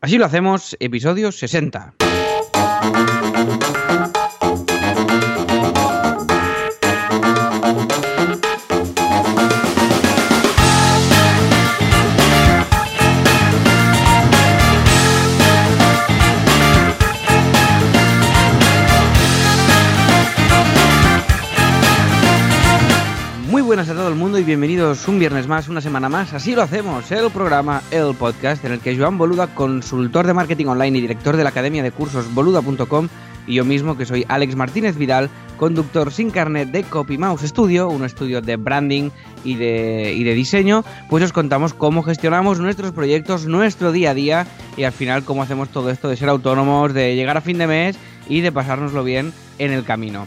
Así 0.00 0.16
lo 0.16 0.24
hacemos, 0.24 0.76
episodio 0.80 1.30
60. 1.30 1.94
Bienvenidos 24.50 25.06
un 25.06 25.20
viernes 25.20 25.46
más, 25.46 25.68
una 25.68 25.80
semana 25.80 26.08
más. 26.08 26.34
Así 26.34 26.56
lo 26.56 26.62
hacemos, 26.62 27.12
el 27.12 27.30
programa, 27.30 27.84
el 27.92 28.16
podcast 28.16 28.64
en 28.64 28.72
el 28.72 28.80
que 28.80 28.98
Joan 28.98 29.16
Boluda, 29.16 29.54
consultor 29.54 30.26
de 30.26 30.34
marketing 30.34 30.66
online 30.66 30.98
y 30.98 31.02
director 31.02 31.36
de 31.36 31.44
la 31.44 31.50
academia 31.50 31.84
de 31.84 31.92
cursos 31.92 32.34
boluda.com, 32.34 33.06
y 33.46 33.54
yo 33.54 33.64
mismo, 33.64 33.96
que 33.96 34.06
soy 34.06 34.26
Alex 34.26 34.56
Martínez 34.56 34.96
Vidal, 34.96 35.30
conductor 35.56 36.10
sin 36.10 36.32
carnet 36.32 36.68
de 36.70 36.82
Copy 36.82 37.16
Mouse 37.16 37.42
Studio, 37.42 37.88
un 37.90 38.04
estudio 38.04 38.40
de 38.40 38.56
branding 38.56 39.10
y 39.44 39.54
de, 39.54 40.14
y 40.16 40.24
de 40.24 40.34
diseño, 40.34 40.84
pues 41.08 41.22
os 41.22 41.32
contamos 41.32 41.72
cómo 41.72 42.02
gestionamos 42.02 42.58
nuestros 42.58 42.90
proyectos, 42.90 43.46
nuestro 43.46 43.92
día 43.92 44.10
a 44.10 44.14
día 44.14 44.46
y 44.76 44.82
al 44.82 44.92
final 44.92 45.22
cómo 45.22 45.44
hacemos 45.44 45.68
todo 45.68 45.90
esto 45.90 46.08
de 46.08 46.16
ser 46.16 46.28
autónomos, 46.28 46.92
de 46.92 47.14
llegar 47.14 47.36
a 47.36 47.40
fin 47.40 47.58
de 47.58 47.68
mes 47.68 47.96
y 48.28 48.40
de 48.40 48.50
pasárnoslo 48.50 49.04
bien 49.04 49.32
en 49.60 49.70
el 49.70 49.84
camino. 49.84 50.26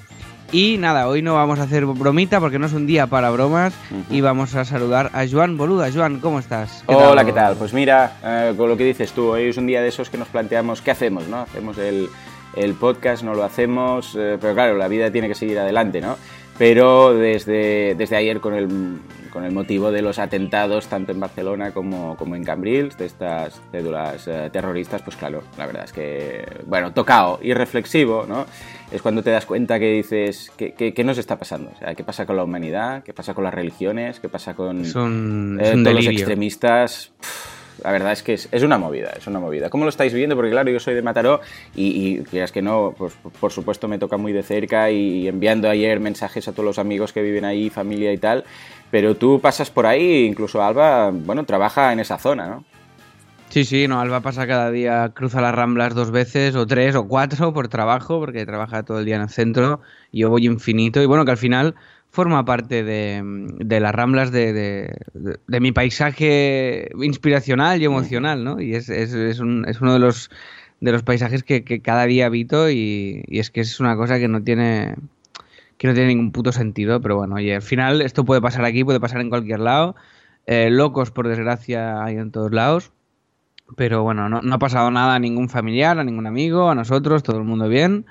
Y 0.53 0.77
nada, 0.77 1.07
hoy 1.07 1.23
no 1.23 1.33
vamos 1.33 1.57
a 1.57 1.63
hacer 1.63 1.83
bromita 1.83 2.39
porque 2.39 2.59
no 2.59 2.67
es 2.67 2.73
un 2.73 2.85
día 2.85 3.07
para 3.07 3.31
bromas 3.31 3.73
y 4.11 4.21
vamos 4.21 4.53
a 4.53 4.63
saludar 4.65 5.09
a 5.13 5.25
Joan 5.27 5.57
Boluda. 5.57 5.89
Joan, 5.91 6.19
¿cómo 6.19 6.37
estás? 6.37 6.83
¿Qué 6.87 6.93
Hola, 6.93 7.15
tal? 7.15 7.25
¿qué 7.25 7.33
tal? 7.33 7.55
Pues 7.55 7.73
mira, 7.73 8.17
eh, 8.23 8.53
con 8.55 8.69
lo 8.69 8.77
que 8.77 8.83
dices 8.83 9.13
tú, 9.13 9.29
hoy 9.29 9.45
es 9.45 9.57
un 9.57 9.65
día 9.65 9.81
de 9.81 9.87
esos 9.87 10.11
que 10.11 10.17
nos 10.19 10.27
planteamos 10.27 10.83
qué 10.83 10.91
hacemos, 10.91 11.27
¿no? 11.27 11.39
Hacemos 11.39 11.79
el, 11.79 12.07
el 12.55 12.73
podcast, 12.75 13.23
no 13.23 13.33
lo 13.33 13.43
hacemos, 13.43 14.15
eh, 14.15 14.37
pero 14.39 14.53
claro, 14.53 14.77
la 14.77 14.87
vida 14.87 15.09
tiene 15.09 15.27
que 15.27 15.33
seguir 15.33 15.57
adelante, 15.57 16.01
¿no? 16.01 16.17
Pero 16.59 17.15
desde, 17.15 17.95
desde 17.95 18.15
ayer 18.15 18.39
con 18.39 18.53
el, 18.53 18.99
con 19.33 19.43
el 19.43 19.51
motivo 19.51 19.91
de 19.91 20.03
los 20.03 20.19
atentados 20.19 20.85
tanto 20.85 21.11
en 21.11 21.19
Barcelona 21.19 21.71
como, 21.71 22.15
como 22.15 22.35
en 22.35 22.43
Cambrils, 22.43 22.95
de 22.99 23.07
estas 23.07 23.59
cédulas 23.71 24.27
eh, 24.27 24.49
terroristas, 24.53 25.01
pues 25.01 25.17
claro, 25.17 25.41
la 25.57 25.65
verdad 25.65 25.85
es 25.85 25.91
que, 25.91 26.45
bueno, 26.67 26.93
tocado 26.93 27.39
y 27.41 27.51
reflexivo, 27.55 28.25
¿no? 28.29 28.45
Es 28.91 29.01
cuando 29.01 29.23
te 29.23 29.31
das 29.31 29.47
cuenta 29.47 29.79
que 29.79 29.91
dices, 29.91 30.51
¿qué, 30.55 30.73
qué, 30.73 30.93
qué 30.93 31.03
nos 31.03 31.17
está 31.17 31.39
pasando? 31.39 31.71
O 31.75 31.79
sea, 31.79 31.95
¿qué 31.95 32.03
pasa 32.03 32.27
con 32.27 32.37
la 32.37 32.43
humanidad? 32.43 33.01
¿Qué 33.01 33.11
pasa 33.11 33.33
con 33.33 33.43
las 33.43 33.53
religiones? 33.55 34.19
¿Qué 34.19 34.29
pasa 34.29 34.53
con 34.53 34.85
Son, 34.85 35.59
eh, 35.59 35.73
todos 35.83 35.95
los 35.95 36.07
extremistas? 36.07 37.11
Pff, 37.19 37.83
la 37.83 37.91
verdad 37.91 38.11
es 38.11 38.21
que 38.21 38.33
es, 38.35 38.47
es, 38.51 38.61
una 38.61 38.77
movida, 38.77 39.13
es 39.17 39.25
una 39.25 39.39
movida. 39.39 39.71
¿Cómo 39.71 39.83
lo 39.83 39.89
estáis 39.89 40.13
viviendo? 40.13 40.35
Porque 40.35 40.51
claro, 40.51 40.69
yo 40.69 40.79
soy 40.79 40.93
de 40.93 41.01
Mataró 41.01 41.41
y, 41.75 42.19
y 42.19 42.23
quieras 42.23 42.51
que 42.51 42.61
no, 42.61 42.93
pues 42.95 43.13
por 43.39 43.51
supuesto 43.51 43.87
me 43.87 43.97
toca 43.97 44.17
muy 44.17 44.31
de 44.31 44.43
cerca 44.43 44.91
y 44.91 45.27
enviando 45.27 45.69
ayer 45.69 45.99
mensajes 45.99 46.47
a 46.47 46.51
todos 46.51 46.65
los 46.65 46.77
amigos 46.77 47.13
que 47.13 47.23
viven 47.23 47.45
ahí, 47.45 47.71
familia 47.71 48.13
y 48.13 48.17
tal, 48.19 48.45
pero 48.93 49.15
tú 49.15 49.39
pasas 49.41 49.71
por 49.71 49.87
ahí, 49.87 50.23
incluso 50.23 50.61
Alba, 50.61 51.09
bueno, 51.09 51.45
trabaja 51.45 51.91
en 51.93 51.99
esa 51.99 52.19
zona, 52.19 52.45
¿no? 52.45 52.63
Sí, 53.49 53.65
sí, 53.65 53.87
no, 53.87 53.99
Alba 53.99 54.21
pasa 54.21 54.45
cada 54.45 54.69
día, 54.69 55.09
cruza 55.15 55.41
las 55.41 55.55
Ramblas 55.55 55.95
dos 55.95 56.11
veces, 56.11 56.55
o 56.55 56.67
tres, 56.67 56.93
o 56.93 57.07
cuatro 57.07 57.53
por 57.55 57.69
trabajo, 57.69 58.19
porque 58.19 58.45
trabaja 58.45 58.83
todo 58.83 58.99
el 58.99 59.05
día 59.05 59.15
en 59.15 59.23
el 59.23 59.29
centro, 59.29 59.81
y 60.11 60.19
yo 60.19 60.29
voy 60.29 60.45
infinito, 60.45 61.01
y 61.01 61.07
bueno, 61.07 61.25
que 61.25 61.31
al 61.31 61.37
final 61.37 61.73
forma 62.11 62.45
parte 62.45 62.83
de, 62.83 63.79
las 63.79 63.95
Ramblas 63.95 64.31
de, 64.31 64.53
de, 65.15 65.59
mi 65.59 65.71
paisaje 65.71 66.91
inspiracional 67.01 67.81
y 67.81 67.85
emocional, 67.85 68.43
¿no? 68.43 68.61
Y 68.61 68.75
es, 68.75 68.89
es, 68.89 69.11
es, 69.11 69.39
un, 69.39 69.65
es 69.67 69.81
uno 69.81 69.93
de 69.93 69.99
los, 69.99 70.29
de 70.81 70.91
los 70.91 71.01
paisajes 71.01 71.41
que, 71.41 71.63
cada 71.81 72.05
día 72.05 72.27
habito, 72.27 72.69
y, 72.69 73.23
es 73.27 73.49
que 73.49 73.61
es 73.61 73.79
una 73.79 73.95
cosa 73.95 74.19
que 74.19 74.27
no 74.27 74.43
tiene 74.43 74.93
que 75.83 75.89
no 75.89 75.93
tiene 75.95 76.07
ningún 76.07 76.31
puto 76.31 76.53
sentido, 76.53 77.01
pero 77.01 77.17
bueno, 77.17 77.35
oye, 77.35 77.55
al 77.55 77.61
final 77.61 78.01
esto 78.01 78.23
puede 78.23 78.39
pasar 78.39 78.63
aquí, 78.63 78.85
puede 78.85 79.01
pasar 79.01 79.19
en 79.19 79.27
cualquier 79.27 79.59
lado, 79.59 79.97
eh, 80.45 80.69
locos 80.69 81.11
por 81.11 81.27
desgracia 81.27 82.01
hay 82.05 82.15
en 82.15 82.31
todos 82.31 82.53
lados, 82.53 82.93
pero 83.75 84.01
bueno, 84.01 84.29
no, 84.29 84.55
ha 84.55 84.59
pasado 84.59 84.91
nada 84.91 85.15
a 85.15 85.19
ningún 85.19 85.49
familiar, 85.49 85.99
a 85.99 86.05
ningún 86.05 86.25
amigo, 86.25 86.69
a 86.69 86.75
nosotros, 86.75 87.21
todo 87.21 87.37
el 87.37 87.43
mundo 87.43 87.67
bien, 87.67 88.05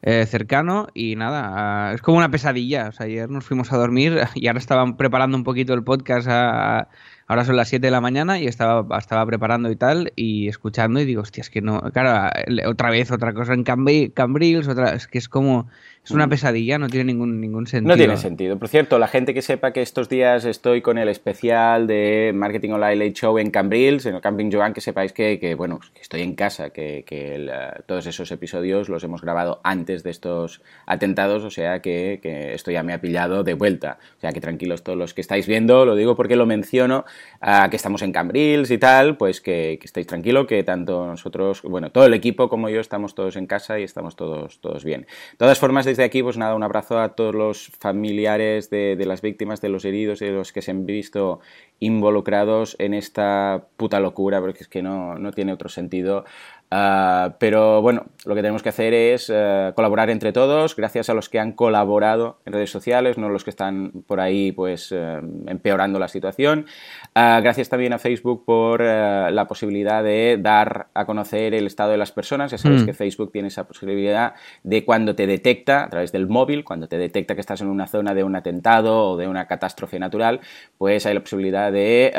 eh, 0.00 0.24
cercano 0.24 0.88
y 0.94 1.16
nada, 1.16 1.92
es 1.92 2.00
como 2.00 2.16
una 2.16 2.30
pesadilla. 2.30 2.88
O 2.88 2.92
sea, 2.92 3.04
ayer 3.04 3.28
nos 3.28 3.44
fuimos 3.44 3.74
a 3.74 3.76
dormir 3.76 4.22
y 4.34 4.46
ahora 4.46 4.58
estaban 4.58 4.96
preparando 4.96 5.36
un 5.36 5.44
poquito 5.44 5.74
el 5.74 5.84
podcast. 5.84 6.28
Ahora 6.28 7.44
son 7.44 7.56
las 7.56 7.68
7 7.68 7.86
de 7.86 7.90
la 7.90 8.00
mañana 8.00 8.38
y 8.38 8.46
estaba, 8.46 8.96
estaba 8.96 9.26
preparando 9.26 9.70
y 9.70 9.76
tal 9.76 10.14
y 10.16 10.48
escuchando 10.48 10.98
y 10.98 11.04
digo, 11.04 11.20
hostia, 11.20 11.42
es 11.42 11.50
que 11.50 11.60
no, 11.60 11.82
claro, 11.92 12.30
otra 12.66 12.88
vez 12.88 13.10
otra 13.10 13.34
cosa 13.34 13.52
en 13.52 13.64
Cambrils, 13.64 14.66
otra, 14.66 14.94
es 14.94 15.08
que 15.08 15.18
es 15.18 15.28
como 15.28 15.68
es 16.04 16.10
una 16.12 16.28
pesadilla, 16.28 16.78
no 16.78 16.88
tiene 16.88 17.12
ningún, 17.12 17.40
ningún 17.40 17.66
sentido. 17.66 17.94
No 17.94 17.96
tiene 17.96 18.16
sentido. 18.16 18.58
Por 18.58 18.68
cierto, 18.68 18.98
la 18.98 19.08
gente 19.08 19.34
que 19.34 19.42
sepa 19.42 19.72
que 19.72 19.82
estos 19.82 20.08
días 20.08 20.44
estoy 20.44 20.80
con 20.80 20.96
el 20.96 21.08
especial 21.08 21.86
de 21.86 22.32
Marketing 22.34 22.70
Online 22.70 22.96
Late 22.96 23.12
Show 23.12 23.38
en 23.38 23.50
Cambrils, 23.50 24.06
en 24.06 24.14
el 24.14 24.20
Camping 24.20 24.50
Joan, 24.50 24.72
que 24.72 24.80
sepáis 24.80 25.12
que, 25.12 25.38
que 25.38 25.54
bueno, 25.54 25.80
que 25.92 26.00
estoy 26.00 26.22
en 26.22 26.34
casa, 26.34 26.70
que, 26.70 27.04
que 27.06 27.34
el, 27.34 27.48
uh, 27.48 27.82
todos 27.84 28.06
esos 28.06 28.30
episodios 28.30 28.88
los 28.88 29.04
hemos 29.04 29.20
grabado 29.20 29.60
antes 29.64 30.02
de 30.02 30.10
estos 30.10 30.62
atentados, 30.86 31.44
o 31.44 31.50
sea 31.50 31.82
que, 31.82 32.20
que, 32.22 32.54
esto 32.54 32.70
ya 32.70 32.82
me 32.82 32.92
ha 32.92 33.00
pillado 33.00 33.44
de 33.44 33.54
vuelta. 33.54 33.98
O 34.16 34.20
sea 34.20 34.32
que 34.32 34.40
tranquilos 34.40 34.82
todos 34.82 34.98
los 34.98 35.14
que 35.14 35.20
estáis 35.20 35.46
viendo, 35.46 35.84
lo 35.84 35.94
digo 35.94 36.16
porque 36.16 36.36
lo 36.36 36.46
menciono, 36.46 37.04
uh, 37.42 37.68
que 37.68 37.76
estamos 37.76 38.02
en 38.02 38.12
Cambrils 38.12 38.70
y 38.70 38.78
tal, 38.78 39.16
pues 39.16 39.40
que, 39.40 39.78
que 39.80 39.86
estéis 39.86 40.06
tranquilos, 40.06 40.46
que 40.46 40.62
tanto 40.62 41.06
nosotros, 41.06 41.62
bueno, 41.62 41.90
todo 41.90 42.06
el 42.06 42.14
equipo 42.14 42.48
como 42.48 42.68
yo 42.70 42.80
estamos 42.80 43.14
todos 43.14 43.36
en 43.36 43.46
casa 43.46 43.78
y 43.78 43.82
estamos 43.82 44.16
todos, 44.16 44.60
todos 44.60 44.84
bien. 44.84 45.02
De 45.02 45.36
todas 45.36 45.58
formas, 45.58 45.84
desde 45.84 45.97
aquí, 46.04 46.22
pues 46.22 46.36
nada, 46.36 46.54
un 46.54 46.62
abrazo 46.62 46.98
a 46.98 47.10
todos 47.10 47.34
los 47.34 47.68
familiares 47.78 48.70
de, 48.70 48.96
de, 48.96 49.06
las 49.06 49.22
víctimas, 49.22 49.60
de 49.60 49.68
los 49.68 49.84
heridos 49.84 50.22
y 50.22 50.26
de 50.26 50.32
los 50.32 50.52
que 50.52 50.62
se 50.62 50.70
han 50.70 50.86
visto 50.86 51.40
involucrados 51.80 52.76
en 52.78 52.94
esta 52.94 53.66
puta 53.76 54.00
locura, 54.00 54.40
porque 54.40 54.62
es 54.62 54.68
que 54.68 54.82
no, 54.82 55.18
no 55.18 55.32
tiene 55.32 55.52
otro 55.52 55.68
sentido. 55.68 56.24
Uh, 56.70 57.32
pero 57.38 57.80
bueno, 57.80 58.04
lo 58.26 58.34
que 58.34 58.42
tenemos 58.42 58.62
que 58.62 58.68
hacer 58.68 58.92
es 58.92 59.30
uh, 59.30 59.72
colaborar 59.74 60.10
entre 60.10 60.34
todos, 60.34 60.76
gracias 60.76 61.08
a 61.08 61.14
los 61.14 61.30
que 61.30 61.38
han 61.38 61.52
colaborado 61.52 62.40
en 62.44 62.52
redes 62.52 62.70
sociales, 62.70 63.16
no 63.16 63.30
los 63.30 63.42
que 63.42 63.48
están 63.48 64.04
por 64.06 64.20
ahí 64.20 64.52
pues 64.52 64.92
uh, 64.92 65.20
empeorando 65.46 65.98
la 65.98 66.08
situación. 66.08 66.66
gracias 67.14 67.70
también 67.70 67.94
a 67.94 67.98
Facebook 67.98 68.44
por 68.44 68.82
la 68.82 69.46
posibilidad 69.48 70.04
de 70.04 70.38
dar 70.38 70.88
a 70.94 71.06
conocer 71.06 71.54
el 71.54 71.66
estado 71.66 71.92
de 71.92 71.96
las 71.96 72.12
personas. 72.12 72.50
Ya 72.50 72.58
sabéis 72.58 72.82
mm. 72.82 72.86
que 72.86 72.92
Facebook 72.92 73.32
tiene 73.32 73.48
esa 73.48 73.66
posibilidad 73.66 74.34
de 74.62 74.84
cuando 74.84 75.14
te 75.14 75.26
detecta 75.26 75.84
a 75.84 75.88
través 75.88 76.12
del 76.12 76.28
móvil, 76.28 76.64
cuando 76.64 76.86
te 76.86 76.98
detecta 76.98 77.34
que 77.34 77.40
estás 77.40 77.62
en 77.62 77.68
una 77.68 77.86
zona 77.86 78.14
de 78.14 78.24
un 78.24 78.36
atentado 78.36 79.12
o 79.12 79.16
de 79.16 79.26
una 79.26 79.46
catástrofe 79.46 79.98
natural, 79.98 80.40
pues 80.76 81.06
hay 81.06 81.14
la 81.14 81.20
posibilidad 81.20 81.72
de 81.72 82.12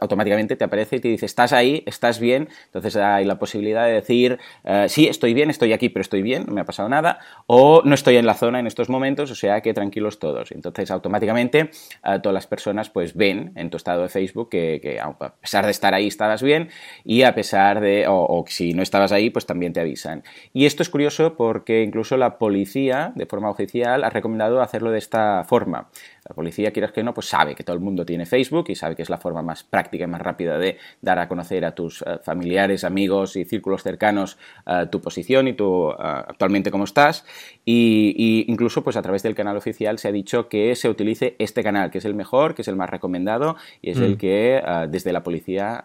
automáticamente 0.00 0.56
te 0.56 0.64
aparece 0.64 0.96
y 0.96 1.00
te 1.00 1.08
dice 1.08 1.26
estás 1.26 1.52
ahí, 1.52 1.82
estás 1.86 2.18
bien, 2.18 2.48
entonces 2.66 2.96
hay 2.96 3.24
la 3.24 3.38
posibilidad 3.38 3.86
de 3.86 3.91
decir, 3.92 4.38
uh, 4.64 4.88
sí, 4.88 5.08
estoy 5.08 5.34
bien, 5.34 5.50
estoy 5.50 5.72
aquí, 5.72 5.88
pero 5.88 6.02
estoy 6.02 6.22
bien, 6.22 6.44
no 6.46 6.52
me 6.52 6.60
ha 6.60 6.64
pasado 6.64 6.88
nada, 6.88 7.18
o 7.46 7.82
no 7.84 7.94
estoy 7.94 8.16
en 8.16 8.26
la 8.26 8.34
zona 8.34 8.60
en 8.60 8.66
estos 8.66 8.88
momentos, 8.88 9.30
o 9.30 9.34
sea 9.34 9.60
que 9.60 9.74
tranquilos 9.74 10.18
todos. 10.18 10.52
Entonces, 10.52 10.90
automáticamente, 10.90 11.70
uh, 12.04 12.20
todas 12.20 12.34
las 12.34 12.46
personas 12.46 12.90
pues 12.90 13.14
ven 13.14 13.52
en 13.56 13.70
tu 13.70 13.76
estado 13.76 14.02
de 14.02 14.08
Facebook 14.08 14.50
que, 14.50 14.98
a 15.00 15.34
pesar 15.36 15.64
de 15.64 15.70
estar 15.70 15.94
ahí 15.94 16.06
estabas 16.06 16.42
bien 16.42 16.68
y 17.04 17.22
a 17.22 17.34
pesar 17.34 17.80
de, 17.80 18.06
o, 18.08 18.44
si 18.48 18.74
no 18.74 18.82
estabas 18.82 19.12
ahí, 19.12 19.30
pues 19.30 19.46
también 19.46 19.72
te 19.72 19.80
avisan. 19.80 20.22
Y 20.52 20.66
esto 20.66 20.82
es 20.82 20.90
curioso 20.90 21.36
porque 21.36 21.82
incluso 21.82 22.16
la 22.16 22.38
policía, 22.38 23.12
de 23.14 23.26
forma 23.26 23.50
oficial, 23.50 24.04
ha 24.04 24.10
recomendado 24.10 24.60
hacerlo 24.60 24.90
de 24.90 24.98
esta 24.98 25.44
forma. 25.44 25.88
La 26.28 26.34
policía, 26.34 26.70
quieras 26.70 26.92
que 26.92 27.02
no, 27.02 27.14
pues 27.14 27.28
sabe 27.28 27.54
que 27.54 27.64
todo 27.64 27.74
el 27.74 27.82
mundo 27.82 28.06
tiene 28.06 28.26
Facebook 28.26 28.66
y 28.68 28.74
sabe 28.74 28.94
que 28.94 29.02
es 29.02 29.10
la 29.10 29.18
forma 29.18 29.42
más 29.42 29.64
práctica 29.64 30.04
y 30.04 30.06
más 30.06 30.22
rápida 30.22 30.58
de 30.58 30.78
dar 31.00 31.18
a 31.18 31.28
conocer 31.28 31.64
a 31.64 31.74
tus 31.74 32.02
uh, 32.02 32.18
familiares, 32.22 32.84
amigos 32.84 33.36
y 33.36 33.44
círculos 33.44 33.81
cercanos 33.82 34.38
uh, 34.66 34.86
tu 34.86 35.00
posición 35.00 35.48
y 35.48 35.52
tu 35.52 35.88
uh, 35.88 35.94
actualmente 35.98 36.70
cómo 36.70 36.84
estás. 36.84 37.24
Y, 37.64 38.14
y, 38.16 38.50
incluso, 38.50 38.82
pues 38.82 38.96
a 38.96 39.02
través 39.02 39.22
del 39.22 39.34
canal 39.34 39.56
oficial 39.56 39.98
se 39.98 40.08
ha 40.08 40.12
dicho 40.12 40.48
que 40.48 40.74
se 40.74 40.88
utilice 40.88 41.36
este 41.38 41.62
canal, 41.62 41.90
que 41.90 41.98
es 41.98 42.04
el 42.04 42.14
mejor, 42.14 42.54
que 42.54 42.62
es 42.62 42.68
el 42.68 42.76
más 42.76 42.90
recomendado 42.90 43.56
y 43.80 43.90
es 43.90 43.98
mm. 43.98 44.02
el 44.02 44.18
que 44.18 44.62
desde 44.88 45.12
la 45.12 45.22
policía 45.22 45.84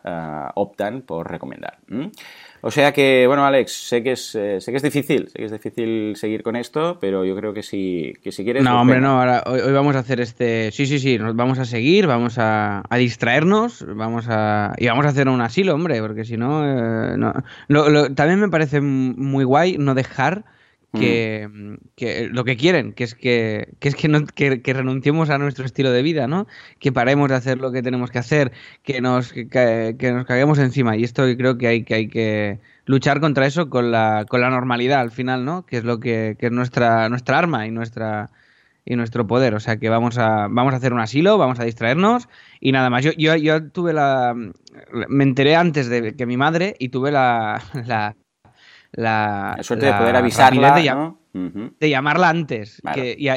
optan 0.56 1.02
por 1.02 1.30
recomendar. 1.30 1.78
¿Mm? 1.88 2.08
O 2.68 2.72
sea 2.72 2.92
que, 2.92 3.26
bueno, 3.28 3.46
Alex, 3.46 3.72
sé 3.72 4.04
que 4.04 4.12
es, 4.12 4.36
eh, 4.36 4.60
sé 4.60 4.72
que 4.72 4.76
es 4.76 4.84
difícil, 4.84 5.30
sé 5.30 5.38
que 5.38 5.46
es 5.46 5.52
difícil 5.54 6.18
seguir 6.18 6.44
con 6.44 6.58
esto, 6.58 6.98
pero 7.00 7.24
yo 7.24 7.34
creo 7.34 7.54
que 7.54 7.64
si, 7.64 8.14
que 8.22 8.34
si 8.34 8.44
quieres... 8.44 8.62
No, 8.62 8.72
pues, 8.72 8.82
hombre, 8.82 9.00
no, 9.00 9.22
ahora, 9.22 9.42
hoy, 9.46 9.62
hoy, 9.62 9.72
vamos 9.72 9.96
a 9.96 10.00
hacer 10.00 10.20
este... 10.20 10.70
Sí, 10.74 10.86
sí, 10.86 11.00
sí, 11.00 11.18
nos 11.18 11.34
vamos 11.34 11.60
a 11.60 11.64
seguir, 11.64 12.08
vamos 12.08 12.38
a, 12.38 12.84
a 12.90 12.98
distraernos, 12.98 13.86
vamos 13.88 14.26
a... 14.28 14.74
Y 14.80 14.88
vamos 14.88 15.06
a 15.06 15.10
hacer 15.10 15.30
un 15.30 15.40
asilo, 15.40 15.76
hombre, 15.76 16.02
porque 16.02 16.26
si 16.26 16.36
no... 16.36 16.66
Eh, 16.66 17.16
no 17.18 17.32
lo, 17.70 17.88
lo, 17.88 18.14
también 18.14 18.42
me 18.42 18.50
parece 18.50 18.82
muy 18.82 19.46
guay 19.46 19.78
no 19.78 19.96
dejar 19.96 20.44
que, 20.94 21.78
que, 21.96 22.30
lo 22.30 22.44
que 22.44 22.58
quieren, 22.58 22.94
que 22.94 23.04
es 23.04 23.16
que, 23.16 23.74
que 23.80 23.90
es 23.90 23.96
que, 23.96 24.08
no, 24.08 24.26
que, 24.26 24.74
renunciemos 24.74 25.30
a 25.30 25.38
nuestro 25.38 25.66
estilo 25.66 25.92
de 25.92 26.02
vida, 26.02 26.28
¿no? 26.28 26.48
Que 26.80 26.92
paremos 26.92 27.30
de 27.30 27.36
hacer 27.36 27.58
lo 27.58 27.72
que 27.72 27.82
tenemos 27.82 28.12
que 28.12 28.20
hacer, 28.20 28.52
que 28.84 29.02
nos, 29.02 29.34
que, 29.34 29.96
nos 30.14 30.26
caguemos 30.26 30.60
encima. 30.60 30.96
Y 30.98 31.04
esto 31.04 31.24
creo 31.38 31.58
que 31.58 31.68
hay 31.68 31.84
que, 31.84 31.94
hay 31.94 32.08
que 32.08 32.60
luchar 32.86 33.20
contra 33.20 33.46
eso 33.46 33.70
con 33.70 33.92
la, 33.92 34.26
con 34.28 34.42
la 34.42 34.50
normalidad 34.50 35.02
al 35.02 35.12
final, 35.12 35.46
¿no? 35.46 35.66
Que 35.66 35.78
es 35.78 35.84
lo 35.84 36.00
que, 36.00 36.36
que 36.40 36.48
es 36.48 36.52
nuestra, 36.52 37.10
nuestra 37.10 37.38
arma 37.38 37.68
y 37.68 37.72
nuestra 37.72 38.30
y 38.86 38.96
nuestro 38.96 39.28
poder. 39.28 39.54
O 39.54 39.60
sea 39.60 39.78
que 39.78 39.90
vamos 39.90 40.18
a, 40.18 40.48
vamos 40.50 40.74
a 40.74 40.78
hacer 40.78 40.94
un 40.94 41.02
asilo, 41.02 41.38
vamos 41.38 41.60
a 41.60 41.66
distraernos 41.66 42.30
y 42.62 42.72
nada 42.72 42.90
más. 42.90 43.04
Yo, 43.04 43.12
yo, 43.18 43.36
yo 43.36 43.70
tuve 43.70 43.94
la. 43.94 44.34
Me 45.10 45.24
enteré 45.24 45.56
antes 45.56 45.90
de 45.90 46.16
que 46.16 46.26
mi 46.26 46.38
madre 46.38 46.76
y 46.80 46.90
tuve 46.90 47.12
la 47.12 47.62
la, 48.98 49.58
suerte 49.62 49.86
de 49.86 49.94
poder 49.94 50.16
avisarla, 50.16 50.74
de 51.80 51.90
llamarla 51.90 52.30
antes. 52.30 52.82
y, 52.96 53.28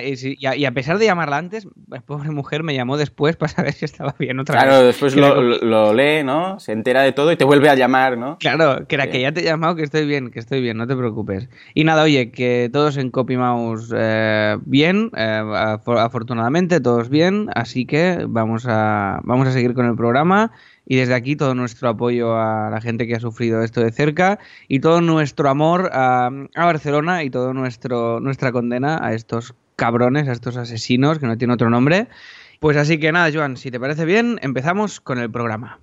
a, 0.65 0.73
pesar 0.73 0.99
de 0.99 1.05
llamarla 1.05 1.37
antes, 1.37 1.69
la 1.87 2.01
pobre 2.01 2.31
mujer 2.31 2.62
me 2.62 2.75
llamó 2.75 2.97
después 2.97 3.37
para 3.37 3.53
saber 3.53 3.75
si 3.75 3.85
estaba 3.85 4.15
bien 4.19 4.41
otra 4.41 4.55
vez. 4.55 4.65
Claro, 4.65 4.87
después 4.87 5.15
lo, 5.15 5.93
lee, 5.93 6.25
¿no? 6.25 6.59
Se 6.61 6.73
entera 6.73 7.03
de 7.03 7.12
todo 7.12 7.31
y 7.31 7.37
te 7.37 7.45
vuelve 7.45 7.69
a 7.69 7.75
llamar, 7.75 8.17
¿no? 8.17 8.39
Claro, 8.39 8.87
que 8.89 8.95
era 8.95 9.11
que 9.11 9.21
ya 9.21 9.33
te 9.33 9.41
he 9.41 9.45
llamado, 9.45 9.77
que 9.77 9.83
estoy 9.83 10.07
bien, 10.07 10.31
que 10.31 10.39
estoy 10.39 10.62
bien, 10.62 10.79
no 10.79 10.87
te 10.87 10.97
preocupes. 10.97 11.51
Y 11.75 11.85
nada, 11.85 12.05
oye, 12.05 12.31
que 12.31 12.71
todos 12.73 12.97
en 12.97 13.11
CopyMouse 13.11 13.93
eh, 13.95 14.56
bien, 14.65 15.11
eh, 15.15 15.77
afortunadamente, 15.87 16.81
todos 16.81 17.11
bien, 17.11 17.51
así 17.55 17.85
que 17.85 18.25
vamos 18.27 18.65
a, 18.67 19.21
vamos 19.25 19.47
a 19.47 19.53
seguir 19.53 19.75
con 19.75 19.85
el 19.85 19.95
programa 19.95 20.53
y 20.91 20.97
desde 20.97 21.15
aquí 21.15 21.37
todo 21.37 21.55
nuestro 21.55 21.89
apoyo 21.89 22.37
a 22.37 22.69
la 22.69 22.81
gente 22.81 23.07
que 23.07 23.15
ha 23.15 23.21
sufrido 23.21 23.63
esto 23.63 23.81
de 23.81 23.93
cerca 23.93 24.41
y 24.67 24.81
todo 24.81 25.01
nuestro 25.01 25.49
amor 25.49 25.89
a, 25.93 26.31
Barcelona 26.57 27.23
y 27.23 27.31
nuestro 27.31 28.19
nuestra 28.19 28.51
condena 28.51 28.99
a 29.01 29.15
estos 29.15 29.55
cabrones, 29.77 30.27
a 30.27 30.33
estos 30.33 30.57
asesinos 30.57 31.21
que 31.21 31.29
no 31.29 31.39
tienen 31.39 31.55
otro 31.55 31.71
nombre. 31.71 32.09
Pues 32.59 32.77
así 32.77 32.99
que 32.99 33.13
nada, 33.13 33.31
Joan, 33.33 33.57
si 33.57 33.71
te 33.71 33.79
parece 33.79 34.05
bien, 34.05 34.41
empezamos 34.43 35.01
con 35.01 35.21
el 35.21 35.31
programa. 35.31 35.79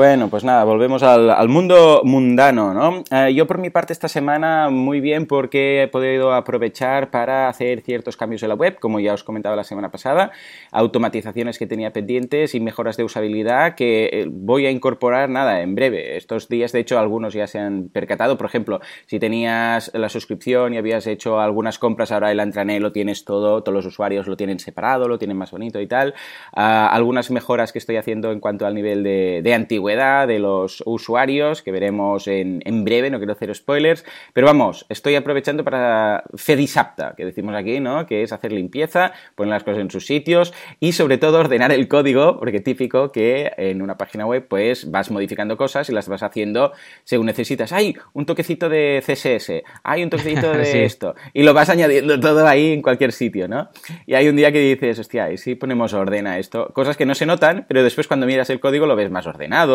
Bueno, 0.00 0.30
pues 0.30 0.44
nada, 0.44 0.64
volvemos 0.64 1.02
al, 1.02 1.48
mundo 1.50 2.00
mundano, 2.04 2.72
¿no? 2.72 3.04
Eh, 3.10 3.34
yo 3.34 3.46
por 3.46 3.58
mi 3.58 3.68
parte 3.68 3.92
esta 3.92 4.08
semana 4.08 4.70
muy 4.70 4.98
bien 4.98 5.26
porque 5.26 5.82
he 5.82 5.88
podido 5.88 6.32
aprovechar 6.32 7.10
para 7.10 7.50
hacer 7.50 7.82
ciertos 7.82 8.16
cambios 8.16 8.42
en 8.42 8.48
la 8.48 8.54
web, 8.54 8.78
como 8.78 8.98
ya 8.98 9.12
os 9.12 9.24
comentaba 9.24 9.56
la 9.56 9.64
semana 9.64 9.90
pasada, 9.90 10.30
automatizaciones 10.72 11.58
que 11.58 11.66
tenía 11.66 11.92
pendientes 11.92 12.54
y 12.54 12.60
mejoras 12.60 12.96
de 12.96 13.04
usabilidad 13.04 13.74
que 13.74 14.08
eh, 14.10 14.26
voy 14.26 14.64
a 14.64 14.70
incorporar, 14.70 15.28
nada, 15.28 15.60
en 15.60 15.74
breve. 15.74 16.16
Estos 16.16 16.48
días, 16.48 16.72
de 16.72 16.80
hecho, 16.80 16.98
algunos 16.98 17.34
ya 17.34 17.46
se 17.46 17.58
han 17.58 17.90
percatado. 17.90 18.38
Por 18.38 18.46
ejemplo, 18.46 18.80
si 19.04 19.18
tenías 19.18 19.90
la 19.92 20.08
suscripción 20.08 20.72
y 20.72 20.78
habías 20.78 21.06
hecho 21.06 21.40
algunas 21.40 21.78
compras, 21.78 22.10
ahora 22.10 22.32
el 22.32 22.40
intranet 22.40 22.80
lo 22.80 22.92
tienes 22.92 23.26
todo, 23.26 23.62
todos 23.62 23.76
los 23.76 23.84
usuarios 23.84 24.26
lo 24.26 24.38
tienen 24.38 24.60
separado, 24.60 25.08
lo 25.08 25.18
tienen 25.18 25.36
más 25.36 25.50
bonito 25.50 25.78
y 25.78 25.86
tal. 25.86 26.14
Ah, 26.54 26.88
algunas 26.90 27.30
mejoras 27.30 27.70
que 27.70 27.78
estoy 27.78 27.96
haciendo 27.96 28.32
en 28.32 28.40
cuanto 28.40 28.64
al 28.64 28.74
nivel 28.74 29.02
de, 29.02 29.42
de 29.44 29.52
de 29.96 30.38
los 30.38 30.82
usuarios, 30.86 31.62
que 31.62 31.72
veremos 31.72 32.28
en, 32.28 32.84
breve, 32.84 33.10
no 33.10 33.18
quiero 33.18 33.32
hacer 33.32 33.52
spoilers, 33.54 34.04
pero 34.32 34.46
vamos, 34.46 34.86
estoy 34.88 35.16
aprovechando 35.16 35.64
para 35.64 36.22
Fedisapta, 36.34 37.14
que 37.16 37.24
decimos 37.24 37.54
aquí, 37.56 37.80
¿no? 37.80 38.06
Que 38.06 38.22
es 38.22 38.32
hacer 38.32 38.52
limpieza, 38.52 39.12
poner 39.34 39.50
las 39.50 39.64
cosas 39.64 39.80
en 39.80 39.90
sus 39.90 40.06
sitios 40.06 40.54
y 40.78 40.92
sobre 40.92 41.18
todo 41.18 41.40
ordenar 41.40 41.72
el 41.72 41.88
código, 41.88 42.38
porque 42.38 42.60
típico 42.60 43.10
que 43.10 43.52
en 43.56 43.82
una 43.82 43.96
página 43.96 44.26
web 44.26 44.46
pues 44.48 44.90
vas 44.90 45.10
modificando 45.10 45.56
cosas 45.56 45.88
y 45.88 45.92
las 45.92 46.08
vas 46.08 46.22
haciendo 46.22 46.72
según 47.02 47.26
necesitas. 47.26 47.72
Hay 47.72 47.96
un 48.12 48.26
toquecito 48.26 48.68
de 48.68 49.02
CSS, 49.04 49.64
hay 49.82 50.04
un 50.04 50.10
toquecito 50.10 50.52
de 50.56 50.84
esto, 50.84 51.16
y 51.32 51.42
lo 51.42 51.52
vas 51.52 51.68
añadiendo 51.68 52.20
todo 52.20 52.46
ahí 52.46 52.72
en 52.72 52.82
cualquier 52.82 53.10
sitio, 53.10 53.48
¿no? 53.48 53.70
Y 54.06 54.14
hay 54.14 54.28
un 54.28 54.36
día 54.36 54.52
que 54.52 54.60
dices, 54.60 55.00
hostia, 55.00 55.32
y 55.32 55.36
si 55.36 55.56
ponemos 55.56 55.92
orden 55.94 56.28
a 56.28 56.38
esto, 56.38 56.68
cosas 56.72 56.96
que 56.96 57.06
no 57.06 57.16
se 57.16 57.26
notan, 57.26 57.66
pero 57.68 57.82
después 57.82 58.06
cuando 58.06 58.26
miras 58.26 58.50
el 58.50 58.60
código 58.60 58.86
lo 58.86 58.94
ves 58.94 59.10
más 59.10 59.26
ordenado 59.26 59.69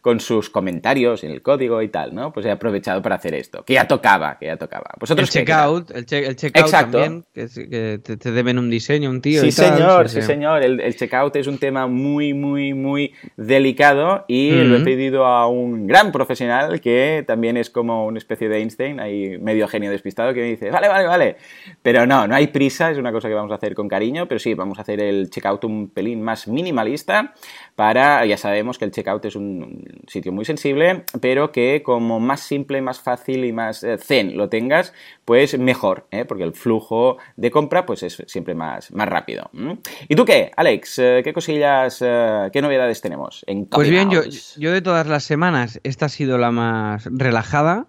con 0.00 0.20
sus 0.20 0.50
comentarios 0.50 1.24
en 1.24 1.30
el 1.30 1.42
código 1.42 1.82
y 1.82 1.88
tal, 1.88 2.14
¿no? 2.14 2.32
Pues 2.32 2.46
he 2.46 2.50
aprovechado 2.50 3.02
para 3.02 3.16
hacer 3.16 3.34
esto, 3.34 3.64
que 3.64 3.74
ya 3.74 3.86
tocaba, 3.86 4.38
que 4.38 4.46
ya 4.46 4.56
tocaba. 4.56 4.90
el 5.00 5.28
checkout, 5.28 5.90
el, 5.90 6.06
checkout 6.06 6.70
también, 6.70 7.24
que, 7.32 8.00
te, 8.02 8.32
deben 8.32 8.58
un 8.58 8.70
diseño, 8.70 9.10
un 9.10 9.20
tío. 9.20 9.40
Sí, 9.40 9.52
señor, 9.52 10.08
sí, 10.08 10.22
señor. 10.22 10.62
El, 10.62 10.96
checkout 10.96 11.36
es 11.36 11.46
un 11.46 11.58
tema 11.58 11.86
muy, 11.86 12.34
muy, 12.34 12.74
muy 12.74 13.14
delicado 13.36 14.24
y 14.28 14.50
lo 14.50 14.76
he 14.76 14.80
pedido 14.80 15.26
a 15.26 15.48
un 15.48 15.86
gran 15.86 16.12
profesional 16.12 16.80
que 16.80 17.24
también 17.26 17.56
es 17.56 17.70
como 17.70 18.06
una 18.06 18.18
especie 18.18 18.48
de 18.48 18.58
Einstein, 18.58 19.00
ahí 19.00 19.38
medio 19.38 19.68
genio 19.68 19.90
despistado, 19.90 20.34
que 20.34 20.40
me 20.40 20.46
dice, 20.46 20.70
vale, 20.70 20.88
vale, 20.88 21.06
vale. 21.06 21.36
Pero 21.82 22.06
no, 22.06 22.26
no 22.26 22.34
hay 22.34 22.48
prisa, 22.48 22.90
es 22.90 22.98
una 22.98 23.12
cosa 23.12 23.28
que 23.28 23.34
vamos 23.34 23.52
a 23.52 23.56
hacer 23.56 23.74
con 23.74 23.88
cariño, 23.88 24.26
pero 24.26 24.38
sí, 24.38 24.54
vamos 24.54 24.78
a 24.78 24.82
hacer 24.82 25.00
el 25.00 25.30
checkout 25.30 25.64
un 25.64 25.88
pelín 25.88 26.22
más 26.22 26.48
minimalista 26.48 27.34
para, 27.76 28.24
ya 28.24 28.36
sabemos 28.36 28.78
que 28.78 28.84
el 28.84 28.92
checkout 28.92 29.24
es 29.24 29.36
un 29.36 30.02
sitio 30.06 30.32
muy 30.32 30.44
sensible, 30.44 31.04
pero 31.20 31.50
que 31.50 31.82
como 31.82 32.20
más 32.20 32.40
simple, 32.40 32.80
más 32.80 33.00
fácil 33.00 33.44
y 33.44 33.52
más 33.52 33.82
eh, 33.82 33.98
zen 33.98 34.36
lo 34.36 34.48
tengas, 34.48 34.92
pues 35.24 35.58
mejor, 35.58 36.06
¿eh? 36.10 36.24
porque 36.24 36.44
el 36.44 36.52
flujo 36.52 37.18
de 37.36 37.50
compra 37.50 37.84
pues 37.84 38.02
es 38.02 38.22
siempre 38.26 38.54
más, 38.54 38.92
más 38.92 39.08
rápido. 39.08 39.50
¿Y 40.08 40.14
tú 40.14 40.24
qué, 40.24 40.52
Alex? 40.56 40.98
Eh, 40.98 41.20
¿Qué 41.24 41.32
cosillas, 41.32 41.98
qué 41.98 42.62
novedades 42.62 43.00
tenemos 43.00 43.44
en 43.46 43.66
Pues 43.66 43.90
bien, 43.90 44.10
yo, 44.10 44.22
yo 44.56 44.72
de 44.72 44.82
todas 44.82 45.06
las 45.06 45.24
semanas, 45.24 45.80
esta 45.82 46.06
ha 46.06 46.10
sido 46.10 46.38
la 46.38 46.50
más 46.50 47.08
relajada. 47.10 47.86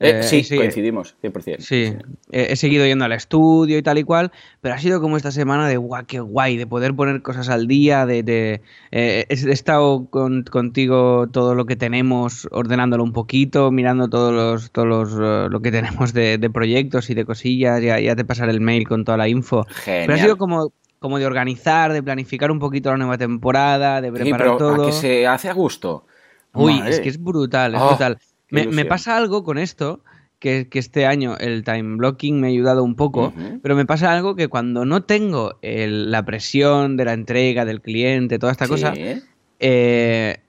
Eh, 0.00 0.22
sí, 0.24 0.56
coincidimos, 0.56 1.16
100%. 1.22 1.60
Sí, 1.60 1.94
he, 2.32 2.56
seguido 2.56 2.84
yendo 2.84 3.04
al 3.04 3.12
estudio 3.12 3.78
y 3.78 3.82
tal 3.82 3.98
y 3.98 4.02
cual, 4.02 4.32
pero 4.60 4.74
ha 4.74 4.78
sido 4.78 5.00
como 5.00 5.16
esta 5.16 5.30
semana 5.30 5.68
de 5.68 5.76
guau, 5.76 6.04
qué 6.06 6.18
guay, 6.18 6.56
de 6.56 6.66
poder 6.66 6.94
poner 6.94 7.22
cosas 7.22 7.48
al 7.48 7.68
día, 7.68 8.04
de... 8.04 8.60
Eh, 8.90 9.26
he 9.28 9.34
estado 9.52 10.08
contigo 10.10 11.28
todo 11.30 11.54
lo 11.54 11.64
que 11.64 11.76
tenemos, 11.76 12.48
ordenándolo 12.50 13.04
un 13.04 13.12
poquito, 13.12 13.70
mirando 13.70 14.08
todos 14.08 14.32
los, 14.32 14.72
todos 14.72 14.86
los, 14.86 15.12
eh, 15.14 15.48
lo 15.48 15.60
que 15.60 15.70
tenemos 15.70 16.12
de, 16.12 16.50
proyectos 16.52 17.08
y 17.10 17.14
de 17.14 17.24
cosillas, 17.24 17.80
ya, 17.80 18.00
ya 18.00 18.16
te 18.16 18.24
pasaré 18.24 18.50
el 18.50 18.60
mail 18.60 18.88
con 18.88 19.04
toda 19.04 19.16
la 19.16 19.28
info. 19.28 19.64
Pero 19.84 20.12
ha 20.12 20.18
sido 20.18 20.36
como 20.36 20.72
como 21.04 21.18
de 21.18 21.26
organizar, 21.26 21.92
de 21.92 22.02
planificar 22.02 22.50
un 22.50 22.58
poquito 22.58 22.90
la 22.90 22.96
nueva 22.96 23.18
temporada, 23.18 24.00
de 24.00 24.10
preparar 24.10 24.38
sí, 24.38 24.42
pero 24.42 24.56
todo. 24.56 24.86
que 24.86 24.92
se 24.92 25.26
hace 25.26 25.50
a 25.50 25.52
gusto. 25.52 26.06
Uy, 26.54 26.80
es 26.86 26.98
que 26.98 27.10
es 27.10 27.22
brutal, 27.22 27.74
es 27.74 27.80
oh. 27.82 27.88
brutal. 27.88 28.18
Me, 28.50 28.84
pasa 28.84 29.16
algo 29.16 29.42
con 29.44 29.58
esto, 29.58 30.02
que, 30.38 30.68
este 30.72 31.06
año 31.06 31.36
el 31.38 31.64
time 31.64 31.96
blocking 31.96 32.40
me 32.40 32.48
ha 32.48 32.50
ayudado 32.50 32.84
un 32.84 32.94
poco, 32.94 33.32
pero 33.62 33.74
me 33.74 33.86
pasa 33.86 34.12
algo 34.12 34.36
que 34.36 34.48
cuando 34.48 34.84
no 34.84 35.02
tengo 35.02 35.58
la 35.62 36.24
presión 36.24 36.96
de 36.96 37.04
la 37.04 37.12
entrega 37.12 37.64
del 37.64 37.80
cliente, 37.80 38.38
toda 38.38 38.52
esta 38.52 38.68
cosa, 38.68 38.94
eh, 39.60 40.40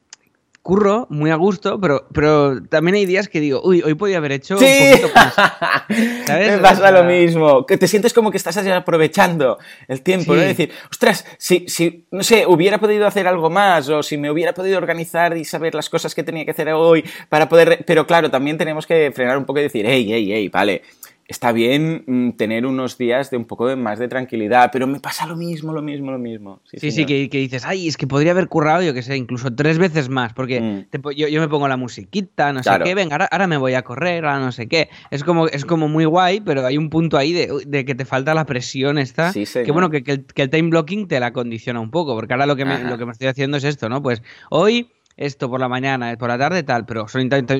curro 0.65 1.05
muy 1.11 1.29
a 1.29 1.35
gusto, 1.35 1.79
pero, 1.79 2.07
pero 2.11 2.59
también 2.63 2.95
hay 2.95 3.05
días 3.05 3.29
que 3.29 3.39
digo, 3.39 3.61
uy, 3.63 3.83
hoy 3.83 3.93
podía 3.93 4.17
haber 4.17 4.31
hecho 4.31 4.55
un 4.55 4.61
poquito 4.61 5.11
más. 5.13 5.33
¿Sabes? 6.25 6.53
Me 6.53 6.57
pasa 6.57 6.89
lo 6.89 7.03
mismo, 7.03 7.67
que 7.67 7.77
te 7.77 7.87
sientes 7.87 8.15
como 8.15 8.31
que 8.31 8.37
estás 8.37 8.57
aprovechando 8.57 9.59
el 9.87 10.01
tiempo, 10.01 10.33
¿no? 10.33 10.41
Es 10.41 10.47
decir, 10.47 10.71
ostras, 10.89 11.23
si, 11.37 11.65
si, 11.67 12.07
no 12.09 12.23
sé, 12.23 12.47
hubiera 12.47 12.79
podido 12.79 13.05
hacer 13.05 13.27
algo 13.27 13.51
más, 13.51 13.87
o 13.89 14.01
si 14.01 14.17
me 14.17 14.31
hubiera 14.31 14.55
podido 14.55 14.79
organizar 14.79 15.37
y 15.37 15.45
saber 15.45 15.75
las 15.75 15.87
cosas 15.87 16.15
que 16.15 16.23
tenía 16.23 16.45
que 16.45 16.51
hacer 16.51 16.69
hoy 16.69 17.05
para 17.29 17.47
poder... 17.47 17.83
Pero 17.85 18.07
claro, 18.07 18.31
también 18.31 18.57
tenemos 18.57 18.87
que 18.87 19.11
frenar 19.13 19.37
un 19.37 19.45
poco 19.45 19.59
y 19.59 19.63
decir, 19.63 19.85
hey, 19.87 20.07
hey, 20.09 20.27
hey, 20.31 20.49
vale, 20.49 20.81
está 21.27 21.51
bien 21.51 22.03
mm, 22.05 22.31
tener 22.31 22.65
unos 22.65 22.97
días 22.97 23.31
de 23.31 23.37
un 23.37 23.45
poco 23.45 23.67
de 23.67 23.75
más 23.75 23.97
de 23.97 24.07
tranquilidad, 24.07 24.69
pero 24.71 24.85
me 24.85 24.99
pasa 24.99 25.25
lo 25.25 25.35
mismo, 25.35 25.73
lo 25.73 25.81
mismo, 25.81 26.11
lo 26.11 26.19
mismo. 26.19 26.61
Sí, 26.65 26.91
sí, 26.91 27.05
que, 27.05 27.27
dices, 27.27 27.65
ay, 27.65 27.87
es 27.87 27.97
que 27.97 28.05
podría 28.05 28.31
haber 28.31 28.47
currado, 28.47 28.83
yo 28.83 28.93
que 28.93 29.01
sé, 29.01 29.17
incluso 29.17 29.53
tres 29.53 29.77
veces 29.77 30.09
más, 30.09 30.33
porque 30.33 30.61
mm. 30.61 31.09
yo, 31.15 31.41
me 31.41 31.47
pongo 31.47 31.67
la 31.67 31.77
musiquita, 31.77 32.53
no 32.53 32.61
sé 32.61 32.69
qué, 32.83 32.93
venga, 32.93 33.27
ahora, 33.31 33.47
me 33.47 33.57
voy 33.57 33.73
a 33.73 33.81
correr, 33.81 34.25
ahora 34.25 34.39
no 34.39 34.51
sé 34.51 34.67
qué. 34.67 34.89
Es 35.09 35.23
como, 35.23 35.47
es 35.47 35.65
como 35.65 35.87
muy 35.87 36.05
guay, 36.05 36.41
pero 36.41 36.65
hay 36.65 36.77
un 36.77 36.89
punto 36.89 37.17
ahí 37.17 37.33
de, 37.33 37.85
que 37.85 37.95
te 37.95 38.05
falta 38.05 38.33
la 38.33 38.45
presión 38.45 38.97
esta, 38.97 39.33
que 39.33 39.71
bueno, 39.71 39.89
que, 39.89 40.03
el, 40.05 40.49
time 40.49 40.69
blocking 40.69 41.07
te 41.07 41.19
la 41.19 41.33
condiciona 41.33 41.79
un 41.79 41.89
poco, 41.89 42.15
porque 42.15 42.33
ahora 42.33 42.45
lo 42.45 42.55
que, 42.55 42.65
me, 42.65 42.83
lo 42.83 42.97
que 42.97 43.05
me 43.05 43.11
estoy 43.11 43.27
haciendo 43.27 43.57
es 43.57 43.63
esto, 43.63 43.89
¿no? 43.89 44.01
Pues 44.01 44.21
hoy 44.49 44.89
esto 45.17 45.49
por 45.49 45.59
la 45.59 45.69
mañana, 45.69 46.15
por 46.17 46.29
la 46.29 46.37
tarde, 46.37 46.63
tal, 46.63 46.85
pero 46.85 47.05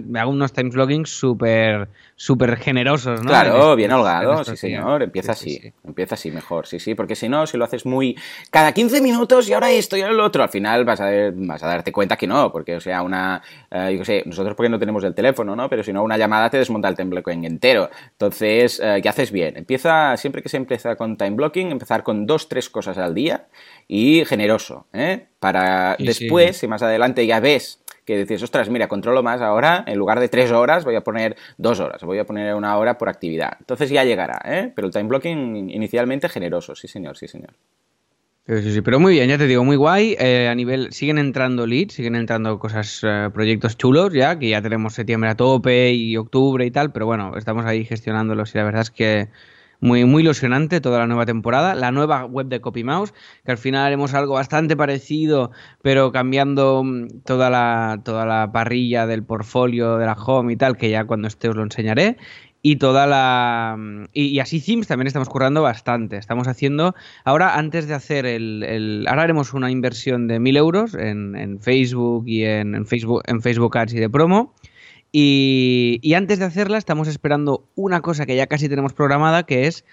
me 0.05 0.19
hago 0.19 0.31
unos 0.31 0.51
time 0.51 0.71
logging 0.73 1.05
súper 1.05 1.87
súper 2.17 2.57
generosos, 2.57 3.21
¿no? 3.21 3.29
Claro, 3.29 3.75
bien 3.75 3.91
holgado, 3.91 4.43
sí 4.43 4.57
señor, 4.57 5.03
empieza 5.03 5.33
así, 5.33 5.73
empieza 5.83 6.15
así 6.15 6.31
mejor, 6.31 6.67
sí, 6.67 6.79
sí, 6.79 6.95
porque 6.95 7.15
si 7.15 7.29
no, 7.29 7.47
si 7.47 7.57
lo 7.57 7.65
haces 7.65 7.85
muy 7.85 8.17
cada 8.49 8.73
15 8.73 9.01
minutos 9.01 9.47
y 9.47 9.53
ahora 9.53 9.71
esto 9.71 9.95
y 9.95 10.01
ahora 10.01 10.13
lo 10.13 10.25
otro, 10.25 10.43
al 10.43 10.49
final 10.49 10.83
vas 10.83 10.99
a, 10.99 11.09
vas 11.33 11.63
a 11.63 11.67
darte 11.67 11.91
cuenta 11.91 12.17
que 12.17 12.27
no, 12.27 12.51
porque 12.51 12.75
o 12.75 12.81
sea, 12.81 13.01
una, 13.01 13.41
eh, 13.71 13.89
yo 13.93 13.99
qué 13.99 14.05
sé, 14.05 14.23
nosotros 14.25 14.55
porque 14.55 14.69
no 14.69 14.79
tenemos 14.79 15.03
el 15.03 15.13
teléfono, 15.13 15.55
¿no? 15.55 15.69
Pero 15.69 15.83
si 15.83 15.93
no, 15.93 16.03
una 16.03 16.17
llamada 16.17 16.49
te 16.49 16.57
desmonta 16.57 16.89
el 16.89 16.95
time 16.95 17.09
blocking 17.09 17.45
entero, 17.45 17.89
entonces, 18.11 18.81
eh, 18.83 18.99
¿qué 19.01 19.09
haces 19.09 19.31
bien? 19.31 19.55
Empieza, 19.57 20.17
siempre 20.17 20.41
que 20.41 20.49
se 20.49 20.57
empieza 20.57 20.95
con 20.95 21.17
time 21.17 21.31
blocking, 21.31 21.71
empezar 21.71 22.03
con 22.03 22.25
dos, 22.25 22.49
tres 22.49 22.69
cosas 22.69 22.97
al 22.97 23.13
día 23.13 23.47
y 23.87 24.25
generoso, 24.25 24.87
¿eh? 24.93 25.27
Para 25.45 25.95
después, 25.99 26.57
si 26.57 26.67
más 26.67 26.81
adelante 26.81 27.27
ya 27.27 27.39
ves 27.39 27.79
que 28.03 28.17
dices, 28.17 28.41
ostras, 28.41 28.67
mira, 28.67 28.87
controlo 28.87 29.21
más 29.21 29.41
ahora, 29.41 29.83
en 29.85 29.99
lugar 29.99 30.19
de 30.19 30.27
tres 30.27 30.51
horas 30.51 30.83
voy 30.83 30.95
a 30.95 31.01
poner 31.01 31.35
dos 31.59 31.79
horas, 31.79 32.01
voy 32.01 32.17
a 32.17 32.25
poner 32.25 32.55
una 32.55 32.75
hora 32.79 32.97
por 32.97 33.09
actividad. 33.09 33.55
Entonces 33.59 33.91
ya 33.91 34.03
llegará, 34.03 34.41
¿eh? 34.43 34.71
Pero 34.75 34.87
el 34.87 34.93
time 34.93 35.03
blocking 35.03 35.69
inicialmente 35.69 36.29
generoso, 36.29 36.73
sí 36.73 36.87
señor, 36.87 37.15
sí 37.15 37.27
señor. 37.27 37.53
Sí, 38.47 38.73
sí, 38.73 38.81
pero 38.81 38.99
muy 38.99 39.13
bien, 39.13 39.29
ya 39.29 39.37
te 39.37 39.45
digo, 39.45 39.63
muy 39.63 39.75
guay. 39.75 40.15
Eh, 40.19 40.47
a 40.47 40.55
nivel, 40.55 40.91
siguen 40.93 41.19
entrando 41.19 41.67
leads, 41.67 41.93
siguen 41.93 42.15
entrando 42.15 42.57
cosas, 42.57 43.01
eh, 43.03 43.29
proyectos 43.31 43.77
chulos 43.77 44.13
ya, 44.13 44.39
que 44.39 44.49
ya 44.49 44.63
tenemos 44.63 44.95
septiembre 44.95 45.29
a 45.29 45.35
tope 45.35 45.93
y 45.93 46.17
octubre 46.17 46.65
y 46.65 46.71
tal, 46.71 46.91
pero 46.91 47.05
bueno, 47.05 47.37
estamos 47.37 47.65
ahí 47.65 47.85
gestionándolos 47.85 48.55
y 48.55 48.57
la 48.57 48.63
verdad 48.63 48.81
es 48.81 48.89
que 48.89 49.29
muy, 49.85 50.03
muy 50.03 50.23
ilusionante 50.23 50.81
toda 50.81 50.99
la 50.99 51.07
nueva 51.07 51.25
temporada. 51.25 51.75
La 51.75 51.91
nueva 51.91 52.25
web 52.25 52.47
de 52.47 52.59
CopyMouse, 52.59 53.13
que 53.45 53.51
al 53.51 53.57
final 53.57 53.85
haremos 53.85 54.13
algo 54.13 54.33
bastante 54.33 54.75
parecido, 54.75 55.51
pero 55.81 56.11
cambiando 56.11 56.83
mm, 56.83 57.21
toda 57.23 57.49
la, 57.49 58.01
toda 58.03 58.25
la 58.25 58.51
parrilla 58.51 59.05
del 59.05 59.23
portfolio 59.23 59.97
de 59.97 60.05
la 60.05 60.13
home 60.13 60.53
y 60.53 60.55
tal, 60.55 60.75
que 60.75 60.89
ya 60.89 61.05
cuando 61.05 61.27
esté 61.27 61.49
os 61.49 61.55
lo 61.55 61.63
enseñaré 61.63 62.17
y 62.63 62.77
toda 62.77 63.05
la 63.05 63.77
y, 64.11 64.39
así 64.39 64.59
Sims 64.59 64.87
también 64.87 65.05
estamos 65.05 65.29
currando 65.29 65.61
bastante 65.61 66.17
estamos 66.17 66.47
haciendo 66.47 66.95
ahora 67.23 67.59
antes 67.59 67.87
de 67.87 67.93
hacer 67.93 68.25
el, 68.25 69.05
ahora 69.07 69.21
haremos 69.21 69.53
una 69.53 69.69
inversión 69.69 70.27
de 70.27 70.39
mil 70.39 70.57
euros 70.57 70.95
en, 70.95 71.59
Facebook 71.61 72.23
y 72.27 72.43
en, 72.43 72.87
Facebook 72.87 73.21
en 73.27 73.43
Facebook 73.43 73.77
Ads 73.77 73.93
y 73.93 73.99
de 73.99 74.09
promo 74.09 74.55
y, 75.17 76.13
antes 76.13 76.39
de 76.39 76.45
hacerla 76.45 76.77
estamos 76.77 77.07
esperando 77.07 77.69
una 77.75 78.01
cosa 78.01 78.25
que 78.25 78.35
ya 78.35 78.47
casi 78.47 78.67
tenemos 78.67 78.91
programada 78.91 79.43
que 79.43 79.65
es 79.65 79.85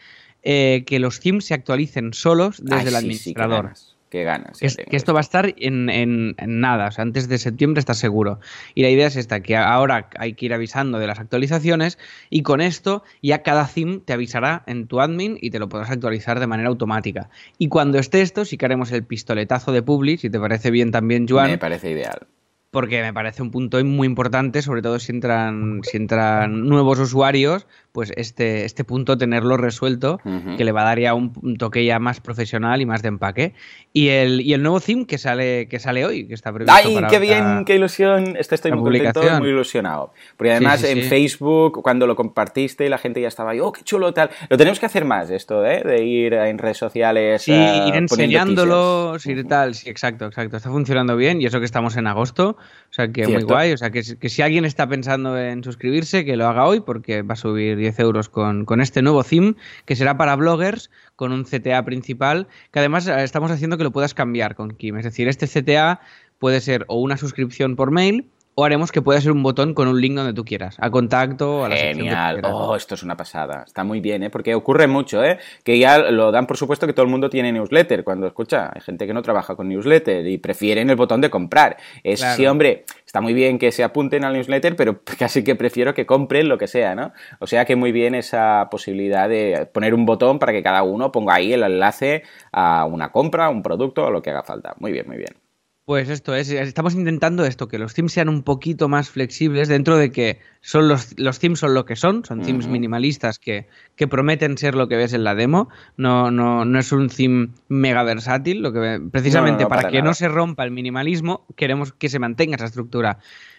eh, 0.42 0.82
que 0.84 0.98
los 0.98 1.18
Sims 1.18 1.44
se 1.44 1.54
actualicen 1.54 2.12
solos 2.12 2.60
desde 2.60 2.88
el 2.88 2.96
administrador 2.96 3.74
Qué 4.10 4.24
ganas. 4.24 4.58
que 4.58 4.96
esto 4.96 5.14
va 5.14 5.20
a 5.20 5.22
estar 5.22 5.54
en, 5.56 6.34
nada, 6.46 6.88
o 6.88 6.90
sea, 6.90 7.02
antes 7.02 7.28
de 7.28 7.38
septiembre 7.38 7.78
está 7.78 7.94
seguro. 7.94 8.40
Y 8.74 8.82
la 8.82 8.90
idea 8.90 9.06
es 9.06 9.16
esta, 9.16 9.40
que 9.40 9.56
ahora 9.56 10.10
hay 10.18 10.34
que 10.34 10.44
ir 10.44 10.52
avisando 10.52 10.98
de 10.98 11.06
las 11.06 11.18
actualizaciones 11.18 11.98
y 12.28 12.42
con 12.42 12.60
esto 12.60 13.04
ya 13.22 13.42
cada 13.42 13.66
theme 13.66 14.00
te 14.04 14.12
avisará 14.12 14.64
en 14.66 14.86
tu 14.86 15.00
admin 15.00 15.38
y 15.40 15.48
te 15.48 15.58
lo 15.58 15.70
podrás 15.70 15.90
actualizar 15.90 16.40
de 16.40 16.46
manera 16.46 16.68
automática. 16.68 17.30
Y 17.56 17.68
cuando 17.68 17.98
esté 17.98 18.20
esto, 18.20 18.44
sí 18.44 18.58
que 18.58 18.66
haremos 18.66 18.92
el 18.92 19.04
pistoletazo 19.04 19.72
de 19.72 19.82
Publish, 19.82 20.20
si 20.20 20.30
te 20.30 20.38
parece 20.38 20.70
bien 20.70 20.90
también, 20.90 21.26
Joan. 21.26 21.52
Me 21.52 21.58
parece 21.58 21.92
ideal 21.92 22.26
porque 22.72 23.02
me 23.02 23.12
parece 23.12 23.42
un 23.42 23.50
punto 23.50 23.84
muy 23.84 24.06
importante, 24.06 24.62
sobre 24.62 24.80
todo 24.80 24.98
si 24.98 25.12
entran, 25.12 25.80
si 25.82 25.98
entran 25.98 26.66
nuevos 26.66 26.98
usuarios, 26.98 27.66
pues 27.92 28.10
este, 28.16 28.64
este 28.64 28.82
punto 28.82 29.18
tenerlo 29.18 29.58
resuelto, 29.58 30.18
que 30.56 30.64
le 30.64 30.72
va 30.72 30.80
a 30.80 30.84
dar 30.84 30.98
ya 30.98 31.12
un, 31.12 31.58
toque 31.58 31.84
ya 31.84 31.98
más 31.98 32.20
profesional 32.20 32.80
y 32.80 32.86
más 32.86 33.02
de 33.02 33.08
empaque. 33.08 33.52
Y 33.92 34.08
el, 34.08 34.40
y 34.40 34.54
el 34.54 34.62
nuevo 34.62 34.80
theme 34.80 35.06
que 35.06 35.18
sale, 35.18 35.68
que 35.68 35.78
sale 35.78 36.06
hoy, 36.06 36.26
que 36.26 36.32
está 36.32 36.50
previsto 36.50 36.72
¡Ay, 36.74 36.96
qué 37.10 37.18
bien, 37.18 37.66
qué 37.66 37.74
ilusión! 37.74 38.36
Este 38.38 38.54
estoy 38.54 38.72
muy 38.72 39.00
contento, 39.00 39.38
muy 39.38 39.50
ilusionado. 39.50 40.14
Porque 40.38 40.52
además 40.52 40.82
en 40.84 41.02
Facebook, 41.02 41.82
cuando 41.82 42.06
lo 42.06 42.16
compartiste, 42.16 42.88
la 42.88 42.96
gente 42.96 43.20
ya 43.20 43.28
estaba 43.28 43.50
ahí, 43.50 43.60
¡oh, 43.60 43.70
qué 43.70 43.82
chulo 43.82 44.14
tal! 44.14 44.30
Lo 44.48 44.56
tenemos 44.56 44.80
que 44.80 44.86
hacer 44.86 45.04
más, 45.04 45.28
esto, 45.28 45.66
¿eh? 45.66 45.82
De 45.84 46.02
ir 46.02 46.32
en 46.32 46.56
redes 46.56 46.78
sociales. 46.78 47.42
Sí, 47.42 47.52
ir 47.52 47.94
enseñándolos, 47.94 49.26
ir 49.26 49.46
tal, 49.46 49.74
sí, 49.74 49.90
exacto, 49.90 50.24
exacto. 50.24 50.56
Está 50.56 50.70
funcionando 50.70 51.16
bien 51.16 51.42
y 51.42 51.44
eso 51.44 51.58
que 51.58 51.66
estamos 51.66 51.98
en 51.98 52.06
agosto, 52.06 52.56
o 52.90 52.94
sea 52.94 53.08
que 53.08 53.26
muy 53.26 53.42
guay. 53.42 53.72
O 53.72 53.78
sea 53.78 53.90
que, 53.90 54.02
que 54.18 54.28
si 54.28 54.42
alguien 54.42 54.64
está 54.64 54.86
pensando 54.86 55.38
en 55.38 55.64
suscribirse, 55.64 56.24
que 56.24 56.36
lo 56.36 56.46
haga 56.46 56.66
hoy 56.66 56.80
porque 56.80 57.22
va 57.22 57.34
a 57.34 57.36
subir 57.36 57.76
10 57.76 57.98
euros 58.00 58.28
con, 58.28 58.64
con, 58.64 58.80
este 58.80 59.00
nuevo 59.00 59.24
theme 59.24 59.54
que 59.86 59.96
será 59.96 60.16
para 60.16 60.36
bloggers 60.36 60.90
con 61.16 61.32
un 61.32 61.44
CTA 61.44 61.84
principal 61.84 62.48
que 62.70 62.80
además 62.80 63.06
eh, 63.06 63.22
estamos 63.22 63.50
haciendo 63.50 63.78
que 63.78 63.84
lo 63.84 63.92
puedas 63.92 64.14
cambiar 64.14 64.54
con 64.54 64.72
Kim. 64.72 64.96
Es 64.98 65.04
decir, 65.04 65.28
este 65.28 65.46
CTA 65.46 66.00
puede 66.38 66.60
ser 66.60 66.84
o 66.88 67.00
una 67.00 67.16
suscripción 67.16 67.76
por 67.76 67.90
mail 67.90 68.26
o 68.54 68.64
haremos 68.64 68.92
que 68.92 69.00
pueda 69.00 69.20
ser 69.20 69.32
un 69.32 69.42
botón 69.42 69.72
con 69.72 69.88
un 69.88 70.00
link 70.00 70.14
donde 70.14 70.34
tú 70.34 70.44
quieras, 70.44 70.76
a 70.78 70.90
contacto, 70.90 71.64
a 71.64 71.70
la 71.70 71.76
Genial. 71.76 72.42
oh, 72.44 72.76
esto 72.76 72.94
es 72.94 73.02
una 73.02 73.16
pasada. 73.16 73.64
Está 73.66 73.82
muy 73.82 74.00
bien, 74.00 74.22
¿eh? 74.22 74.30
Porque 74.30 74.54
ocurre 74.54 74.86
mucho, 74.86 75.24
¿eh? 75.24 75.38
Que 75.64 75.78
ya 75.78 75.98
lo 75.98 76.30
dan 76.30 76.46
por 76.46 76.56
supuesto 76.56 76.86
que 76.86 76.92
todo 76.92 77.04
el 77.04 77.10
mundo 77.10 77.30
tiene 77.30 77.50
newsletter. 77.50 78.04
Cuando 78.04 78.26
escucha, 78.26 78.70
hay 78.74 78.82
gente 78.82 79.06
que 79.06 79.14
no 79.14 79.22
trabaja 79.22 79.56
con 79.56 79.68
newsletter 79.68 80.26
y 80.26 80.38
prefieren 80.38 80.90
el 80.90 80.96
botón 80.96 81.20
de 81.22 81.30
comprar. 81.30 81.78
Es 82.02 82.20
sí, 82.20 82.46
hombre, 82.46 82.84
está 83.06 83.20
muy 83.20 83.32
bien 83.32 83.58
que 83.58 83.72
se 83.72 83.84
apunten 83.84 84.24
al 84.24 84.34
newsletter, 84.34 84.76
pero 84.76 85.00
casi 85.18 85.42
que 85.42 85.54
prefiero 85.54 85.94
que 85.94 86.04
compren 86.04 86.48
lo 86.48 86.58
que 86.58 86.66
sea, 86.66 86.94
¿no? 86.94 87.12
O 87.38 87.46
sea 87.46 87.64
que 87.64 87.74
muy 87.74 87.90
bien 87.90 88.14
esa 88.14 88.68
posibilidad 88.70 89.28
de 89.28 89.66
poner 89.72 89.94
un 89.94 90.04
botón 90.04 90.38
para 90.38 90.52
que 90.52 90.62
cada 90.62 90.82
uno 90.82 91.10
ponga 91.10 91.34
ahí 91.34 91.54
el 91.54 91.62
enlace 91.62 92.22
a 92.52 92.84
una 92.84 93.10
compra, 93.10 93.48
un 93.48 93.62
producto 93.62 94.04
o 94.04 94.10
lo 94.10 94.20
que 94.20 94.30
haga 94.30 94.42
falta. 94.42 94.74
Muy 94.78 94.92
bien, 94.92 95.06
muy 95.06 95.16
bien. 95.16 95.41
Pues 95.84 96.08
esto 96.10 96.36
es, 96.36 96.48
estamos 96.48 96.94
intentando 96.94 97.44
esto, 97.44 97.66
que 97.66 97.76
los 97.76 97.92
themes 97.92 98.12
sean 98.12 98.28
un 98.28 98.44
poquito 98.44 98.88
más 98.88 99.10
flexibles 99.10 99.66
dentro 99.66 99.96
de 99.96 100.12
que 100.12 100.38
son 100.60 100.86
los, 100.86 101.18
los 101.18 101.40
themes 101.40 101.58
son 101.58 101.74
lo 101.74 101.84
que 101.84 101.96
son, 101.96 102.24
son 102.24 102.42
themes 102.42 102.68
minimalistas 102.68 103.40
que, 103.40 103.66
que, 103.96 104.06
prometen 104.06 104.56
ser 104.58 104.76
lo 104.76 104.86
que 104.86 104.96
ves 104.96 105.12
en 105.12 105.24
la 105.24 105.34
demo, 105.34 105.70
no, 105.96 106.30
no, 106.30 106.64
no 106.64 106.78
es 106.78 106.92
un 106.92 107.08
theme 107.08 107.48
mega 107.66 108.04
versátil, 108.04 108.62
lo 108.62 108.72
que 108.72 109.00
precisamente 109.10 109.66
para, 109.66 109.90
que 109.90 110.02
no 110.02 110.14
se 110.14 110.28
rompa 110.28 110.62
el 110.62 110.70
minimalismo 110.70 111.46
queremos 111.56 111.92
que 111.92 112.08
se 112.08 112.20
mantenga 112.20 112.54
esa 112.54 112.66
estructura. 112.66 113.18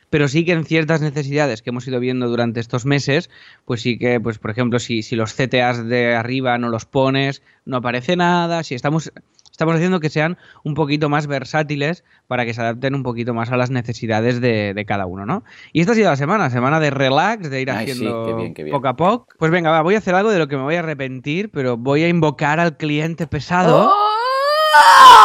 Pero 0.10 0.28
sí 0.30 0.46
que 0.46 0.54
en 0.54 0.64
ciertas 0.64 1.02
necesidades 1.02 1.62
que 1.62 1.72
hemos 1.72 1.88
ido 1.88 2.00
viendo 2.00 2.30
durante 2.30 2.60
estos 2.62 2.86
meses, 2.86 3.30
pues 3.66 3.82
sí 3.82 3.98
que, 3.98 4.22
pues 4.22 4.38
por 4.38 4.52
ejemplo, 4.52 4.80
si, 4.80 5.02
si 5.02 5.16
los 5.16 5.34
CTAs 5.34 5.88
de 5.88 6.16
arriba 6.16 6.58
no 6.58 6.70
los 6.70 6.86
pones, 6.86 7.42
no 7.66 7.78
aparece 7.78 8.16
nada, 8.16 8.64
si 8.64 8.76
estamos 8.76 9.12
estamos 9.54 9.76
haciendo 9.76 10.00
que 10.00 10.10
sean 10.10 10.38
un 10.64 10.74
poquito 10.74 11.10
más 11.10 11.28
versátiles 11.28 12.04
para 12.28 12.44
que 12.44 12.56
se 12.56 12.62
adapten 12.62 12.96
un 12.96 13.04
poquito 13.04 13.36
más 13.36 13.52
a 13.52 13.58
las 13.58 13.70
necesidades 13.70 14.42
de, 14.42 14.84
cada 14.88 15.06
uno, 15.06 15.28
¿no? 15.28 15.44
Y 15.72 15.82
esta 15.82 15.92
ha 15.92 15.96
sido 15.96 16.10
la 16.10 16.16
semana, 16.16 16.50
semana 16.50 16.80
de 16.80 16.90
relax, 16.90 17.50
de 17.52 17.62
ir 17.62 17.70
haciendo 17.70 18.52
poco 18.72 18.88
a 18.88 18.96
poco. 18.96 19.28
Pues 19.38 19.52
venga, 19.52 19.70
va, 19.70 19.82
voy 19.82 19.94
a 19.94 20.00
hacer 20.00 20.16
algo 20.16 20.32
de 20.32 20.40
lo 20.40 20.48
que 20.48 20.58
me 20.58 20.64
voy 20.64 20.76
a 20.76 20.80
arrepentir, 20.80 21.52
pero 21.52 21.78
voy 21.78 22.04
a 22.04 22.10
invocar 22.10 22.60
al 22.60 22.78
cliente 22.78 23.28
pesado. 23.28 23.94
¡Oh! 23.94 25.23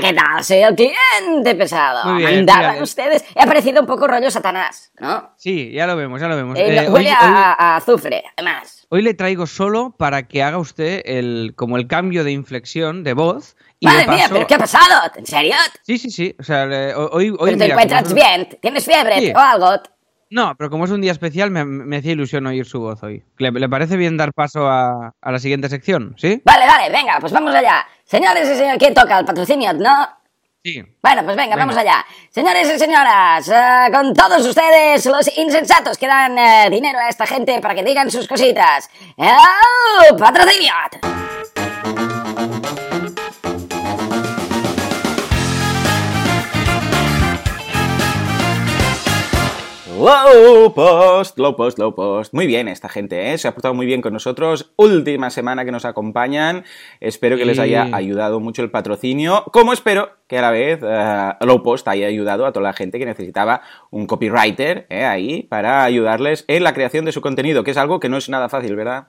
¿Qué 0.00 0.12
tal? 0.12 0.44
Soy 0.44 0.58
el 0.58 0.74
cliente 0.74 1.54
pesado. 1.54 2.12
Muy 2.12 2.24
bien, 2.24 2.46
ustedes. 2.80 3.24
He 3.34 3.42
aparecido 3.42 3.80
un 3.80 3.86
poco 3.86 4.06
rollo 4.06 4.30
Satanás, 4.30 4.92
¿no? 5.00 5.32
Sí, 5.36 5.72
ya 5.72 5.86
lo 5.86 5.96
vemos, 5.96 6.20
ya 6.20 6.28
lo 6.28 6.36
vemos. 6.36 6.58
Eh, 6.58 6.84
eh, 6.84 6.88
huele 6.88 7.10
a, 7.10 7.76
azufre, 7.76 8.24
además. 8.36 8.86
Hoy 8.90 9.02
le 9.02 9.14
traigo 9.14 9.46
solo 9.46 9.94
para 9.96 10.28
que 10.28 10.42
haga 10.42 10.58
usted 10.58 11.02
el, 11.04 11.54
como 11.56 11.76
el 11.76 11.86
cambio 11.86 12.24
de 12.24 12.32
inflexión 12.32 13.04
de 13.04 13.14
voz. 13.14 13.56
Y 13.80 13.86
Madre 13.86 14.06
mía, 14.08 14.26
¿pero 14.30 14.46
qué 14.46 14.54
ha 14.54 14.58
pasado? 14.58 15.10
¿En 15.16 15.26
serio? 15.26 15.54
Sí, 15.82 15.98
sí, 15.98 16.10
sí. 16.10 16.34
O 16.38 16.42
sea, 16.42 16.64
hoy, 16.96 17.30
hoy 17.30 17.36
¿Pero 17.38 17.58
te 17.58 17.66
encuentras 17.66 18.14
bien? 18.14 18.48
¿Tienes 18.60 18.84
fiebre 18.84 19.32
o 19.34 19.38
algo? 19.38 19.82
No, 20.30 20.54
pero 20.56 20.68
como 20.68 20.84
es 20.84 20.90
un 20.90 21.00
día 21.00 21.12
especial, 21.12 21.50
me, 21.50 21.96
hacía 21.96 22.12
ilusión 22.12 22.46
oír 22.46 22.66
su 22.66 22.80
voz 22.80 23.02
hoy. 23.02 23.24
¿Le, 23.38 23.68
parece 23.68 23.96
bien 23.96 24.16
dar 24.16 24.32
paso 24.34 24.68
a, 24.68 25.14
a, 25.20 25.32
la 25.32 25.38
siguiente 25.38 25.68
sección? 25.68 26.14
¿Sí? 26.18 26.42
Vale, 26.44 26.66
vale, 26.66 26.90
venga, 26.90 27.18
pues 27.18 27.32
vamos 27.32 27.54
allá. 27.54 27.86
Señores 28.08 28.48
y 28.48 28.56
señores, 28.56 28.78
¿quién 28.78 28.94
toca? 28.94 29.18
¿El 29.18 29.26
patrocinio, 29.26 29.70
no? 29.74 30.08
Sí. 30.64 30.82
Bueno, 31.02 31.22
pues 31.24 31.36
venga, 31.36 31.56
vamos 31.56 31.76
allá. 31.76 32.06
Señores 32.30 32.72
y 32.74 32.78
señoras, 32.78 33.46
eh, 33.48 33.92
con 33.92 34.14
todos 34.14 34.46
ustedes, 34.46 35.04
los 35.04 35.36
insensatos 35.36 35.98
que 35.98 36.06
dan 36.06 36.38
eh, 36.38 36.68
dinero 36.70 36.98
a 36.98 37.10
esta 37.10 37.26
gente 37.26 37.60
para 37.60 37.74
que 37.74 37.84
digan 37.84 38.10
sus 38.10 38.26
cositas. 38.26 38.88
¡Oh, 39.18 40.16
patrocinio! 40.16 40.72
Low 49.98 50.72
Post, 50.74 51.38
Low 51.38 51.56
Post, 51.56 51.78
Low 51.80 51.92
Post. 51.92 52.32
Muy 52.32 52.46
bien 52.46 52.68
esta 52.68 52.88
gente, 52.88 53.32
¿eh? 53.32 53.38
Se 53.38 53.48
ha 53.48 53.52
portado 53.52 53.74
muy 53.74 53.84
bien 53.84 54.00
con 54.00 54.12
nosotros. 54.12 54.72
Última 54.76 55.28
semana 55.28 55.64
que 55.64 55.72
nos 55.72 55.84
acompañan. 55.84 56.64
Espero 57.00 57.36
que 57.36 57.44
les 57.44 57.58
haya 57.58 57.88
ayudado 57.92 58.38
mucho 58.38 58.62
el 58.62 58.70
patrocinio. 58.70 59.42
Como 59.52 59.72
espero 59.72 60.10
que 60.28 60.38
a 60.38 60.42
la 60.42 60.52
vez 60.52 60.80
uh, 60.84 61.44
Low 61.44 61.64
Post 61.64 61.88
haya 61.88 62.06
ayudado 62.06 62.46
a 62.46 62.52
toda 62.52 62.62
la 62.62 62.74
gente 62.74 63.00
que 63.00 63.06
necesitaba 63.06 63.62
un 63.90 64.06
copywriter 64.06 64.86
¿eh? 64.88 65.04
ahí 65.04 65.42
para 65.42 65.82
ayudarles 65.82 66.44
en 66.46 66.62
la 66.62 66.74
creación 66.74 67.04
de 67.04 67.10
su 67.10 67.20
contenido, 67.20 67.64
que 67.64 67.72
es 67.72 67.76
algo 67.76 67.98
que 67.98 68.08
no 68.08 68.18
es 68.18 68.28
nada 68.28 68.48
fácil, 68.48 68.76
¿verdad? 68.76 69.08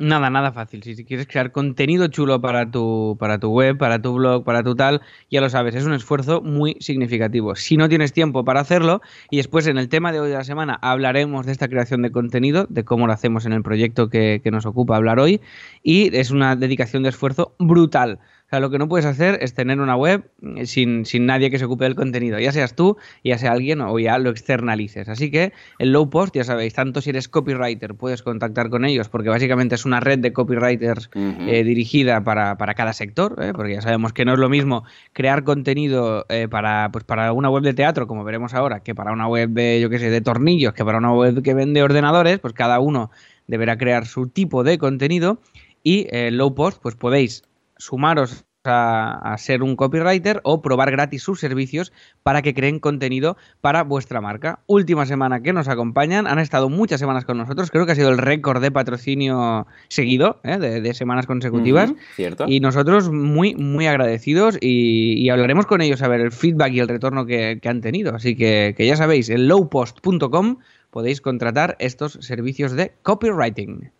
Nada, 0.00 0.30
nada 0.30 0.52
fácil. 0.52 0.84
Si 0.84 1.04
quieres 1.04 1.26
crear 1.26 1.50
contenido 1.50 2.06
chulo 2.06 2.40
para 2.40 2.70
tu, 2.70 3.16
para 3.18 3.40
tu 3.40 3.50
web, 3.50 3.76
para 3.78 4.00
tu 4.00 4.14
blog, 4.14 4.44
para 4.44 4.62
tu 4.62 4.76
tal, 4.76 5.00
ya 5.28 5.40
lo 5.40 5.50
sabes, 5.50 5.74
es 5.74 5.84
un 5.86 5.92
esfuerzo 5.92 6.40
muy 6.40 6.76
significativo. 6.78 7.56
Si 7.56 7.76
no 7.76 7.88
tienes 7.88 8.12
tiempo 8.12 8.44
para 8.44 8.60
hacerlo, 8.60 9.00
y 9.28 9.38
después 9.38 9.66
en 9.66 9.76
el 9.76 9.88
tema 9.88 10.12
de 10.12 10.20
hoy 10.20 10.28
de 10.28 10.36
la 10.36 10.44
semana 10.44 10.78
hablaremos 10.82 11.46
de 11.46 11.52
esta 11.52 11.66
creación 11.66 12.02
de 12.02 12.12
contenido, 12.12 12.66
de 12.70 12.84
cómo 12.84 13.08
lo 13.08 13.12
hacemos 13.12 13.44
en 13.44 13.52
el 13.52 13.64
proyecto 13.64 14.08
que, 14.08 14.40
que 14.44 14.52
nos 14.52 14.66
ocupa 14.66 14.94
hablar 14.94 15.18
hoy, 15.18 15.40
y 15.82 16.16
es 16.16 16.30
una 16.30 16.54
dedicación 16.54 17.02
de 17.02 17.08
esfuerzo 17.08 17.56
brutal. 17.58 18.20
O 18.48 18.50
sea, 18.50 18.60
lo 18.60 18.70
que 18.70 18.78
no 18.78 18.88
puedes 18.88 19.04
hacer 19.04 19.40
es 19.42 19.52
tener 19.52 19.78
una 19.78 19.94
web 19.94 20.30
eh, 20.56 20.64
sin, 20.64 21.04
sin 21.04 21.26
nadie 21.26 21.50
que 21.50 21.58
se 21.58 21.66
ocupe 21.66 21.84
del 21.84 21.94
contenido, 21.94 22.38
ya 22.38 22.50
seas 22.50 22.74
tú, 22.74 22.96
ya 23.22 23.36
sea 23.36 23.52
alguien 23.52 23.82
o 23.82 23.98
ya 23.98 24.18
lo 24.18 24.30
externalices. 24.30 25.10
Así 25.10 25.30
que 25.30 25.52
el 25.78 25.92
low 25.92 26.08
post, 26.08 26.34
ya 26.34 26.44
sabéis, 26.44 26.72
tanto 26.72 27.02
si 27.02 27.10
eres 27.10 27.28
copywriter 27.28 27.94
puedes 27.94 28.22
contactar 28.22 28.70
con 28.70 28.86
ellos, 28.86 29.10
porque 29.10 29.28
básicamente 29.28 29.74
es 29.74 29.84
una 29.84 30.00
red 30.00 30.20
de 30.20 30.32
copywriters 30.32 31.10
eh, 31.14 31.62
dirigida 31.62 32.24
para, 32.24 32.56
cada 32.56 32.94
sector, 32.94 33.36
¿eh? 33.38 33.52
porque 33.54 33.74
ya 33.74 33.82
sabemos 33.82 34.14
que 34.14 34.24
no 34.24 34.32
es 34.32 34.38
lo 34.38 34.48
mismo 34.48 34.84
crear 35.12 35.44
contenido 35.44 36.24
para, 36.48 36.88
pues 36.90 37.04
para 37.04 37.34
una 37.34 37.50
web 37.50 37.62
de 37.62 37.74
teatro, 37.74 38.06
como 38.06 38.24
veremos 38.24 38.54
ahora, 38.54 38.80
que 38.80 38.94
para 38.94 39.12
una 39.12 39.28
web 39.28 39.50
de, 39.50 39.78
yo 39.78 39.90
qué 39.90 39.98
sé, 39.98 40.08
de 40.08 40.22
tornillos, 40.22 40.72
que 40.72 40.86
para 40.86 40.96
una 40.96 41.12
web 41.12 41.42
que 41.42 41.52
vende 41.52 41.82
ordenadores, 41.82 42.38
pues 42.38 42.54
cada 42.54 42.80
uno 42.80 43.10
deberá 43.46 43.76
crear 43.76 44.06
su 44.06 44.28
tipo 44.28 44.64
de 44.64 44.78
contenido 44.78 45.38
y 45.82 46.06
low 46.30 46.54
post, 46.54 46.80
pues 46.80 46.94
podéis 46.94 47.42
sumaros 47.78 48.44
a, 48.68 49.34
ser 49.38 49.62
un 49.62 49.76
copywriter 49.76 50.40
o 50.44 50.62
probar 50.62 50.90
gratis 50.90 51.22
sus 51.22 51.40
servicios 51.40 51.92
para 52.22 52.42
que 52.42 52.54
creen 52.54 52.78
contenido 52.80 53.36
para 53.60 53.82
vuestra 53.82 54.20
marca. 54.20 54.60
Última 54.66 55.06
semana 55.06 55.40
que 55.42 55.52
nos 55.52 55.68
acompañan, 55.68 56.26
han 56.26 56.38
estado 56.38 56.68
muchas 56.68 57.00
semanas 57.00 57.24
con 57.24 57.38
nosotros, 57.38 57.70
creo 57.70 57.86
que 57.86 57.92
ha 57.92 57.94
sido 57.94 58.10
el 58.10 58.18
récord 58.18 58.60
de 58.62 58.70
patrocinio 58.70 59.66
seguido, 59.88 60.40
¿eh? 60.44 60.58
de, 60.58 60.94
semanas 60.94 61.26
consecutivas. 61.26 61.92
cierto. 62.16 62.46
Y 62.48 62.60
nosotros 62.60 63.10
muy, 63.10 63.54
muy 63.54 63.86
agradecidos 63.86 64.58
y, 64.60 65.28
hablaremos 65.28 65.66
con 65.66 65.82
ellos 65.82 66.02
a 66.02 66.08
ver 66.08 66.20
el 66.20 66.32
feedback 66.32 66.72
y 66.72 66.80
el 66.80 66.88
retorno 66.88 67.26
que, 67.26 67.60
han 67.64 67.80
tenido. 67.82 68.14
Así 68.14 68.34
que, 68.34 68.74
que 68.76 68.86
ya 68.86 68.96
sabéis, 68.96 69.28
en 69.28 69.46
lowpost.com 69.46 70.58
podéis 70.90 71.20
contratar 71.20 71.76
estos 71.78 72.18
servicios 72.22 72.72
de 72.72 72.92
copywriting. 73.02 73.90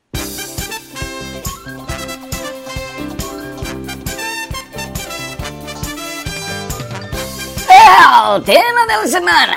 Tema 8.44 8.86
de 8.86 8.96
la 9.02 9.06
semana. 9.06 9.56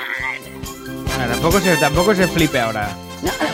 tampoco, 1.30 1.60
se, 1.60 1.76
tampoco 1.76 2.14
se 2.14 2.28
flipe 2.28 2.60
ahora. 2.60 2.88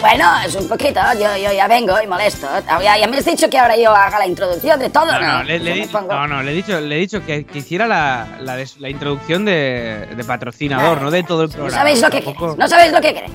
bueno, 0.01 0.25
es 0.45 0.55
un 0.55 0.69
poquito, 0.69 1.01
yo, 1.15 1.37
yo 1.37 1.53
ya 1.53 1.69
vengo 1.69 2.01
y 2.03 2.07
molesto. 2.07 2.47
Ya, 2.83 3.07
me 3.07 3.19
has 3.19 3.25
dicho 3.25 3.49
que 3.49 3.59
ahora 3.59 3.77
yo 3.77 3.95
haga 3.95 4.19
la 4.19 4.27
introducción 4.27 4.79
de 4.81 4.91
todo, 4.91 5.07
¿no? 5.07 5.39
No, 5.39 5.43
le, 5.45 5.57
he 5.57 6.55
dicho, 6.55 6.81
le 6.81 6.97
he 6.97 6.99
dicho 6.99 7.25
que, 7.25 7.47
hiciera 7.55 7.87
la, 7.87 8.39
la, 8.41 8.89
introducción 8.89 9.45
de, 9.45 10.25
patrocinador, 10.27 11.03
no 11.03 11.11
de 11.11 11.23
todo 11.23 11.45
el 11.45 11.51
programa. 11.51 11.71
No 11.71 11.79
sabéis 11.79 12.03
lo 12.03 12.11
que 12.11 12.21
queréis, 12.21 12.57
no 12.59 12.69
sabéis 12.69 12.93
lo 12.93 13.01
que 13.01 13.15
queréis. 13.15 13.33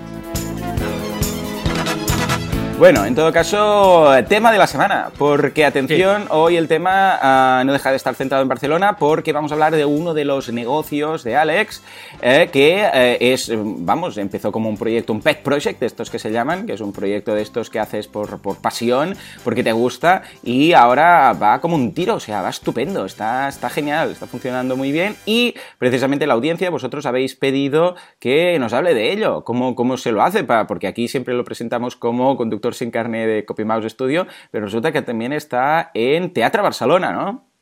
Bueno, 2.83 3.05
en 3.05 3.15
todo 3.15 3.31
caso, 3.31 4.11
tema 4.27 4.51
de 4.51 4.57
la 4.57 4.67
semana, 4.67 5.09
porque 5.17 5.63
atención, 5.63 6.25
hoy 6.31 6.57
el 6.57 6.67
tema 6.67 7.17
ah, 7.21 7.63
no 7.65 7.71
deja 7.71 7.91
de 7.91 7.95
estar 7.95 8.13
centrado 8.13 8.43
en 8.43 8.49
Barcelona, 8.49 8.97
porque 8.97 9.31
vamos 9.31 9.53
a 9.53 9.55
hablar 9.55 9.73
de 9.73 9.85
uno 9.85 10.13
de 10.13 10.25
los 10.25 10.51
negocios 10.51 11.23
de 11.23 11.37
Alex, 11.37 11.81
eh, 12.21 12.49
que 12.51 12.85
eh, 12.93 13.17
es, 13.21 13.49
vamos, 13.55 14.17
empezó 14.17 14.51
como 14.51 14.67
un 14.67 14.77
proyecto, 14.77 15.13
un 15.13 15.21
pet 15.21 15.41
project, 15.41 15.79
de 15.79 15.85
estos 15.85 16.09
que 16.09 16.19
se 16.19 16.33
llaman, 16.33 16.65
que 16.65 16.73
es 16.73 16.81
un 16.81 16.91
proyecto 16.91 17.33
de 17.33 17.41
estos 17.41 17.69
que 17.69 17.79
haces 17.79 18.09
por, 18.09 18.41
por 18.41 18.57
pasión, 18.57 19.15
porque 19.45 19.63
te 19.63 19.71
gusta, 19.71 20.23
y 20.43 20.73
ahora 20.73 21.31
va 21.31 21.61
como 21.61 21.75
un 21.75 21.93
tiro, 21.93 22.15
o 22.15 22.19
sea, 22.19 22.41
va 22.41 22.49
estupendo, 22.49 23.05
está, 23.05 23.47
está 23.47 23.69
genial, 23.69 24.11
está 24.11 24.27
funcionando 24.27 24.75
muy 24.75 24.91
bien, 24.91 25.15
y 25.25 25.55
precisamente 25.77 26.27
la 26.27 26.33
audiencia, 26.33 26.69
vosotros 26.69 27.05
habéis 27.05 27.33
pedido 27.37 27.95
que 28.19 28.59
nos 28.59 28.73
hable 28.73 28.93
de 28.93 29.13
ello, 29.13 29.45
cómo, 29.45 29.73
cómo 29.73 29.95
se 29.95 30.11
lo 30.11 30.21
hace, 30.21 30.43
porque 30.43 30.87
aquí 30.87 31.07
siempre 31.07 31.33
lo 31.33 31.45
presentamos 31.45 31.95
como 31.95 32.35
conductor 32.35 32.72
sin 32.73 32.91
carne 32.91 33.27
de 33.27 33.45
CopyMouse 33.45 33.89
Studio, 33.89 34.27
pero 34.51 34.65
resulta 34.65 34.91
que 34.91 35.01
también 35.01 35.33
está 35.33 35.91
en 35.93 36.33
Teatro 36.33 36.63
Barcelona, 36.63 37.11
¿no? 37.11 37.52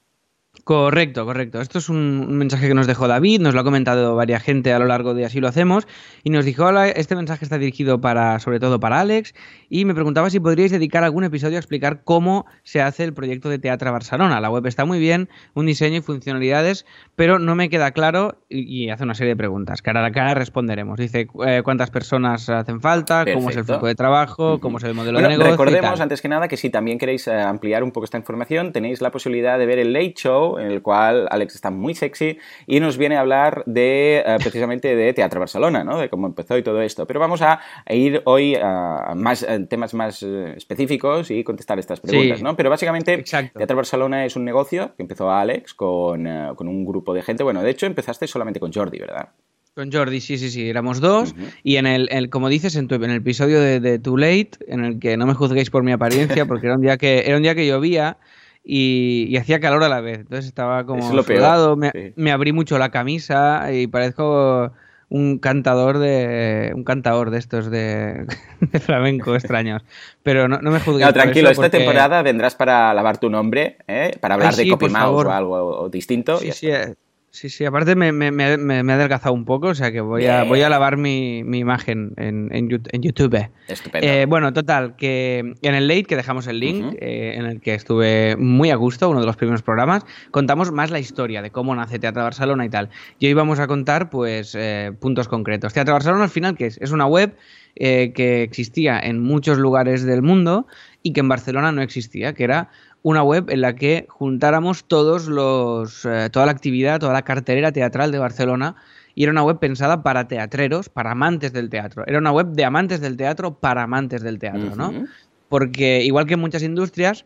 Correcto, 0.64 1.26
correcto. 1.26 1.60
Esto 1.60 1.80
es 1.80 1.90
un, 1.90 2.38
mensaje 2.38 2.68
que 2.68 2.74
nos 2.74 2.88
dejó 2.88 3.08
David, 3.08 3.42
nos 3.42 3.56
lo 3.56 3.62
ha 3.62 3.64
comentado 3.64 4.16
varias 4.16 4.44
gente 4.44 4.74
a 4.74 4.80
lo 4.80 4.86
largo 4.86 5.14
de 5.14 5.26
Así 5.26 5.40
lo 5.40 5.48
hacemos, 5.48 5.88
y 6.24 6.30
nos 6.30 6.46
dijo, 6.46 6.66
hola, 6.66 6.90
este 6.90 7.16
mensaje 7.16 7.46
está 7.46 7.58
dirigido 7.58 8.02
para, 8.02 8.40
sobre 8.40 8.60
todo 8.60 8.80
para 8.80 9.00
Alex, 9.00 9.34
y 9.70 9.86
me 9.86 9.94
preguntaba 9.94 10.30
si 10.30 10.40
podríais 10.40 10.72
dedicar 10.72 11.04
algún 11.04 11.24
episodio 11.24 11.58
a 11.58 11.60
explicar 11.60 12.04
cómo 12.04 12.46
se 12.64 12.82
hace 12.82 13.04
el 13.04 13.14
proyecto 13.14 13.50
de 13.50 13.60
Teatro 13.60 13.92
Barcelona. 13.92 14.40
La 14.40 14.50
web 14.50 14.66
está 14.68 14.86
muy 14.86 15.00
bien, 15.00 15.30
un 15.54 15.66
diseño 15.66 15.98
y 15.98 16.02
funcionalidades, 16.02 16.86
pero 17.16 17.40
no 17.40 17.56
me 17.56 17.70
queda 17.70 17.92
claro, 17.92 18.38
y, 18.50 18.90
hace 18.90 19.04
una 19.04 19.16
serie 19.16 19.34
de 19.34 19.38
preguntas. 19.38 19.82
Cara 19.82 20.06
a 20.06 20.12
cara 20.12 20.34
responderemos. 20.34 21.00
Dice 21.00 21.28
eh, 21.46 21.62
cuántas 21.64 21.90
personas 21.90 22.50
hacen 22.50 22.82
falta, 22.82 23.26
cómo 23.32 23.50
es 23.50 23.58
el 23.58 23.64
flujo 23.64 23.88
de 23.88 23.96
trabajo, 23.96 24.60
cómo 24.60 24.78
es 24.78 24.84
el 24.84 24.94
modelo 24.94 25.20
de 25.20 25.28
negocio. 25.28 25.52
Recordemos, 25.52 26.00
antes 26.02 26.22
que 26.22 26.28
nada, 26.28 26.48
que 26.48 26.58
si 26.58 26.70
también 26.70 26.98
queréis 26.98 27.28
eh, 27.28 27.34
ampliar 27.34 27.84
un 27.84 27.92
poco 27.92 28.06
esta 28.06 28.18
información, 28.18 28.74
tenéis 28.74 29.02
la 29.02 29.12
posibilidad 29.12 29.58
de 29.58 29.66
ver 29.66 29.80
el 29.80 29.94
Late 29.94 30.14
Show 30.18 30.51
en 30.60 30.72
el 30.72 30.82
cual 30.82 31.28
Alex 31.30 31.56
está 31.56 31.72
muy 31.72 31.96
sexy 31.96 32.38
y 32.68 32.80
nos 32.80 32.98
viene 32.98 33.18
a 33.18 33.22
hablar 33.22 33.64
de 33.66 34.24
eh, 34.26 34.38
precisamente 34.42 34.96
de 34.96 35.14
Teatro 35.14 35.40
Barcelona, 35.40 35.84
¿no? 35.84 36.00
De 36.00 36.10
cómo 36.10 36.28
empezó 36.28 36.58
y 36.58 36.64
todo 36.64 36.82
esto. 36.82 37.06
Pero 37.08 37.20
vamos 37.20 37.42
a, 37.42 37.60
ir 37.90 38.22
hoy 38.26 38.56
a 38.56 39.14
más 39.16 39.46
temas 39.70 39.94
más 39.94 40.24
eh, 40.24 40.54
específicos 40.56 41.32
y 41.32 41.44
contestar 41.44 41.80
estas 41.80 42.00
preguntas, 42.00 42.42
¿no? 42.42 42.56
Pero 42.56 42.70
básicamente 42.70 43.24
Teatro 43.24 43.76
Barcelona 43.76 44.26
es 44.26 44.36
un 44.36 44.46
negocio 44.46 44.94
que 44.96 45.04
empezó 45.04 45.32
Alex 45.32 45.74
con, 45.74 46.28
eh, 46.28 46.52
con 46.56 46.68
un 46.68 46.86
grupo 46.86 47.14
de 47.14 47.22
gente. 47.22 47.44
Bueno, 47.44 47.62
de 47.62 47.70
hecho 47.70 47.86
empezaste 47.86 48.28
solamente 48.28 48.60
con 48.60 48.72
Jordi, 48.72 49.00
¿verdad? 49.00 49.30
Con 49.74 49.92
Jordi, 49.92 50.20
sí, 50.20 50.38
sí, 50.38 50.50
sí, 50.50 50.70
éramos 50.70 51.00
dos. 51.00 51.34
Y 51.64 51.78
en 51.78 51.88
el, 51.88 52.30
como 52.30 52.50
dices, 52.50 52.76
en, 52.76 52.90
en 52.92 53.04
el 53.04 53.18
episodio 53.18 53.62
de, 53.62 54.00
Too 54.00 54.18
Late, 54.18 54.52
en 54.68 54.84
el 54.84 55.00
que 55.00 55.16
no 55.16 55.26
me 55.26 55.34
juzguéis 55.34 55.70
por 55.70 55.84
mi 55.84 55.94
apariencia, 55.94 56.46
porque 56.46 56.68
era 56.68 56.76
un 56.76 56.82
día 56.82 56.98
que, 56.98 57.24
era 57.26 57.38
un 57.38 57.44
día 57.44 57.56
que 57.56 57.66
llovía 57.66 58.18
y, 58.64 59.36
hacía 59.38 59.60
calor 59.60 59.84
a 59.84 59.90
la 59.90 60.02
vez. 60.02 60.20
Entonces 60.20 60.46
estaba 60.46 60.86
como 60.86 61.24
sudado, 61.24 61.76
me, 61.78 62.32
abrí 62.32 62.54
mucho 62.54 62.78
la 62.78 62.90
camisa 62.92 63.72
y 63.72 63.88
parezco 63.88 64.72
un 65.10 65.40
cantador 65.40 65.98
de 65.98 66.72
un 66.74 66.86
cantador 66.86 67.32
de 67.32 67.38
estos 67.40 67.70
de, 67.70 68.26
flamenco 68.80 69.36
extraños 69.36 69.84
pero 70.24 70.48
no, 70.48 70.60
me 70.62 70.80
juzgues 70.80 71.12
tranquilo 71.12 71.50
esta 71.50 71.70
temporada 71.70 72.22
vendrás 72.22 72.56
para 72.56 72.94
lavar 72.94 73.18
tu 73.18 73.30
nombre 73.30 73.76
¿eh? 73.90 74.16
para 74.22 74.36
hablar 74.36 74.56
de 74.56 74.70
Copy 74.70 74.88
Mouse 74.88 75.26
o 75.26 75.32
algo 75.32 75.90
distinto 75.90 76.38
sí, 76.38 76.54
sí, 76.54 76.70
eh, 76.70 76.96
Sí, 77.34 77.50
sí, 77.50 77.64
aparte 77.64 77.96
me, 77.96 78.12
me, 78.12 78.30
me, 78.30 78.58
me, 78.58 78.92
ha 78.92 78.96
adelgazado 78.96 79.34
un 79.34 79.46
poco, 79.46 79.68
o 79.68 79.74
sea 79.74 79.90
que 79.94 80.02
voy 80.02 80.26
a, 80.26 80.44
voy 80.44 80.64
a 80.64 80.70
lavar 80.70 80.98
mi, 80.98 81.46
mi 81.46 81.60
imagen 81.60 82.14
en, 82.18 82.50
en, 82.52 82.68
YouTube. 82.68 83.50
Estupendo. 83.70 84.06
Eh, 84.06 84.26
bueno, 84.26 84.52
total, 84.52 84.98
que 84.98 85.56
en 85.62 85.76
el 85.76 85.88
late, 85.88 86.04
que 86.04 86.18
dejamos 86.18 86.48
el 86.48 86.60
link, 86.60 86.94
eh, 87.00 87.36
en 87.38 87.46
el 87.46 87.62
que 87.62 87.74
estuve 87.74 88.36
muy 88.36 88.70
a 88.70 88.76
gusto, 88.76 89.10
uno 89.10 89.22
de 89.22 89.26
los 89.26 89.38
primeros 89.38 89.62
programas, 89.62 90.06
contamos 90.32 90.74
más 90.74 90.92
la 90.92 91.00
historia 91.00 91.42
de 91.42 91.52
cómo 91.52 91.74
nace 91.74 92.00
Teatro 92.00 92.22
Barcelona 92.22 92.66
y 92.66 92.70
tal. 92.70 92.90
Y 93.18 93.28
hoy 93.28 93.34
vamos 93.34 93.60
a 93.60 93.68
contar, 93.68 94.10
pues, 94.10 94.54
eh, 94.54 94.92
puntos 95.00 95.30
concretos. 95.30 95.72
Teatro 95.72 95.94
Barcelona, 95.94 96.26
al 96.26 96.30
final, 96.30 96.58
¿qué 96.58 96.66
es? 96.66 96.80
Es 96.82 96.92
una 96.92 97.06
web 97.06 97.34
que 97.74 98.44
existía 98.44 99.00
en 99.00 99.24
muchos 99.24 99.58
lugares 99.58 100.04
del 100.04 100.22
mundo 100.22 100.68
y 101.04 101.14
que 101.14 101.22
en 101.22 101.30
Barcelona 101.30 101.72
no 101.72 101.82
existía, 101.82 102.34
que 102.34 102.44
era 102.44 102.70
una 103.04 103.24
web 103.24 103.50
en 103.50 103.62
la 103.62 103.76
que 103.76 104.06
juntáramos 104.10 104.86
todos 104.86 105.28
los, 105.28 106.06
eh, 106.06 106.30
toda 106.32 106.46
la 106.46 106.52
actividad, 106.52 107.00
toda 107.00 107.14
la 107.14 107.24
cartelera 107.24 107.72
teatral 107.72 108.12
de 108.12 108.20
Barcelona. 108.20 108.76
Y 109.14 109.24
era 109.24 109.32
una 109.32 109.44
web 109.44 109.60
pensada 109.60 110.04
para 110.04 110.28
teatreros, 110.28 110.88
para 110.90 111.12
amantes 111.12 111.52
del 111.52 111.70
teatro. 111.70 112.04
Era 112.08 112.20
una 112.20 112.32
web 112.32 112.48
de 112.48 112.64
amantes 112.64 113.02
del 113.02 113.18
teatro 113.18 113.56
para 113.56 113.84
amantes 113.84 114.22
del 114.22 114.40
teatro, 114.40 114.76
¿no? 114.76 115.06
Porque 115.50 116.04
igual 116.04 116.28
que 116.28 116.36
en 116.36 116.40
muchas 116.40 116.64
industrias, 116.64 117.26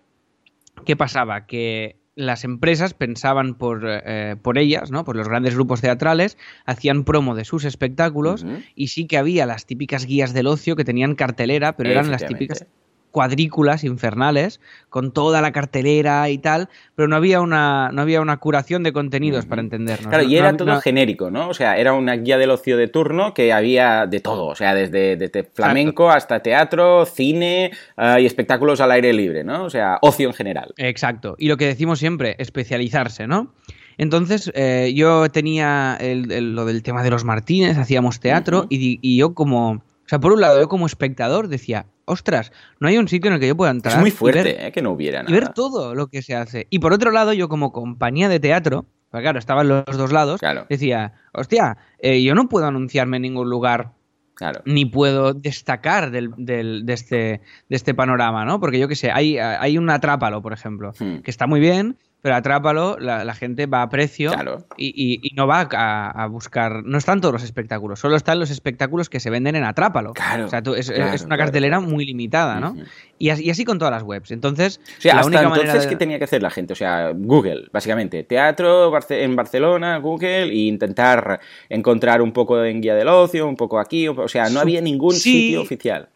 ¿qué 0.84 0.96
pasaba? 0.96 1.46
Que 1.46 1.98
las 2.16 2.44
empresas 2.44 2.96
pensaban 2.96 3.54
por, 3.54 3.84
eh, 3.86 4.36
por 4.42 4.58
ellas, 4.58 4.90
¿no? 4.90 5.04
Por 5.04 5.16
los 5.16 5.28
grandes 5.28 5.54
grupos 5.54 5.82
teatrales, 5.82 6.38
hacían 6.66 7.04
promo 7.04 7.36
de 7.36 7.46
sus 7.46 7.66
espectáculos 7.66 8.46
y 8.74 8.88
sí 8.88 9.06
que 9.06 9.18
había 9.18 9.46
las 9.46 9.68
típicas 9.68 10.06
guías 10.06 10.34
del 10.34 10.48
ocio 10.48 10.76
que 10.76 10.86
tenían 10.86 11.14
cartelera, 11.14 11.76
pero 11.76 11.92
eran 11.92 12.10
las 12.10 12.26
típicas 12.26 12.66
cuadrículas 13.15 13.86
infernales 13.86 14.60
con 14.89 15.13
toda 15.13 15.41
la 15.41 15.54
cartelera 15.54 16.30
y 16.30 16.38
tal, 16.38 16.67
pero 16.95 17.08
no 17.08 17.15
había 17.15 17.39
una, 17.39 17.89
no 17.93 18.01
había 18.01 18.19
una 18.19 18.36
curación 18.36 18.84
de 18.84 18.91
contenidos 18.91 19.45
para 19.45 19.62
entendernos. 19.62 20.10
Claro, 20.10 20.25
y 20.25 20.36
era 20.36 20.58
todo 20.58 20.82
genérico, 20.82 21.32
¿no? 21.32 21.47
O 21.47 21.54
sea, 21.54 21.78
era 21.78 21.93
una 21.93 22.17
guía 22.17 22.38
del 22.38 22.49
ocio 22.49 22.75
de 22.75 22.89
turno 22.89 23.34
que 23.34 23.54
había 23.54 24.06
de 24.06 24.19
todo, 24.19 24.47
o 24.47 24.56
sea, 24.56 24.75
desde, 24.75 25.49
flamenco 25.54 26.12
hasta 26.12 26.41
teatro, 26.41 27.06
cine 27.06 27.71
eh, 27.95 28.17
y 28.19 28.25
espectáculos 28.25 28.82
al 28.82 28.91
aire 28.91 29.13
libre, 29.13 29.45
¿no? 29.45 29.63
O 29.63 29.69
sea, 29.69 29.97
ocio 30.01 30.28
en 30.28 30.34
general. 30.34 30.73
Exacto. 30.75 31.38
Y 31.39 31.47
lo 31.47 31.56
que 31.56 31.67
decimos 31.67 31.99
siempre, 31.99 32.36
especializarse, 32.38 33.28
¿no? 33.28 33.54
Entonces, 33.97 34.51
eh, 34.56 34.91
yo 34.93 35.32
tenía 35.32 35.97
lo 36.01 36.65
del 36.65 36.84
tema 36.84 37.01
de 37.01 37.12
los 37.12 37.23
Martínez, 37.23 37.78
hacíamos 37.78 38.19
teatro, 38.19 38.67
y, 38.69 38.99
y 39.01 39.15
yo 39.15 39.34
como 39.34 39.85
o 40.06 40.08
sea, 40.08 40.20
por 40.20 40.32
un 40.34 40.41
lado, 40.41 40.60
yo 40.62 40.70
como 40.70 40.86
espectador 40.86 41.48
decía, 41.48 41.88
ostras, 42.06 42.52
no 42.80 42.88
hay 42.88 42.98
un 42.98 43.08
sitio 43.08 43.30
en 43.30 43.36
el 43.36 43.39
que 43.39 43.48
yo 43.48 43.58
pueda 43.58 43.72
entrar. 43.72 43.96
Es 43.96 44.00
muy 44.00 44.12
fuerte, 44.12 44.68
eh, 44.68 44.72
que 44.72 44.84
no 44.84 44.91
hubiera 44.91 45.24
nada. 45.24 45.36
Y 45.36 45.39
ver 45.39 45.50
todo 45.50 45.96
lo 45.96 46.08
que 46.08 46.22
se 46.22 46.36
hace. 46.36 46.68
Y 46.70 46.78
por 46.78 46.94
otro 46.94 47.10
lado, 47.10 47.34
yo 47.34 47.50
como 47.50 47.72
compañía 47.72 48.30
de 48.30 48.39
teatro, 48.39 48.86
porque 49.10 49.24
claro, 49.24 49.39
estaban 49.39 49.68
los 49.68 49.86
dos 49.86 50.12
lados, 50.12 50.39
decía, 50.70 51.13
hostia, 51.34 51.78
eh, 51.98 52.22
yo 52.22 52.36
no 52.36 52.48
puedo 52.50 52.68
anunciarme 52.68 53.18
en 53.18 53.24
ningún 53.24 53.50
lugar 53.50 53.94
Claro. 54.36 54.62
ni 54.65 54.84
puedo 54.84 55.34
destacar 55.34 56.12
del, 56.12 56.32
del, 56.36 56.86
de, 56.86 56.94
este, 56.94 57.15
de 57.15 57.76
este 57.76 57.94
panorama, 57.94 58.44
¿no? 58.44 58.60
Porque 58.60 58.78
yo 58.78 58.89
qué 58.89 58.96
sé, 58.98 59.10
hay, 59.10 59.38
hay 59.38 59.78
un 59.78 59.89
Atrápalo, 59.89 60.41
por 60.41 60.52
ejemplo, 60.52 60.91
hmm. 61.00 61.20
que 61.20 61.32
está 61.32 61.48
muy 61.48 61.62
bien, 61.62 61.98
pero 62.26 62.38
Atrápalo, 62.38 62.98
la, 63.00 63.24
la 63.24 63.36
gente 63.36 63.68
va 63.68 63.84
a 63.84 63.90
precio 63.90 64.32
y, 64.78 65.20
y, 65.22 65.36
no 65.36 65.46
va 65.46 65.70
a, 65.72 66.26
buscar. 66.26 66.84
No 66.84 66.98
están 66.98 67.22
todos 67.22 67.34
los 67.34 67.44
espectáculos, 67.44 68.00
solo 68.00 68.16
están 68.16 68.40
los 68.40 68.50
espectáculos 68.50 69.10
que 69.10 69.20
se 69.20 69.30
venden 69.30 69.56
en 69.56 69.64
Atrápalo. 69.64 70.14
Claro. 70.14 70.48
O 70.48 70.50
sea, 70.50 70.64
es, 70.76 71.22
una 71.22 71.38
cartelera 71.38 71.80
muy 71.80 72.04
limitada, 72.04 72.60
¿no? 72.60 72.76
y, 73.20 73.30
así, 73.30 73.46
y, 73.46 73.52
así, 73.52 73.64
con 73.64 73.78
todas 73.78 73.92
las 73.92 74.02
webs. 74.02 74.32
Entonces, 74.32 74.82
o 74.98 75.02
sea, 75.02 75.18
la 75.18 75.26
única 75.28 75.44
entonces, 75.44 75.68
manera 75.68 75.88
¿qué 75.88 75.96
tenía 75.98 76.18
que 76.18 76.24
hacer 76.24 76.42
la 76.42 76.50
gente? 76.50 76.74
O 76.74 76.76
sea, 76.76 77.12
Google, 77.14 77.68
básicamente. 77.72 78.24
Teatro 78.24 78.92
en 79.10 79.36
Barcelona, 79.36 80.00
Google, 80.00 80.46
e 80.46 80.66
intentar 80.66 81.40
encontrar 81.70 82.24
un 82.24 82.32
poco 82.32 82.64
en 82.64 82.82
guía 82.82 82.96
del 82.96 83.08
ocio, 83.08 83.48
un 83.48 83.56
poco 83.56 83.78
aquí. 83.78 84.08
O 84.08 84.28
sea, 84.28 84.50
no 84.50 84.62
había 84.62 84.82
ningún 84.82 85.14
sitio 85.14 85.62
oficial. 85.62 86.10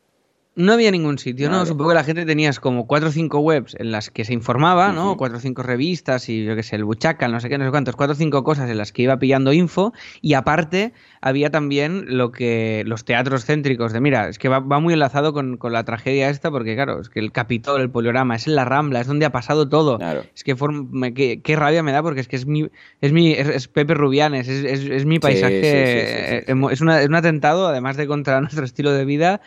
No 0.59 0.73
había 0.73 0.91
ningún 0.91 1.17
sitio, 1.19 1.49
¿no? 1.49 1.65
Supongo 1.65 1.91
que 1.91 1.95
la 1.95 2.03
gente 2.03 2.25
tenías 2.25 2.59
como 2.59 2.85
cuatro 2.85 3.07
o 3.07 3.11
cinco 3.13 3.39
webs 3.39 3.77
en 3.79 3.93
las 3.93 4.09
que 4.09 4.25
se 4.25 4.33
informaba, 4.33 4.91
¿no? 4.91 5.15
Cuatro 5.15 5.37
o 5.37 5.39
cinco 5.39 5.63
revistas 5.63 6.27
y 6.27 6.43
yo 6.43 6.53
qué 6.53 6.63
sé, 6.63 6.75
el 6.75 6.83
Buchacal, 6.83 7.31
no 7.31 7.39
sé 7.39 7.47
qué, 7.47 7.57
no 7.57 7.63
sé 7.63 7.71
cuántos, 7.71 7.95
cuatro 7.95 8.11
o 8.11 8.17
cinco 8.17 8.43
cosas 8.43 8.69
en 8.69 8.77
las 8.77 8.91
que 8.91 9.03
iba 9.03 9.17
pillando 9.17 9.53
info 9.53 9.93
y 10.21 10.33
aparte 10.33 10.91
había 11.21 11.49
también 11.49 12.17
lo 12.17 12.33
que 12.33 12.83
los 12.85 13.05
teatros 13.05 13.45
céntricos 13.45 13.93
de, 13.93 14.01
mira, 14.01 14.27
es 14.27 14.37
que 14.37 14.49
va, 14.49 14.59
muy 14.59 14.93
enlazado 14.93 15.31
con, 15.31 15.57
la 15.63 15.85
tragedia 15.85 16.29
esta 16.29 16.51
porque 16.51 16.75
claro, 16.75 16.99
es 16.99 17.07
que 17.07 17.21
el 17.21 17.31
Capitol, 17.31 17.79
el 17.79 17.89
Poliorama, 17.89 18.35
es 18.35 18.45
en 18.45 18.55
la 18.55 18.65
Rambla, 18.65 18.99
es 18.99 19.07
donde 19.07 19.25
ha 19.25 19.31
pasado 19.31 19.69
todo. 19.69 19.97
Es 20.35 20.43
que 20.43 21.41
qué, 21.41 21.55
rabia 21.55 21.83
me 21.83 21.93
da 21.93 22.03
porque 22.03 22.19
es 22.19 22.27
que 22.27 22.35
es 22.35 22.45
mi, 22.45 22.67
es 22.99 23.13
mi, 23.13 23.31
es, 23.31 23.69
Pepe 23.69 23.93
Rubianes, 23.93 24.49
es, 24.49 24.65
es, 24.65 25.05
mi 25.05 25.19
paisaje, 25.19 26.51
es, 26.51 26.81
una, 26.81 27.01
es 27.01 27.07
un 27.07 27.15
atentado 27.15 27.65
además 27.65 27.95
de 27.95 28.07
contra 28.07 28.41
nuestro 28.41 28.65
estilo 28.65 28.91
de 28.91 29.05
vida 29.05 29.39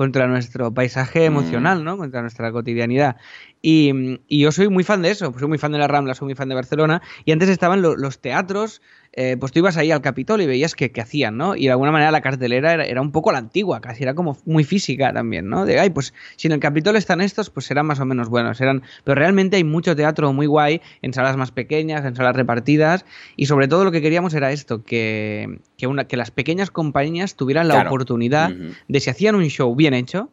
contra 0.00 0.26
nuestro 0.26 0.72
paisaje 0.72 1.20
mm. 1.20 1.24
emocional, 1.24 1.84
¿no? 1.84 1.98
Contra 1.98 2.22
nuestra 2.22 2.50
cotidianidad. 2.52 3.16
Y, 3.60 4.18
yo 4.30 4.50
soy 4.50 4.70
muy 4.70 4.82
fan 4.82 5.02
de 5.02 5.10
eso, 5.10 5.30
soy 5.38 5.46
muy 5.46 5.58
fan 5.58 5.72
de 5.72 5.78
la 5.78 5.88
Rambla, 5.88 6.14
soy 6.14 6.24
muy 6.24 6.34
fan 6.34 6.48
de 6.48 6.54
Barcelona. 6.54 7.02
Y 7.26 7.32
antes 7.32 7.50
estaban 7.50 7.82
los 7.82 8.18
teatros 8.18 8.80
eh, 9.12 9.36
pues 9.40 9.50
tú 9.50 9.58
ibas 9.58 9.76
ahí 9.76 9.90
al 9.90 10.02
Capitol 10.02 10.40
y 10.40 10.46
veías 10.46 10.74
que, 10.76 10.92
hacían, 11.00 11.36
¿no? 11.36 11.56
Y 11.56 11.64
de 11.64 11.70
alguna 11.70 11.90
manera 11.90 12.12
la 12.12 12.20
cartelera 12.20 12.74
era, 12.74 13.00
un 13.00 13.10
poco 13.10 13.32
la 13.32 13.38
antigua, 13.38 13.80
casi 13.80 14.04
era 14.04 14.14
como 14.14 14.38
muy 14.44 14.62
física 14.62 15.12
también, 15.12 15.48
¿no? 15.48 15.64
De, 15.64 15.80
ay, 15.80 15.90
pues 15.90 16.14
si 16.36 16.46
en 16.46 16.52
el 16.52 16.60
Capitol 16.60 16.94
están 16.94 17.20
estos, 17.20 17.50
pues 17.50 17.66
serán 17.66 17.86
más 17.86 17.98
o 17.98 18.04
menos 18.04 18.28
buenos. 18.28 18.60
Eran, 18.60 18.82
pero 19.02 19.16
realmente 19.16 19.56
hay 19.56 19.64
mucho 19.64 19.96
teatro 19.96 20.32
muy 20.32 20.46
guay 20.46 20.80
en 21.02 21.12
salas 21.12 21.36
más 21.36 21.50
pequeñas, 21.50 22.04
en 22.04 22.14
salas 22.14 22.36
repartidas, 22.36 23.04
y 23.36 23.46
sobre 23.46 23.66
todo 23.66 23.84
lo 23.84 23.90
que 23.90 24.00
queríamos 24.00 24.32
era 24.34 24.52
esto, 24.52 24.84
que, 24.84 25.58
una, 25.82 26.04
que 26.04 26.16
las 26.16 26.30
pequeñas 26.30 26.70
compañías 26.70 27.34
tuvieran 27.34 27.66
la 27.66 27.82
oportunidad 27.82 28.50
de 28.50 29.00
si 29.00 29.10
hacían 29.10 29.34
un 29.34 29.48
show 29.48 29.74
bien 29.74 29.94
hecho, 29.94 30.30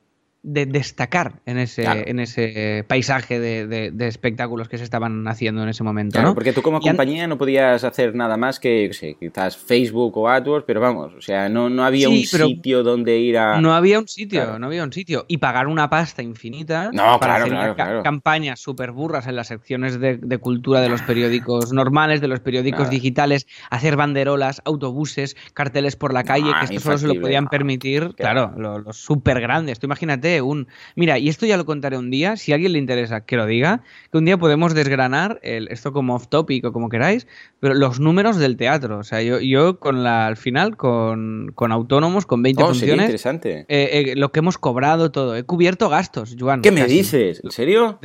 de 0.48 0.66
destacar 0.66 1.42
en 1.46 1.58
ese, 1.58 1.84
en 1.86 2.22
ese 2.22 2.86
paisaje 2.88 3.38
de, 3.38 4.08
espectáculos 4.08 4.70
que 4.70 4.78
se 4.78 4.86
estaban 4.86 5.28
haciendo 5.28 5.62
en 5.62 5.68
ese 5.68 5.84
momento. 5.84 6.18
Claro, 6.18 6.34
porque 6.34 6.54
tú 6.54 6.62
como 6.62 6.80
compañía 6.80 7.28
no 7.28 7.38
podías 7.38 7.84
hacer 7.84 8.16
nada 8.16 8.38
más 8.38 8.58
que, 8.58 8.90
sé, 8.94 9.18
quizás 9.20 9.58
Facebook 9.58 10.18
o 10.18 10.30
AdWords, 10.30 10.64
pero 10.66 10.80
vamos, 10.80 11.14
o 11.18 11.22
sea, 11.22 11.50
no, 11.50 11.70
no 11.70 11.84
había 11.84 12.08
un 12.08 12.16
sitio 12.16 12.82
donde 12.82 13.18
ir 13.18 13.38
a... 13.38 13.60
No 13.60 13.76
había 13.76 14.00
un 14.00 14.08
sitio, 14.08 14.58
no 14.58 14.68
había 14.68 14.86
un 14.86 14.94
sitio. 14.94 15.26
Y 15.28 15.38
pagar 15.40 15.68
una 15.68 15.90
pasta 15.90 16.24
infinita 16.24 16.92
no, 16.94 17.20
para 17.20 17.36
hacer 17.36 18.04
campañas 18.04 18.62
súper 18.62 18.94
burras 18.94 19.28
en 19.28 19.36
las 19.36 19.48
secciones 19.48 20.00
de, 20.00 20.38
cultura 20.38 20.80
de 20.80 20.88
los 20.88 21.02
periódicos 21.02 21.74
normales, 21.74 22.22
de 22.22 22.30
los 22.30 22.40
periódicos 22.40 22.90
digitales, 22.90 23.48
hacer 23.70 23.98
banderolas, 23.98 24.62
autobuses, 24.64 25.36
carteles 25.54 25.98
por 25.98 26.14
la 26.14 26.24
calle, 26.24 26.52
que 26.58 26.74
esto 26.74 26.80
solo 26.80 26.98
se 27.00 27.08
lo 27.08 27.20
podían 27.20 27.48
permitir, 27.48 28.14
claro, 28.16 28.54
los, 28.56 28.86
los 28.86 28.96
súper 28.96 29.42
grandes. 29.42 29.80
Tú 29.80 29.88
imagínate 29.88 30.37
un... 30.42 30.68
Mira, 30.96 31.18
y 31.20 31.30
esto 31.30 31.46
ya 31.46 31.58
lo 31.58 31.66
contaré 31.66 31.98
un 31.98 32.10
día, 32.10 32.38
si 32.38 32.52
a 32.52 32.56
alguien 32.56 32.74
le 32.74 32.80
interesa 32.80 33.22
que 33.22 33.36
lo 33.36 33.46
diga, 33.46 33.84
que 34.12 34.18
un 34.18 34.26
día 34.26 34.38
podemos 34.38 34.74
desgranar 34.74 35.40
el, 35.44 35.68
esto 35.70 35.94
como 35.94 36.16
off 36.16 36.28
topic 36.28 36.66
o 36.66 36.74
como 36.74 36.90
queráis, 36.90 37.28
pero 37.60 37.74
los 37.74 38.00
números 38.00 38.38
del 38.38 38.58
teatro. 38.58 39.00
O 39.00 39.04
sea, 39.04 39.22
yo, 39.22 39.40
yo 39.40 39.80
con 39.80 40.04
la, 40.04 40.28
al 40.28 40.38
final, 40.38 40.78
con, 40.78 41.54
autónomos, 41.58 42.26
con 42.26 42.42
20 42.42 42.64
oh, 42.64 42.68
funciones... 42.68 43.06
interesante. 43.06 43.66
Eh, 43.68 44.12
eh, 44.12 44.16
lo 44.16 44.32
que 44.32 44.40
hemos 44.40 44.58
cobrado 44.58 45.12
todo. 45.12 45.36
He 45.36 45.44
cubierto 45.44 45.90
gastos, 45.90 46.36
Juan. 46.40 46.62
¿Qué 46.62 46.72
me 46.72 46.86
dices? 46.86 47.42
¿En 47.44 47.52
serio? 47.52 48.00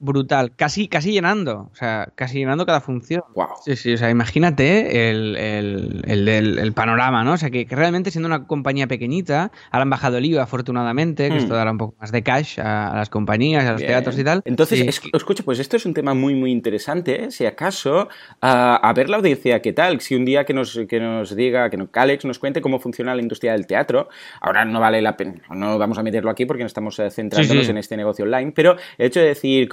Brutal, 0.00 0.52
casi, 0.56 0.88
casi 0.88 1.12
llenando, 1.12 1.68
o 1.72 1.74
sea, 1.74 2.08
casi 2.14 2.38
llenando 2.38 2.66
cada 2.66 2.80
función. 2.80 3.22
Sí, 3.64 3.76
sí, 3.76 3.92
o 3.92 3.96
sea, 3.98 4.10
imagínate 4.10 5.10
el, 5.10 5.36
el, 5.36 6.72
panorama, 6.72 7.22
¿no? 7.22 7.32
O 7.34 7.36
sea, 7.36 7.50
que, 7.50 7.66
realmente 7.68 8.10
siendo 8.10 8.26
una 8.26 8.46
compañía 8.46 8.86
pequeñita, 8.86 9.52
ahora 9.70 9.82
han 9.82 9.90
bajado 9.90 10.18
el 10.18 10.24
IVA 10.24 10.42
afortunadamente, 10.42 11.28
que 11.28 11.36
esto 11.36 11.54
hmm. 11.54 11.56
dará 11.56 11.70
un 11.70 11.78
poco 11.78 11.94
más 12.00 12.12
de 12.12 12.22
cash 12.22 12.58
a, 12.60 12.94
las 12.94 13.10
compañías, 13.10 13.64
a 13.64 13.72
los 13.72 13.82
teatros 13.82 14.18
y 14.18 14.24
tal. 14.24 14.42
Entonces, 14.44 15.00
escucha, 15.12 15.42
pues 15.44 15.58
esto 15.58 15.76
es 15.76 15.86
un 15.86 15.94
tema 15.94 16.14
muy, 16.14 16.34
muy 16.34 16.50
interesante, 16.50 17.24
¿eh? 17.24 17.30
si 17.30 17.46
acaso, 17.46 18.08
a 18.40 18.92
ver 18.96 19.10
la 19.10 19.18
audiencia 19.18 19.60
qué 19.60 19.72
tal, 19.72 20.00
si 20.00 20.14
un 20.14 20.24
día 20.24 20.44
que 20.44 20.54
nos, 20.54 20.78
que 20.88 21.00
nos 21.00 21.34
diga, 21.36 21.68
que 21.70 21.78
Alex 21.92 22.24
nos 22.24 22.38
cuente 22.38 22.60
cómo 22.60 22.78
funciona 22.78 23.14
la 23.14 23.22
industria 23.22 23.52
del 23.52 23.66
teatro, 23.66 24.08
ahora 24.40 24.64
no 24.64 24.80
vale 24.80 25.02
la 25.02 25.16
pena, 25.16 25.42
no 25.50 25.78
vamos 25.78 25.98
a 25.98 26.02
meterlo 26.02 26.30
aquí 26.30 26.46
porque 26.46 26.62
no 26.62 26.66
estamos 26.66 26.98
eh, 26.98 27.10
centrándonos 27.10 27.68
en 27.68 27.76
este 27.76 27.96
negocio 27.96 28.24
online, 28.24 28.52
pero 28.52 28.76
el 28.96 29.06
hecho 29.06 29.20
de 29.20 29.26
decir 29.26 29.68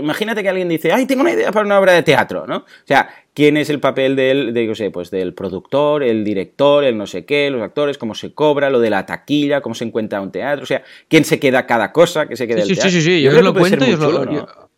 imagínate 0.00 0.42
que 0.42 0.48
alguien 0.48 0.68
dice, 0.68 0.92
ay, 0.92 1.06
tengo 1.06 1.22
una 1.22 1.32
idea 1.32 1.52
para 1.52 1.66
una 1.66 1.78
obra 1.78 1.92
de 1.92 2.02
teatro, 2.02 2.46
¿no? 2.46 2.56
O 2.58 2.86
sea, 2.86 3.08
¿quién 3.34 3.56
es 3.56 3.70
el 3.70 3.80
papel 3.80 4.16
del, 4.16 4.52
de, 4.54 4.74
sé, 4.74 4.90
pues 4.90 5.10
del 5.10 5.34
productor, 5.34 6.02
el 6.02 6.24
director, 6.24 6.84
el 6.84 6.96
no 6.96 7.06
sé 7.06 7.24
qué, 7.24 7.50
los 7.50 7.62
actores, 7.62 7.98
cómo 7.98 8.14
se 8.14 8.32
cobra, 8.32 8.70
lo 8.70 8.80
de 8.80 8.90
la 8.90 9.06
taquilla, 9.06 9.60
cómo 9.60 9.74
se 9.74 9.84
encuentra 9.84 10.20
un 10.20 10.30
teatro, 10.32 10.62
o 10.62 10.66
sea, 10.66 10.82
quién 11.08 11.24
se 11.24 11.38
queda 11.38 11.66
cada 11.66 11.92
cosa, 11.92 12.26
que 12.26 12.36
se 12.36 12.46
queda 12.46 12.62
sí, 12.62 12.70
el 12.70 12.76
teatro. 12.76 12.90
Sí, 12.90 13.00
sí, 13.00 13.06
sí, 13.06 13.22
yo, 13.22 13.36
os 13.36 13.42
lo 13.42 13.54
cuento 13.54 13.84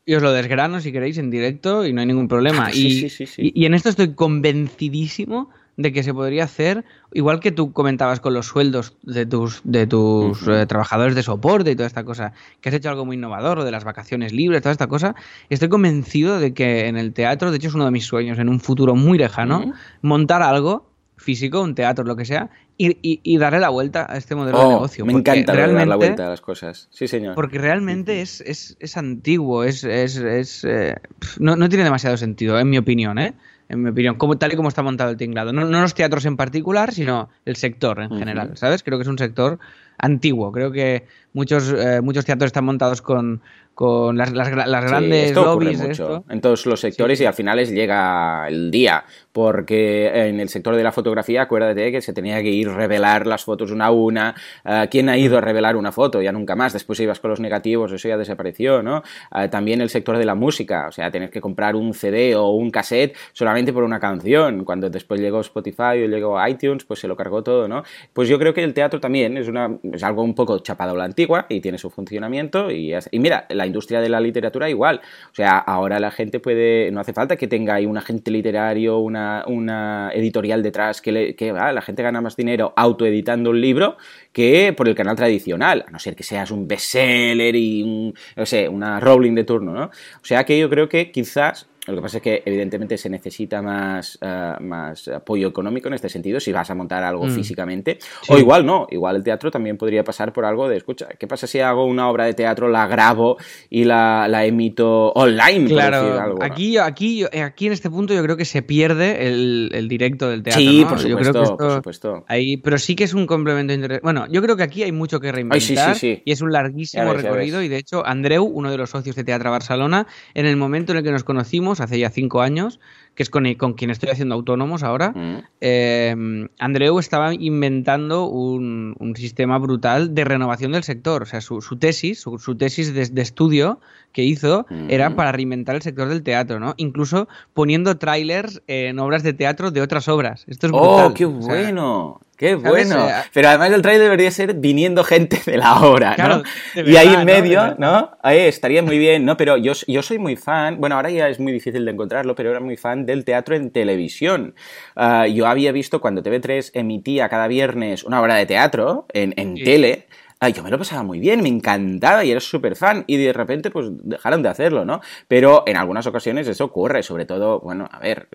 y 0.06 0.14
os 0.14 0.22
lo, 0.22 0.32
desgrano 0.32 0.80
si 0.80 0.92
queréis 0.92 1.18
en 1.18 1.30
directo 1.30 1.86
y 1.86 1.92
no 1.92 2.00
hay 2.00 2.06
ningún 2.06 2.26
problema. 2.26 2.70
y, 2.74 3.08
y 3.36 3.64
en 3.64 3.74
esto 3.74 3.88
estoy 3.88 4.14
convencidísimo 4.14 5.50
de 5.80 5.92
que 5.92 6.02
se 6.02 6.12
podría 6.12 6.44
hacer, 6.44 6.84
igual 7.12 7.40
que 7.40 7.52
tú 7.52 7.72
comentabas 7.72 8.20
con 8.20 8.34
los 8.34 8.46
sueldos 8.46 8.94
de 9.02 9.24
tus, 9.24 9.62
de 9.64 9.86
tus 9.86 10.46
eh, 10.46 10.66
trabajadores 10.66 11.14
de 11.14 11.22
soporte 11.22 11.70
y 11.70 11.76
toda 11.76 11.86
esta 11.86 12.04
cosa, 12.04 12.32
que 12.60 12.68
has 12.68 12.74
hecho 12.74 12.90
algo 12.90 13.06
muy 13.06 13.16
innovador, 13.16 13.58
lo 13.58 13.64
de 13.64 13.70
las 13.70 13.84
vacaciones 13.84 14.32
libres, 14.32 14.60
toda 14.60 14.72
esta 14.72 14.88
cosa, 14.88 15.14
estoy 15.48 15.70
convencido 15.70 16.38
de 16.38 16.52
que 16.52 16.86
en 16.86 16.98
el 16.98 17.14
teatro, 17.14 17.50
de 17.50 17.56
hecho 17.56 17.68
es 17.68 17.74
uno 17.74 17.86
de 17.86 17.90
mis 17.90 18.04
sueños, 18.04 18.38
en 18.38 18.50
un 18.50 18.60
futuro 18.60 18.94
muy 18.94 19.16
lejano, 19.16 19.72
montar 20.02 20.42
algo 20.42 20.90
físico, 21.16 21.60
un 21.62 21.74
teatro, 21.74 22.04
lo 22.04 22.16
que 22.16 22.24
sea, 22.24 22.50
y, 22.76 23.38
darle 23.38 23.60
la 23.60 23.68
vuelta 23.68 24.06
a 24.08 24.16
este 24.16 24.34
modelo 24.34 24.58
de 24.58 24.64
oh, 24.64 24.68
negocio. 24.70 25.04
Me 25.04 25.12
encanta 25.12 25.54
darle 25.54 25.84
la 25.84 25.96
vuelta 25.96 26.26
a 26.26 26.30
las 26.30 26.40
cosas. 26.40 26.88
Sí, 26.90 27.08
señor. 27.08 27.34
Porque 27.34 27.58
realmente 27.58 28.22
es, 28.22 28.40
es, 28.40 28.76
es 28.80 28.96
antiguo, 28.96 29.64
es, 29.64 29.84
es, 29.84 30.16
es 30.16 30.64
eh, 30.64 30.96
no, 31.38 31.56
no, 31.56 31.68
tiene 31.68 31.84
demasiado 31.84 32.16
sentido, 32.16 32.58
en 32.58 32.70
mi 32.70 32.78
opinión, 32.78 33.18
¿eh? 33.18 33.34
En 33.70 33.82
mi 33.82 33.90
opinión, 33.90 34.16
como, 34.16 34.36
tal 34.36 34.52
y 34.52 34.56
como 34.56 34.68
está 34.68 34.82
montado 34.82 35.10
el 35.10 35.16
tinglado. 35.16 35.52
No, 35.52 35.64
los 35.64 35.94
teatros 35.94 36.24
en 36.24 36.36
particular, 36.36 36.92
sino 36.92 37.28
el 37.44 37.54
sector 37.54 38.00
en 38.00 38.10
general, 38.18 38.56
¿sabes? 38.56 38.82
Creo 38.82 38.98
que 38.98 39.02
es 39.02 39.08
un 39.08 39.16
sector 39.16 39.60
antiguo. 40.00 40.52
Creo 40.52 40.72
que 40.72 41.04
muchos, 41.32 41.72
eh, 41.72 42.00
muchos 42.00 42.24
teatros 42.24 42.48
están 42.48 42.64
montados 42.64 43.02
con, 43.02 43.42
con 43.80 44.18
las, 44.18 44.30
las, 44.32 44.50
grandes 44.50 45.34
lobbies. 45.34 45.80
en 46.28 46.40
todos 46.42 46.66
los 46.66 46.80
sectores 46.80 47.18
y 47.20 47.24
al 47.24 47.32
final 47.32 47.56
les 47.56 47.70
llega 47.70 48.46
el 48.46 48.70
día, 48.70 49.04
porque 49.32 50.28
en 50.28 50.38
el 50.38 50.50
sector 50.50 50.76
de 50.76 50.82
la 50.82 50.92
fotografía, 50.92 51.40
acuérdate 51.40 51.90
que 51.90 52.02
se 52.02 52.12
tenía 52.12 52.42
que 52.42 52.50
ir 52.50 52.68
revelar 52.68 53.26
las 53.26 53.44
fotos 53.44 53.70
una 53.70 53.86
a 53.86 53.90
una. 53.90 54.34
Eh, 54.66 54.86
¿Quién 54.90 55.08
ha 55.08 55.16
ido 55.16 55.38
a 55.38 55.40
revelar 55.40 55.76
una 55.76 55.92
foto? 55.92 56.20
Ya 56.20 56.30
nunca 56.30 56.56
más. 56.56 56.74
Después 56.74 57.00
ibas 57.00 57.20
con 57.20 57.30
los 57.30 57.40
negativos, 57.40 57.90
eso 57.90 58.06
ya 58.06 58.18
desapareció, 58.18 58.82
¿no? 58.82 59.02
Eh, 59.34 59.48
también 59.48 59.80
el 59.80 59.88
sector 59.88 60.18
de 60.18 60.26
la 60.26 60.34
música, 60.34 60.88
o 60.88 60.92
sea, 60.92 61.10
tener 61.10 61.30
que 61.30 61.40
comprar 61.40 61.74
un 61.74 61.94
CD 61.94 62.36
o 62.36 62.50
un 62.50 62.70
cassette 62.70 63.16
solamente 63.32 63.72
por 63.72 63.84
una 63.84 63.98
canción. 63.98 64.64
Cuando 64.66 64.90
después 64.90 65.22
llegó 65.22 65.40
Spotify 65.40 66.04
o 66.04 66.06
llegó 66.06 66.46
iTunes, 66.46 66.84
pues 66.84 67.00
se 67.00 67.08
lo 67.08 67.16
cargó 67.16 67.42
todo, 67.42 67.66
¿no? 67.66 67.82
Pues 68.12 68.28
yo 68.28 68.38
creo 68.38 68.52
que 68.52 68.62
el 68.62 68.74
teatro 68.74 69.00
también 69.00 69.38
es, 69.38 69.48
una, 69.48 69.78
es 69.92 70.02
algo 70.02 70.22
un 70.22 70.34
poco 70.34 70.58
chapado 70.60 70.92
a 70.92 70.96
la 70.96 71.04
antigua 71.04 71.46
y 71.48 71.60
tiene 71.60 71.78
su 71.78 71.90
funcionamiento. 71.90 72.70
Y, 72.70 72.94
mira, 73.12 73.46
la 73.50 73.66
industria 73.66 74.00
de 74.00 74.08
la 74.08 74.20
literatura 74.20 74.68
igual. 74.68 75.00
O 75.30 75.34
sea, 75.34 75.58
ahora 75.58 75.98
la 75.98 76.10
gente 76.10 76.40
puede, 76.40 76.90
no 76.90 77.00
hace 77.00 77.12
falta 77.12 77.36
que 77.36 77.48
tenga 77.48 77.74
ahí 77.74 77.86
un 77.86 77.96
agente 77.96 78.30
literario, 78.30 78.98
una, 78.98 79.44
una 79.46 80.10
editorial 80.14 80.62
detrás, 80.62 81.00
que, 81.00 81.34
que 81.34 81.52
la 81.52 81.82
gente 81.82 82.02
gana 82.02 82.20
más 82.20 82.36
dinero 82.36 82.72
autoeditando 82.76 83.50
un 83.50 83.60
libro 83.60 83.96
que 84.32 84.72
por 84.76 84.88
el 84.88 84.94
canal 84.94 85.16
tradicional, 85.16 85.84
a 85.86 85.90
no 85.90 85.98
ser 85.98 86.14
que 86.14 86.22
seas 86.22 86.50
un 86.50 86.68
bestseller 86.68 87.54
y 87.56 87.82
un, 87.82 88.14
no 88.36 88.46
sé, 88.46 88.68
una 88.68 89.00
Rowling 89.00 89.34
de 89.34 89.44
turno, 89.44 89.72
¿no? 89.72 89.84
O 89.84 90.24
sea 90.24 90.44
que 90.44 90.58
yo 90.58 90.70
creo 90.70 90.88
que 90.88 91.10
quizás 91.10 91.68
lo 91.90 91.96
que 91.96 92.02
pasa 92.02 92.16
es 92.18 92.22
que 92.22 92.42
evidentemente 92.44 92.96
se 92.96 93.10
necesita 93.10 93.62
más, 93.62 94.18
eh, 94.20 94.54
más 94.60 95.08
apoyo 95.08 95.48
económico 95.48 95.88
en 95.88 95.94
este 95.94 96.08
sentido 96.08 96.40
si 96.40 96.52
vas 96.52 96.70
a 96.70 96.74
montar 96.74 97.02
algo 97.02 97.26
mm. 97.26 97.30
físicamente. 97.30 97.98
O 98.28 98.38
igual 98.38 98.64
no, 98.64 98.86
igual 98.90 99.16
el 99.16 99.24
teatro 99.24 99.50
también 99.50 99.76
podría 99.76 100.04
pasar 100.04 100.32
por 100.32 100.44
algo 100.44 100.68
de, 100.68 100.76
escucha, 100.76 101.08
¿qué 101.18 101.26
pasa 101.26 101.46
si 101.46 101.60
hago 101.60 101.84
una 101.84 102.08
obra 102.08 102.24
de 102.24 102.34
teatro, 102.34 102.68
la 102.68 102.86
grabo 102.86 103.36
y 103.68 103.84
la, 103.84 104.44
emito 104.44 105.12
online? 105.12 105.68
Claro, 105.68 106.38
aquí, 106.40 106.78
aquí, 106.78 107.24
aquí 107.24 107.66
en 107.66 107.72
este 107.72 107.90
punto 107.90 108.14
yo 108.14 108.22
creo 108.22 108.36
que 108.36 108.44
se 108.44 108.62
pierde 108.62 109.28
el, 109.28 109.86
directo 109.88 110.28
del 110.28 110.42
teatro. 110.42 110.62
Sí, 110.62 110.84
por, 110.88 110.98
supuesto, 110.98 111.56
por 111.56 111.72
supuesto. 111.72 112.24
Ahí, 112.28 112.56
pero 112.56 112.78
sí 112.78 112.94
que 112.94 113.04
es 113.04 113.14
un 113.14 113.26
complemento 113.26 113.72
interesante. 113.72 114.04
Bueno, 114.04 114.26
yo 114.30 114.42
creo 114.42 114.56
que 114.56 114.62
aquí 114.62 114.82
hay 114.82 114.92
mucho 114.92 115.20
que 115.20 115.32
reinventar 115.32 115.96
y 116.02 116.22
es 116.24 116.40
un 116.40 116.52
larguísimo 116.52 117.12
recorrido 117.12 117.62
y 117.62 117.68
de 117.68 117.76
hecho 117.78 118.06
Andreu, 118.06 118.44
uno 118.44 118.70
de 118.70 118.78
los 118.78 118.90
socios 118.90 119.16
de 119.16 119.24
Teatro 119.24 119.50
Barcelona, 119.50 120.06
en 120.34 120.46
el 120.46 120.56
momento 120.56 120.92
en 120.92 120.98
el 120.98 121.04
que 121.04 121.12
nos 121.12 121.24
conocimos, 121.24 121.79
Autónomos 121.80 121.90
hace 121.90 121.98
ya 121.98 122.10
cinco 122.10 122.40
años, 122.40 122.80
que 123.14 123.22
es 123.22 123.30
con, 123.30 123.52
con 123.54 123.74
quien 123.74 123.90
estoy 123.90 124.10
haciendo 124.10 124.34
Autónomos 124.34 124.82
ahora, 124.82 125.12
eh, 125.60 126.14
Andreu 126.58 126.98
estaba 126.98 127.34
inventando 127.34 128.26
un, 128.26 128.94
un, 128.98 129.16
sistema 129.16 129.58
brutal 129.58 130.14
de 130.14 130.24
renovación 130.24 130.72
del 130.72 130.84
sector. 130.84 131.22
O 131.22 131.26
sea, 131.26 131.40
su, 131.40 131.60
su 131.60 131.76
tesis, 131.76 132.20
su, 132.20 132.38
su 132.38 132.54
tesis 132.56 132.94
de, 132.94 133.06
de, 133.06 133.22
estudio 133.22 133.80
que 134.12 134.24
hizo 134.24 134.66
era 134.88 135.14
para 135.16 135.32
reinventar 135.32 135.74
el 135.76 135.82
sector 135.82 136.08
del 136.08 136.22
teatro, 136.22 136.60
¿no? 136.60 136.74
Incluso 136.76 137.28
poniendo 137.52 137.96
trailers 137.96 138.62
en 138.66 138.98
obras 138.98 139.22
de 139.22 139.32
teatro 139.32 139.70
de 139.70 139.80
otras 139.82 140.08
obras. 140.08 140.44
Esto 140.48 140.66
es 140.66 140.72
brutal. 140.72 141.06
¡Oh, 141.06 141.14
qué 141.14 141.24
bueno! 141.24 142.06
O 142.06 142.18
sea, 142.20 142.29
¡Qué 142.40 142.54
bueno! 142.54 143.06
Pero 143.34 143.48
además 143.48 143.70
el 143.70 143.82
trailer 143.82 144.04
debería 144.04 144.30
ser 144.30 144.54
viniendo 144.54 145.04
gente 145.04 145.38
de 145.44 145.58
la 145.58 145.78
obra, 145.78 146.14
claro, 146.14 146.36
¿no? 146.38 146.42
Verdad, 146.74 146.90
y 146.90 146.96
ahí 146.96 147.12
en 147.12 147.26
medio, 147.26 147.76
¿no? 147.76 147.92
¿no? 147.92 148.10
Ahí 148.22 148.38
estaría 148.38 148.82
muy 148.82 148.96
bien, 148.96 149.26
¿no? 149.26 149.36
Pero 149.36 149.58
yo, 149.58 149.74
yo 149.86 150.00
soy 150.00 150.18
muy 150.18 150.36
fan, 150.36 150.80
bueno, 150.80 150.96
ahora 150.96 151.10
ya 151.10 151.28
es 151.28 151.38
muy 151.38 151.52
difícil 151.52 151.84
de 151.84 151.90
encontrarlo, 151.90 152.34
pero 152.34 152.50
era 152.50 152.60
muy 152.60 152.78
fan 152.78 153.04
del 153.04 153.26
teatro 153.26 153.56
en 153.56 153.70
televisión. 153.70 154.54
Uh, 154.96 155.26
yo 155.26 155.48
había 155.48 155.70
visto 155.70 156.00
cuando 156.00 156.22
TV3 156.22 156.70
emitía 156.72 157.28
cada 157.28 157.46
viernes 157.46 158.04
una 158.04 158.22
obra 158.22 158.36
de 158.36 158.46
teatro 158.46 159.04
en, 159.12 159.34
en 159.36 159.58
sí. 159.58 159.64
tele, 159.64 160.06
Ay, 160.42 160.54
yo 160.54 160.62
me 160.62 160.70
lo 160.70 160.78
pasaba 160.78 161.02
muy 161.02 161.20
bien, 161.20 161.42
me 161.42 161.50
encantaba 161.50 162.24
y 162.24 162.30
era 162.30 162.40
súper 162.40 162.74
fan 162.74 163.04
y 163.06 163.18
de 163.18 163.30
repente 163.34 163.70
pues 163.70 163.88
dejaron 163.90 164.42
de 164.42 164.48
hacerlo, 164.48 164.86
¿no? 164.86 165.02
Pero 165.28 165.64
en 165.66 165.76
algunas 165.76 166.06
ocasiones 166.06 166.48
eso 166.48 166.64
ocurre, 166.64 167.02
sobre 167.02 167.26
todo, 167.26 167.60
bueno, 167.60 167.86
a 167.92 167.98
ver, 167.98 168.26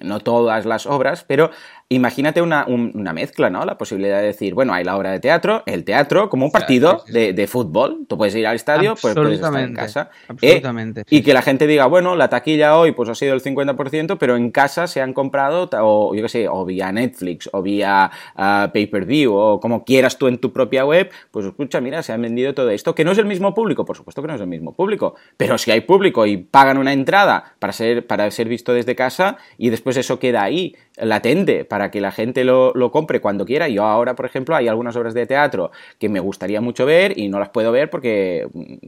no 0.00 0.20
todas 0.20 0.66
las 0.66 0.86
obras, 0.86 1.24
pero 1.24 1.50
imagínate 1.90 2.42
una, 2.42 2.66
un, 2.66 2.92
una 2.94 3.14
mezcla, 3.14 3.48
¿no? 3.48 3.64
La 3.64 3.78
posibilidad 3.78 4.20
de 4.20 4.26
decir, 4.26 4.52
bueno, 4.52 4.74
hay 4.74 4.84
la 4.84 4.96
obra 4.96 5.10
de 5.10 5.20
teatro, 5.20 5.62
el 5.64 5.84
teatro 5.84 6.28
como 6.28 6.44
un 6.44 6.52
partido 6.52 7.02
de, 7.08 7.32
de 7.32 7.46
fútbol, 7.46 8.04
tú 8.06 8.18
puedes 8.18 8.34
ir 8.34 8.46
al 8.46 8.56
estadio, 8.56 8.94
pues 9.00 9.14
puedes 9.14 9.34
estar 9.34 9.58
en 9.58 9.74
casa. 9.74 10.10
Absolutamente. 10.28 11.00
Eh, 11.02 11.04
y 11.08 11.22
que 11.22 11.32
la 11.32 11.40
gente 11.40 11.66
diga, 11.66 11.86
bueno, 11.86 12.14
la 12.14 12.28
taquilla 12.28 12.76
hoy 12.76 12.92
pues 12.92 13.08
ha 13.08 13.14
sido 13.14 13.32
el 13.32 13.42
50%, 13.42 14.18
pero 14.18 14.36
en 14.36 14.50
casa 14.50 14.86
se 14.86 15.00
han 15.00 15.14
comprado, 15.14 15.70
o 15.80 16.14
yo 16.14 16.22
qué 16.22 16.28
sé, 16.28 16.48
o 16.48 16.64
vía 16.66 16.92
Netflix, 16.92 17.48
o 17.52 17.62
vía 17.62 18.10
uh, 18.36 18.70
pay-per-view, 18.70 19.32
o 19.32 19.60
como 19.60 19.84
quieras 19.84 20.18
tú 20.18 20.28
en 20.28 20.36
tu 20.36 20.52
propia 20.52 20.84
web, 20.84 21.10
pues 21.30 21.46
escucha, 21.46 21.80
mira, 21.80 22.02
se 22.02 22.12
han 22.12 22.20
vendido 22.20 22.52
todo 22.52 22.68
esto, 22.68 22.94
que 22.94 23.04
no 23.04 23.12
es 23.12 23.18
el 23.18 23.26
mismo 23.26 23.54
público, 23.54 23.86
por 23.86 23.96
supuesto 23.96 24.20
que 24.20 24.28
no 24.28 24.34
es 24.34 24.40
el 24.42 24.46
mismo 24.46 24.74
público, 24.74 25.14
pero 25.38 25.56
si 25.56 25.70
hay 25.70 25.80
público 25.80 26.26
y 26.26 26.36
pagan 26.36 26.76
una 26.76 26.92
entrada 26.92 27.54
para 27.58 27.72
ser, 27.72 28.06
para 28.06 28.30
ser 28.30 28.46
visto 28.46 28.74
desde 28.74 28.94
casa 28.94 29.38
y 29.56 29.70
después 29.70 29.96
eso 29.96 30.18
queda 30.18 30.42
ahí, 30.42 30.74
latente, 31.00 31.64
para 31.64 31.90
que 31.90 32.00
la 32.00 32.12
gente 32.12 32.44
lo, 32.44 32.72
lo 32.74 32.90
compre 32.90 33.20
cuando 33.20 33.44
quiera. 33.44 33.68
Yo 33.68 33.84
ahora, 33.84 34.14
por 34.14 34.26
ejemplo, 34.26 34.56
hay 34.56 34.68
algunas 34.68 34.96
obras 34.96 35.14
de 35.14 35.26
teatro 35.26 35.70
que 35.98 36.08
me 36.08 36.20
gustaría 36.20 36.60
mucho 36.60 36.86
ver 36.86 37.18
y 37.18 37.28
no 37.28 37.38
las 37.38 37.50
puedo 37.50 37.72
ver 37.72 37.90
porque, 37.90 38.46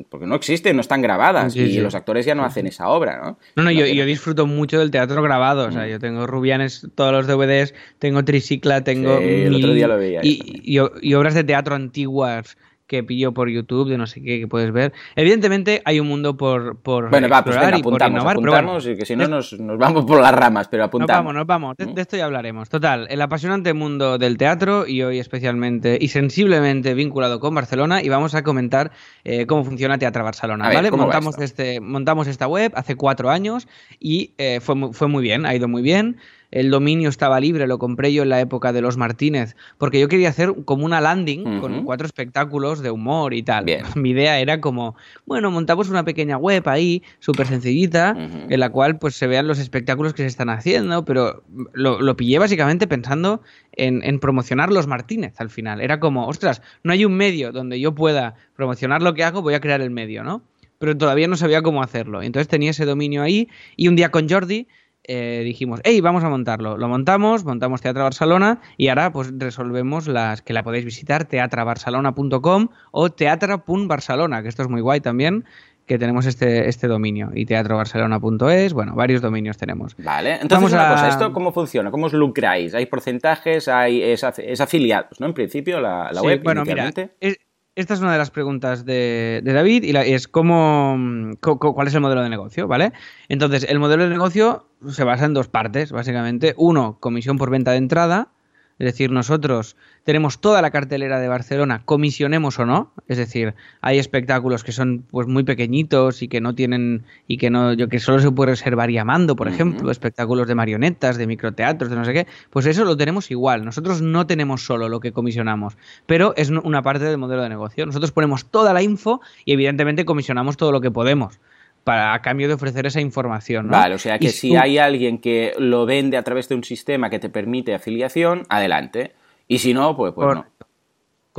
porque 0.08 0.26
no 0.26 0.34
existen, 0.34 0.76
no 0.76 0.80
están 0.80 1.02
grabadas 1.02 1.52
sí, 1.52 1.60
y 1.60 1.72
sí. 1.74 1.80
los 1.80 1.94
actores 1.94 2.26
ya 2.26 2.34
no 2.34 2.44
hacen 2.44 2.66
esa 2.66 2.88
obra, 2.88 3.18
¿no? 3.22 3.38
No, 3.56 3.62
no, 3.64 3.70
yo, 3.70 3.86
yo 3.86 4.04
disfruto 4.04 4.46
mucho 4.46 4.78
del 4.78 4.90
teatro 4.90 5.22
grabado, 5.22 5.68
o 5.68 5.72
sea, 5.72 5.86
yo 5.86 5.98
tengo 5.98 6.26
Rubianes, 6.26 6.88
todos 6.94 7.12
los 7.12 7.26
DVDs, 7.26 7.74
tengo 7.98 8.24
Tricicla, 8.24 8.82
tengo... 8.82 9.18
Sí, 9.18 9.24
el 9.24 9.54
otro 9.54 9.72
día 9.72 9.88
lo 9.88 9.98
veía. 9.98 10.20
Y, 10.22 10.62
y, 10.64 10.80
y 11.00 11.14
obras 11.14 11.34
de 11.34 11.44
teatro 11.44 11.74
antiguas 11.74 12.56
que 12.90 13.04
pillo 13.04 13.32
por 13.32 13.48
YouTube, 13.48 13.88
de 13.88 13.96
no 13.96 14.08
sé 14.08 14.20
qué, 14.20 14.40
que 14.40 14.48
puedes 14.48 14.72
ver. 14.72 14.92
Evidentemente 15.14 15.80
hay 15.84 16.00
un 16.00 16.08
mundo 16.08 16.36
por, 16.36 16.76
por 16.78 17.08
bueno, 17.08 17.28
va, 17.28 17.44
pues 17.44 17.54
venga, 17.54 17.76
apuntamos, 17.76 17.78
y 17.78 17.82
por 17.84 18.10
innovar, 18.10 18.32
apuntamos 18.32 18.72
pero 18.72 18.80
bueno, 18.80 18.94
y 18.94 18.98
que 18.98 19.06
si 19.06 19.14
no 19.14 19.28
nos, 19.28 19.52
nos, 19.60 19.78
vamos 19.78 20.04
por 20.06 20.20
las 20.20 20.34
ramas, 20.34 20.66
pero 20.66 20.82
apuntamos. 20.82 21.08
Nos 21.08 21.16
vamos, 21.16 21.34
nos 21.34 21.46
vamos, 21.46 21.76
de, 21.76 21.86
de, 21.86 22.02
esto 22.02 22.16
ya 22.16 22.24
hablaremos. 22.24 22.68
Total, 22.68 23.06
el 23.08 23.22
apasionante 23.22 23.74
mundo 23.74 24.18
del 24.18 24.36
teatro 24.36 24.88
y 24.88 25.04
hoy 25.04 25.20
especialmente 25.20 25.98
y 26.00 26.08
sensiblemente 26.08 26.92
vinculado 26.94 27.38
con 27.38 27.54
Barcelona 27.54 28.02
y 28.02 28.08
vamos 28.08 28.34
a 28.34 28.42
comentar 28.42 28.90
eh, 29.22 29.46
cómo 29.46 29.62
funciona 29.62 29.96
Teatro 29.96 30.24
Barcelona, 30.24 30.66
ver, 30.66 30.76
¿vale? 30.78 30.90
Montamos, 30.90 31.38
este, 31.38 31.78
montamos 31.78 32.26
esta 32.26 32.48
web 32.48 32.72
hace 32.74 32.96
cuatro 32.96 33.30
años 33.30 33.68
y 34.00 34.32
eh, 34.36 34.58
fue, 34.60 34.92
fue 34.92 35.06
muy 35.06 35.22
bien, 35.22 35.46
ha 35.46 35.54
ido 35.54 35.68
muy 35.68 35.82
bien 35.82 36.16
el 36.50 36.70
dominio 36.70 37.08
estaba 37.08 37.40
libre, 37.40 37.66
lo 37.66 37.78
compré 37.78 38.12
yo 38.12 38.22
en 38.22 38.28
la 38.28 38.40
época 38.40 38.72
de 38.72 38.80
los 38.80 38.96
Martínez, 38.96 39.56
porque 39.78 40.00
yo 40.00 40.08
quería 40.08 40.28
hacer 40.28 40.52
como 40.64 40.84
una 40.84 41.00
landing 41.00 41.46
uh 41.46 41.50
-huh. 41.50 41.60
con 41.60 41.84
cuatro 41.84 42.06
espectáculos 42.06 42.80
de 42.80 42.90
humor 42.90 43.34
y 43.34 43.42
tal. 43.42 43.64
Bien. 43.64 43.84
Mi 43.94 44.10
idea 44.10 44.38
era 44.40 44.60
como, 44.60 44.96
bueno, 45.26 45.50
montamos 45.50 45.88
una 45.88 46.04
pequeña 46.04 46.36
web 46.36 46.68
ahí, 46.68 47.02
súper 47.20 47.46
sencillita, 47.46 48.14
uh 48.16 48.20
-huh. 48.20 48.46
en 48.48 48.60
la 48.60 48.70
cual 48.70 48.98
pues 48.98 49.14
se 49.14 49.26
vean 49.26 49.46
los 49.46 49.58
espectáculos 49.58 50.14
que 50.14 50.22
se 50.22 50.28
están 50.28 50.50
haciendo, 50.50 51.04
pero 51.04 51.42
lo, 51.72 52.00
lo 52.00 52.16
pillé 52.16 52.38
básicamente 52.38 52.86
pensando 52.86 53.42
en, 53.72 54.02
en, 54.02 54.18
promocionar 54.18 54.72
los 54.72 54.86
Martínez 54.86 55.40
al 55.40 55.50
final. 55.50 55.80
Era 55.80 56.00
como, 56.00 56.26
ostras, 56.26 56.62
no 56.82 56.92
hay 56.92 57.04
un 57.04 57.16
medio 57.16 57.52
donde 57.52 57.78
yo 57.80 57.94
pueda 57.94 58.34
promocionar 58.56 59.02
lo 59.02 59.14
que 59.14 59.24
hago, 59.24 59.42
voy 59.42 59.54
a 59.54 59.60
crear 59.60 59.80
el 59.80 59.90
medio, 59.90 60.24
¿no? 60.24 60.42
Pero 60.78 60.96
todavía 60.96 61.28
no 61.28 61.36
sabía 61.36 61.62
cómo 61.62 61.82
hacerlo. 61.82 62.22
Entonces 62.22 62.48
tenía 62.48 62.70
ese 62.70 62.86
dominio 62.86 63.22
ahí 63.22 63.48
y 63.76 63.88
un 63.88 63.96
día 63.96 64.10
con 64.10 64.28
Jordi 64.28 64.66
eh, 65.12 65.42
dijimos, 65.42 65.80
hey, 65.82 66.00
vamos 66.00 66.22
a 66.22 66.28
montarlo. 66.28 66.76
Lo 66.76 66.86
montamos, 66.86 67.44
montamos 67.44 67.80
Teatro 67.80 68.04
Barcelona 68.04 68.60
y 68.76 68.88
ahora 68.88 69.10
pues 69.10 69.32
resolvemos 69.36 70.06
las 70.06 70.40
que 70.40 70.52
la 70.52 70.62
podéis 70.62 70.84
visitar, 70.84 71.24
teatrabarcelona.com 71.24 72.68
o 72.92 73.10
teatra.barcelona, 73.10 74.42
que 74.42 74.48
esto 74.48 74.62
es 74.62 74.68
muy 74.68 74.80
guay 74.80 75.00
también 75.00 75.44
que 75.84 75.98
tenemos 75.98 76.26
este, 76.26 76.68
este 76.68 76.86
dominio 76.86 77.30
y 77.34 77.46
teatrobarcelona.es, 77.46 78.72
bueno, 78.72 78.94
varios 78.94 79.20
dominios 79.20 79.56
tenemos. 79.56 79.96
Vale, 79.96 80.34
entonces 80.34 80.58
Vamos 80.58 80.72
una 80.72 80.88
a... 80.88 80.92
cosa, 80.92 81.08
¿esto 81.08 81.32
cómo 81.32 81.50
funciona? 81.50 81.90
¿Cómo 81.90 82.06
os 82.06 82.12
lucráis? 82.12 82.76
¿Hay 82.76 82.86
porcentajes? 82.86 83.66
¿Hay, 83.66 84.00
es, 84.00 84.22
es 84.22 84.60
afiliados, 84.60 85.18
no? 85.18 85.26
En 85.26 85.34
principio, 85.34 85.80
la, 85.80 86.12
la 86.12 86.20
sí, 86.20 86.26
web 86.26 86.44
bueno, 86.44 86.64
mira, 86.64 86.92
es, 87.18 87.36
esta 87.76 87.94
es 87.94 88.00
una 88.00 88.12
de 88.12 88.18
las 88.18 88.30
preguntas 88.30 88.84
de, 88.84 89.42
David 89.44 89.84
y 89.84 89.92
la, 89.92 90.04
es 90.04 90.28
cómo, 90.28 90.98
cuál 91.40 91.86
es 91.86 91.94
el 91.94 92.00
modelo 92.00 92.22
de 92.22 92.28
negocio, 92.28 92.66
¿vale? 92.66 92.92
Entonces, 93.28 93.64
el 93.68 93.78
modelo 93.78 94.04
de 94.04 94.10
negocio 94.10 94.68
se 94.88 95.04
basa 95.04 95.24
en 95.24 95.34
dos 95.34 95.48
partes, 95.48 95.92
básicamente. 95.92 96.54
Uno, 96.56 96.98
comisión 97.00 97.38
por 97.38 97.50
venta 97.50 97.72
de 97.72 97.78
entrada, 97.78 98.32
es 98.80 98.86
decir, 98.86 99.10
nosotros 99.10 99.76
tenemos 100.04 100.40
toda 100.40 100.62
la 100.62 100.70
cartelera 100.70 101.20
de 101.20 101.28
Barcelona, 101.28 101.82
comisionemos 101.84 102.58
o 102.58 102.64
no, 102.64 102.94
es 103.08 103.18
decir, 103.18 103.54
hay 103.82 103.98
espectáculos 103.98 104.64
que 104.64 104.72
son 104.72 105.04
pues 105.10 105.26
muy 105.26 105.44
pequeñitos 105.44 106.22
y 106.22 106.28
que 106.28 106.40
no 106.40 106.54
tienen 106.54 107.04
y 107.28 107.36
que 107.36 107.50
no 107.50 107.74
yo 107.74 107.88
que 107.88 108.00
solo 108.00 108.20
se 108.20 108.30
puede 108.30 108.52
reservar 108.52 108.90
llamando, 108.90 109.36
por 109.36 109.48
uh 109.48 109.50
-huh. 109.50 109.54
ejemplo, 109.54 109.90
espectáculos 109.90 110.48
de 110.48 110.54
marionetas, 110.54 111.18
de 111.18 111.26
microteatros, 111.26 111.90
de 111.90 111.96
no 111.96 112.06
sé 112.06 112.14
qué, 112.14 112.26
pues 112.48 112.64
eso 112.64 112.86
lo 112.86 112.96
tenemos 112.96 113.30
igual. 113.30 113.66
Nosotros 113.66 114.00
no 114.00 114.26
tenemos 114.26 114.64
solo 114.64 114.88
lo 114.88 114.98
que 115.00 115.12
comisionamos, 115.12 115.76
pero 116.06 116.32
es 116.36 116.48
una 116.48 116.80
parte 116.80 117.04
del 117.04 117.18
modelo 117.18 117.42
de 117.42 117.50
negocio. 117.50 117.84
Nosotros 117.84 118.12
ponemos 118.12 118.46
toda 118.46 118.72
la 118.72 118.82
info 118.82 119.20
y 119.44 119.52
evidentemente 119.52 120.06
comisionamos 120.06 120.56
todo 120.56 120.72
lo 120.72 120.80
que 120.80 120.90
podemos 120.90 121.38
para 121.84 122.14
a 122.14 122.22
cambio 122.22 122.48
de 122.48 122.54
ofrecer 122.54 122.86
esa 122.86 123.00
información. 123.00 123.66
¿no? 123.66 123.72
Vale, 123.72 123.94
o 123.94 123.98
sea 123.98 124.18
que 124.18 124.26
y 124.26 124.30
si 124.30 124.50
tú... 124.50 124.58
hay 124.58 124.78
alguien 124.78 125.18
que 125.18 125.54
lo 125.58 125.86
vende 125.86 126.16
a 126.16 126.22
través 126.22 126.48
de 126.48 126.54
un 126.54 126.64
sistema 126.64 127.10
que 127.10 127.18
te 127.18 127.28
permite 127.28 127.74
afiliación, 127.74 128.44
adelante. 128.48 129.12
Y 129.48 129.58
si 129.58 129.74
no, 129.74 129.96
pues, 129.96 130.12
pues 130.12 130.36
no. 130.36 130.46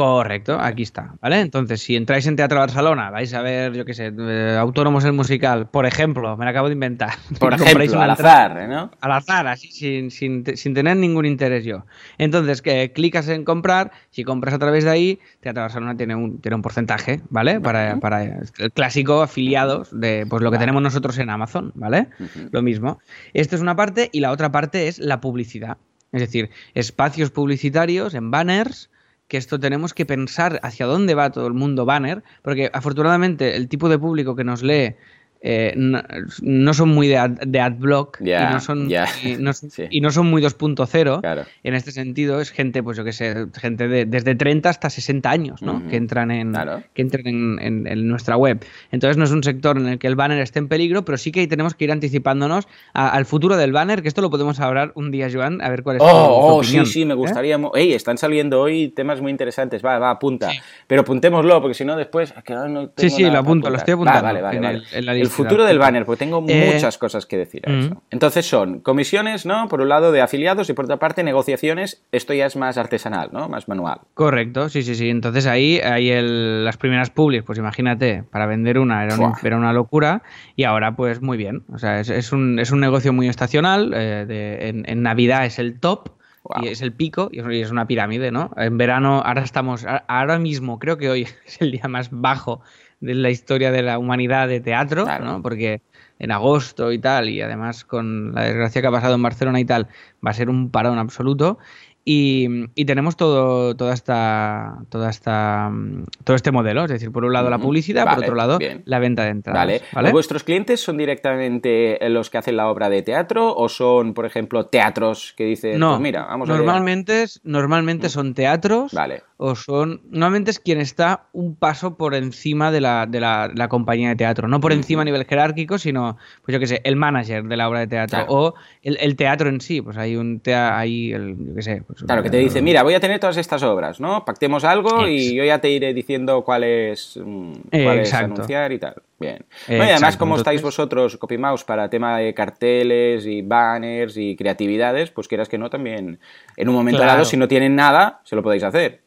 Correcto, 0.02 0.58
aquí 0.60 0.82
está, 0.82 1.14
¿vale? 1.22 1.42
Entonces, 1.42 1.80
si 1.80 1.96
entráis 1.96 2.26
en 2.26 2.36
Teatro 2.36 2.58
Barcelona, 2.58 3.12
vais 3.12 3.32
a 3.36 3.44
ver, 3.44 3.74
yo 3.74 3.86
qué 3.86 3.94
sé, 3.94 4.12
eh, 4.18 4.58
Autónomos 4.60 5.06
el 5.06 5.14
Musical, 5.14 5.70
por 5.70 5.86
ejemplo, 5.86 6.36
me 6.38 6.46
lo 6.46 6.50
acabo 6.50 6.70
de 6.70 6.74
inventar. 6.74 7.12
Por 7.40 7.54
ejemplo, 7.54 8.02
al 8.02 8.10
azar, 8.10 8.68
¿no? 8.68 8.90
Al 9.00 9.12
azar, 9.12 9.46
así, 9.46 9.72
sin, 9.72 10.10
sin, 10.10 10.44
sin 10.58 10.74
tener 10.74 10.98
ningún 10.98 11.28
interés 11.28 11.66
yo. 11.66 11.86
Entonces, 12.18 12.64
que 12.64 12.92
clicas 12.92 13.28
en 13.28 13.46
comprar, 13.46 13.92
si 14.10 14.24
compras 14.24 14.56
a 14.56 14.58
través 14.58 14.86
de 14.86 14.90
ahí, 14.90 15.20
Teatro 15.40 15.62
Barcelona 15.62 15.96
tiene 15.96 16.16
un, 16.16 16.42
tiene 16.42 16.56
un 16.56 16.64
porcentaje, 16.64 17.22
¿vale? 17.30 17.60
Para, 17.60 18.00
para 18.00 18.24
el 18.24 18.72
clásico 18.74 19.22
afiliados 19.22 19.90
de 19.92 20.26
pues 20.28 20.42
lo 20.42 20.50
que 20.50 20.56
vale. 20.56 20.66
tenemos 20.66 20.82
nosotros 20.82 21.16
en 21.20 21.30
Amazon, 21.30 21.74
¿vale? 21.76 22.08
Uh 22.20 22.24
-huh. 22.24 22.50
Lo 22.52 22.64
mismo. 22.64 23.00
Esto 23.36 23.56
es 23.56 23.62
una 23.62 23.76
parte 23.76 24.10
y 24.12 24.22
la 24.22 24.32
otra 24.32 24.52
parte 24.52 24.88
es 24.88 24.98
la 24.98 25.22
publicidad. 25.22 25.78
Es 26.12 26.22
decir, 26.22 26.50
espacios 26.74 27.30
publicitarios 27.30 28.16
en 28.16 28.32
banners 28.32 28.90
que 29.32 29.38
esto 29.38 29.62
tenemos 29.62 29.94
que 29.94 30.06
pensar 30.06 30.60
hacia 30.62 30.86
dónde 30.86 31.16
va 31.16 31.32
todo 31.32 31.48
el 31.48 31.54
mundo 31.54 31.86
banner, 31.86 32.22
porque 32.42 32.70
afortunadamente 32.74 33.56
el 33.56 33.70
tipo 33.70 33.88
de 33.88 33.98
público 33.98 34.36
que 34.36 34.44
nos 34.44 34.62
lee 34.62 34.98
eh, 35.44 35.74
no, 35.76 36.04
no, 36.44 36.74
son 36.76 36.90
muy 36.90 37.08
de, 37.08 37.18
ad, 37.18 37.32
de 37.32 37.60
adblock 37.60 38.20
yeah, 38.20 38.52
y, 38.52 38.54
no 38.54 38.60
son, 38.60 38.90
yeah. 38.90 39.08
y, 39.24 39.38
no, 39.38 39.54
sí. 39.54 39.88
y, 39.90 40.00
no, 40.00 40.12
son 40.12 40.30
muy 40.30 40.40
2.0 40.40 41.20
claro. 41.20 41.46
en 41.64 41.74
este 41.74 41.92
sentido 41.92 42.40
es 42.42 42.52
gente 42.52 42.84
pues 42.84 42.96
yo 42.96 43.04
que 43.04 43.12
sé 43.12 43.48
gente 43.60 43.88
de, 43.88 44.06
desde 44.06 44.36
30 44.36 44.70
hasta 44.70 44.92
60 44.92 45.28
años 45.32 45.64
¿no? 45.64 45.74
uh 45.74 45.80
-huh. 45.80 45.90
que 45.90 45.96
entran 45.96 46.30
en 46.30 46.52
claro. 46.52 46.84
que 46.94 47.02
entran 47.02 47.26
en, 47.26 47.58
en, 47.60 47.88
en, 47.88 48.08
nuestra 48.08 48.38
web 48.38 48.64
entonces 48.92 49.18
no 49.18 49.24
es 49.24 49.32
un 49.32 49.42
sector 49.42 49.78
en 49.78 49.88
el 49.88 49.98
que 49.98 50.06
el 50.06 50.16
banner 50.16 50.40
esté 50.40 50.60
en 50.60 50.68
peligro 50.68 51.04
pero 51.06 51.18
sí 51.18 51.32
que 51.32 51.48
tenemos 51.48 51.74
que 51.74 51.86
ir 51.86 51.92
anticipándonos 51.92 52.68
a, 52.94 53.10
al 53.10 53.26
futuro 53.26 53.58
del 53.58 53.72
banner 53.72 54.04
que 54.04 54.10
esto 54.10 54.22
lo 54.22 54.30
podemos 54.30 54.60
hablar 54.60 54.92
un 54.94 55.10
día 55.10 55.28
Joan 55.34 55.60
a 55.64 55.70
ver 55.70 55.82
cuál 55.82 55.96
es 55.96 56.04
oh, 56.04 56.08
tu, 56.08 56.14
oh, 56.14 56.56
opinión, 56.58 56.86
sí 56.86 56.94
sí 56.94 57.06
me 57.06 57.16
gustaría 57.16 57.56
¿eh? 57.56 57.70
Ey, 57.74 57.94
están 57.94 58.20
saliendo 58.20 58.62
hoy 58.62 58.90
temas 58.90 59.20
muy 59.22 59.32
interesantes 59.32 59.84
va 59.84 59.98
va 59.98 60.12
apunta 60.12 60.52
sí. 60.52 60.60
pero 60.86 61.02
apuntémoslo 61.02 61.62
porque 61.62 61.74
si 61.74 61.84
no 61.84 61.96
después 61.96 62.32
no 62.48 62.92
sí 62.96 63.10
sí 63.10 63.24
lo 63.24 63.40
apunto 63.40 63.72
lo 63.72 63.78
estoy 63.78 63.96
apuntando 63.96 64.22
va, 64.22 64.34
vale, 64.34 64.42
vale, 64.44 64.58
en, 64.58 64.64
vale. 64.64 64.78
El, 64.78 64.98
en 65.00 65.06
la 65.08 65.16
el 65.16 65.31
futuro 65.32 65.66
del 65.66 65.80
banner, 65.80 66.06
porque 66.06 66.20
tengo 66.26 66.44
Eh, 66.48 66.72
muchas 66.74 66.98
cosas 66.98 67.26
que 67.26 67.38
decir 67.38 67.62
a 67.68 67.72
mm. 67.72 67.80
eso. 67.80 68.04
Entonces 68.12 68.46
son 68.48 68.80
comisiones, 68.82 69.46
¿no? 69.46 69.68
Por 69.68 69.82
un 69.82 69.90
lado 69.90 70.12
de 70.12 70.22
afiliados 70.22 70.70
y 70.70 70.74
por 70.74 70.86
otra 70.86 70.98
parte 70.98 71.24
negociaciones. 71.24 72.04
Esto 72.12 72.34
ya 72.34 72.46
es 72.46 72.56
más 72.56 72.78
artesanal, 72.78 73.30
¿no? 73.32 73.50
Más 73.50 73.68
manual. 73.68 74.00
Correcto, 74.14 74.70
sí, 74.70 74.84
sí, 74.84 74.96
sí. 74.96 75.10
Entonces 75.10 75.48
ahí 75.48 75.80
hay 75.80 76.10
el- 76.12 76.64
las 76.66 76.78
primeras 76.78 77.10
publis, 77.10 77.44
pues 77.44 77.58
imagínate, 77.60 78.24
para 78.32 78.46
vender 78.46 78.78
una 78.80 79.04
era, 79.04 79.16
un- 79.16 79.32
Fua. 79.34 79.40
era 79.44 79.58
una 79.58 79.74
locura 79.74 80.24
y 80.56 80.64
ahora 80.66 80.96
pues 80.96 81.22
muy 81.22 81.38
bien. 81.38 81.64
O 81.74 81.78
sea, 81.80 82.00
es, 82.00 82.10
es 82.10 82.32
un, 82.32 82.60
es 82.60 82.72
un 82.72 82.80
negocio 82.80 83.14
muy 83.14 83.28
estacional. 83.28 83.94
eh, 83.96 84.26
de- 84.28 84.70
en, 84.70 84.84
en 84.88 85.02
Navidad 85.02 85.46
es 85.46 85.58
el 85.60 85.80
top 85.80 86.10
Wow. 86.44 86.64
y 86.66 86.70
es 86.70 86.82
el 86.82 86.92
pico 86.92 87.30
y 87.32 87.40
es, 87.62 87.70
una 87.70 87.86
pirámide, 87.86 88.32
¿no? 88.32 88.50
En 88.58 88.76
verano 88.76 89.22
ahora 89.24 89.44
estamos, 89.44 89.86
ahora 90.08 90.40
mismo 90.40 90.80
creo 90.80 90.98
que 90.98 91.08
hoy 91.08 91.22
es 91.46 91.62
el 91.62 91.72
día 91.72 91.88
más 91.88 92.10
bajo 92.12 92.62
de 93.02 93.16
la 93.16 93.30
historia 93.30 93.72
de 93.72 93.82
la 93.82 93.98
humanidad 94.00 94.48
de 94.48 94.62
teatro, 94.62 95.04
Claro. 95.04 95.26
¿no? 95.26 95.42
Porque 95.42 95.82
en 96.20 96.32
agosto 96.32 96.92
y 96.92 97.00
tal, 97.00 97.30
y 97.30 97.42
además 97.42 97.84
con 97.84 98.34
la 98.34 98.44
desgracia 98.44 98.82
que 98.82 98.88
ha 98.88 98.92
pasado 98.92 99.16
en 99.16 99.24
Barcelona 99.24 99.60
y 99.60 99.66
tal, 99.66 99.88
va 100.26 100.30
a 100.32 100.34
ser 100.34 100.50
un 100.50 100.70
parón 100.70 101.00
absoluto. 101.00 101.58
Y, 102.04 102.48
y 102.74 102.86
tenemos 102.86 103.16
todo, 103.16 103.76
toda 103.76 103.94
esta, 103.94 104.78
toda 104.90 105.12
esta, 105.12 105.70
mm, 105.72 106.06
todo 106.24 106.36
este 106.36 106.52
modelo, 106.52 106.84
es 106.86 106.90
decir, 106.90 107.12
por 107.12 107.24
un 107.26 107.32
lado 107.34 107.52
la 107.52 107.60
publicidad, 107.60 108.06
Vale, 108.06 108.16
por 108.16 108.24
otro 108.24 108.36
lado 108.36 108.58
bien. 108.58 108.82
la 108.86 108.98
venta 108.98 109.24
de 109.26 109.30
entradas. 109.30 109.60
Vale. 109.62 109.82
¿vale? 109.94 110.12
¿Vuestros 110.12 110.44
clientes 110.44 110.80
son 110.80 110.98
directamente 110.98 112.00
los 112.10 112.32
que 112.32 112.40
hacen 112.40 112.58
la 112.58 112.70
obra 112.70 112.90
de 112.90 113.04
teatro 113.04 113.56
o 113.56 113.70
son, 113.70 114.16
por 114.16 114.26
ejemplo, 114.26 114.66
teatros 114.66 115.34
que 115.38 115.46
dicen, 115.46 115.80
No, 115.80 115.92
pues 115.92 116.02
mira, 116.02 116.26
vamos 116.26 116.50
a 116.50 116.54
normalmente, 116.58 117.22
es- 117.22 117.40
normalmente 117.44 118.08
Mm. 118.08 118.10
son 118.10 118.34
teatros 118.34 118.94
Vale. 118.94 119.22
O 119.44 119.56
son 119.56 120.02
normalmente 120.12 120.52
es 120.52 120.60
quien 120.60 120.80
está 120.80 121.26
un 121.34 121.56
paso 121.56 121.98
por 121.98 122.14
encima 122.14 122.72
de 122.72 122.80
la, 122.80 123.08
de 123.08 123.20
la, 123.20 123.50
la 123.56 123.70
compañía 123.70 124.10
de 124.10 124.16
teatro, 124.16 124.48
no 124.48 124.60
por 124.60 124.72
encima 124.72 125.02
a 125.02 125.06
nivel 125.06 125.26
jerárquico, 125.26 125.80
sino 125.80 126.18
pues 126.46 126.54
yo 126.54 126.60
qué 126.60 126.68
sé, 126.68 126.82
el 126.84 126.96
manager 126.96 127.46
de 127.46 127.58
la 127.58 127.68
obra 127.68 127.80
de 127.80 127.88
teatro 127.88 128.18
Claro. 128.20 128.32
o 128.32 128.54
el, 128.84 128.98
el 129.02 129.16
teatro 129.16 129.50
en 129.50 129.60
sí, 129.60 129.82
pues 129.82 129.98
hay 129.98 130.16
un 130.16 130.42
tea, 130.42 130.78
hay 130.78 131.12
el, 131.12 131.36
yo 131.40 131.56
qué 131.56 131.62
sé, 131.64 131.84
pues, 131.88 132.04
Claro, 132.04 132.22
que 132.22 132.30
te 132.30 132.38
dice, 132.38 132.62
mira, 132.62 132.84
voy 132.84 132.94
a 132.94 133.00
tener 133.00 133.20
todas 133.20 133.38
estas 133.38 133.64
obras, 133.64 134.00
¿no? 134.00 134.26
Pactemos 134.26 134.64
algo 134.64 135.08
y 135.08 135.34
yo 135.34 135.44
ya 135.44 135.60
te 135.60 135.72
iré 135.72 135.92
diciendo 135.96 136.44
cuáles, 136.44 137.20
mm, 137.24 137.54
Eh, 137.72 137.84
cuáles 137.84 138.10
exacto. 138.10 138.36
anunciar 138.36 138.72
y 138.72 138.78
tal. 138.78 138.94
Bien. 139.20 139.46
Y 139.68 139.74
además, 139.74 140.18
como 140.18 140.36
estáis 140.36 140.62
vosotros, 140.62 141.18
CopyMouse, 141.18 141.64
para 141.64 141.90
tema 141.90 142.18
de 142.18 142.34
carteles 142.36 143.26
y 143.26 143.42
banners 143.42 144.18
y 144.18 144.36
creatividades, 144.36 145.10
pues 145.10 145.28
quieras 145.28 145.50
que 145.50 145.58
no, 145.58 145.70
también 145.72 146.20
en 146.58 146.70
un 146.70 146.76
momento 146.76 147.00
Claro. 147.00 147.14
dado, 147.14 147.26
si 147.26 147.38
no 147.38 147.48
tienen 147.48 147.76
nada, 147.76 148.22
se 148.24 148.36
lo 148.36 148.44
podéis 148.44 148.64
hacer. 148.64 149.02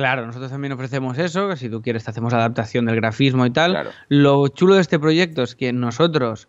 Claro, 0.00 0.24
nosotros 0.24 0.50
también 0.50 0.72
ofrecemos 0.72 1.18
eso, 1.18 1.50
que 1.50 1.56
si 1.58 1.68
tú 1.68 1.82
quieres 1.82 2.04
te 2.04 2.10
hacemos 2.10 2.32
adaptación 2.32 2.86
del 2.86 2.96
grafismo 2.96 3.44
y 3.44 3.50
tal. 3.50 3.72
Claro. 3.72 3.90
Lo 4.08 4.48
chulo 4.48 4.76
de 4.76 4.80
este 4.80 4.98
proyecto 4.98 5.42
es 5.42 5.54
que 5.54 5.74
nosotros 5.74 6.48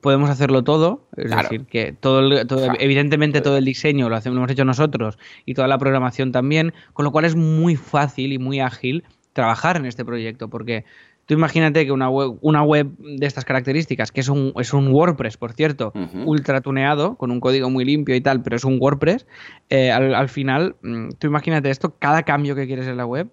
podemos 0.00 0.28
hacerlo 0.30 0.64
todo, 0.64 1.06
es 1.16 1.26
Claro. 1.26 1.42
decir, 1.44 1.64
que 1.66 1.92
todo, 1.92 2.18
el- 2.18 2.44
todo- 2.48 2.72
evidentemente 2.80 3.40
todo 3.40 3.56
el 3.56 3.64
diseño 3.64 4.08
lo, 4.08 4.16
hacemos, 4.16 4.34
lo 4.34 4.40
hemos 4.40 4.50
hecho 4.50 4.64
nosotros 4.64 5.16
y 5.46 5.54
toda 5.54 5.68
la 5.68 5.78
programación 5.78 6.32
también, 6.32 6.74
con 6.92 7.04
lo 7.04 7.12
cual 7.12 7.24
es 7.24 7.36
muy 7.36 7.76
fácil 7.76 8.32
y 8.32 8.38
muy 8.40 8.58
ágil 8.58 9.04
trabajar 9.32 9.76
en 9.76 9.86
este 9.86 10.04
proyecto, 10.04 10.48
porque 10.48 10.84
tú 11.28 11.34
imagínate 11.34 11.84
que 11.84 11.92
una 11.92 12.08
web, 12.08 12.38
una 12.40 12.62
web 12.62 12.88
de 12.98 13.26
estas 13.26 13.44
características, 13.44 14.10
que 14.10 14.20
es 14.20 14.30
un, 14.30 14.54
es 14.56 14.72
un 14.72 14.88
WordPress, 14.88 15.36
por 15.36 15.52
cierto, 15.52 15.92
ultra 16.24 16.62
tuneado, 16.62 17.16
con 17.16 17.30
un 17.30 17.38
código 17.38 17.68
muy 17.68 17.84
limpio 17.84 18.16
y 18.16 18.22
tal, 18.22 18.42
pero 18.42 18.56
es 18.56 18.64
un 18.64 18.78
WordPress, 18.80 19.26
eh, 19.68 19.90
al, 19.90 20.14
al 20.14 20.30
final, 20.30 20.76
mm, 20.82 21.10
tú 21.18 21.26
imagínate 21.26 21.68
esto, 21.68 21.94
cada 21.98 22.22
cambio 22.22 22.54
que 22.54 22.66
quieres 22.66 22.86
en 22.86 22.96
la 22.96 23.04
web, 23.04 23.28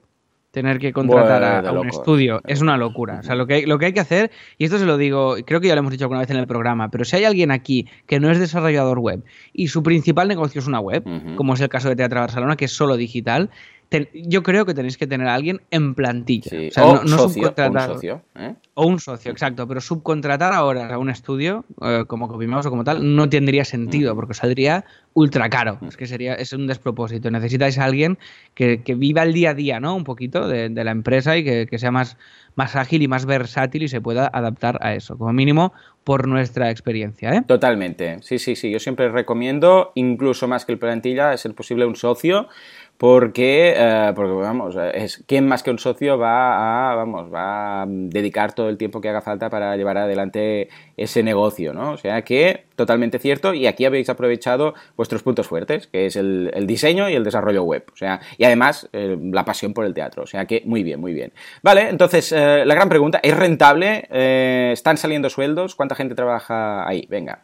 tener 0.55 0.79
que 0.79 0.93
contratar 0.93 1.65
a, 1.65 1.71
un 1.73 1.89
estudio 1.89 2.39
es 2.47 2.62
una 2.62 2.77
locura. 2.77 3.19
O 3.19 3.23
sea, 3.23 3.36
lo 3.36 3.45
que, 3.45 3.55
hay, 3.55 3.65
lo 3.65 3.77
que 3.77 3.88
hay 3.88 3.93
que 3.93 3.99
hacer, 3.99 4.31
y 4.58 4.63
esto 4.63 4.79
se 4.79 4.86
lo 4.86 4.95
digo, 4.97 5.36
creo 5.45 5.60
que 5.60 5.67
ya 5.67 5.75
lo 5.75 5.79
hemos 5.79 5.91
dicho 5.91 6.05
alguna 6.05 6.21
vez 6.21 6.29
en 6.29 6.38
el 6.38 6.47
programa, 6.47 6.88
pero 6.89 7.03
si 7.03 7.17
hay 7.17 7.25
alguien 7.25 7.51
aquí 7.51 7.88
que 8.08 8.21
no 8.21 8.31
es 8.31 8.39
desarrollador 8.39 8.99
web 8.99 9.21
y 9.51 9.67
su 9.67 9.84
principal 9.84 10.29
negocio 10.29 10.60
es 10.60 10.67
una 10.67 10.79
web, 10.79 11.03
como 11.36 11.55
es 11.55 11.62
el 11.62 11.67
caso 11.67 11.89
de 11.89 11.97
Teatro 11.97 12.21
Barcelona, 12.21 12.55
que 12.55 12.65
es 12.65 12.71
solo 12.71 12.95
digital, 12.95 13.49
ten- 13.89 14.10
yo 14.13 14.43
creo 14.43 14.65
que 14.65 14.74
tenéis 14.74 14.98
que 14.98 15.08
tener 15.08 15.28
a 15.28 15.34
alguien 15.36 15.62
en 15.71 15.95
plantilla. 15.95 16.50
Sí. 16.50 16.67
O 16.67 16.71
sea, 16.71 16.86
o 16.86 16.95
no- 16.95 17.04
no 17.04 17.08
socio, 17.17 17.43
o 17.43 17.45
un 17.45 17.54
subcontratar- 17.56 17.88
socio. 17.93 18.21
¿eh? 18.36 18.56
o 18.78 18.86
un 18.88 19.00
socio, 19.00 19.32
exacto, 19.32 19.65
pero 19.67 19.80
subcontratar 19.80 20.52
ahora 20.54 20.93
a 20.93 20.98
un 20.98 21.10
estudio 21.10 21.63
eh, 21.82 22.04
como 22.08 22.28
Copymouse 22.28 22.65
o 22.67 22.69
como 22.69 22.84
tal 22.84 23.15
no 23.15 23.30
tendría 23.30 23.63
sentido 23.63 24.13
porque 24.15 24.34
saldría 24.34 24.84
ultra 25.13 25.50
caro. 25.50 25.80
Es 25.88 25.95
que 25.95 26.08
sería 26.08 26.34
es 26.34 26.52
un 26.52 26.67
despropósito. 26.67 27.32
Necesitáis 27.32 27.78
a 27.78 27.86
alguien 27.86 28.17
que, 28.54 28.84
que 28.84 28.95
viva 28.95 29.24
el 29.24 29.32
día 29.32 29.52
a 29.52 29.54
día, 29.54 29.80
¿no? 29.80 29.95
Un 29.95 30.04
poquito 30.04 30.48
de, 30.50 30.67
de 30.67 30.84
la 30.84 30.91
empresa 30.91 31.38
y 31.38 31.45
que, 31.45 31.67
que 31.69 31.80
sea 31.80 31.91
más, 31.91 32.17
más 32.56 32.76
ágil 32.76 33.02
y 33.02 33.08
más 33.08 33.26
versátil 33.26 33.84
y 33.84 33.88
se 33.88 34.02
pueda 34.02 34.28
adaptar 34.34 34.78
a 34.82 34.93
eso, 34.93 35.17
como 35.17 35.32
mínimo 35.32 35.71
por 36.04 36.28
nuestra 36.28 36.69
experiencia, 36.69 37.34
¿eh? 37.34 37.43
Totalmente. 37.48 38.17
Sí, 38.21 38.38
sí, 38.39 38.56
sí. 38.58 38.69
Yo 38.71 38.80
siempre 38.80 39.08
recomiendo, 39.10 39.91
incluso 39.95 40.48
más 40.50 40.65
que 40.65 40.74
el 40.74 40.80
plantilla, 40.80 41.32
a 41.32 41.38
ser 41.38 41.56
posible 41.56 41.86
un 41.86 41.95
socio, 41.95 42.48
porque, 42.97 43.73
eh, 43.75 44.12
porque 44.15 44.34
vamos, 44.34 44.75
es 44.93 45.23
quién 45.27 45.47
más 45.47 45.63
que 45.63 45.71
un 45.71 45.79
socio 45.79 46.17
va 46.17 46.91
a, 46.91 46.95
vamos, 46.95 47.34
va 47.34 47.84
a 47.84 47.86
dedicar 47.88 48.53
todo 48.53 48.69
el 48.69 48.77
tiempo 48.77 49.01
que 49.01 49.10
haga 49.10 49.21
falta 49.21 49.49
para 49.49 49.75
llevar 49.75 49.97
adelante 49.97 50.69
ese 50.95 51.21
negocio, 51.23 51.73
¿no? 51.73 51.91
O 51.91 51.97
sea 51.97 52.21
que 52.21 52.65
totalmente 52.75 53.19
cierto. 53.19 53.53
Y 53.53 53.67
aquí 53.67 53.86
habéis 53.86 54.10
aprovechado 54.10 54.73
vuestros 54.95 55.23
puntos 55.23 55.47
fuertes, 55.47 55.88
que 55.88 56.05
es 56.05 56.15
el, 56.15 56.51
el 56.53 56.67
diseño 56.67 57.10
y 57.10 57.15
el 57.15 57.23
desarrollo 57.23 57.63
web. 57.63 57.86
O 57.91 57.97
sea, 57.97 58.21
y 58.38 58.43
además 58.43 58.89
eh, 58.93 59.17
la 59.31 59.45
pasión 59.45 59.73
por 59.73 59.86
el 59.86 59.93
teatro. 59.93 60.23
O 60.23 60.27
sea 60.27 60.45
que 60.45 60.62
muy 60.65 60.84
bien, 60.84 60.99
muy 60.99 61.13
bien. 61.13 61.34
Vale, 61.63 61.89
entonces 61.89 62.31
eh, 62.31 62.63
la 62.65 62.75
gran 62.75 62.89
pregunta, 62.89 63.19
¿es 63.23 63.36
rentable? 63.36 64.08
Eh, 64.10 64.69
¿Están 64.73 64.97
saliendo 64.97 65.29
sueldos? 65.29 65.75
¿Cuánta 65.75 65.95
gente 65.95 66.15
trabaja 66.15 66.88
ahí? 66.88 67.05
Venga. 67.10 67.43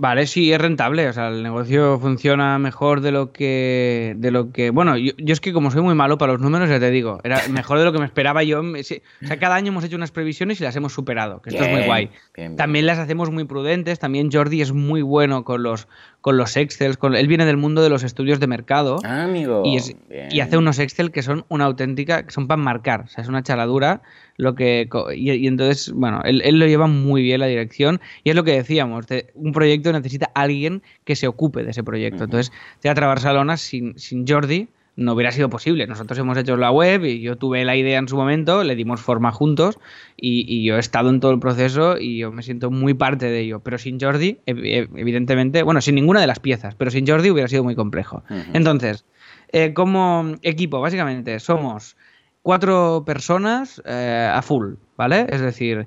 Vale, 0.00 0.28
sí, 0.28 0.52
es 0.52 0.60
rentable. 0.60 1.08
O 1.08 1.12
sea, 1.12 1.26
el 1.26 1.42
negocio 1.42 1.98
funciona 1.98 2.56
mejor 2.60 3.00
de 3.00 3.10
lo 3.10 3.32
que. 3.32 4.14
de 4.16 4.30
lo 4.30 4.52
que. 4.52 4.70
Bueno, 4.70 4.96
yo, 4.96 5.10
yo 5.18 5.32
es 5.32 5.40
que 5.40 5.52
como 5.52 5.72
soy 5.72 5.82
muy 5.82 5.96
malo 5.96 6.18
para 6.18 6.32
los 6.34 6.40
números, 6.40 6.70
ya 6.70 6.78
te 6.78 6.92
digo, 6.92 7.18
era 7.24 7.42
mejor 7.48 7.80
de 7.80 7.84
lo 7.84 7.92
que 7.92 7.98
me 7.98 8.04
esperaba 8.04 8.44
yo. 8.44 8.62
Me- 8.62 8.80
O 8.80 8.84
sea, 8.84 9.38
cada 9.40 9.56
año 9.56 9.68
hemos 9.72 9.82
hecho 9.82 9.96
unas 9.96 10.12
previsiones 10.12 10.60
y 10.60 10.64
las 10.64 10.76
hemos 10.76 10.92
superado, 10.92 11.42
que 11.42 11.50
esto 11.50 11.64
es 11.64 11.70
muy 11.72 11.82
guay. 11.84 12.06
bien, 12.06 12.20
bien. 12.36 12.56
También 12.56 12.86
las 12.86 12.98
hacemos 13.00 13.32
muy 13.32 13.42
prudentes. 13.42 13.98
También 13.98 14.30
Jordi 14.30 14.62
es 14.62 14.72
muy 14.72 15.02
bueno 15.02 15.42
con 15.42 15.64
los, 15.64 15.88
con 16.20 16.36
los 16.36 16.56
Excel. 16.56 16.98
Con, 16.98 17.14
él 17.14 17.26
viene 17.28 17.44
del 17.46 17.56
mundo 17.56 17.82
de 17.82 17.88
los 17.90 18.02
estudios 18.02 18.40
de 18.40 18.46
mercado. 18.46 18.98
Ah, 19.04 19.24
amigo. 19.24 19.62
Y, 19.64 19.76
es- 19.76 19.94
Bien. 20.08 20.28
y 20.30 20.40
hace 20.40 20.56
unos 20.58 20.78
Excel 20.78 21.10
que 21.12 21.22
son 21.22 21.44
una 21.48 21.64
auténtica, 21.64 22.24
que 22.24 22.30
son 22.32 22.46
para 22.48 22.60
marcar, 22.60 23.02
o 23.02 23.08
sea, 23.08 23.22
es 23.22 23.28
una 23.28 23.42
chaladura 23.42 24.02
lo 24.36 24.54
que 24.54 24.88
y, 25.16 25.32
y 25.32 25.46
entonces, 25.46 25.92
bueno, 25.92 26.20
él, 26.24 26.42
él 26.44 26.58
lo 26.60 26.66
lleva 26.66 26.86
muy 26.86 27.22
bien 27.22 27.40
la 27.40 27.46
dirección 27.46 28.00
y 28.22 28.30
es 28.30 28.36
lo 28.36 28.44
que 28.44 28.52
decíamos, 28.52 29.06
de- 29.06 29.30
un 29.34 29.52
proyecto 29.52 29.92
necesita 29.92 30.30
alguien 30.34 30.82
que 31.04 31.16
se 31.16 31.26
ocupe 31.26 31.64
de 31.64 31.70
ese 31.70 31.82
proyecto. 31.82 32.24
Entonces, 32.24 32.52
Teatro 32.80 33.06
Barcelona 33.08 33.56
sin, 33.56 33.98
sin 33.98 34.26
Jordi 34.26 34.68
no 34.98 35.12
hubiera 35.14 35.30
sido 35.32 35.48
posible. 35.48 35.86
Nosotros 35.86 36.18
hemos 36.18 36.36
hecho 36.36 36.56
la 36.56 36.70
web 36.72 37.04
y 37.04 37.20
yo 37.20 37.36
tuve 37.36 37.64
la 37.64 37.76
idea 37.76 37.98
en 37.98 38.08
su 38.08 38.16
momento, 38.16 38.64
le 38.64 38.74
dimos 38.74 39.00
forma 39.00 39.30
juntos 39.32 39.78
y, 40.16 40.44
y 40.52 40.64
yo 40.64 40.76
he 40.76 40.80
estado 40.80 41.08
en 41.10 41.20
todo 41.20 41.30
el 41.30 41.38
proceso 41.38 41.96
y 41.98 42.18
yo 42.18 42.32
me 42.32 42.42
siento 42.42 42.70
muy 42.70 42.94
parte 42.94 43.26
de 43.26 43.40
ello. 43.40 43.60
Pero 43.60 43.78
sin 43.78 44.00
Jordi, 44.00 44.38
ev- 44.46 44.62
ev- 44.62 44.90
evidentemente, 44.96 45.62
bueno, 45.62 45.80
sin 45.80 45.94
ninguna 45.94 46.20
de 46.20 46.26
las 46.26 46.40
piezas, 46.40 46.74
pero 46.74 46.90
sin 46.90 47.06
Jordi 47.06 47.30
hubiera 47.30 47.48
sido 47.48 47.62
muy 47.62 47.76
complejo. 47.76 48.24
Entonces, 48.54 49.04
eh, 49.52 49.72
como 49.72 50.34
equipo, 50.42 50.80
básicamente, 50.80 51.38
somos 51.38 51.96
cuatro 52.42 53.04
personas 53.06 53.80
eh, 53.84 54.30
a 54.32 54.42
full, 54.42 54.74
¿vale? 54.96 55.26
Es 55.30 55.40
decir, 55.40 55.86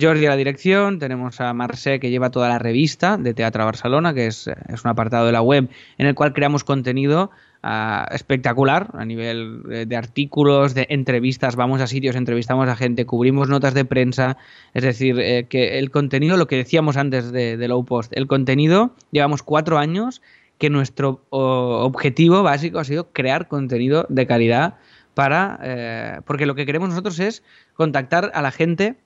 Jordi 0.00 0.26
a 0.26 0.30
la 0.30 0.36
dirección, 0.36 1.00
tenemos 1.00 1.40
a 1.40 1.52
Marcé 1.52 1.98
que 1.98 2.10
lleva 2.10 2.30
toda 2.30 2.48
la 2.48 2.58
revista 2.60 3.16
de 3.16 3.34
Teatro 3.34 3.64
Barcelona, 3.64 4.14
que 4.14 4.26
es, 4.28 4.46
es 4.68 4.84
un 4.84 4.90
apartado 4.90 5.26
de 5.26 5.32
la 5.32 5.42
web 5.42 5.68
en 5.98 6.06
el 6.06 6.14
cual 6.14 6.32
creamos 6.32 6.62
contenido 6.64 7.30
ah, 7.62 8.06
espectacular 8.10 8.90
a 8.94 9.04
nivel 9.04 9.62
eh, 9.70 9.86
de 9.86 9.96
artículos, 9.96 10.74
de 10.74 10.86
entrevistas, 10.90 11.56
vamos 11.56 11.80
a 11.80 11.86
sitios, 11.86 12.16
entrevistamos 12.16 12.68
a 12.68 12.76
gente, 12.76 13.06
cubrimos 13.06 13.48
notas 13.48 13.74
de 13.74 13.84
prensa, 13.84 14.36
es 14.74 14.82
decir, 14.82 15.18
eh, 15.20 15.46
que 15.48 15.78
el 15.78 15.90
contenido, 15.90 16.36
lo 16.36 16.46
que 16.46 16.56
decíamos 16.56 16.96
antes 16.96 17.32
de, 17.32 17.56
Low 17.68 17.84
Post, 17.84 18.12
el 18.14 18.26
contenido, 18.26 18.94
llevamos 19.10 19.42
cuatro 19.42 19.78
años 19.78 20.22
que 20.58 20.70
nuestro 20.70 21.24
objetivo 21.30 22.42
básico 22.42 22.78
ha 22.78 22.84
sido 22.84 23.12
crear 23.12 23.48
contenido 23.48 24.06
de 24.08 24.26
calidad 24.26 24.74
para 25.14 25.58
eh, 25.62 26.20
porque 26.24 26.46
lo 26.46 26.54
que 26.54 26.66
queremos 26.66 26.88
nosotros 26.88 27.18
es 27.18 27.42
contactar 27.74 28.30
a 28.34 28.42
la 28.42 28.50
gente 28.50 28.96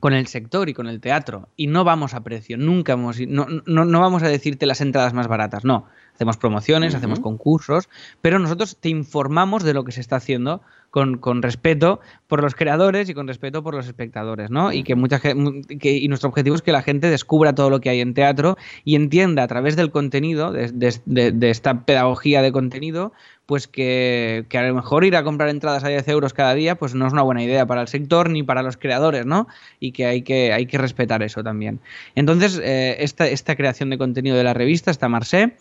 con 0.00 0.12
el 0.12 0.26
sector 0.26 0.68
y 0.68 0.74
con 0.74 0.86
el 0.88 1.00
teatro. 1.00 1.48
Y 1.56 1.68
no 1.68 1.84
vamos 1.84 2.14
a 2.14 2.22
precio, 2.22 2.56
nunca 2.56 2.94
hemos 2.94 3.20
no, 3.20 3.46
no, 3.66 3.84
no 3.84 4.00
vamos 4.00 4.22
a 4.22 4.28
decirte 4.28 4.66
las 4.66 4.80
entradas 4.80 5.14
más 5.14 5.28
baratas, 5.28 5.64
no. 5.64 5.86
Hacemos 6.16 6.38
promociones, 6.38 6.94
hacemos 6.94 7.20
concursos, 7.20 7.88
pero 8.22 8.38
nosotros 8.38 8.76
te 8.78 8.88
informamos 8.88 9.62
de 9.62 9.74
lo 9.74 9.84
que 9.84 9.92
se 9.92 10.00
está 10.00 10.16
haciendo 10.16 10.62
con, 10.90 11.18
con, 11.18 11.42
respeto 11.42 12.00
por 12.26 12.42
los 12.42 12.54
creadores 12.54 13.10
y 13.10 13.14
con 13.14 13.28
respeto 13.28 13.62
por 13.62 13.74
los 13.74 13.86
espectadores, 13.86 14.50
¿no? 14.50 14.72
Y 14.72 14.82
que 14.82 14.94
mucha 14.94 15.20
que, 15.20 15.92
y 15.92 16.08
nuestro 16.08 16.30
objetivo 16.30 16.56
es 16.56 16.62
que 16.62 16.72
la 16.72 16.80
gente 16.80 17.10
descubra 17.10 17.54
todo 17.54 17.68
lo 17.68 17.80
que 17.80 17.90
hay 17.90 18.00
en 18.00 18.14
teatro 18.14 18.56
y 18.82 18.94
entienda 18.94 19.42
a 19.42 19.46
través 19.46 19.76
del 19.76 19.90
contenido, 19.90 20.52
de, 20.52 20.70
de, 21.04 21.50
esta 21.50 21.84
pedagogía 21.84 22.40
de 22.40 22.50
contenido, 22.50 23.12
pues 23.44 23.68
que, 23.68 24.46
que, 24.48 24.56
a 24.56 24.66
lo 24.66 24.74
mejor 24.74 25.04
ir 25.04 25.16
a 25.16 25.22
comprar 25.22 25.50
entradas 25.50 25.84
a 25.84 25.88
10 25.88 26.08
euros 26.08 26.32
cada 26.32 26.54
día, 26.54 26.76
pues 26.76 26.94
no 26.94 27.06
es 27.06 27.12
una 27.12 27.22
buena 27.22 27.42
idea 27.42 27.66
para 27.66 27.82
el 27.82 27.88
sector 27.88 28.30
ni 28.30 28.42
para 28.42 28.62
los 28.62 28.78
creadores, 28.78 29.26
¿no? 29.26 29.48
Y 29.78 29.92
que 29.92 30.06
hay 30.06 30.22
que, 30.22 30.54
hay 30.54 30.64
que 30.64 30.78
respetar 30.78 31.22
eso 31.22 31.44
también. 31.44 31.78
Entonces, 32.14 32.58
eh, 32.64 32.96
esta, 33.00 33.28
esta 33.28 33.54
creación 33.54 33.90
de 33.90 33.98
contenido 33.98 34.36
de 34.36 34.44
la 34.44 34.54
revista 34.54 34.90
está 34.90 35.10
Marseille 35.10 35.52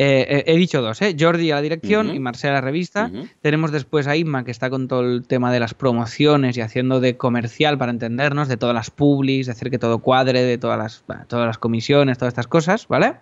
eh, 0.00 0.26
eh, 0.28 0.44
he 0.46 0.56
dicho 0.56 0.80
dos, 0.80 1.02
¿eh? 1.02 1.16
Jordi 1.18 1.50
a 1.50 1.56
la 1.56 1.60
dirección 1.60 2.14
y 2.14 2.20
Marcela 2.20 2.52
a 2.52 2.54
la 2.56 2.60
revista. 2.60 3.10
Tenemos 3.42 3.72
después 3.72 4.06
a 4.06 4.14
Inma, 4.14 4.44
que 4.44 4.52
está 4.52 4.70
con 4.70 4.86
todo 4.86 5.00
el 5.00 5.26
tema 5.26 5.52
de 5.52 5.58
las 5.58 5.74
promociones 5.74 6.56
y 6.56 6.60
haciendo 6.60 7.00
de 7.00 7.16
comercial 7.16 7.78
para 7.78 7.90
entendernos, 7.90 8.46
de 8.46 8.56
todas 8.56 8.76
las 8.76 8.92
publis, 8.92 9.46
de 9.46 9.52
hacer 9.52 9.70
que 9.70 9.78
todo 9.78 9.98
cuadre, 9.98 10.42
de 10.42 10.56
todas 10.56 10.78
las, 10.78 11.04
todas 11.26 11.48
las 11.48 11.58
comisiones, 11.58 12.16
todas 12.16 12.30
estas 12.30 12.46
cosas, 12.46 12.86
¿vale? 12.86 13.16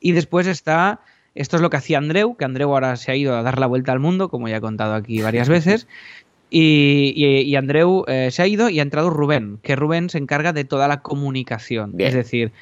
Y 0.00 0.10
después 0.10 0.48
está 0.48 1.00
esto 1.34 1.56
es 1.56 1.62
lo 1.62 1.70
que 1.70 1.76
hacía 1.76 1.98
Andreu, 1.98 2.36
que 2.36 2.44
Andreu 2.44 2.72
ahora 2.72 2.96
se 2.96 3.12
ha 3.12 3.16
ido 3.16 3.36
a 3.36 3.42
dar 3.42 3.58
la 3.60 3.66
vuelta 3.66 3.92
al 3.92 4.00
mundo, 4.00 4.28
como 4.28 4.48
ya 4.48 4.56
he 4.56 4.60
contado 4.60 4.94
aquí 4.94 5.22
varias 5.22 5.48
veces. 5.48 5.86
Y, 6.50 7.54
Andreu 7.54 8.04
eh, 8.08 8.30
se 8.32 8.42
ha 8.42 8.46
ido 8.46 8.68
y 8.68 8.80
ha 8.80 8.82
entrado 8.82 9.10
Rubén, 9.10 9.58
que 9.62 9.76
Rubén 9.76 10.10
se 10.10 10.18
encarga 10.18 10.52
de 10.52 10.64
toda 10.64 10.88
la 10.88 11.00
comunicación. 11.00 11.94
Es 11.98 12.14
decir, 12.14 12.52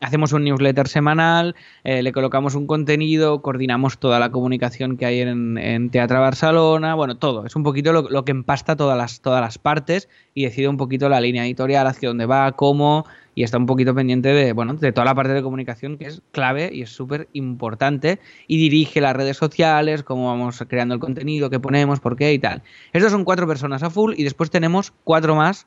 hacemos 0.00 0.32
un 0.32 0.44
newsletter 0.44 0.86
semanal, 0.86 1.56
eh, 1.82 2.02
le 2.02 2.12
colocamos 2.12 2.54
un 2.54 2.68
contenido, 2.68 3.42
coordinamos 3.42 3.98
toda 3.98 4.20
la 4.20 4.30
comunicación 4.30 4.96
que 4.96 5.06
hay 5.06 5.20
en, 5.20 5.90
Teatro 5.90 6.20
Barcelona, 6.20 6.94
bueno, 6.94 7.16
todo. 7.16 7.44
Es 7.44 7.56
un 7.56 7.64
poquito 7.64 7.92
lo, 7.92 8.24
que 8.24 8.30
empasta 8.30 8.76
todas 8.76 8.96
las, 8.96 9.20
todas 9.20 9.40
las 9.40 9.58
partes 9.58 10.08
y 10.34 10.44
decide 10.44 10.68
un 10.68 10.76
poquito 10.76 11.08
la 11.08 11.20
línea 11.20 11.44
editorial, 11.44 11.86
hacia 11.86 12.08
dónde 12.08 12.26
va, 12.26 12.52
cómo, 12.52 13.04
y 13.34 13.42
está 13.42 13.58
un 13.58 13.66
poquito 13.66 13.94
pendiente 13.94 14.30
de, 14.30 14.52
bueno, 14.52 14.74
de 14.74 14.92
toda 14.92 15.04
la 15.04 15.14
parte 15.14 15.32
de 15.32 15.42
comunicación 15.42 15.96
que 15.96 16.06
es 16.06 16.22
clave 16.32 16.70
y 16.72 16.82
es 16.82 16.90
súper 16.90 17.28
importante 17.32 18.20
y 18.46 18.58
dirige 18.58 19.00
las 19.00 19.16
redes 19.16 19.36
sociales, 19.36 20.02
cómo 20.02 20.26
vamos 20.26 20.62
creando 20.68 20.94
el 20.94 21.00
contenido, 21.00 21.50
qué 21.50 21.58
ponemos, 21.60 22.00
por 22.00 22.16
qué 22.16 22.32
y 22.32 22.38
tal. 22.38 22.62
Estos 22.92 23.12
son 23.12 23.24
cuatro 23.24 23.46
personas 23.46 23.82
a 23.82 23.90
full 23.90 24.14
y 24.16 24.24
después 24.24 24.50
tenemos 24.50 24.92
cuatro 25.04 25.34
más 25.34 25.66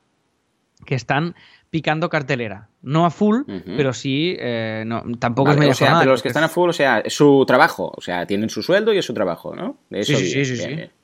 que 0.86 0.96
están 0.96 1.36
picando 1.70 2.10
cartelera. 2.10 2.70
No 2.82 3.06
a 3.06 3.10
full, 3.10 3.42
pero 3.66 3.92
sí, 3.94 4.36
eh, 4.40 4.84
no, 4.86 5.04
tampoco 5.20 5.52
es 5.52 5.58
medio 5.58 5.72
o 5.72 5.76
sea, 5.76 6.00
pero 6.00 6.12
los 6.12 6.22
que 6.22 6.28
están 6.28 6.44
a 6.44 6.50
full, 6.50 6.70
o 6.70 6.74
sea, 6.74 7.00
es 7.00 7.14
su 7.14 7.44
trabajo, 7.48 7.92
o 7.96 8.02
sea, 8.02 8.26
tienen 8.26 8.50
su 8.50 8.62
sueldo 8.62 8.94
y 8.94 9.00
es 9.00 9.06
su 9.06 9.14
trabajo, 9.14 9.56
¿no? 9.56 9.78
sí, 9.92 10.04
sí, 10.04 10.16
sí, 10.16 10.46
sí, 10.46 10.56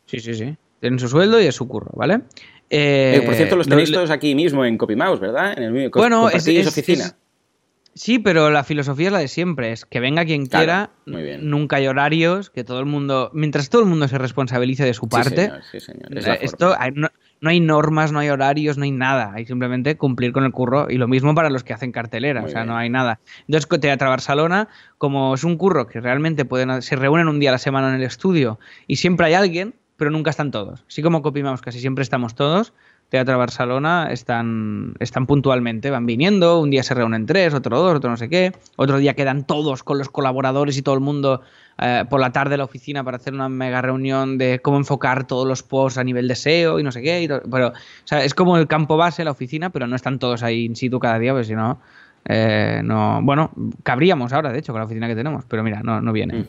sí, 0.05 0.20
sí, 0.20 0.34
sí, 0.34 0.57
Tienen 0.80 0.99
su 0.99 1.07
sueldo 1.07 1.41
y 1.41 1.45
es 1.45 1.55
su 1.55 1.68
curro, 1.68 1.91
¿vale? 1.95 2.22
Eh, 2.74 3.22
por 3.26 3.36
cierto, 3.36 3.57
los 3.57 3.67
tenéis 3.67 3.91
todos 3.91 4.09
aquí 4.11 4.34
mismo 4.34 4.63
en 4.63 4.78
CopyMouse, 4.78 5.19
¿verdad? 5.19 5.57
En 5.57 5.76
el, 5.76 5.89
bueno, 5.89 6.30
es, 6.30 6.47
oficina. 6.65 7.17
sí, 7.93 8.17
pero 8.17 8.49
la 8.49 8.63
filosofía 8.63 9.07
es 9.07 9.13
la 9.13 9.19
de 9.19 9.28
siempre, 9.28 9.74
es 9.74 9.84
que 9.84 9.99
venga 9.99 10.24
quien 10.24 10.45
quiera, 10.45 10.91
nunca 11.05 11.76
hay 11.76 11.88
horarios, 11.88 12.49
que 12.49 12.63
todo 12.63 12.80
el 12.80 12.86
mundo, 12.86 13.30
mientras 13.34 13.69
todo 13.69 13.82
el 13.82 13.89
mundo 13.89 14.07
se 14.07 14.17
responsabilice 14.17 14.86
de 14.86 14.93
su 14.93 15.09
parte, 15.09 15.51
sí, 15.69 15.82
señor, 15.82 16.17
esto 16.41 16.74
no, 17.41 17.49
hay 17.49 17.59
normas, 17.59 18.13
no 18.13 18.19
hay 18.19 18.30
horarios, 18.30 18.78
no 18.78 18.86
hay 18.86 18.91
nada, 18.91 19.34
hay 19.34 19.45
simplemente 19.45 19.97
cumplir 19.97 20.32
con 20.32 20.45
el 20.45 20.53
curro 20.53 20.89
y 20.89 20.95
lo 20.95 21.09
mismo 21.09 21.36
para 21.36 21.49
los 21.49 21.65
que 21.65 21.74
hacen 21.74 21.91
cartelera, 21.91 22.41
o 22.45 22.47
sea, 22.47 22.63
no 22.63 22.78
hay 22.78 22.89
nada. 22.89 23.19
Entonces, 23.49 23.67
Teatro 23.82 24.07
Barcelona, 24.07 24.69
como 24.97 25.34
es 25.34 25.43
un 25.43 25.57
curro 25.57 25.88
que 25.88 25.99
realmente 25.99 26.45
pueden, 26.45 26.82
se 26.82 26.95
reúnen 26.95 27.28
un 27.28 27.41
día 27.41 27.49
a 27.49 27.53
la 27.53 27.57
semana 27.57 27.89
en 27.89 27.95
el 27.95 28.03
estudio 28.03 28.59
y 28.88 28.95
siempre 28.95 29.26
hay 29.26 29.34
alguien, 29.34 29.76
pero 30.02 30.10
nunca 30.10 30.32
están 30.32 30.49
todos. 30.49 30.84
Así 30.88 31.04
como 31.04 31.22
Copimamos 31.22 31.62
casi 31.62 31.80
siempre 31.80 32.02
estamos 32.02 32.34
todos, 32.34 32.74
Teatro 33.10 33.38
Barcelona 33.38 34.08
están, 34.10 34.95
están 34.99 35.28
puntualmente, 35.28 35.91
van 35.91 36.08
viniendo, 36.08 36.60
un 36.60 36.72
día 36.72 36.82
se 36.82 36.95
reúnen 36.95 37.28
tres, 37.28 37.54
otro 37.54 37.78
dos, 37.78 37.97
otro 37.97 38.10
no 38.10 38.18
sé 38.18 38.28
qué, 38.28 38.52
otro 38.78 38.97
día 38.97 39.14
quedan 39.14 39.45
todos 39.45 39.84
con 39.84 39.99
los 39.99 40.10
colaboradores 40.10 40.76
y 40.76 40.82
todo 40.82 40.95
el 40.95 41.02
mundo 41.02 41.41
eh, 41.78 42.04
por 42.10 42.20
la 42.20 42.32
tarde 42.32 42.56
en 42.56 42.58
la 42.58 42.64
oficina 42.64 43.04
para 43.04 43.18
hacer 43.18 43.36
una 43.36 43.47
mega 43.47 43.84
reunión 43.84 44.39
de 44.39 44.60
cómo 44.60 44.78
enfocar 44.78 45.28
todos 45.28 45.47
los 45.47 45.62
posts 45.62 45.99
a 45.99 46.04
nivel 46.04 46.28
de 46.28 46.34
SEO 46.34 46.80
y 46.80 46.84
no 46.84 46.91
sé 46.91 47.04
qué. 47.04 47.30
pero, 47.52 47.68
o 47.68 47.74
sea, 48.06 48.24
es 48.24 48.34
como 48.34 48.58
el 48.58 48.66
campo 48.66 48.97
base, 48.97 49.24
la 49.24 49.30
oficina, 49.30 49.70
pero 49.70 49.86
no 49.86 49.95
están 49.95 50.18
todos 50.18 50.41
ahí 50.41 50.66
in 50.66 50.76
situ 50.76 50.97
cada 50.99 51.20
día, 51.20 51.32
pues 51.32 51.45
si 51.45 51.54
no... 51.54 51.80
Eh, 52.26 52.82
no, 52.84 53.20
bueno, 53.22 53.52
cabríamos 53.84 54.34
ahora, 54.34 54.52
de 54.52 54.58
hecho, 54.58 54.74
con 54.74 54.80
la 54.80 54.86
oficina 54.86 55.08
que 55.08 55.16
tenemos, 55.16 55.45
pero 55.47 55.64
mira, 55.64 55.82
no, 55.84 56.02
no 56.02 56.12
viene. 56.12 56.45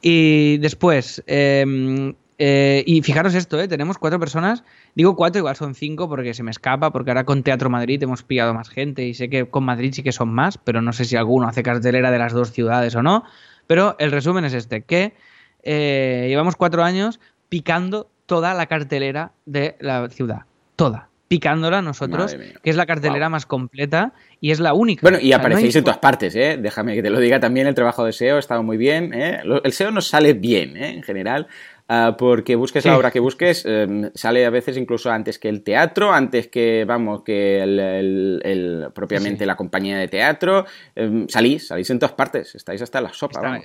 Y 0.00 0.56
después, 0.58 1.22
eh, 1.26 2.14
eh, 2.38 2.84
y 2.86 3.02
fijaros 3.02 3.34
esto, 3.34 3.60
¿eh? 3.60 3.68
tenemos 3.68 3.98
cuatro 3.98 4.20
personas. 4.20 4.62
Digo 4.94 5.16
cuatro, 5.16 5.38
igual 5.38 5.56
son 5.56 5.74
cinco 5.74 6.08
porque 6.08 6.34
se 6.34 6.42
me 6.42 6.50
escapa, 6.50 6.90
porque 6.90 7.10
ahora 7.10 7.24
con 7.24 7.42
Teatro 7.42 7.70
Madrid 7.70 8.02
hemos 8.02 8.22
pillado 8.22 8.52
más 8.52 8.68
gente 8.68 9.06
y 9.06 9.14
sé 9.14 9.30
que 9.30 9.46
con 9.46 9.64
Madrid 9.64 9.92
sí 9.94 10.02
que 10.02 10.12
son 10.12 10.28
más, 10.28 10.58
pero 10.58 10.82
no 10.82 10.92
sé 10.92 11.04
si 11.04 11.16
alguno 11.16 11.48
hace 11.48 11.62
cartelera 11.62 12.10
de 12.10 12.18
las 12.18 12.32
dos 12.32 12.52
ciudades 12.52 12.94
o 12.94 13.02
no. 13.02 13.24
Pero 13.66 13.96
el 13.98 14.12
resumen 14.12 14.44
es 14.44 14.54
este, 14.54 14.82
que 14.82 15.14
eh, 15.62 16.26
llevamos 16.28 16.56
cuatro 16.56 16.84
años 16.84 17.20
picando 17.48 18.10
toda 18.26 18.54
la 18.54 18.66
cartelera 18.66 19.32
de 19.46 19.76
la 19.80 20.08
ciudad. 20.08 20.42
Toda. 20.76 21.08
Picándola 21.28 21.82
nosotros, 21.82 22.36
que 22.62 22.70
es 22.70 22.76
la 22.76 22.86
cartelera 22.86 23.28
más 23.28 23.46
completa 23.46 24.12
y 24.40 24.52
es 24.52 24.60
la 24.60 24.74
única. 24.74 25.00
Bueno, 25.02 25.18
y 25.20 25.32
aparecéis 25.32 25.74
en 25.74 25.82
todas 25.82 25.98
partes, 25.98 26.36
¿eh? 26.36 26.56
Déjame 26.56 26.94
que 26.94 27.02
te 27.02 27.10
lo 27.10 27.18
diga 27.18 27.40
también, 27.40 27.66
el 27.66 27.74
trabajo 27.74 28.04
de 28.04 28.12
SEO 28.12 28.36
ha 28.36 28.38
estado 28.38 28.62
muy 28.62 28.76
bien, 28.76 29.12
¿eh? 29.12 29.40
El 29.64 29.72
SEO 29.72 29.90
nos 29.90 30.06
sale 30.06 30.34
bien, 30.34 30.76
¿eh? 30.76 30.90
En 30.90 31.02
general. 31.02 31.48
Ah, 31.88 32.16
porque 32.18 32.56
busques 32.56 32.84
la 32.84 32.96
obra 32.96 33.12
que 33.12 33.20
busques, 33.20 33.64
em, 33.64 34.10
sale 34.14 34.44
a 34.44 34.50
veces 34.50 34.76
incluso 34.76 35.10
antes 35.10 35.38
que 35.38 35.48
el 35.48 35.62
teatro, 35.62 36.12
antes 36.12 36.48
que, 36.48 36.84
vamos, 36.84 37.22
que 37.22 37.62
el, 37.62 38.88
propiamente 38.92 39.46
la 39.46 39.54
compañía 39.54 39.96
de 39.98 40.08
teatro. 40.08 40.66
Em, 40.96 41.28
salís, 41.28 41.68
salís 41.68 41.88
en 41.90 42.00
todas 42.00 42.14
partes, 42.14 42.56
estáis 42.56 42.82
hasta 42.82 43.00
la 43.00 43.12
sopa, 43.12 43.60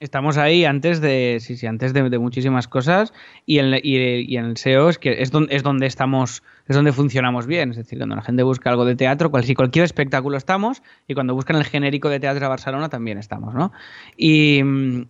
Estamos 0.00 0.38
ahí 0.38 0.64
antes 0.64 1.02
de, 1.02 1.36
sí, 1.40 1.58
sí, 1.58 1.66
antes 1.66 1.92
de, 1.92 2.18
muchísimas 2.18 2.68
cosas 2.68 3.12
y 3.44 3.58
en, 3.58 3.78
y, 3.82 4.34
en 4.34 4.46
el 4.46 4.56
SEO 4.56 4.88
es 4.88 4.96
que 4.96 5.20
es 5.20 5.30
donde, 5.30 5.54
es 5.54 5.62
donde 5.62 5.86
estamos 5.86 6.42
es 6.70 6.76
donde 6.76 6.92
funcionamos 6.92 7.46
bien. 7.46 7.72
Es 7.72 7.76
decir, 7.76 7.98
cuando 7.98 8.14
la 8.14 8.22
gente 8.22 8.44
busca 8.44 8.70
algo 8.70 8.84
de 8.84 8.94
teatro, 8.94 9.30
cual, 9.30 9.42
si 9.42 9.54
cualquier 9.54 9.84
espectáculo 9.84 10.36
estamos, 10.36 10.82
y 11.08 11.14
cuando 11.14 11.34
buscan 11.34 11.56
el 11.56 11.64
genérico 11.64 12.08
de 12.08 12.20
teatro 12.20 12.40
de 12.40 12.46
Barcelona 12.46 12.88
también 12.88 13.18
estamos, 13.18 13.52
¿no? 13.54 13.72
Y, 14.16 14.62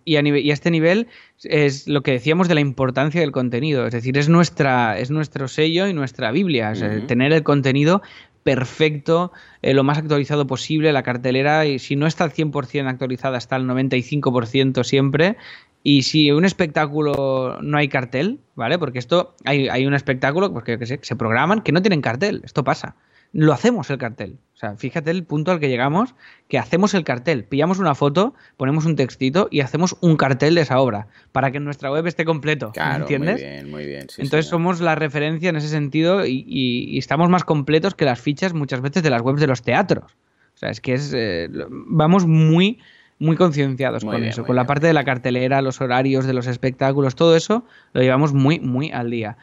y, 0.03 0.15
a, 0.15 0.23
nivel, 0.23 0.43
y 0.43 0.49
a 0.49 0.53
este 0.53 0.71
nivel 0.71 1.07
es 1.43 1.87
lo 1.87 2.01
que 2.01 2.13
decíamos 2.13 2.47
de 2.47 2.55
la 2.55 2.61
importancia 2.61 3.21
del 3.21 3.31
contenido. 3.31 3.85
Es 3.85 3.93
decir, 3.93 4.17
es, 4.17 4.27
nuestra, 4.27 4.97
es 4.97 5.11
nuestro 5.11 5.47
sello 5.47 5.87
y 5.87 5.93
nuestra 5.93 6.31
Biblia. 6.31 6.73
tener 7.07 7.31
el 7.31 7.43
contenido 7.43 8.01
perfecto, 8.43 9.31
eh, 9.61 9.73
lo 9.73 9.83
más 9.83 9.97
actualizado 9.97 10.47
posible, 10.47 10.91
la 10.93 11.03
cartelera, 11.03 11.65
y 11.65 11.79
si 11.79 11.95
no 11.95 12.07
está 12.07 12.23
al 12.23 12.33
100% 12.33 12.87
actualizada, 12.87 13.37
está 13.37 13.55
al 13.55 13.67
95% 13.67 14.83
siempre, 14.83 15.37
y 15.83 16.03
si 16.03 16.31
un 16.31 16.45
espectáculo 16.45 17.57
no 17.61 17.77
hay 17.77 17.87
cartel, 17.87 18.39
¿vale? 18.55 18.77
Porque 18.77 18.99
esto 18.99 19.35
hay, 19.45 19.67
hay 19.67 19.85
un 19.85 19.93
espectáculo 19.93 20.53
porque 20.53 20.77
que 20.77 20.85
se 20.85 21.15
programan 21.15 21.61
que 21.61 21.71
no 21.71 21.81
tienen 21.81 22.01
cartel, 22.01 22.41
esto 22.43 22.63
pasa. 22.63 22.95
Lo 23.33 23.53
hacemos 23.53 23.89
el 23.89 23.97
cartel. 23.97 24.37
O 24.53 24.57
sea, 24.57 24.75
fíjate 24.75 25.09
el 25.09 25.23
punto 25.23 25.51
al 25.51 25.59
que 25.59 25.69
llegamos, 25.69 26.13
que 26.47 26.59
hacemos 26.59 26.93
el 26.93 27.03
cartel, 27.03 27.45
pillamos 27.45 27.79
una 27.79 27.95
foto, 27.95 28.35
ponemos 28.57 28.85
un 28.85 28.95
textito 28.95 29.47
y 29.49 29.61
hacemos 29.61 29.97
un 30.01 30.17
cartel 30.17 30.53
de 30.53 30.61
esa 30.61 30.79
obra 30.79 31.07
para 31.31 31.49
que 31.51 31.59
nuestra 31.59 31.91
web 31.91 32.05
esté 32.05 32.25
completo. 32.25 32.71
Claro, 32.71 33.03
¿Entiendes? 33.03 33.41
Muy 33.41 33.49
bien, 33.49 33.71
muy 33.71 33.85
bien. 33.85 34.07
Entonces 34.17 34.45
somos 34.45 34.81
la 34.81 34.95
referencia 34.95 35.49
en 35.49 35.55
ese 35.55 35.69
sentido 35.69 36.25
y, 36.27 36.97
estamos 36.97 37.29
más 37.29 37.43
completos 37.43 37.95
que 37.95 38.05
las 38.05 38.21
fichas 38.21 38.53
muchas 38.53 38.81
veces 38.81 39.01
de 39.01 39.09
las 39.09 39.21
webs 39.21 39.41
de 39.41 39.47
los 39.47 39.63
teatros. 39.63 40.11
O 40.53 40.57
sea, 40.57 40.69
es 40.69 40.81
que 40.81 40.93
es 40.93 41.11
eh, 41.15 41.49
vamos 41.69 42.27
muy 42.27 42.79
muy 43.17 43.35
concienciados 43.37 44.03
con 44.03 44.23
eso, 44.23 44.43
con 44.43 44.55
la 44.55 44.65
parte 44.65 44.87
de 44.87 44.93
la 44.93 45.03
cartelera, 45.03 45.61
los 45.61 45.79
horarios 45.79 46.25
de 46.25 46.33
los 46.33 46.47
espectáculos, 46.47 47.13
todo 47.13 47.35
eso 47.35 47.65
lo 47.93 48.01
llevamos 48.01 48.33
muy, 48.33 48.59
muy 48.59 48.91
al 48.91 49.11
día. 49.11 49.37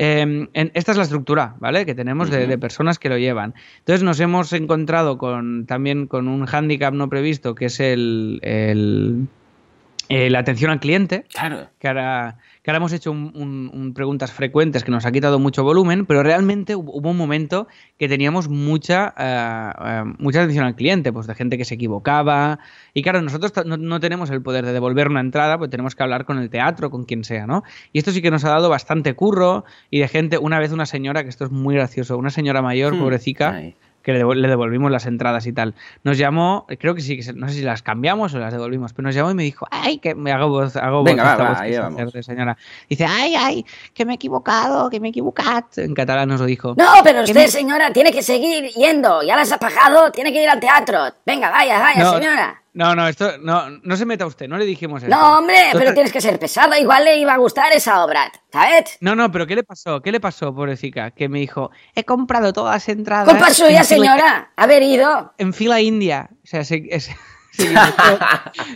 Em, 0.00 0.46
esta 0.52 0.92
es 0.92 0.96
la 0.96 1.02
estructura, 1.02 1.56
¿vale? 1.58 1.84
Que 1.84 1.92
tenemos 1.92 2.30
de, 2.30 2.56
personas 2.56 3.00
que 3.00 3.08
lo 3.08 3.18
llevan. 3.18 3.54
Entonces 3.80 4.04
nos 4.04 4.20
hemos 4.20 4.52
encontrado 4.52 5.18
con 5.18 5.66
también 5.66 6.06
con 6.06 6.28
un 6.28 6.46
hándicap 6.46 6.94
no 6.94 7.08
previsto, 7.08 7.56
que 7.56 7.64
es 7.64 7.80
el, 7.80 9.26
eh, 10.08 10.30
la 10.30 10.38
atención 10.38 10.70
al 10.70 10.80
cliente. 10.80 11.24
Claro. 11.32 11.68
Que 11.78 11.88
ahora, 11.88 12.38
que 12.62 12.70
ahora 12.70 12.78
hemos 12.78 12.92
hecho 12.92 13.12
un, 13.12 13.92
preguntas 13.94 14.32
frecuentes 14.32 14.84
que 14.84 14.90
nos 14.90 15.04
ha 15.06 15.12
quitado 15.12 15.38
mucho 15.38 15.62
volumen, 15.64 16.06
pero 16.06 16.22
realmente 16.22 16.74
hubo 16.76 17.10
un 17.10 17.16
momento 17.16 17.68
que 17.98 18.08
teníamos 18.08 18.48
mucha, 18.48 19.14
eh, 19.18 20.04
mucha 20.18 20.40
atención 20.40 20.64
al 20.64 20.74
cliente, 20.74 21.12
pues 21.12 21.26
de 21.26 21.34
gente 21.34 21.58
que 21.58 21.64
se 21.64 21.74
equivocaba. 21.74 22.58
Y 22.94 23.02
claro, 23.02 23.20
nosotros 23.22 23.52
no, 23.66 24.00
tenemos 24.00 24.30
el 24.30 24.42
poder 24.42 24.64
de 24.64 24.72
devolver 24.72 25.08
una 25.08 25.20
entrada, 25.20 25.58
pues 25.58 25.70
tenemos 25.70 25.94
que 25.94 26.02
hablar 26.02 26.24
con 26.24 26.38
el 26.38 26.50
teatro, 26.50 26.90
con 26.90 27.04
quien 27.04 27.24
sea, 27.24 27.46
¿no? 27.46 27.62
Y 27.92 27.98
esto 27.98 28.10
sí 28.10 28.22
que 28.22 28.30
nos 28.30 28.44
ha 28.44 28.50
dado 28.50 28.68
bastante 28.68 29.14
curro 29.14 29.64
y 29.90 30.00
de 30.00 30.08
gente, 30.08 30.38
una 30.38 30.58
vez 30.58 30.72
una 30.72 30.86
señora, 30.86 31.22
que 31.22 31.28
esto 31.28 31.44
es 31.44 31.50
muy 31.50 31.74
gracioso, 31.74 32.16
una 32.16 32.30
señora 32.30 32.62
mayor, 32.62 32.94
hmm. 32.94 33.00
pobrecita, 33.00 33.62
que 34.08 34.14
le, 34.14 34.24
devol- 34.24 34.36
le 34.36 34.48
devolvimos 34.48 34.90
las 34.90 35.04
entradas 35.04 35.46
y 35.46 35.52
tal. 35.52 35.74
Nos 36.02 36.16
llamó, 36.16 36.66
creo 36.78 36.94
que 36.94 37.02
sí, 37.02 37.14
que 37.14 37.22
se- 37.22 37.34
no 37.34 37.46
sé 37.46 37.56
si 37.56 37.60
las 37.62 37.82
cambiamos 37.82 38.32
o 38.32 38.38
las 38.38 38.54
devolvimos, 38.54 38.94
pero 38.94 39.04
nos 39.06 39.14
llamó 39.14 39.30
y 39.30 39.34
me 39.34 39.42
dijo, 39.42 39.66
ay, 39.70 39.98
que 39.98 40.14
me 40.14 40.32
hago 40.32 40.48
voz, 40.48 40.76
hago 40.76 41.02
Venga, 41.04 41.24
voz, 41.24 41.32
va, 41.32 41.36
va, 41.44 41.48
voz 41.50 41.60
ahí 41.60 41.76
vamos. 41.76 42.10
de 42.14 42.22
señora. 42.22 42.56
Dice, 42.88 43.04
ay, 43.04 43.34
ay, 43.36 43.66
que 43.92 44.06
me 44.06 44.12
he 44.12 44.14
equivocado, 44.14 44.88
que 44.88 44.98
me 44.98 45.08
he 45.08 45.10
equivocado. 45.10 45.66
En 45.76 45.92
catalán 45.94 46.30
nos 46.30 46.40
lo 46.40 46.46
dijo. 46.46 46.74
No, 46.78 46.86
pero 47.04 47.20
usted, 47.20 47.34
me- 47.34 47.48
señora, 47.48 47.92
tiene 47.92 48.10
que 48.10 48.22
seguir 48.22 48.64
yendo. 48.70 49.22
Ya 49.22 49.36
las 49.36 49.52
ha 49.52 49.58
pagado, 49.58 50.10
tiene 50.10 50.32
que 50.32 50.42
ir 50.42 50.48
al 50.48 50.58
teatro. 50.58 51.00
Venga, 51.26 51.50
vaya, 51.50 51.78
vaya, 51.78 52.02
No, 52.02 52.14
señora. 52.14 52.62
No, 52.74 52.94
no, 52.94 53.08
esto, 53.08 53.38
no, 53.40 53.70
no 53.82 53.96
se 53.96 54.04
meta 54.06 54.24
usted, 54.26 54.46
no 54.48 54.56
le 54.58 54.64
dijimos 54.64 55.02
eso. 55.02 55.10
No, 55.10 55.38
hombre, 55.38 55.56
pero 55.72 55.92
tienes 55.94 56.12
que 56.12 56.20
ser 56.20 56.38
pesado. 56.38 56.76
Igual 56.76 57.04
le 57.04 57.16
iba 57.18 57.32
a 57.34 57.38
gustar 57.38 57.72
esa 57.72 58.04
obra, 58.04 58.30
¿sabes? 58.52 58.98
No, 59.00 59.16
no, 59.16 59.32
pero 59.32 59.46
¿qué 59.46 59.56
le 59.56 59.64
pasó? 59.64 60.00
¿Qué 60.00 60.12
le 60.12 60.20
pasó, 60.20 60.54
pobrecita? 60.54 61.10
Que 61.10 61.28
me 61.28 61.40
dijo, 61.40 61.70
he 61.94 62.04
comprado 62.04 62.52
todas 62.52 62.74
las 62.74 62.88
entradas. 62.88 63.28
Culpa 63.28 63.50
suya, 63.50 63.80
en 63.80 63.84
fila- 63.84 63.84
señora. 63.84 64.52
Haber 64.56 64.82
ido. 64.82 65.32
En 65.38 65.52
fila 65.52 65.80
india. 65.80 66.28
O 66.44 66.46
sea, 66.46 66.62
se, 66.64 66.88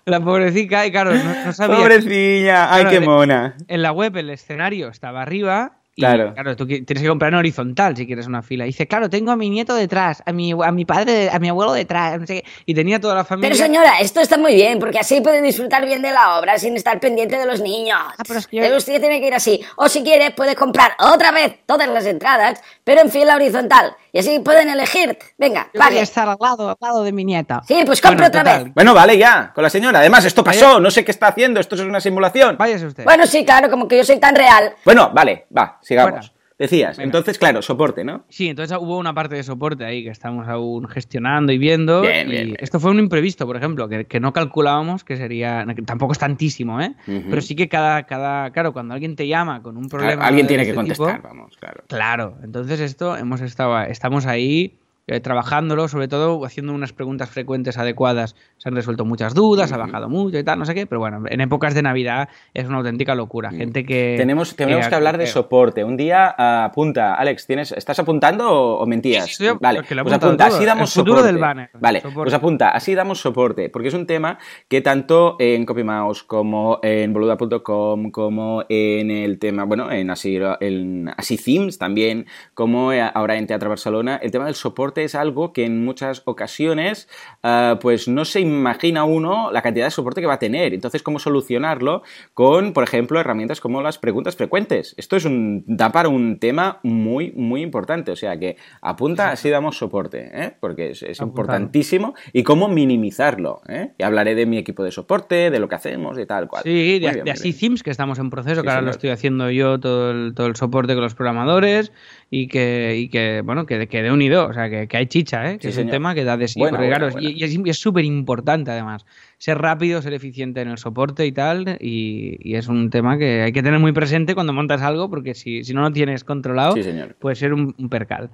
la 0.04 0.20
pobrecita 0.20 0.84
y 0.86 0.90
claro, 0.90 1.14
no, 1.14 1.44
no 1.46 1.52
sabía. 1.52 1.76
Pobrecilla, 1.76 2.72
ay, 2.74 2.86
qué 2.86 3.00
mona. 3.00 3.56
En 3.68 3.82
la 3.82 3.92
web 3.92 4.16
el 4.16 4.30
escenario 4.30 4.88
estaba 4.88 5.22
arriba. 5.22 5.76
Y, 5.94 6.00
Claro. 6.00 6.32
claro, 6.32 6.56
tú 6.56 6.66
tienes 6.66 6.86
que 7.02 7.06
comprar 7.08 7.32
en 7.32 7.38
horizontal 7.38 7.94
si 7.94 8.06
quieres 8.06 8.26
una 8.26 8.40
fila. 8.42 8.64
Y 8.64 8.68
dice, 8.68 8.88
claro, 8.88 9.10
tengo 9.10 9.30
a 9.30 9.36
mi 9.36 9.50
nieto 9.50 9.74
detrás, 9.74 10.22
a 10.24 10.32
mi, 10.32 10.52
a 10.52 10.72
mi 10.72 10.86
padre, 10.86 11.28
a 11.30 11.38
mi 11.38 11.50
abuelo 11.50 11.74
detrás, 11.74 12.18
no 12.18 12.26
sé 12.26 12.40
qué. 12.42 12.44
Y 12.64 12.74
tenía 12.74 12.98
toda 12.98 13.14
la 13.14 13.24
familia. 13.24 13.50
Pero 13.50 13.62
señora, 13.62 14.00
esto 14.00 14.20
está 14.20 14.38
muy 14.38 14.54
bien, 14.54 14.78
porque 14.78 14.98
así 14.98 15.20
puede 15.20 15.42
disfrutar 15.42 15.84
bien 15.84 16.00
de 16.00 16.10
la 16.10 16.38
obra 16.38 16.58
sin 16.58 16.76
estar 16.76 16.98
pendiente 16.98 17.36
de 17.36 17.44
los 17.44 17.60
niños. 17.60 17.98
Ah, 18.00 18.22
pero 18.26 18.38
es 18.38 18.46
que 18.46 18.56
yo- 18.56 18.62
Pero 18.62 18.76
usted 18.78 19.00
tiene 19.00 19.20
que 19.20 19.26
ir 19.26 19.34
así. 19.34 19.60
O 19.76 19.86
si 19.88 20.02
quiere, 20.02 20.30
puede 20.30 20.56
comprar 20.56 20.92
otra 20.98 21.30
vez 21.30 21.56
todas 21.66 21.86
las 21.88 22.06
entradas, 22.06 22.62
pero 22.84 23.02
en 23.02 23.10
fila 23.10 23.36
horizontal. 23.36 23.94
Y 24.14 24.18
así 24.18 24.38
pueden 24.40 24.68
elegir. 24.70 25.18
Venga, 25.38 25.68
Yo 25.74 25.80
estar 26.00 26.26
al 26.28 26.36
lado, 26.40 26.70
al 26.70 26.76
lado 26.80 27.02
de 27.02 27.12
mi 27.12 27.24
nieto. 27.24 27.60
Sí, 27.68 27.82
pues 27.84 28.00
compre 28.00 28.16
Bueno, 28.16 28.28
otra 28.28 28.40
total, 28.44 28.64
vez. 28.64 28.74
Bueno, 28.74 28.94
vale, 28.94 29.16
ya, 29.18 29.52
con 29.54 29.62
la 29.62 29.70
señora. 29.70 29.98
Además, 30.00 30.24
esto 30.24 30.42
pasó, 30.44 30.80
no 30.80 30.90
sé 30.90 31.04
qué 31.04 31.10
está 31.10 31.28
haciendo, 31.28 31.60
esto 31.60 31.74
es 31.74 31.82
una 31.82 32.00
simulación. 32.00 32.56
Váyase 32.58 32.86
usted. 32.86 33.04
Bueno, 33.04 33.26
sí, 33.26 33.44
claro, 33.44 33.70
como 33.70 33.88
que 33.88 33.96
yo 33.98 34.04
soy 34.04 34.18
tan 34.18 34.34
real. 34.34 34.74
Bueno, 34.84 35.10
vale, 35.14 35.46
va, 35.56 35.78
sigamos. 35.82 36.28
Fuera. 36.28 36.42
Decías, 36.58 36.96
Venga. 36.96 37.06
entonces, 37.06 37.38
claro, 37.38 37.60
soporte, 37.60 38.04
¿no? 38.04 38.24
Sí, 38.28 38.48
entonces 38.48 38.76
hubo 38.80 38.96
una 38.96 39.12
parte 39.12 39.34
de 39.34 39.42
soporte 39.42 39.84
ahí 39.84 40.04
que 40.04 40.10
estamos 40.10 40.46
aún 40.46 40.86
gestionando 40.86 41.50
y 41.50 41.58
viendo. 41.58 42.02
Bien, 42.02 42.28
y 42.28 42.30
bien, 42.30 42.46
bien. 42.48 42.56
Esto 42.60 42.78
fue 42.78 42.92
un 42.92 43.00
imprevisto, 43.00 43.46
por 43.46 43.56
ejemplo, 43.56 43.88
que, 43.88 44.04
que 44.04 44.20
no 44.20 44.32
calculábamos 44.32 45.02
que 45.02 45.16
sería. 45.16 45.66
que 45.74 45.82
tampoco 45.82 46.12
es 46.12 46.20
tantísimo, 46.20 46.80
¿eh? 46.80 46.94
Pero 47.06 47.40
sí 47.40 47.56
que 47.56 47.68
cada, 47.68 48.04
cada. 48.04 48.52
Claro, 48.52 48.72
cuando 48.72 48.94
alguien 48.94 49.16
te 49.16 49.26
llama 49.26 49.60
con 49.60 49.76
un 49.76 49.88
problema. 49.88 50.24
Alguien 50.24 50.46
tiene 50.46 50.62
que 50.62 50.70
este 50.70 50.82
tipo, 50.84 51.04
contestar, 51.04 51.22
vamos, 51.22 51.56
claro. 51.56 51.82
Claro, 51.88 52.36
entonces 52.44 52.78
esto 52.78 53.16
hemos 53.16 53.40
estado, 53.40 53.82
estamos 53.82 54.26
ahí 54.26 54.78
eh, 55.06 55.20
trabajándolo, 55.20 55.88
sobre 55.88 56.06
todo 56.08 56.44
haciendo 56.44 56.72
unas 56.72 56.92
preguntas 56.92 57.28
frecuentes 57.30 57.76
adecuadas. 57.78 58.36
Se 58.58 58.68
han 58.68 58.76
resuelto 58.76 59.04
muchas 59.04 59.34
dudas, 59.34 59.72
ha 59.72 59.76
bajado 59.76 60.08
mucho 60.08 60.38
y 60.38 60.44
tal, 60.44 60.58
no 60.58 60.64
sé 60.64 60.74
qué, 60.74 60.86
pero 60.86 61.00
bueno, 61.00 61.24
en 61.28 61.40
épocas 61.40 61.74
de 61.74 61.82
Navidad 61.82 62.28
es 62.54 62.66
una 62.66 62.76
auténtica 62.78 63.14
locura. 63.14 63.50
Gente 63.50 63.84
que. 63.84 64.14
Tenemos, 64.16 64.54
tenemos 64.54 64.86
que 64.86 64.94
hablar 64.94 65.18
de 65.18 65.26
soporte. 65.26 65.82
Un 65.84 65.96
día 65.96 66.34
ah, 66.38 66.64
apunta, 66.66 67.14
Alex, 67.14 67.46
¿tienes, 67.46 67.72
¿estás 67.72 67.98
apuntando 67.98 68.48
o, 68.50 68.78
o 68.82 68.86
mentías? 68.86 69.24
Sí, 69.26 69.34
sí, 69.34 69.44
estoy- 69.46 69.58
vale, 69.60 69.82
pues 69.82 69.98
apunta, 69.98 70.46
todo. 70.46 70.56
así 70.56 70.64
damos 70.64 70.96
El 70.96 71.04
soporte. 71.04 71.26
del 71.26 71.38
banner. 71.38 71.70
Vale, 71.80 72.00
Soporte. 72.00 72.22
pues 72.22 72.34
apunta, 72.34 72.68
así 72.68 72.94
damos 72.94 73.20
soporte, 73.20 73.70
porque 73.70 73.88
es 73.88 73.94
un 73.94 74.06
tema 74.06 74.38
que 74.68 74.80
tanto 74.82 75.36
en 75.40 75.66
CopyMouse 75.66 76.22
como 76.22 76.78
en 76.82 77.12
boluda.com, 77.12 78.10
como 78.10 78.64
en 78.68 79.10
el 79.10 79.38
tema, 79.38 79.64
bueno, 79.64 79.90
en 79.90 80.10
así, 80.10 80.38
en 80.60 81.10
así 81.16 81.36
Themes 81.36 81.78
también, 81.78 82.26
como 82.54 82.92
eh, 82.92 83.00
ahora 83.02 83.36
en 83.36 83.46
Teatro 83.46 83.68
Barcelona, 83.68 84.20
el 84.22 84.30
tema 84.30 84.46
del 84.46 84.54
soporte 84.54 84.91
es 84.96 85.14
algo 85.14 85.52
que 85.52 85.64
en 85.64 85.84
muchas 85.84 86.22
ocasiones 86.24 87.08
ah, 87.42 87.78
pues 87.80 88.08
no 88.08 88.24
se 88.24 88.40
imagina 88.40 89.04
uno 89.04 89.50
la 89.50 89.62
cantidad 89.62 89.86
de 89.86 89.90
soporte 89.90 90.20
que 90.20 90.26
va 90.26 90.34
a 90.34 90.38
tener. 90.38 90.74
Entonces, 90.74 91.02
¿cómo 91.02 91.18
solucionarlo? 91.18 92.02
Con, 92.34 92.72
por 92.72 92.84
ejemplo, 92.84 93.18
herramientas 93.20 93.60
como 93.60 93.82
las 93.82 93.98
preguntas 93.98 94.36
frecuentes. 94.36 94.94
Esto 94.96 95.16
es 95.16 95.24
un, 95.24 95.64
da 95.66 95.92
para 95.92 96.08
un 96.08 96.38
tema 96.38 96.80
muy, 96.82 97.32
muy 97.32 97.62
importante. 97.62 98.12
O 98.12 98.16
sea 98.16 98.38
que 98.38 98.56
apunta, 98.80 99.30
así 99.30 99.50
damos 99.50 99.76
soporte, 99.78 100.30
¿eh? 100.32 100.56
porque 100.60 100.90
es, 100.90 101.20
importantísimo. 101.20 102.14
Y 102.32 102.42
cómo 102.42 102.68
minimizarlo. 102.68 103.62
¿eh? 103.68 103.92
Y 103.98 104.02
hablaré 104.02 104.34
de 104.34 104.46
mi 104.46 104.58
equipo 104.58 104.82
de 104.82 104.90
soporte, 104.90 105.50
de 105.50 105.58
lo 105.58 105.68
que 105.68 105.74
hacemos 105.74 106.18
y 106.18 106.26
tal 106.26 106.48
cual. 106.48 106.62
Sí, 106.64 106.98
de, 106.98 107.10
bien, 107.10 107.24
de 107.24 107.30
así 107.30 107.50
bien. 107.50 107.58
Themes, 107.60 107.82
que 107.82 107.90
estamos 107.90 108.18
en 108.18 108.30
proceso, 108.30 108.60
Sí, 108.60 108.66
que 108.66 108.70
ahora 108.70 108.82
lo 108.82 108.90
estoy 108.90 109.10
haciendo 109.10 109.50
yo 109.50 109.78
todo 109.80 110.10
el, 110.10 110.34
todo 110.34 110.46
el 110.46 110.56
soporte 110.56 110.94
con 110.94 111.02
los 111.02 111.14
programadores 111.14 111.92
y 112.34 112.46
que, 112.48 112.96
y 112.98 113.08
que 113.10 113.42
bueno, 113.44 113.66
que, 113.66 113.86
que 113.88 114.02
de 114.02 114.10
unido, 114.10 114.46
o 114.46 114.54
sea, 114.54 114.70
que, 114.70 114.88
que 114.88 114.96
hay 114.96 115.04
chicha, 115.06 115.50
¿eh? 115.50 115.58
que 115.58 115.64
Sí, 115.64 115.68
es 115.68 115.74
señor. 115.74 115.88
un 115.88 115.90
tema 115.90 116.14
que 116.14 116.24
da 116.24 116.38
de 116.38 116.48
sí. 116.48 116.58
Buena, 116.58 116.78
porque, 116.78 116.86
buena, 116.86 116.96
claro, 116.96 117.08
es- 117.08 117.12
buena. 117.14 117.28
y, 117.28 117.66
y 117.66 117.70
es- 117.70 117.78
súper 117.78 118.06
importante 118.06 118.70
además, 118.70 119.04
ser 119.36 119.58
rápido, 119.58 120.00
ser 120.00 120.14
eficiente 120.14 120.62
en 120.62 120.68
el 120.68 120.78
soporte 120.78 121.26
y 121.26 121.32
tal, 121.32 121.76
y, 121.78 122.38
y 122.40 122.54
es 122.54 122.68
un 122.68 122.88
tema 122.88 123.18
que 123.18 123.42
hay 123.42 123.52
que 123.52 123.62
tener 123.62 123.78
muy 123.80 123.92
presente 123.92 124.34
cuando 124.34 124.54
montas 124.54 124.80
algo, 124.80 125.10
porque 125.10 125.34
si, 125.34 125.62
si 125.62 125.74
no 125.74 125.82
lo 125.82 125.92
tienes 125.92 126.24
controlado, 126.24 126.74
Sí, 126.74 126.82
puede 127.18 127.36
ser 127.36 127.52
un, 127.52 127.74
un 127.78 127.88
percal. 127.90 128.30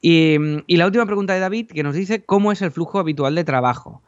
Y, 0.00 0.36
y 0.68 0.76
la 0.76 0.86
última 0.86 1.04
pregunta 1.04 1.34
de 1.34 1.40
David, 1.40 1.66
que 1.74 1.82
nos 1.82 1.96
dice 1.96 2.22
cómo 2.24 2.52
es 2.52 2.62
el 2.62 2.70
flujo 2.70 3.00
habitual 3.00 3.34
de 3.34 3.42
trabajo. 3.42 4.02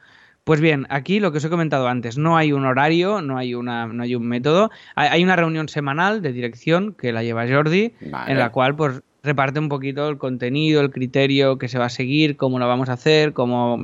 Pues 0.45 0.61
bien, 0.61 0.87
aquí 0.89 1.21
lo 1.21 1.33
que 1.33 1.39
os 1.39 1.45
he 1.45 1.51
comentado 1.51 1.87
antes, 1.89 2.17
no 2.19 2.37
hay 2.37 2.53
un 2.53 2.65
horario, 2.65 3.23
no 3.23 3.39
hay, 3.39 3.55
una, 3.55 3.87
no 3.87 4.03
hay 4.03 4.15
un 4.15 4.27
método. 4.27 4.71
Hay, 4.97 5.09
hay 5.09 5.23
una 5.25 5.37
reunión 5.37 5.69
semanal 5.69 6.23
de 6.23 6.33
dirección 6.33 6.95
que 6.95 7.13
la 7.13 7.23
lleva 7.23 7.47
Jordi, 7.49 7.93
Vale. 8.11 8.33
en 8.33 8.39
la 8.39 8.51
cual 8.51 8.75
pues 8.75 9.03
reparte 9.23 9.61
un 9.61 9.69
poquito 9.69 10.09
el 10.09 10.19
contenido, 10.19 10.81
el 10.81 10.91
criterio 10.91 11.59
que 11.59 11.69
se 11.69 11.79
va 11.79 11.87
a 11.87 11.91
seguir, 11.91 12.37
cómo 12.37 12.59
lo 12.59 12.67
vamos 12.67 12.89
a 12.89 12.95
hacer, 12.95 13.33
cómo, 13.33 13.79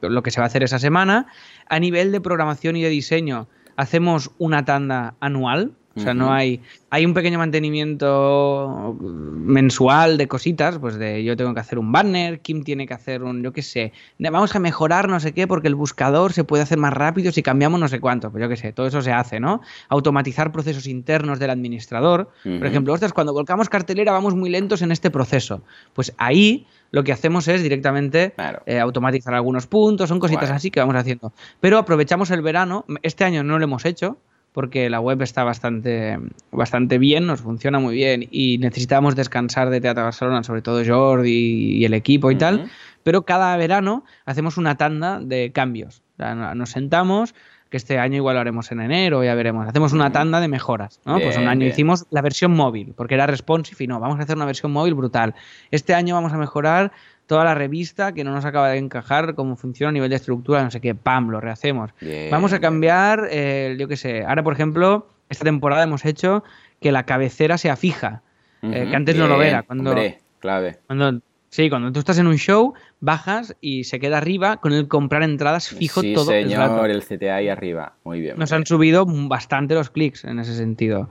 lo 0.00 0.22
que 0.22 0.30
se 0.30 0.40
va 0.40 0.44
a 0.44 0.48
hacer 0.48 0.62
esa 0.62 0.78
semana. 0.78 1.26
A 1.68 1.78
nivel 1.80 2.12
de 2.12 2.20
programación 2.20 2.76
y 2.76 2.82
de 2.82 2.90
diseño, 2.90 3.48
hacemos 3.76 4.30
una 4.38 4.64
tanda 4.64 5.14
anual. 5.20 5.72
O 5.96 6.00
sea, 6.00 6.12
no 6.12 6.32
hay. 6.32 6.60
Hay 6.90 7.06
un 7.06 7.14
pequeño 7.14 7.38
mantenimiento 7.38 8.96
mensual 9.00 10.16
de 10.16 10.28
cositas, 10.28 10.78
pues 10.78 10.96
de 10.96 11.22
yo 11.24 11.36
tengo 11.36 11.54
que 11.54 11.60
hacer 11.60 11.78
un 11.78 11.92
banner, 11.92 12.40
Kim 12.40 12.64
tiene 12.64 12.86
que 12.86 12.94
hacer 12.94 13.22
un, 13.22 13.42
yo 13.42 13.52
qué 13.52 13.62
sé, 13.62 13.92
vamos 14.18 14.54
a 14.54 14.58
mejorar 14.58 15.08
no 15.08 15.20
sé 15.20 15.32
qué 15.32 15.46
porque 15.46 15.68
el 15.68 15.74
buscador 15.74 16.32
se 16.32 16.44
puede 16.44 16.62
hacer 16.62 16.78
más 16.78 16.92
rápido 16.92 17.32
si 17.32 17.42
cambiamos 17.42 17.78
no 17.80 17.88
sé 17.88 18.00
cuánto, 18.00 18.30
pues 18.30 18.42
yo 18.42 18.48
qué 18.48 18.56
sé, 18.56 18.72
todo 18.72 18.86
eso 18.86 19.02
se 19.02 19.12
hace, 19.12 19.40
¿no? 19.40 19.60
Automatizar 19.88 20.52
procesos 20.52 20.86
internos 20.86 21.38
del 21.38 21.50
administrador. 21.50 22.30
Por 22.42 22.66
ejemplo, 22.66 22.92
ostras, 22.92 23.12
cuando 23.12 23.32
volcamos 23.32 23.68
cartelera 23.68 24.12
vamos 24.12 24.34
muy 24.34 24.50
lentos 24.50 24.82
en 24.82 24.92
este 24.92 25.10
proceso. 25.10 25.62
Pues 25.92 26.12
ahí 26.18 26.66
lo 26.90 27.02
que 27.04 27.12
hacemos 27.12 27.48
es 27.48 27.62
directamente 27.62 28.32
Claro. 28.36 28.62
eh, 28.66 28.78
automatizar 28.78 29.34
algunos 29.34 29.66
puntos, 29.66 30.08
son 30.08 30.20
cositas 30.20 30.50
así 30.50 30.70
que 30.70 30.80
vamos 30.80 30.96
haciendo. 30.96 31.32
Pero 31.60 31.78
aprovechamos 31.78 32.30
el 32.30 32.42
verano, 32.42 32.84
este 33.02 33.24
año 33.24 33.42
no 33.42 33.58
lo 33.58 33.64
hemos 33.64 33.84
hecho 33.84 34.18
porque 34.54 34.88
la 34.88 35.00
web 35.00 35.20
está 35.20 35.42
bastante, 35.42 36.16
bastante 36.52 36.98
bien, 36.98 37.26
nos 37.26 37.40
funciona 37.40 37.80
muy 37.80 37.96
bien 37.96 38.28
y 38.30 38.58
necesitábamos 38.58 39.16
descansar 39.16 39.68
de 39.68 39.80
Teatro 39.80 40.04
Barcelona, 40.04 40.44
sobre 40.44 40.62
todo 40.62 40.80
Jordi 40.86 41.76
y 41.78 41.84
el 41.84 41.92
equipo 41.92 42.30
y 42.30 42.36
tal, 42.36 42.70
pero 43.02 43.22
cada 43.26 43.56
verano 43.56 44.04
hacemos 44.24 44.56
una 44.56 44.76
tanda 44.76 45.18
de 45.18 45.50
cambios. 45.52 46.02
O 46.14 46.16
sea, 46.18 46.36
no- 46.36 46.54
nos 46.54 46.70
sentamos, 46.70 47.34
que 47.68 47.76
este 47.78 47.98
año 47.98 48.14
igual 48.18 48.34
lo 48.36 48.40
haremos 48.42 48.70
en 48.70 48.80
enero, 48.80 49.24
ya 49.24 49.34
veremos. 49.34 49.66
Hacemos 49.66 49.92
una 49.92 50.12
tanda 50.12 50.38
de 50.40 50.46
mejoras, 50.46 51.00
¿no? 51.04 51.18
pues 51.18 51.36
un 51.36 51.48
año 51.48 51.58
bien. 51.60 51.72
hicimos 51.72 52.06
la 52.10 52.22
versión 52.22 52.52
móvil, 52.52 52.94
porque 52.96 53.14
era 53.14 53.26
responsive 53.26 53.82
y 53.82 53.88
no, 53.88 53.98
vamos 53.98 54.20
a 54.20 54.22
hacer 54.22 54.36
una 54.36 54.44
versión 54.44 54.70
móvil 54.70 54.94
brutal. 54.94 55.34
Este 55.72 55.92
año 55.94 56.14
vamos 56.14 56.32
a 56.32 56.36
mejorar 56.38 56.92
toda 57.26 57.44
la 57.44 57.54
revista 57.54 58.12
que 58.12 58.24
no 58.24 58.32
nos 58.32 58.44
acaba 58.44 58.68
de 58.68 58.78
encajar, 58.78 59.34
cómo 59.34 59.56
funciona 59.56 59.90
a 59.90 59.92
nivel 59.92 60.10
de 60.10 60.16
estructura, 60.16 60.62
no 60.62 60.70
sé 60.70 60.80
qué, 60.80 60.94
pam, 60.94 61.30
lo 61.30 61.40
rehacemos. 61.40 61.90
Bien, 62.00 62.30
Vamos 62.30 62.52
a 62.52 62.60
cambiar, 62.60 63.28
eh, 63.30 63.76
yo 63.78 63.88
qué 63.88 63.96
sé, 63.96 64.24
ahora 64.24 64.42
por 64.42 64.52
ejemplo, 64.52 65.08
esta 65.28 65.44
temporada 65.44 65.84
hemos 65.84 66.04
hecho 66.04 66.44
que 66.80 66.92
la 66.92 67.04
cabecera 67.04 67.58
sea 67.58 67.76
fija, 67.76 68.22
eh, 68.62 68.86
que 68.90 68.96
antes 68.96 69.16
no 69.16 69.26
lo 69.26 69.42
era. 69.42 69.62
Cuando, 69.62 69.90
hombre, 69.90 70.20
clave. 70.40 70.78
cuando, 70.86 71.20
sí, 71.48 71.68
cuando 71.70 71.92
tú 71.92 71.98
estás 71.98 72.18
en 72.18 72.26
un 72.26 72.36
show, 72.36 72.74
bajas 73.00 73.56
y 73.60 73.84
se 73.84 74.00
queda 74.00 74.18
arriba 74.18 74.58
con 74.58 74.72
el 74.72 74.88
comprar 74.88 75.22
entradas 75.22 75.68
fijo 75.68 76.00
sí, 76.00 76.14
todo 76.14 76.32
el 76.32 76.52
rato. 76.52 76.74
señor, 76.74 76.90
el 76.90 77.02
CTA 77.02 77.36
ahí 77.36 77.48
arriba. 77.48 77.94
Muy 78.04 78.20
bien. 78.20 78.38
Nos 78.38 78.50
muy 78.50 78.56
han 78.56 78.66
subido 78.66 79.06
bastante 79.06 79.74
los 79.74 79.90
clics 79.90 80.24
en 80.24 80.38
ese 80.38 80.54
sentido. 80.54 81.08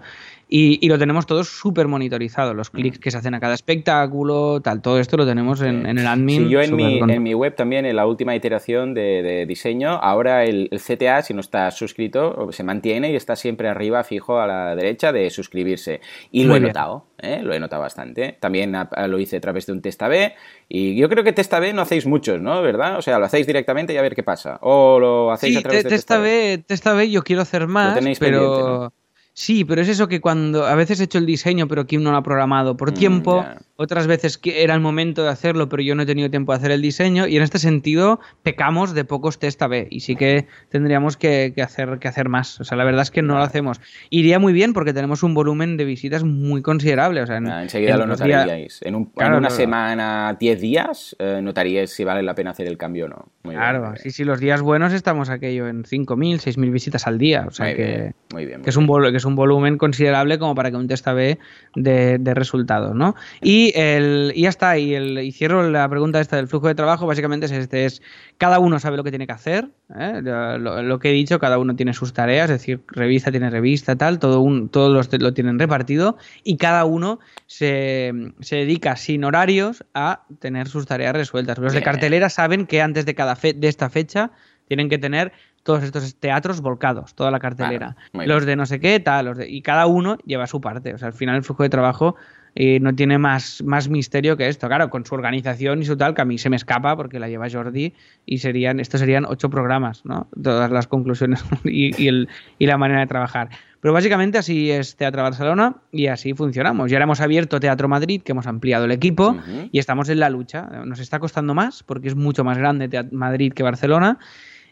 Y, 0.56 0.78
y 0.86 0.88
lo 0.88 0.99
tenemos 0.99 1.26
todo 1.26 1.43
súper 1.43 1.88
monitorizado, 1.88 2.54
los 2.54 2.70
clics 2.70 2.99
que 2.99 3.10
se 3.10 3.18
hacen 3.18 3.34
a 3.34 3.39
cada 3.39 3.56
espectáculo, 3.56 4.62
tal, 4.62 4.84
todo 4.84 4.99
esto 4.99 5.18
lo 5.18 5.26
tenemos 5.26 5.62
en, 5.62 5.88
en 5.88 5.97
el 5.97 6.06
admin. 6.06 6.43
Sí, 6.43 6.49
yo 6.49 6.62
en 6.62 6.76
mi, 6.76 6.99
en 6.99 7.24
mi 7.24 7.34
web 7.34 7.56
también, 7.56 7.88
en 7.88 7.95
la 7.95 8.06
última 8.06 8.36
iteración 8.36 8.93
de, 8.93 9.24
de 9.24 9.45
diseño, 9.47 9.89
ahora 9.93 10.43
el, 10.43 10.70
el 10.72 10.80
CTA, 10.80 11.24
si 11.24 11.34
no 11.34 11.39
está 11.39 11.72
suscrito, 11.72 12.49
se 12.51 12.64
mantiene 12.64 13.12
y 13.12 13.16
está 13.16 13.36
siempre 13.36 13.68
arriba, 13.68 14.04
fijo 14.04 14.39
a 14.39 14.45
la 14.45 14.76
derecha 14.76 15.12
de 15.12 15.32
suscribirse. 15.32 16.01
Y 16.32 16.43
lo 16.43 16.49
Muy 16.49 16.58
he 16.58 16.62
notado, 16.62 17.08
¿eh? 17.18 17.39
lo 17.41 17.54
he 17.56 17.60
notado 17.60 17.82
bastante. 17.82 18.38
También 18.39 18.76
a- 18.76 18.82
a- 18.91 19.08
lo 19.08 19.18
hice 19.20 19.38
a 19.38 19.41
través 19.41 19.66
de 19.66 19.72
un 19.74 19.82
test 19.82 20.04
AB 20.04 20.34
y 20.70 20.95
yo 20.95 21.10
creo 21.10 21.24
que 21.24 21.34
test 21.34 21.51
AB 21.51 21.74
no 21.74 21.82
hacéis 21.82 22.06
muchos, 22.06 22.39
¿no? 22.39 22.62
¿Verdad? 22.62 22.99
O 22.99 23.01
sea, 23.01 23.18
lo 23.18 23.26
hacéis 23.26 23.47
directamente 23.47 23.93
y 23.93 23.97
a 23.97 24.04
ver 24.04 24.14
qué 24.14 24.22
pasa. 24.22 24.60
O 24.62 24.99
lo 24.99 25.32
hacéis 25.32 25.54
Sí, 25.54 25.60
a 25.60 25.64
través 25.64 25.82
te- 25.82 25.89
de 25.89 25.95
testa 25.95 26.20
B, 26.20 26.64
testa 26.68 26.93
B 26.93 27.10
yo 27.10 27.24
quiero 27.24 27.41
hacer 27.41 27.66
más, 27.66 27.95
tenéis 27.95 28.20
pero... 28.20 28.39
pendiente, 28.39 28.70
¿no? 28.70 28.93
Sí, 29.36 29.65
pero 29.65 29.81
es 29.81 29.89
eso 29.89 30.07
que 30.07 30.21
cuando 30.21 30.65
a 30.65 30.75
veces 30.75 30.99
he 30.99 31.05
hecho 31.05 31.17
el 31.17 31.25
diseño, 31.25 31.67
pero 31.67 31.86
Kim 31.88 32.03
no 32.03 32.11
lo 32.11 32.17
ha 32.17 32.23
programado 32.23 32.77
por 32.77 32.91
Mm, 32.91 32.93
tiempo, 32.93 33.55
otras 33.84 34.07
veces 34.07 34.38
que 34.38 34.63
era 34.63 34.73
el 34.73 34.79
momento 34.79 35.23
de 35.23 35.29
hacerlo, 35.29 35.69
pero 35.69 35.84
yo 35.84 35.95
no 35.95 36.03
he 36.03 36.05
tenido 36.05 36.29
tiempo 36.29 36.51
de 36.51 36.57
hacer 36.57 36.71
el 36.71 36.81
diseño, 36.81 37.27
y 37.27 37.38
en 37.38 37.43
este 37.43 37.59
sentido 37.59 38.19
pecamos 38.43 38.93
de 38.93 39.05
pocos 39.05 39.39
test 39.39 39.61
A-B, 39.61 39.88
y 39.89 40.01
sí 40.01 40.15
que 40.15 40.47
tendríamos 40.69 41.17
que, 41.17 41.53
hacer, 41.61 41.99
que 41.99 42.07
hacer 42.07 42.29
más. 42.29 42.59
O 42.59 42.63
sea, 42.63 42.77
la 42.77 42.84
verdad 42.84 43.01
es 43.01 43.11
que 43.11 43.21
no 43.21 43.38
lo 43.38 43.43
hacemos. 43.43 43.79
Iría 44.09 44.39
muy 44.39 44.53
bien 44.53 44.73
porque 44.73 44.93
tenemos 44.93 45.23
un 45.23 45.34
volumen 45.34 45.77
de 45.77 45.86
visitas 45.86 46.23
muy 46.23 46.61
considerable. 46.61 47.21
O 47.21 47.27
sea, 47.27 47.38
ah, 47.38 47.63
enseguida 47.63 47.97
lo 47.97 48.07
notaríais. 48.07 48.81
En, 48.84 48.95
una 48.95 49.49
semana, 49.49 50.36
10 50.39 50.61
días, 50.61 51.15
eh, 51.19 51.39
notaríais 51.41 51.91
si 51.91 52.03
vale 52.03 52.23
la 52.23 52.36
pena 52.36 52.51
hacer 52.51 52.67
el 52.67 52.77
cambio 52.77 53.05
o 53.05 53.09
no. 53.09 53.25
claro, 53.43 53.93
sí, 53.97 54.11
sí, 54.11 54.23
los 54.23 54.39
días 54.39 54.61
buenos 54.61 54.93
estamos 54.93 55.29
aquello 55.29 55.67
en 55.67 55.84
5.000, 55.84 56.39
6.000 56.39 56.71
visitas 56.71 57.07
al 57.07 57.17
día. 57.17 57.45
O 57.47 57.51
sea 57.51 57.75
que, 57.75 58.13
que, 58.29 58.69
es 58.69 58.77
un 58.77 58.88
que 58.88 59.17
es 59.17 59.25
un 59.25 59.36
volumen 59.36 59.77
considerable 59.77 60.39
como 60.39 60.55
para 60.55 60.71
que 60.71 60.77
un 60.77 60.88
test 60.88 61.07
A-B 61.07 61.38
de, 61.75 62.17
de 62.19 62.34
resultados, 62.34 62.95
¿no? 62.95 63.15
Y, 63.41 63.72
el, 63.74 64.32
y 64.36 64.43
ya 64.43 64.49
está, 64.49 64.78
y, 64.78 64.93
el, 64.93 65.17
y 65.19 65.32
cierro 65.32 65.69
la 65.69 65.88
pregunta 65.89 66.19
esta 66.19 66.38
del 66.38 66.47
flujo 66.47 66.67
de 66.67 66.76
trabajo, 66.76 67.05
básicamente 67.05 67.47
es 67.47 67.51
este, 67.51 67.86
es 67.86 68.01
cada 68.38 68.59
uno 68.59 68.80
sabe 68.80 68.97
lo 68.97 69.03
que 69.03 69.09
tiene 69.09 69.28
que 69.28 69.34
hacer, 69.34 69.69
¿eh? 69.97 70.21
lo, 70.21 70.99
que 70.99 71.09
he 71.09 71.13
dicho, 71.13 71.39
cada 71.39 71.57
uno 71.57 71.76
tiene 71.76 71.93
sus 71.93 72.13
tareas, 72.13 72.49
es 72.49 72.59
decir, 72.59 72.82
revista 72.88 73.32
tiene 73.32 73.49
revista, 73.49 73.95
tal, 73.95 74.19
todo 74.19 74.41
un, 74.41 74.69
todos 74.69 74.91
los, 74.91 75.21
lo 75.21 75.34
tienen 75.34 75.59
repartido 75.59 76.17
y 76.43 76.57
cada 76.57 76.86
uno 76.86 77.19
se, 77.47 78.13
se, 78.39 78.57
dedica 78.57 78.95
sin 78.95 79.24
horarios 79.24 79.84
a 79.93 80.24
tener 80.39 80.67
sus 80.67 80.86
tareas 80.86 81.13
resueltas. 81.13 81.57
Los 81.57 81.74
de 81.74 81.82
cartelera 81.82 82.30
saben 82.30 82.67
que 82.67 82.82
antes 82.82 83.05
de 83.05 83.15
cada 83.15 83.36
fe, 83.36 83.53
de 83.53 83.67
esta 83.67 83.89
fecha 83.89 84.32
tienen 84.67 84.89
que 84.89 84.97
tener 84.97 85.34
todos 85.63 85.84
estos 85.84 86.15
teatros 86.15 86.61
volcados, 86.61 87.15
toda 87.15 87.32
la 87.32 87.39
cartelera. 87.39 87.95
los 88.11 88.45
de 88.45 88.55
no 88.55 88.65
sé 88.65 88.80
qué, 88.80 88.99
tal, 88.99 89.26
los 89.26 89.38
de, 89.38 89.49
y 89.49 89.61
cada 89.61 89.88
uno 89.88 90.17
lleva 90.26 90.45
su 90.45 90.61
parte. 90.61 90.93
O 90.93 90.97
sea, 90.97 91.07
al 91.07 91.13
final 91.13 91.38
el 91.38 91.43
flujo 91.43 91.63
de 91.63 91.69
trabajo 91.69 92.15
y 92.56 92.80
no 92.80 92.93
tiene 92.93 93.18
más, 93.18 93.64
más 93.64 93.89
misterio 93.89 94.38
que 94.38 94.47
esto. 94.47 94.68
Claro, 94.68 94.89
con 94.89 95.06
su 95.06 95.16
organización 95.16 95.82
y 95.82 95.86
su 95.86 95.97
tal, 95.97 96.14
que 96.14 96.22
a 96.22 96.26
mí 96.26 96.38
se 96.38 96.49
me 96.49 96.56
escapa 96.56 96.95
porque 96.95 97.20
la 97.20 97.28
lleva 97.28 97.49
Jordi 97.49 97.93
y 98.26 98.38
serían, 98.38 98.80
estos 98.80 98.99
serían 98.99 99.26
ocho 99.26 99.49
programas, 99.49 100.06
¿no? 100.06 100.28
Todas 100.41 100.72
las 100.72 100.88
conclusiones 100.88 101.43
y, 101.64 102.08
el, 102.08 102.30
y 102.60 102.68
la 102.68 102.78
manera 102.78 103.01
de 103.01 103.08
trabajar. 103.08 103.49
Pero 103.80 103.93
básicamente 103.93 104.38
así 104.38 104.72
es 104.72 104.95
Teatro 104.95 105.24
Barcelona 105.24 105.76
y 105.91 106.08
así 106.08 106.34
funcionamos. 106.34 106.89
Ya 106.89 106.99
hemos 106.99 107.20
abierto 107.20 107.60
Teatro 107.60 107.89
Madrid, 107.89 108.22
que 108.22 108.32
hemos 108.32 108.47
ampliado 108.47 108.86
el 108.86 108.91
equipo 108.91 109.36
y 109.72 109.80
estamos 109.80 110.08
en 110.08 110.20
la 110.22 110.30
lucha. 110.30 110.62
Nos 110.86 110.99
está 110.99 111.20
costando 111.20 111.54
más 111.54 111.84
porque 111.84 112.08
es 112.08 112.16
mucho 112.16 112.45
más 112.45 112.58
grande 112.58 112.89
Madrid 113.12 113.51
que 113.51 113.62
Barcelona 113.62 114.20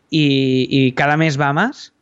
y, 0.09 0.67
y 0.69 0.93
cada 0.93 1.17
mes 1.17 1.37
va 1.39 1.51
más 1.51 1.93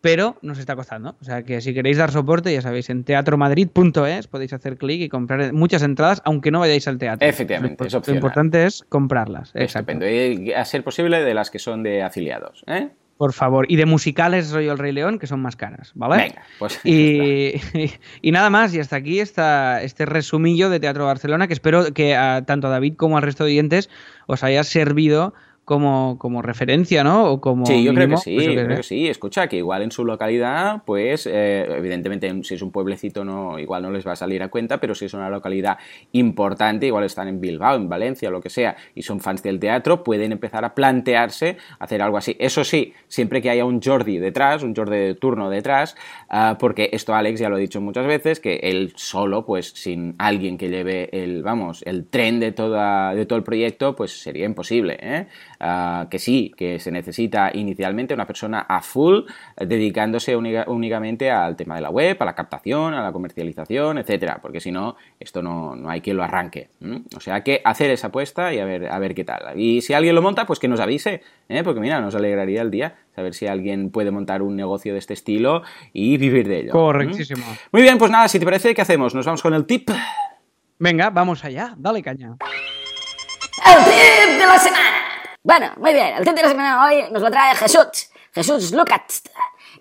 pero 0.00 0.36
nos 0.42 0.58
está 0.58 0.76
costando. 0.76 1.16
O 1.20 1.24
sea 1.24 1.42
que 1.42 1.60
si 1.60 1.74
queréis 1.74 1.98
dar 1.98 2.10
soporte, 2.10 2.52
ya 2.52 2.62
sabéis, 2.62 2.90
en 2.90 3.04
teatromadrid.es 3.04 4.26
podéis 4.28 4.52
hacer 4.52 4.76
clic 4.76 5.00
y 5.02 5.08
comprar 5.08 5.52
muchas 5.52 5.82
entradas, 5.82 6.22
aunque 6.24 6.50
no 6.50 6.60
vayáis 6.60 6.88
al 6.88 6.98
teatro. 6.98 7.28
Efectivamente, 7.28 7.84
lo, 7.84 8.02
lo 8.06 8.14
importante 8.14 8.66
es 8.66 8.84
comprarlas. 8.88 9.52
Exacto. 9.54 10.08
Y 10.08 10.52
a 10.52 10.64
ser 10.64 10.84
posible 10.84 11.22
de 11.22 11.34
las 11.34 11.50
que 11.50 11.58
son 11.58 11.82
de 11.82 12.02
afiliados. 12.02 12.64
¿eh? 12.66 12.90
Por 13.20 13.34
favor. 13.34 13.66
Y 13.68 13.76
de 13.76 13.84
musicales 13.84 14.50
Rollo 14.50 14.72
El 14.72 14.78
Rey 14.78 14.92
León, 14.92 15.18
que 15.18 15.26
son 15.26 15.42
más 15.42 15.54
caras, 15.54 15.92
¿vale? 15.94 16.22
Venga, 16.22 16.42
pues. 16.58 16.80
Y, 16.84 17.52
y, 18.22 18.32
nada 18.32 18.48
más, 18.48 18.72
y 18.72 18.80
hasta 18.80 18.96
aquí 18.96 19.20
está 19.20 19.82
este 19.82 20.06
resumillo 20.06 20.70
de 20.70 20.80
Teatro 20.80 21.04
Barcelona, 21.04 21.46
que 21.46 21.52
espero 21.52 21.92
que 21.92 22.16
a, 22.16 22.46
tanto 22.46 22.68
a 22.68 22.70
David 22.70 22.94
como 22.96 23.18
al 23.18 23.22
resto 23.22 23.44
de 23.44 23.50
oyentes 23.50 23.90
os 24.26 24.42
haya 24.42 24.64
servido 24.64 25.34
como, 25.70 26.18
como 26.18 26.42
referencia, 26.42 27.04
¿no? 27.04 27.30
O 27.30 27.40
como 27.40 27.64
sí, 27.64 27.84
yo 27.84 27.94
creo 27.94 28.08
que 28.08 28.16
sí, 28.16 28.34
pues 28.34 28.48
creo 28.48 28.76
que 28.78 28.82
sí. 28.82 29.06
Escucha, 29.06 29.46
que 29.46 29.58
igual 29.58 29.82
en 29.82 29.92
su 29.92 30.04
localidad, 30.04 30.82
pues 30.84 31.28
eh, 31.30 31.64
evidentemente 31.76 32.28
si 32.42 32.56
es 32.56 32.62
un 32.62 32.72
pueblecito 32.72 33.24
no, 33.24 33.56
igual 33.56 33.84
no 33.84 33.92
les 33.92 34.04
va 34.04 34.10
a 34.10 34.16
salir 34.16 34.42
a 34.42 34.48
cuenta, 34.48 34.80
pero 34.80 34.96
si 34.96 35.04
es 35.04 35.14
una 35.14 35.30
localidad 35.30 35.78
importante, 36.10 36.86
igual 36.86 37.04
están 37.04 37.28
en 37.28 37.40
Bilbao, 37.40 37.76
en 37.76 37.88
Valencia, 37.88 38.30
lo 38.30 38.40
que 38.40 38.50
sea, 38.50 38.74
y 38.96 39.02
son 39.02 39.20
fans 39.20 39.44
del 39.44 39.60
teatro, 39.60 40.02
pueden 40.02 40.32
empezar 40.32 40.64
a 40.64 40.74
plantearse 40.74 41.56
hacer 41.78 42.02
algo 42.02 42.16
así. 42.16 42.34
Eso 42.40 42.64
sí, 42.64 42.92
siempre 43.06 43.40
que 43.40 43.50
haya 43.50 43.64
un 43.64 43.80
Jordi 43.80 44.18
detrás, 44.18 44.64
un 44.64 44.74
Jordi 44.74 44.96
de 44.96 45.14
turno 45.14 45.50
detrás, 45.50 45.94
ah, 46.30 46.56
porque 46.58 46.90
esto 46.92 47.14
Alex 47.14 47.38
ya 47.38 47.48
lo 47.48 47.58
he 47.58 47.60
dicho 47.60 47.80
muchas 47.80 48.08
veces, 48.08 48.40
que 48.40 48.56
él 48.64 48.92
solo, 48.96 49.46
pues 49.46 49.68
sin 49.68 50.16
alguien 50.18 50.58
que 50.58 50.68
lleve 50.68 51.10
el, 51.12 51.44
vamos, 51.44 51.84
el 51.86 52.08
tren 52.08 52.40
de, 52.40 52.50
toda, 52.50 53.14
de 53.14 53.24
todo 53.24 53.36
el 53.36 53.44
proyecto, 53.44 53.94
pues 53.94 54.20
sería 54.20 54.46
imposible, 54.46 54.98
¿eh? 55.00 55.26
Ah, 55.62 56.06
que 56.10 56.18
sí, 56.18 56.54
que 56.56 56.78
se 56.78 56.90
necesita 56.90 57.50
inicialmente 57.52 58.14
una 58.14 58.26
persona 58.26 58.60
a 58.60 58.80
full 58.80 59.26
eh, 59.58 59.66
dedicándose 59.66 60.34
únicamente 60.34 61.30
al 61.30 61.54
tema 61.54 61.74
de 61.74 61.82
la 61.82 61.90
web, 61.90 62.16
a 62.18 62.24
la 62.24 62.34
captación, 62.34 62.94
a 62.94 63.02
la 63.02 63.12
comercialización, 63.12 63.98
etcétera, 63.98 64.38
porque 64.40 64.58
si 64.58 64.72
no, 64.72 64.96
esto 65.18 65.42
no, 65.42 65.76
no, 65.76 65.90
hay 65.90 66.00
quien 66.00 66.16
lo 66.16 66.22
arranque. 66.22 66.70
O 67.14 67.20
sea 67.20 67.44
que 67.44 67.60
hacer 67.62 67.90
esa 67.90 68.06
apuesta 68.06 68.54
y 68.54 68.58
a 68.58 68.64
ver, 68.64 68.90
a 68.90 68.98
ver 68.98 69.14
qué 69.14 69.22
tal. 69.22 69.60
Y 69.60 69.82
si 69.82 69.92
alguien 69.92 70.14
lo 70.14 70.22
monta, 70.22 70.46
pues 70.46 70.58
que 70.58 70.66
nos 70.66 70.80
avise, 70.80 71.22
¿eh? 71.50 71.62
porque 71.62 71.80
mira, 71.80 72.00
nos 72.00 72.14
alegraría 72.14 72.62
el 72.62 72.70
día 72.70 72.94
saber 73.14 73.34
si 73.34 73.46
alguien 73.46 73.90
puede 73.90 74.10
montar 74.10 74.40
un 74.40 74.56
negocio 74.56 74.94
de 74.94 74.98
este 74.98 75.12
estilo 75.12 75.62
y 75.92 76.16
vivir 76.16 76.48
de 76.48 76.60
ello. 76.60 76.72
Correctísimo. 76.72 77.44
Muy 77.70 77.82
bien, 77.82 77.98
pues 77.98 78.10
nada, 78.10 78.28
si 78.28 78.38
te 78.38 78.46
parece, 78.46 78.74
¿qué 78.74 78.80
hacemos? 78.80 79.14
¿Nos 79.14 79.26
vamos 79.26 79.42
con 79.42 79.52
el 79.52 79.66
tip? 79.66 79.90
Venga, 80.78 81.10
vamos 81.10 81.44
allá, 81.44 81.74
dale 81.76 82.02
caña. 82.02 82.36
El 83.66 83.84
tip 83.84 84.40
de 84.40 84.46
la 84.46 84.58
semana. 84.58 84.99
Bueno, 85.42 85.72
muy 85.78 85.94
bien, 85.94 86.16
el 86.18 86.24
la 86.24 86.48
semana 86.48 86.84
hoy 86.84 87.04
nos 87.10 87.22
lo 87.22 87.30
trae 87.30 87.54
Jesús. 87.54 88.10
Jesús 88.34 88.72
Lucas. 88.72 89.22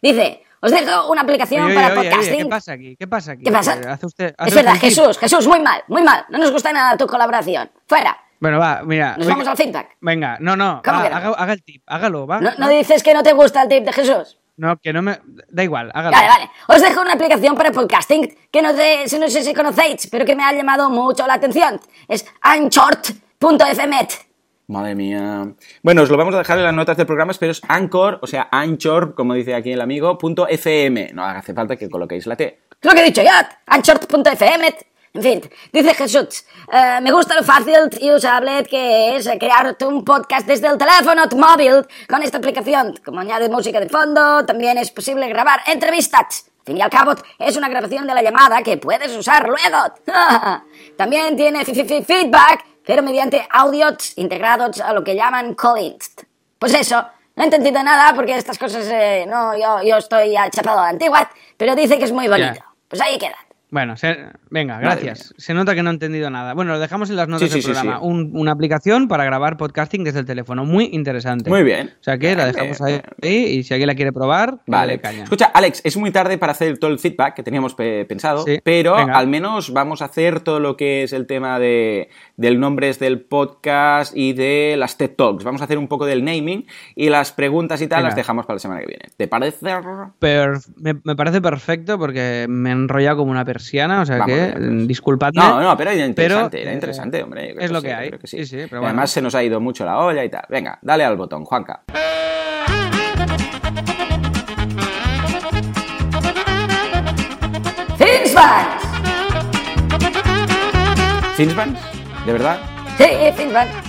Dice, 0.02 0.44
os 0.62 0.72
dejo 0.72 1.12
una 1.12 1.22
aplicación 1.22 1.74
para 1.74 1.94
podcasting. 1.94 2.44
¿Qué 2.44 2.46
pasa 2.46 2.72
aquí? 2.74 2.96
¿Qué 2.96 3.08
pasa 3.08 3.32
aquí? 3.34 3.44
¿Qué 3.44 3.52
pasa? 3.52 3.74
es 3.76 4.56
verdad, 4.56 4.76
Jesús, 4.80 5.18
Jesús, 5.18 5.48
muy 5.48 5.60
mal, 5.60 5.84
muy 5.88 6.02
mal. 6.02 6.26
No 6.30 6.38
nos 6.38 6.52
gusta 6.52 6.72
nada 6.72 6.98
tu 6.98 7.06
colaboración. 7.08 7.70
Fuera. 7.88 8.18
Bueno, 8.40 8.58
va, 8.58 8.82
mira. 8.86 9.16
Nos 9.18 9.28
vamos 9.28 9.48
al 9.48 9.58
feedback. 9.58 9.98
Venga, 10.00 10.38
no, 10.40 10.56
no. 10.56 10.82
haga, 10.86 11.54
el 11.54 11.64
tip, 11.64 11.84
hágalo, 11.86 12.26
va. 12.26 12.40
No, 12.40 12.52
no, 12.58 12.70
dices 12.70 13.04
que 13.04 13.14
no 13.14 13.22
te 13.22 13.34
gusta 13.34 13.64
el 13.64 13.70
tip 13.70 13.84
de 13.84 13.92
Jesús? 13.92 14.38
No, 14.56 14.78
que 14.78 14.94
no 14.94 15.02
me. 15.02 15.20
Da 15.50 15.64
igual, 15.64 15.92
hágalo. 15.94 16.16
Vale, 16.16 16.28
vale. 16.28 16.52
Os 16.68 16.82
dejo 16.82 17.02
una 17.02 17.14
aplicación 17.14 17.56
para 17.56 17.72
podcasting 17.72 18.34
que 18.50 18.62
no, 18.62 18.74
sé, 18.74 19.20
no 19.20 19.30
sé 19.30 19.44
si 19.44 19.54
conocéis, 19.54 20.08
pero 20.10 20.26
que 20.26 20.36
me 20.38 20.44
ha 20.44 20.54
llamado 20.54 20.90
mucho 20.90 21.28
la 21.28 21.34
atención. 21.34 21.82
Es 22.08 22.26
anchort.fm. 22.42 24.08
Madre 24.70 24.94
mía. 24.94 25.52
Bueno, 25.82 26.04
os 26.04 26.12
lo 26.12 26.18
vamos 26.18 26.36
a 26.36 26.38
dejar 26.38 26.60
en 26.60 26.64
las 26.64 26.74
notas 26.76 26.96
del 26.96 27.08
programa, 27.08 27.34
pero 27.40 27.52
es 27.52 27.62
Anchor, 27.68 28.20
o 28.22 28.28
sea, 28.28 28.50
Anchor, 28.52 29.16
como 29.16 29.34
dice 29.34 29.56
aquí 29.56 29.72
el 29.72 29.82
amigo, 29.82 30.16
punto 30.20 30.48
.fm. 30.48 31.10
No 31.12 31.26
hace 31.26 31.56
falta 31.56 31.76
que 31.76 31.90
coloquéis 31.90 32.28
la 32.28 32.36
T. 32.36 32.60
Lo 32.84 32.92
que 32.92 33.02
he 33.02 33.06
dicho 33.06 33.24
ya, 33.24 33.62
Anchor.fm. 33.66 34.76
En 35.16 35.24
fin, 35.24 35.42
dice 35.74 35.96
Jesús, 35.96 36.46
eh, 36.72 37.00
me 37.02 37.12
gusta 37.12 37.34
lo 37.34 37.42
fácil 37.42 37.90
y 38.00 38.12
usable 38.12 38.64
que 38.64 39.16
es 39.16 39.28
crear 39.40 39.76
un 39.88 40.06
podcast 40.06 40.46
desde 40.46 40.68
el 40.68 40.78
teléfono 40.78 41.24
móvil 41.36 41.88
con 42.08 42.22
esta 42.22 42.38
aplicación. 42.38 42.94
Como 43.04 43.22
añade 43.22 43.50
música 43.50 43.80
de 43.80 43.90
fondo, 43.90 44.46
también 44.46 44.78
es 44.78 44.92
posible 44.92 45.28
grabar 45.30 45.62
entrevistas. 45.66 46.46
Fin 46.64 46.78
y 46.78 46.82
al 46.84 46.92
cabo, 46.92 47.16
es 47.40 47.58
una 47.58 47.70
grabación 47.70 48.06
de 48.06 48.14
la 48.14 48.22
llamada 48.22 48.62
que 48.62 48.78
puedes 48.78 49.18
usar 49.18 49.48
luego. 49.48 49.96
también 50.96 51.36
tiene 51.36 51.66
feedback 51.66 52.69
pero 52.90 53.04
mediante 53.04 53.48
audios 53.52 54.18
integrados 54.18 54.82
a 54.82 54.94
lo 54.94 55.04
que 55.04 55.16
llaman 55.16 55.54
callings. 55.54 56.10
Pues 56.58 56.74
eso, 56.74 57.06
no 57.36 57.44
he 57.44 57.46
entendido 57.46 57.84
nada 57.84 58.16
porque 58.16 58.36
estas 58.36 58.58
cosas, 58.58 58.88
eh, 58.90 59.28
no, 59.28 59.56
yo, 59.56 59.84
yo 59.84 59.98
estoy 59.98 60.34
chapado 60.50 60.80
a 60.80 60.84
la 60.86 60.90
antigua, 60.90 61.30
pero 61.56 61.76
dice 61.76 62.00
que 62.00 62.06
es 62.06 62.12
muy 62.12 62.28
bonito. 62.28 62.64
Pues 62.88 63.00
ahí 63.00 63.20
queda. 63.20 63.38
Bueno, 63.72 63.94
venga, 64.50 64.80
gracias. 64.80 65.34
Se 65.38 65.54
nota 65.54 65.76
que 65.76 65.84
no 65.84 65.92
he 65.92 65.94
entendido 65.94 66.32
nada. 66.32 66.56
Bueno, 66.56 66.74
lo 66.74 66.80
dejamos 66.80 67.12
en 67.12 67.16
las 67.18 67.28
notas 67.28 67.52
del 67.52 67.62
programa. 67.62 68.00
una 68.02 68.52
aplicación 68.52 69.08
para 69.08 69.24
grabar 69.26 69.58
podcasting 69.58 70.04
desde 70.04 70.20
el 70.20 70.26
teléfono. 70.26 70.66
Muy 70.66 70.90
interesante. 70.92 71.50
Muy 71.52 71.62
bien. 71.62 71.94
O 72.00 72.04
sea 72.04 72.18
que 72.18 72.36
la 72.36 72.48
dejamos 72.48 72.82
ahí 72.82 73.02
y 73.22 73.64
si 73.64 73.74
alguien 73.74 73.88
la 73.88 73.96
quiere 73.96 74.12
probar, 74.12 74.60
vale. 74.66 75.00
Caña. 75.00 75.24
Escucha, 75.24 75.46
Alex, 75.54 75.82
es 75.84 75.98
muy 75.98 76.10
tarde 76.12 76.40
para 76.40 76.54
hacer 76.54 76.80
todo 76.80 76.90
el 76.90 76.98
feedback 76.98 77.36
que 77.36 77.44
teníamos 77.44 77.76
pensado, 77.76 78.44
pero 78.64 78.96
al 78.96 79.28
menos 79.28 79.72
vamos 79.72 80.02
a 80.02 80.06
hacer 80.06 80.40
todo 80.40 80.60
lo 80.60 80.76
que 80.76 81.04
es 81.04 81.14
el 81.14 81.28
tema 81.28 81.60
de, 81.60 82.10
del 82.38 82.60
nombres 82.60 82.98
del 82.98 83.22
podcast 83.22 84.18
y 84.18 84.34
de 84.34 84.76
las 84.78 84.98
TED 84.98 85.12
Talks. 85.12 85.44
Vamos 85.44 85.62
a 85.62 85.66
hacer 85.66 85.78
un 85.78 85.88
poco 85.88 86.08
del 86.08 86.26
naming 86.26 86.66
y 86.96 87.10
las 87.10 87.32
preguntas 87.32 87.82
y 87.84 87.88
tal 87.88 88.04
las 88.04 88.16
dejamos 88.16 88.48
para 88.48 88.56
la 88.56 88.60
semana 88.60 88.82
que 88.82 88.88
viene. 88.88 89.06
¿Te 89.16 89.28
parece? 89.28 89.68
me, 90.78 90.96
me, 91.04 91.16
parece 91.16 91.40
perfecto 91.40 92.00
porque 92.00 92.48
me 92.50 92.70
he 92.70 92.74
enrollado 92.74 93.18
como 93.18 93.32
una 93.32 93.46
persona 93.46 93.59
o 94.02 94.06
sea 94.06 94.26
que, 94.26 94.56
disculpadme. 94.86 95.40
No, 95.40 95.62
no, 95.62 95.78
pero 95.78 95.92
era 95.92 96.06
interesante, 96.06 96.62
era 96.62 96.74
interesante, 96.74 97.24
hombre. 97.24 97.56
Es 97.60 97.72
lo 97.72 97.82
que 97.82 97.94
hay. 97.94 98.12
Además 98.72 99.12
se 99.12 99.22
nos 99.22 99.36
ha 99.36 99.44
ido 99.44 99.60
mucho 99.60 99.86
la 99.86 99.98
olla 100.00 100.24
y 100.24 100.30
tal. 100.30 100.44
Venga, 100.50 100.80
dale 100.82 101.04
al 101.04 101.18
botón, 101.18 101.46
Juanca. 101.46 101.84
Finsbanks. 107.98 108.84
¿Finsbanks? 111.36 111.80
¿De 112.26 112.32
verdad? 112.32 112.60
Sí, 112.98 113.06
Finsbanks. 113.36 113.89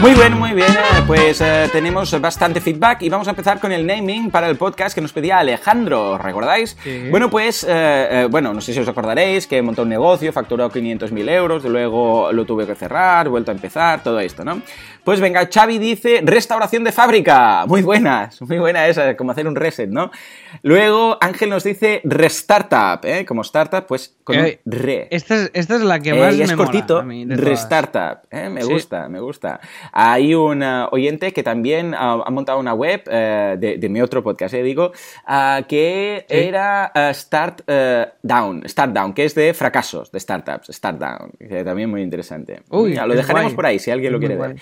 Muy 0.00 0.14
bien, 0.14 0.38
muy 0.38 0.52
bien. 0.52 0.68
Pues 1.08 1.40
eh, 1.40 1.68
tenemos 1.72 2.18
bastante 2.20 2.60
feedback 2.60 3.02
y 3.02 3.08
vamos 3.08 3.26
a 3.26 3.30
empezar 3.30 3.58
con 3.58 3.72
el 3.72 3.84
naming 3.84 4.30
para 4.30 4.48
el 4.48 4.56
podcast 4.56 4.94
que 4.94 5.00
nos 5.00 5.12
pedía 5.12 5.38
Alejandro, 5.38 6.16
¿recordáis? 6.18 6.76
Sí. 6.84 7.08
Bueno, 7.10 7.28
pues, 7.28 7.64
eh, 7.64 7.68
eh, 7.68 8.28
bueno, 8.30 8.54
no 8.54 8.60
sé 8.60 8.72
si 8.72 8.78
os 8.78 8.86
acordaréis 8.88 9.46
que 9.48 9.60
montó 9.60 9.82
un 9.82 9.88
negocio, 9.88 10.32
facturó 10.32 10.70
500.000 10.70 11.28
euros, 11.30 11.64
luego 11.64 12.30
lo 12.32 12.44
tuve 12.44 12.64
que 12.66 12.76
cerrar, 12.76 13.28
vuelto 13.28 13.50
a 13.50 13.54
empezar, 13.54 14.02
todo 14.02 14.20
esto, 14.20 14.44
¿no? 14.44 14.62
Pues 15.02 15.20
venga, 15.20 15.48
Xavi 15.52 15.78
dice 15.78 16.20
restauración 16.22 16.84
de 16.84 16.92
fábrica. 16.92 17.64
Muy 17.66 17.82
buenas, 17.82 18.40
muy 18.42 18.58
buena 18.58 18.86
esa, 18.86 19.16
como 19.16 19.32
hacer 19.32 19.48
un 19.48 19.56
reset, 19.56 19.88
¿no? 19.88 20.10
Luego 20.62 21.16
Ángel 21.20 21.48
nos 21.50 21.64
dice 21.64 22.02
restartup, 22.04 23.04
¿eh? 23.04 23.24
Como 23.24 23.40
startup, 23.42 23.86
pues 23.86 24.16
con 24.22 24.36
Eh, 24.36 24.60
un 24.64 24.72
re. 24.72 25.08
Esta 25.10 25.34
es, 25.36 25.50
esta 25.54 25.76
es 25.76 25.80
la 25.82 25.98
que 26.00 26.12
más 26.12 26.34
y 26.34 26.42
es 26.42 26.50
me 26.50 26.56
mola 26.56 26.86
a 27.00 27.02
mí 27.02 27.24
de. 27.24 27.36
Restartup. 27.36 28.24
eh, 28.30 28.50
Me 28.50 28.60
Sí. 28.62 28.70
gusta, 28.72 29.08
me 29.08 29.20
gusta. 29.20 29.60
Hay 29.92 30.34
un 30.34 30.62
oyente 30.62 31.32
que 31.32 31.42
también 31.42 31.94
ah, 31.94 32.22
ha 32.24 32.30
montado 32.30 32.58
una 32.58 32.74
web 32.74 33.02
eh, 33.10 33.56
de, 33.58 33.78
de 33.78 33.88
mi 33.88 34.00
otro 34.00 34.22
podcast, 34.22 34.54
eh, 34.54 34.62
digo, 34.62 34.92
ah, 35.26 35.62
que 35.68 36.24
Sí. 36.28 36.36
era 36.36 36.90
ah, 36.94 37.12
Start 37.14 37.62
eh, 37.66 38.06
Down, 38.22 38.62
Start 38.68 38.92
Down, 38.92 39.12
que 39.14 39.24
es 39.24 39.34
de 39.34 39.54
fracasos 39.54 40.10
de 40.12 40.20
startups, 40.20 40.68
Start 40.72 40.98
Down, 40.98 41.30
que 41.38 41.64
también 41.64 41.90
muy 41.90 42.02
interesante. 42.02 42.62
Uy, 42.70 42.94
Ya, 42.94 43.06
lo 43.06 43.14
dejaremos 43.14 43.52
guay. 43.52 43.56
por 43.56 43.66
ahí 43.66 43.78
si 43.78 43.90
alguien 43.90 44.12
lo 44.12 44.18
Es 44.18 44.26
quiere 44.26 44.36
ver. 44.36 44.56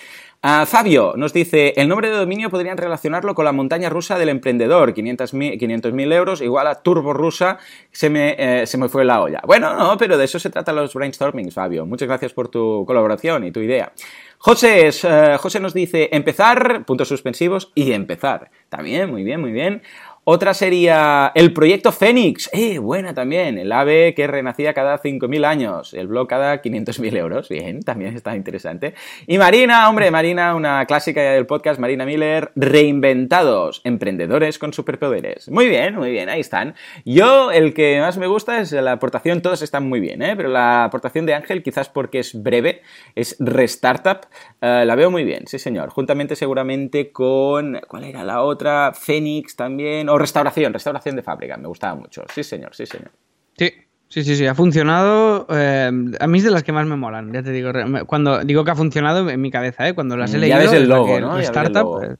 Ah, 0.49 0.65
Fabio 0.65 1.13
nos 1.17 1.33
dice, 1.33 1.73
el 1.75 1.89
nombre 1.89 2.09
de 2.09 2.15
dominio 2.15 2.49
podrían 2.49 2.77
relacionarlo 2.77 3.35
con 3.35 3.43
la 3.43 3.51
montaña 3.51 3.89
rusa 3.89 4.17
del 4.17 4.29
emprendedor, 4.29 4.93
500.000 4.93 5.59
500.000 5.59 6.13
euros 6.13 6.39
igual 6.39 6.67
a 6.67 6.75
turbo 6.75 7.11
rusa, 7.11 7.57
se 7.91 8.09
me, 8.09 8.33
eh, 8.39 8.65
se 8.65 8.77
me 8.77 8.87
fue 8.87 9.03
la 9.03 9.21
olla. 9.21 9.41
Bueno, 9.45 9.75
no, 9.75 9.97
pero 9.97 10.17
de 10.17 10.23
eso 10.23 10.39
se 10.39 10.49
trata 10.49 10.71
los 10.71 10.93
brainstormings, 10.93 11.53
Fabio. 11.53 11.85
Muchas 11.85 12.07
gracias 12.07 12.31
por 12.31 12.47
tu 12.47 12.85
colaboración 12.87 13.43
y 13.43 13.51
tu 13.51 13.59
idea. 13.59 13.91
José, 14.37 14.87
eh, 14.87 15.37
José 15.37 15.59
nos 15.59 15.73
dice, 15.73 16.07
empezar, 16.13 16.85
puntos 16.85 17.09
suspensivos, 17.09 17.73
y 17.75 17.91
empezar. 17.91 18.49
También, 18.69 19.11
muy 19.11 19.25
bien, 19.25 19.41
muy 19.41 19.51
bien. 19.51 19.81
Otra 20.29 20.53
sería 20.53 21.31
el 21.35 21.53
proyecto 21.53 21.93
Fénix. 21.93 22.49
Eh, 22.51 22.79
buena 22.79 23.13
también. 23.13 23.57
El 23.57 23.71
ave 23.71 24.13
que 24.13 24.27
renacía 24.27 24.73
cada 24.73 25.01
5.000 25.01 25.45
años. 25.45 25.93
El 25.93 26.07
blog 26.07 26.27
cada 26.27 26.61
500.000 26.61 27.15
euros. 27.15 27.47
Bien, 27.47 27.81
también 27.81 28.13
está 28.13 28.35
interesante. 28.35 28.93
Y 29.25 29.37
Marina, 29.37 29.87
hombre, 29.87 30.11
Marina, 30.11 30.53
una 30.53 30.85
clásica 30.85 31.21
del 31.21 31.45
podcast, 31.45 31.79
Marina 31.79 32.05
Miller, 32.05 32.51
Reinventados. 32.57 33.79
Emprendedores 33.85 34.59
con 34.59 34.73
superpoderes. 34.73 35.47
Muy 35.47 35.69
bien, 35.69 35.95
muy 35.95 36.11
bien, 36.11 36.27
ahí 36.27 36.41
están. 36.41 36.75
Yo, 37.05 37.49
el 37.49 37.73
que 37.73 38.01
más 38.01 38.17
me 38.17 38.27
gusta 38.27 38.59
es 38.59 38.73
la 38.73 38.91
aportación, 38.91 39.41
todos 39.41 39.61
están 39.61 39.87
muy 39.87 40.01
bien, 40.01 40.21
¿eh? 40.21 40.35
pero 40.35 40.49
la 40.49 40.83
aportación 40.83 41.25
de 41.25 41.35
Ángel, 41.35 41.63
quizás 41.63 41.87
porque 41.87 42.19
es 42.19 42.43
breve, 42.43 42.81
es 43.15 43.37
Restartup, 43.39 44.25
eh, 44.59 44.83
la 44.85 44.95
veo 44.95 45.09
muy 45.09 45.23
bien, 45.23 45.47
sí 45.47 45.57
señor. 45.57 45.87
Juntamente 45.89 46.35
seguramente 46.35 47.13
con, 47.13 47.79
¿cuál 47.87 48.03
era 48.03 48.25
la 48.25 48.41
otra? 48.41 48.91
Fénix 48.93 49.55
también, 49.55 50.09
o 50.17 50.19
Restauración, 50.19 50.73
Restauración 50.73 51.15
de 51.15 51.21
Fábrica, 51.21 51.57
me 51.57 51.67
gustaba 51.67 51.95
mucho, 51.95 52.23
sí 52.33 52.43
señor, 52.43 52.75
sí 52.75 52.85
señor. 52.85 53.11
Sí, 53.57 53.71
sí, 54.09 54.23
sí, 54.23 54.35
sí, 54.35 54.45
ha 54.47 54.55
funcionado. 54.55 55.47
eh, 55.49 55.91
a 56.19 56.27
mí 56.27 56.37
es 56.37 56.43
de 56.43 56.51
las 56.51 56.63
que 56.63 56.71
más 56.71 56.85
me 56.87 56.95
molan, 56.95 57.31
ya 57.33 57.43
te 57.43 57.51
digo. 57.51 57.71
Cuando 58.05 58.43
digo 58.43 58.63
que 58.63 58.71
ha 58.71 58.75
funcionado 58.75 59.29
en 59.29 59.41
mi 59.41 59.51
cabeza, 59.51 59.87
¿eh? 59.87 59.93
Cuando 59.93 60.17
las 60.17 60.33
he 60.33 60.37
Mm, 60.37 60.41
leído. 60.41 60.55
ya 60.57 60.61
ves 60.63 60.73
el 60.73 60.89
logo, 60.89 61.19
¿no? 61.19 61.27
Ya 61.29 61.35
ves 61.37 61.49
el 61.49 61.55
Startup. 61.55 61.81
logo. 61.83 62.03
eh, 62.03 62.15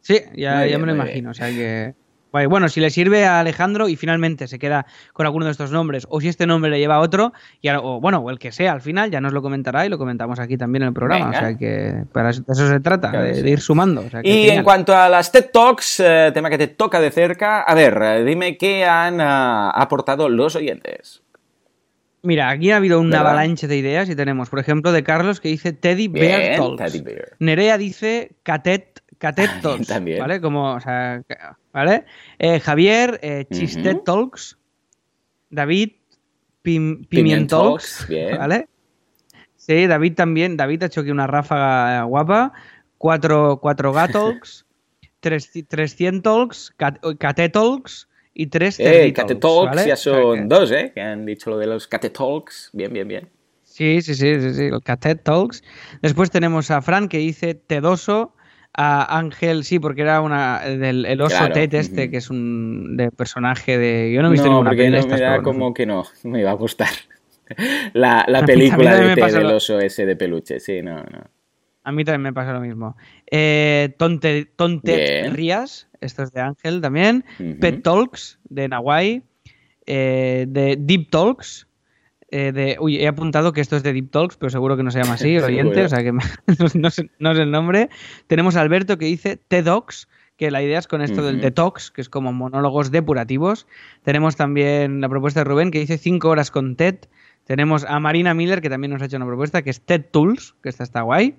sí, 0.00 0.20
ya, 0.34 0.66
ya 0.66 0.78
me 0.78 0.86
lo 0.86 0.92
imagino. 0.94 1.30
O 1.30 1.34
sea 1.34 1.48
que. 1.48 1.94
Bueno, 2.32 2.68
si 2.68 2.80
le 2.80 2.90
sirve 2.90 3.24
a 3.26 3.40
Alejandro 3.40 3.88
y 3.88 3.96
finalmente 3.96 4.48
se 4.48 4.58
queda 4.58 4.86
con 5.12 5.26
alguno 5.26 5.44
de 5.44 5.52
estos 5.52 5.70
nombres, 5.70 6.06
o 6.08 6.20
si 6.20 6.28
este 6.28 6.46
nombre 6.46 6.70
le 6.70 6.78
lleva 6.78 6.96
a 6.96 7.00
otro, 7.00 7.32
y 7.60 7.68
o 7.68 8.00
bueno, 8.00 8.18
o 8.18 8.30
el 8.30 8.38
que 8.38 8.52
sea 8.52 8.72
al 8.72 8.80
final, 8.80 9.10
ya 9.10 9.20
nos 9.20 9.32
lo 9.32 9.42
comentará 9.42 9.84
y 9.84 9.88
lo 9.88 9.98
comentamos 9.98 10.38
aquí 10.40 10.56
también 10.56 10.82
en 10.82 10.88
el 10.88 10.94
programa. 10.94 11.26
Venga. 11.26 11.38
O 11.38 11.40
sea 11.40 11.56
que 11.58 12.04
para 12.12 12.30
eso, 12.30 12.42
de 12.46 12.52
eso 12.52 12.68
se 12.68 12.80
trata, 12.80 13.10
Claro 13.10 13.24
de, 13.26 13.30
que 13.32 13.36
sí. 13.36 13.42
de 13.42 13.50
ir 13.50 13.60
sumando. 13.60 14.00
o 14.00 14.08
sea 14.08 14.22
que 14.22 14.28
Y 14.28 14.48
en 14.48 14.64
cuanto 14.64 14.96
a 14.96 15.08
las 15.08 15.30
TED 15.30 15.50
Talks, 15.52 16.00
eh, 16.00 16.30
tema 16.32 16.48
que 16.50 16.58
te 16.58 16.68
toca 16.68 17.00
de 17.00 17.10
cerca, 17.10 17.60
a 17.62 17.74
ver, 17.74 17.98
eh, 18.02 18.24
dime 18.24 18.56
qué 18.56 18.84
han 18.84 19.20
ah, 19.20 19.70
aportado 19.70 20.28
los 20.28 20.56
oyentes. 20.56 21.22
Mira, 22.24 22.50
aquí 22.50 22.70
ha 22.70 22.76
habido 22.76 23.00
una 23.00 23.18
¿Verdad? 23.18 23.32
avalanche 23.32 23.66
de 23.66 23.76
ideas 23.76 24.08
y 24.08 24.14
tenemos, 24.14 24.48
por 24.48 24.60
ejemplo, 24.60 24.92
de 24.92 25.02
Carlos 25.02 25.40
que 25.40 25.48
dice 25.48 25.72
Teddy 25.72 26.06
Bear 26.08 26.40
Bien, 26.40 26.56
Talks. 26.56 26.84
Teddy 26.92 27.00
Bear. 27.02 27.32
Nerea 27.40 27.78
dice 27.78 28.36
Catet, 28.44 29.00
Catet 29.18 29.46
También, 29.46 29.62
Talks, 29.62 29.86
también. 29.88 30.18
¿vale? 30.20 30.40
Como, 30.40 30.74
o 30.74 30.80
sea, 30.80 31.20
¿vale? 31.72 32.04
Eh, 32.38 32.60
Javier, 32.60 33.18
eh, 33.22 33.46
Chistet 33.50 33.96
Ujú. 33.96 34.04
Talks. 34.04 34.58
David, 35.50 35.90
Pim- 36.62 37.06
Pimient 37.06 37.08
Pimient 37.08 37.50
Talks, 37.50 37.96
Talks, 37.98 38.08
bien. 38.08 38.38
¿vale? 38.38 38.68
Sí, 39.56 39.86
David 39.86 40.14
también. 40.14 40.56
David 40.56 40.82
ha 40.82 40.86
hecho 40.86 41.00
aquí 41.02 41.10
una 41.10 41.26
ráfaga 41.26 41.98
eh, 42.00 42.02
guapa. 42.04 42.52
Cuatro, 42.98 43.58
cuatro 43.60 43.92
Gatalks, 43.92 44.64
tres, 45.20 45.50
300 45.68 46.22
Talks, 46.22 46.72
Cat- 46.76 47.00
Catet 47.18 47.52
Talks 47.52 48.08
y 48.34 48.46
tres 48.46 48.78
Eh, 48.80 48.84
Terry 48.84 49.12
Cate 49.12 49.34
Talks, 49.34 49.40
Talks 49.40 49.76
¿vale? 49.76 49.88
ya 49.88 49.94
O 49.94 49.96
sea 49.96 50.12
son 50.14 50.48
dos, 50.48 50.70
¿eh? 50.70 50.92
Que 50.94 51.00
han 51.00 51.26
dicho 51.26 51.50
lo 51.50 51.58
de 51.58 51.66
los 51.66 51.86
Cate 51.88 52.10
Talks. 52.10 52.70
Bien, 52.72 52.92
bien, 52.92 53.06
bien. 53.08 53.28
Sí, 53.64 54.02
sí, 54.02 54.14
sí, 54.14 54.40
sí, 54.40 54.54
sí, 54.54 54.62
el 54.64 54.82
Catet 54.82 55.22
Talks. 55.22 55.62
Después 56.02 56.30
tenemos 56.30 56.70
a 56.70 56.80
Fran 56.82 57.08
que 57.08 57.18
dice 57.18 57.54
Tedoso, 57.54 58.34
a 58.74 59.18
Ángel, 59.18 59.64
sí, 59.64 59.78
porque 59.78 60.02
era 60.02 60.20
una 60.20 60.60
del 60.60 61.04
el 61.04 61.20
oso 61.20 61.36
Claro, 61.36 61.54
Ted 61.54 61.74
este, 61.74 62.10
que 62.10 62.16
es 62.16 62.30
un 62.30 62.96
de 62.96 63.10
personaje 63.10 63.76
de... 63.76 64.12
Yo 64.12 64.22
no 64.22 64.28
he 64.28 64.32
visto 64.32 64.46
no, 64.46 64.52
ninguna 64.54 64.70
porque 64.70 64.90
no 64.90 65.06
me 65.06 65.20
da 65.20 65.42
como 65.42 65.74
que 65.74 65.84
no, 65.86 66.04
me 66.24 66.40
iba 66.40 66.50
a 66.50 66.54
gustar. 66.54 66.88
La, 67.92 68.24
la 68.28 68.46
película 68.46 68.96
de 68.96 69.14
Ted, 69.14 69.42
lo- 69.42 69.56
oso 69.56 69.78
ese 69.78 70.06
de 70.06 70.16
peluche, 70.16 70.58
sí, 70.58 70.80
no, 70.80 70.96
no. 70.96 71.30
A 71.84 71.92
mí 71.92 72.04
también 72.04 72.22
me 72.22 72.32
pasa 72.32 72.52
lo 72.52 72.60
mismo. 72.60 72.96
Eh, 73.30 73.94
Tonte, 73.98 74.46
Tontet 74.56 74.96
Bien. 74.96 75.34
Rías, 75.34 75.88
esto 76.00 76.22
es 76.22 76.32
de 76.32 76.40
Ángel 76.40 76.80
también. 76.80 77.24
Pet 77.60 77.82
Talks, 77.82 78.38
de 78.44 78.68
Nawai. 78.68 79.22
Eh, 79.84 80.46
de 80.48 80.76
Deep 80.78 81.10
Talks. 81.10 81.66
Eh, 82.32 82.50
de, 82.52 82.76
uy, 82.80 82.96
he 82.96 83.06
apuntado 83.06 83.52
que 83.52 83.60
esto 83.60 83.76
es 83.76 83.82
de 83.84 83.92
Deep 83.92 84.10
Talks, 84.10 84.36
pero 84.36 84.50
seguro 84.50 84.76
que 84.76 84.82
no 84.82 84.90
se 84.90 85.00
llama 85.00 85.14
así, 85.14 85.34
el 85.36 85.44
oyente, 85.44 85.84
o 85.84 85.88
sea 85.88 86.02
que 86.02 86.10
no, 86.74 86.90
sé, 86.90 87.10
no 87.20 87.34
sé 87.34 87.42
el 87.42 87.50
nombre. 87.52 87.88
Tenemos 88.26 88.56
a 88.56 88.60
Alberto 88.62 88.98
que 88.98 89.06
dice 89.06 89.36
TEDx, 89.36 90.08
que 90.36 90.50
la 90.50 90.62
idea 90.62 90.78
es 90.80 90.88
con 90.88 91.02
esto 91.02 91.22
del 91.24 91.36
Ujú. 91.36 91.44
detox, 91.44 91.90
que 91.92 92.00
es 92.00 92.08
como 92.08 92.32
monólogos 92.32 92.90
depurativos. 92.90 93.66
Tenemos 94.02 94.34
también 94.34 95.00
la 95.00 95.08
propuesta 95.08 95.40
de 95.40 95.44
Rubén 95.44 95.70
que 95.70 95.78
dice 95.78 95.98
5 95.98 96.28
horas 96.28 96.50
con 96.50 96.74
TED. 96.74 96.96
Tenemos 97.44 97.84
a 97.84 98.00
Marina 98.00 98.34
Miller, 98.34 98.60
que 98.62 98.70
también 98.70 98.92
nos 98.92 99.02
ha 99.02 99.04
hecho 99.04 99.16
una 99.18 99.26
propuesta, 99.26 99.62
que 99.62 99.70
es 99.70 99.80
TED 99.80 100.04
Tools, 100.10 100.54
que 100.62 100.68
esta 100.68 100.82
está 100.84 101.02
guay. 101.02 101.36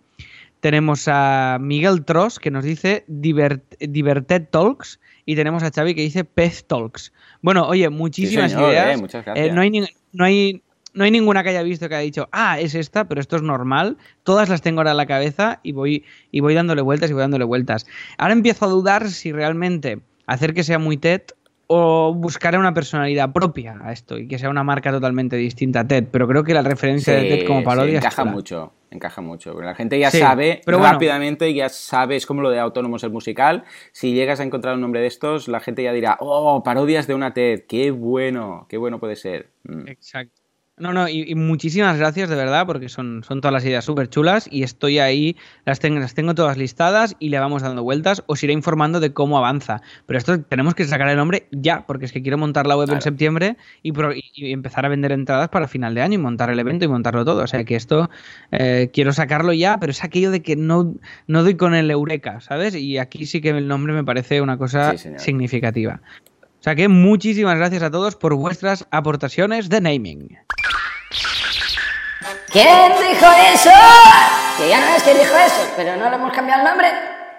Tenemos 0.60 1.08
a 1.10 1.58
Miguel 1.60 2.06
Tross, 2.06 2.40
que 2.40 2.50
nos 2.52 2.64
dice 2.64 3.04
Divert, 3.08 3.64
Diverted 3.80 4.48
Talks. 4.50 5.00
Y 5.26 5.36
tenemos 5.36 5.64
a 5.64 5.72
Xavi, 5.72 5.96
que 5.96 6.02
dice 6.02 6.24
Pez 6.24 6.66
Talks. 6.66 7.12
Bueno, 7.42 7.68
oye, 7.68 7.90
muchísimas 7.90 8.52
señor, 8.52 8.72
ideas. 8.72 8.98
eh, 8.98 9.02
muchas 9.02 9.26
gracias. 9.26 9.54
no, 9.56 9.62
hay 9.62 9.70
ni- 9.70 9.88
no, 10.14 10.24
hay, 10.26 10.62
no 10.94 11.04
hay 11.04 11.12
ninguna 11.12 11.44
que 11.44 11.50
haya 11.50 11.64
visto 11.64 11.90
que 11.90 11.96
haya 11.96 12.04
dicho, 12.04 12.30
ah, 12.32 12.60
es 12.60 12.76
esta, 12.76 13.06
pero 13.08 13.20
esto 13.22 13.36
es 13.36 13.42
normal. 13.42 13.98
Todas 14.24 14.50
las 14.50 14.62
tengo 14.62 14.80
ahora 14.82 14.92
en 14.92 14.98
la 14.98 15.06
cabeza 15.06 15.60
y 15.64 15.72
voy, 15.72 16.06
y 16.32 16.40
voy 16.40 16.54
dándole 16.54 16.82
vueltas 16.82 17.10
y 17.10 17.14
voy 17.14 17.22
dándole 17.22 17.46
vueltas. 17.46 17.86
Ahora 18.18 18.34
empiezo 18.34 18.66
a 18.66 18.70
dudar 18.70 19.10
si 19.10 19.32
realmente 19.32 20.00
hacer 20.28 20.54
que 20.54 20.64
sea 20.64 20.80
muy 20.80 20.98
TED 20.98 21.22
o 21.68 22.14
buscar 22.14 22.58
una 22.60 22.74
personalidad 22.74 23.32
propia 23.32 23.78
a 23.82 23.92
esto 23.94 24.18
y 24.18 24.28
que 24.28 24.38
sea 24.38 24.50
una 24.50 24.64
marca 24.64 24.92
totalmente 24.92 25.36
distinta 25.38 25.80
a 25.80 25.88
TED. 25.88 26.06
Pero 26.12 26.28
creo 26.28 26.44
que 26.44 26.54
la 26.54 26.62
referencia 26.62 27.14
de 27.14 27.24
TED 27.24 27.48
como 27.48 27.64
parodia 27.64 27.98
encaja 27.98 28.26
mucho, 28.26 28.74
encaja 28.92 29.22
mucho. 29.22 29.54
porque 29.54 29.66
La 29.66 29.74
gente 29.74 29.98
ya 29.98 30.12
Sí, 30.12 30.20
sabe 30.20 30.62
pero 30.66 30.78
bueno. 30.78 30.94
rápidamente, 30.94 31.52
ya 31.54 31.70
sabe, 31.70 32.18
es 32.18 32.26
como 32.28 32.42
lo 32.42 32.52
de 32.52 32.60
Autónomos 32.60 33.04
el 33.04 33.12
musical. 33.12 33.64
Si 33.94 34.14
llegas 34.14 34.40
a 34.40 34.44
encontrar 34.44 34.76
un 34.76 34.82
nombre 34.82 35.02
de 35.02 35.08
estos, 35.08 35.48
la 35.48 35.62
gente 35.62 35.82
ya 35.82 35.94
dirá, 35.94 36.18
oh, 36.20 36.62
parodias 36.64 37.08
de 37.08 37.16
una 37.16 37.34
TED, 37.34 37.62
qué 37.68 37.90
bueno, 37.90 38.68
qué 38.70 38.78
bueno 38.78 39.00
puede 39.00 39.16
ser. 39.16 39.50
Mm. 39.64 39.88
Exacto. 39.88 40.43
No, 40.84 40.92
no, 40.92 41.08
y, 41.08 41.24
y 41.32 41.36
muchísimas 41.36 41.98
gracias 41.98 42.28
de 42.28 42.36
verdad, 42.36 42.66
porque 42.68 42.90
son, 42.90 43.24
son 43.24 43.40
todas 43.40 43.54
las 43.54 43.64
ideas 43.64 43.86
súper 43.86 44.10
chulas 44.10 44.50
y 44.52 44.64
estoy 44.64 45.00
ahí, 45.00 45.38
las 45.66 45.80
tengo, 45.80 46.00
las 46.00 46.14
tengo 46.14 46.36
todas 46.36 46.58
listadas 46.58 47.16
y 47.20 47.30
le 47.30 47.40
vamos 47.40 47.62
dando 47.62 47.84
vueltas. 47.84 48.22
Os 48.26 48.44
iré 48.44 48.52
informando 48.52 49.00
de 49.00 49.14
cómo 49.14 49.38
avanza. 49.38 49.82
Pero 50.06 50.18
esto 50.18 50.42
tenemos 50.42 50.76
que 50.76 50.84
sacar 50.84 51.08
el 51.08 51.16
nombre 51.16 51.48
ya, 51.52 51.86
porque 51.88 52.04
es 52.04 52.12
que 52.12 52.22
quiero 52.22 52.38
montar 52.38 52.68
la 52.68 52.76
web 52.76 52.90
en 52.92 53.02
septiembre 53.02 53.56
y, 53.82 53.94
pro- 53.94 54.14
y- 54.14 54.52
empezar 54.52 54.86
a 54.86 54.90
vender 54.90 55.14
entradas 55.14 55.48
para 55.48 55.70
final 55.70 55.96
de 55.96 56.02
año 56.02 56.16
y 56.16 56.18
montar 56.18 56.50
el 56.50 56.60
evento 56.60 56.84
y 56.84 56.90
montarlo 56.90 57.24
todo. 57.24 57.44
O 57.44 57.48
sea 57.48 57.64
que 57.64 57.78
esto 57.78 58.10
eh, 58.52 58.90
quiero 58.92 59.14
sacarlo 59.14 59.54
ya, 59.54 59.78
pero 59.80 59.92
es 59.92 60.04
aquello 60.04 60.32
de 60.32 60.42
que 60.42 60.58
no, 60.58 60.96
no 61.28 61.44
doy 61.44 61.56
con 61.56 61.76
el 61.76 61.90
eureka, 61.90 62.42
¿sabes? 62.42 62.76
Y 62.76 62.98
aquí 62.98 63.26
sí 63.26 63.40
que 63.40 63.52
el 63.52 63.70
nombre 63.70 63.94
me 63.94 64.04
parece 64.04 64.42
una 64.42 64.58
cosa 64.58 64.98
Sí, 64.98 65.10
significativa. 65.18 66.02
O 66.60 66.64
sea 66.64 66.76
que 66.76 66.88
muchísimas 66.88 67.58
gracias 67.58 67.84
a 67.84 67.92
todos 67.92 68.16
por 68.16 68.36
vuestras 68.36 68.88
aportaciones 68.90 69.68
de 69.70 69.82
naming. 69.82 70.38
¿Quién 72.52 72.92
dijo 72.94 73.26
eso? 73.54 73.70
Que 74.58 74.70
ya 74.70 74.80
no 74.80 74.96
es 74.96 75.04
quien 75.04 75.18
dijo 75.18 75.36
eso, 75.36 75.68
pero 75.76 75.96
no 75.98 76.10
le 76.10 76.16
hemos 76.16 76.32
cambiado 76.34 76.62
el 76.62 76.68
nombre. 76.68 76.88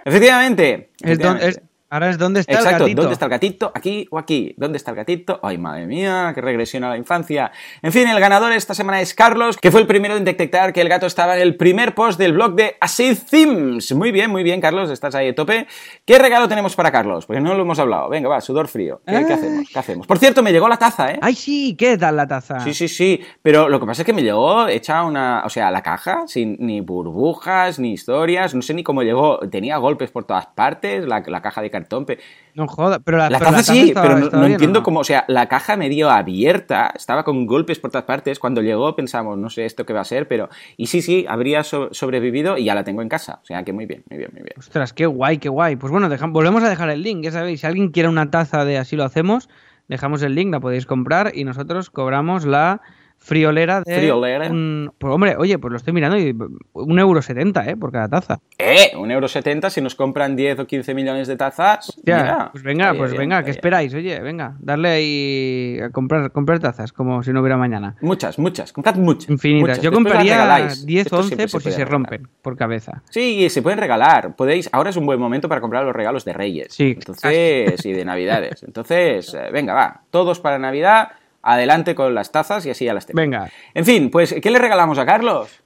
Efectivamente. 0.04 0.90
Es, 1.02 1.18
don- 1.18 1.36
efectivamente. 1.36 1.62
Ahora 1.90 2.10
es 2.10 2.18
dónde 2.18 2.40
está 2.40 2.54
Exacto, 2.54 2.76
el 2.76 2.80
gatito. 2.82 3.02
¿dónde 3.02 3.12
está 3.12 3.24
el 3.26 3.30
gatito? 3.30 3.72
¿Aquí 3.74 4.08
o 4.10 4.18
aquí? 4.18 4.54
¿Dónde 4.56 4.78
está 4.78 4.90
el 4.90 4.96
gatito? 4.96 5.38
Ay, 5.42 5.58
madre 5.58 5.86
mía, 5.86 6.32
qué 6.34 6.40
regresión 6.40 6.82
a 6.84 6.88
la 6.88 6.96
infancia. 6.96 7.52
En 7.82 7.92
fin, 7.92 8.08
el 8.08 8.18
ganador 8.18 8.52
esta 8.52 8.74
semana 8.74 9.00
es 9.00 9.14
Carlos, 9.14 9.56
que 9.58 9.70
fue 9.70 9.80
el 9.80 9.86
primero 9.86 10.16
en 10.16 10.24
detectar 10.24 10.72
que 10.72 10.80
el 10.80 10.88
gato 10.88 11.06
estaba 11.06 11.36
en 11.36 11.42
el 11.42 11.56
primer 11.56 11.94
post 11.94 12.18
del 12.18 12.32
blog 12.32 12.54
de 12.54 12.76
Acid 12.80 13.18
Themes. 13.30 13.92
Muy 13.94 14.10
bien, 14.10 14.30
muy 14.30 14.42
bien, 14.42 14.60
Carlos, 14.60 14.90
estás 14.90 15.14
ahí 15.14 15.28
a 15.28 15.34
tope. 15.34 15.66
¿Qué 16.04 16.18
regalo 16.18 16.48
tenemos 16.48 16.74
para 16.74 16.90
Carlos? 16.90 17.26
Porque 17.26 17.40
no 17.40 17.54
lo 17.54 17.62
hemos 17.62 17.78
hablado. 17.78 18.08
Venga, 18.08 18.28
va, 18.28 18.40
sudor 18.40 18.66
frío. 18.66 19.00
¿Qué, 19.06 19.12
qué 19.12 19.18
Ay. 19.18 19.32
hacemos? 19.32 19.68
¿Qué 19.72 19.78
hacemos? 19.78 20.06
Por 20.06 20.18
cierto, 20.18 20.42
me 20.42 20.52
llegó 20.52 20.68
la 20.68 20.76
taza, 20.78 21.12
¿eh? 21.12 21.18
Ay, 21.22 21.34
sí, 21.34 21.76
¿qué 21.76 21.96
tal 21.96 22.16
la 22.16 22.26
taza? 22.26 22.60
Sí, 22.60 22.74
sí, 22.74 22.88
sí, 22.88 23.20
pero 23.42 23.68
lo 23.68 23.78
que 23.78 23.86
pasa 23.86 24.02
es 24.02 24.06
que 24.06 24.12
me 24.12 24.22
llegó 24.22 24.66
hecha 24.66 25.04
una, 25.04 25.42
o 25.44 25.48
sea, 25.48 25.70
la 25.70 25.82
caja, 25.82 26.24
sin 26.26 26.56
ni 26.58 26.80
burbujas, 26.80 27.78
ni 27.78 27.92
historias, 27.92 28.54
no 28.54 28.62
sé 28.62 28.74
ni 28.74 28.82
cómo 28.82 29.02
llegó, 29.02 29.38
tenía 29.50 29.76
golpes 29.76 30.10
por 30.10 30.24
todas 30.24 30.46
partes, 30.46 31.06
la, 31.06 31.22
la 31.26 31.42
caja 31.42 31.62
de 31.62 31.70
cartón, 31.74 32.06
pe- 32.06 32.18
No 32.54 32.66
joda, 32.66 32.98
pero 33.00 33.18
la, 33.18 33.28
la 33.30 33.38
pero 33.38 33.50
taza 33.50 33.72
sí, 33.74 33.88
estaba- 33.88 34.06
pero 34.06 34.18
no, 34.18 34.24
estaba 34.26 34.40
no 34.42 34.46
bien, 34.46 34.52
¿o 34.52 34.54
entiendo 34.54 34.82
cómo, 34.82 35.00
o 35.00 35.04
sea, 35.04 35.24
la 35.28 35.48
caja 35.48 35.76
medio 35.76 36.08
abierta, 36.10 36.92
estaba 36.96 37.24
con 37.24 37.46
golpes 37.46 37.78
por 37.78 37.90
todas 37.90 38.04
partes, 38.04 38.38
cuando 38.38 38.62
llegó 38.62 38.94
pensamos, 38.96 39.36
no 39.38 39.50
sé 39.50 39.64
esto 39.66 39.84
qué 39.84 39.92
va 39.92 40.00
a 40.00 40.04
ser, 40.04 40.28
pero, 40.28 40.48
y 40.76 40.86
sí, 40.86 41.02
sí, 41.02 41.26
habría 41.28 41.62
so- 41.64 41.88
sobrevivido 41.92 42.56
y 42.56 42.64
ya 42.64 42.74
la 42.74 42.84
tengo 42.84 43.02
en 43.02 43.08
casa, 43.08 43.40
o 43.42 43.46
sea, 43.46 43.62
que 43.64 43.72
muy 43.72 43.86
bien, 43.86 44.04
muy 44.08 44.18
bien, 44.18 44.30
muy 44.32 44.42
bien. 44.42 44.54
Ostras, 44.58 44.92
qué 44.92 45.06
guay, 45.06 45.38
qué 45.38 45.48
guay. 45.48 45.76
Pues 45.76 45.90
bueno, 45.90 46.08
deja- 46.08 46.26
volvemos 46.26 46.62
a 46.64 46.68
dejar 46.70 46.90
el 46.90 47.02
link, 47.02 47.22
ya 47.24 47.32
sabéis, 47.32 47.60
si 47.60 47.66
alguien 47.66 47.90
quiere 47.90 48.08
una 48.08 48.30
taza 48.30 48.64
de 48.64 48.78
así 48.78 48.96
lo 48.96 49.04
hacemos, 49.04 49.48
dejamos 49.88 50.22
el 50.22 50.34
link, 50.34 50.50
la 50.52 50.60
podéis 50.60 50.86
comprar 50.86 51.32
y 51.34 51.44
nosotros 51.44 51.90
cobramos 51.90 52.46
la 52.46 52.80
friolera 53.24 53.80
de... 53.80 53.96
Friolera. 53.98 54.48
un- 54.50 54.92
Pues 54.98 55.12
hombre, 55.12 55.34
oye, 55.38 55.58
pues 55.58 55.70
lo 55.72 55.76
estoy 55.78 55.92
mirando 55.92 56.18
y 56.18 56.36
un 56.74 56.98
euro 56.98 57.22
setenta, 57.22 57.68
¿eh? 57.68 57.76
Por 57.76 57.90
cada 57.90 58.08
taza. 58.08 58.40
¡Eh! 58.58 58.92
Un 58.96 59.10
euro 59.10 59.26
setenta, 59.28 59.70
si 59.70 59.80
nos 59.80 59.94
compran 59.94 60.36
10 60.36 60.60
o 60.60 60.66
15 60.66 60.94
millones 60.94 61.26
de 61.28 61.36
tazas, 61.36 61.92
Ya, 62.04 62.16
mira, 62.22 62.48
pues 62.52 62.62
venga, 62.62 62.94
pues 62.94 63.10
bien, 63.12 63.20
venga, 63.22 63.42
¿qué 63.42 63.50
esperáis? 63.50 63.94
Oye, 63.94 64.20
venga, 64.20 64.56
darle 64.60 64.88
ahí 64.90 65.78
a 65.82 65.90
comprar, 65.90 66.30
comprar 66.32 66.60
tazas, 66.60 66.92
como 66.92 67.22
si 67.22 67.32
no 67.32 67.40
hubiera 67.40 67.56
mañana. 67.56 67.96
Muchas, 68.02 68.38
muchas, 68.38 68.72
comprad 68.72 68.96
muchas. 68.96 69.30
Infinitas. 69.30 69.60
muchas. 69.62 69.76
Yo 69.78 69.90
Después 69.90 69.94
compraría 70.12 70.34
regaláis. 70.34 70.84
10 70.86 71.06
Esto 71.06 71.16
o 71.16 71.18
11 71.20 71.28
siempre 71.28 71.48
por 71.52 71.62
si 71.62 71.72
se 71.72 71.84
rompen, 71.84 72.28
por 72.42 72.56
cabeza. 72.56 73.02
Sí, 73.10 73.48
se 73.48 73.62
pueden 73.62 73.78
regalar. 73.78 74.36
Podéis, 74.36 74.68
ahora 74.72 74.90
es 74.90 74.96
un 74.96 75.06
buen 75.06 75.18
momento 75.18 75.48
para 75.48 75.60
comprar 75.60 75.84
los 75.84 75.94
regalos 75.96 76.24
de 76.24 76.32
Reyes. 76.34 76.74
Sí. 76.74 76.92
Entonces, 76.96 77.84
y 77.86 77.92
de 77.92 78.04
Navidades. 78.04 78.62
Entonces, 78.62 79.32
eh, 79.34 79.50
venga, 79.52 79.74
va. 79.74 80.02
Todos 80.10 80.40
para 80.40 80.58
Navidad. 80.58 81.08
Adelante 81.46 81.94
con 81.94 82.14
las 82.14 82.32
tazas 82.32 82.64
y 82.66 82.70
así 82.70 82.86
ya 82.86 82.94
las 82.94 83.06
tenemos. 83.06 83.22
Venga. 83.30 83.50
En 83.74 83.84
fin, 83.84 84.10
pues, 84.10 84.34
¿qué 84.42 84.50
le 84.50 84.58
regalamos 84.58 84.98
a 84.98 85.04
Carlos? 85.04 85.60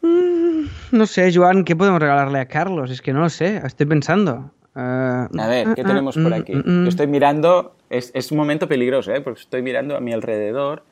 No 0.90 1.06
sé, 1.06 1.32
Joan, 1.32 1.64
¿qué 1.64 1.76
podemos 1.76 2.00
regalarle 2.00 2.40
a 2.40 2.46
Carlos? 2.46 2.90
Es 2.90 3.00
que 3.00 3.12
no 3.12 3.20
lo 3.20 3.28
sé, 3.28 3.60
estoy 3.64 3.86
pensando. 3.86 4.50
Eh, 4.74 4.80
A 4.80 5.46
ver, 5.48 5.74
¿qué 5.74 5.84
tenemos 5.84 6.16
por 6.16 6.34
aquí? 6.34 6.54
mm, 6.54 6.58
mm, 6.64 6.82
Yo 6.84 6.88
estoy 6.88 7.06
mirando, 7.06 7.76
es, 7.90 8.10
es 8.14 8.30
un 8.32 8.38
momento 8.38 8.66
peligroso, 8.68 9.12
¿eh? 9.12 9.20
Porque 9.20 9.40
estoy 9.40 9.62
mirando 9.62 9.96
a 9.96 10.00
mi 10.00 10.12
alrededor. 10.12 10.82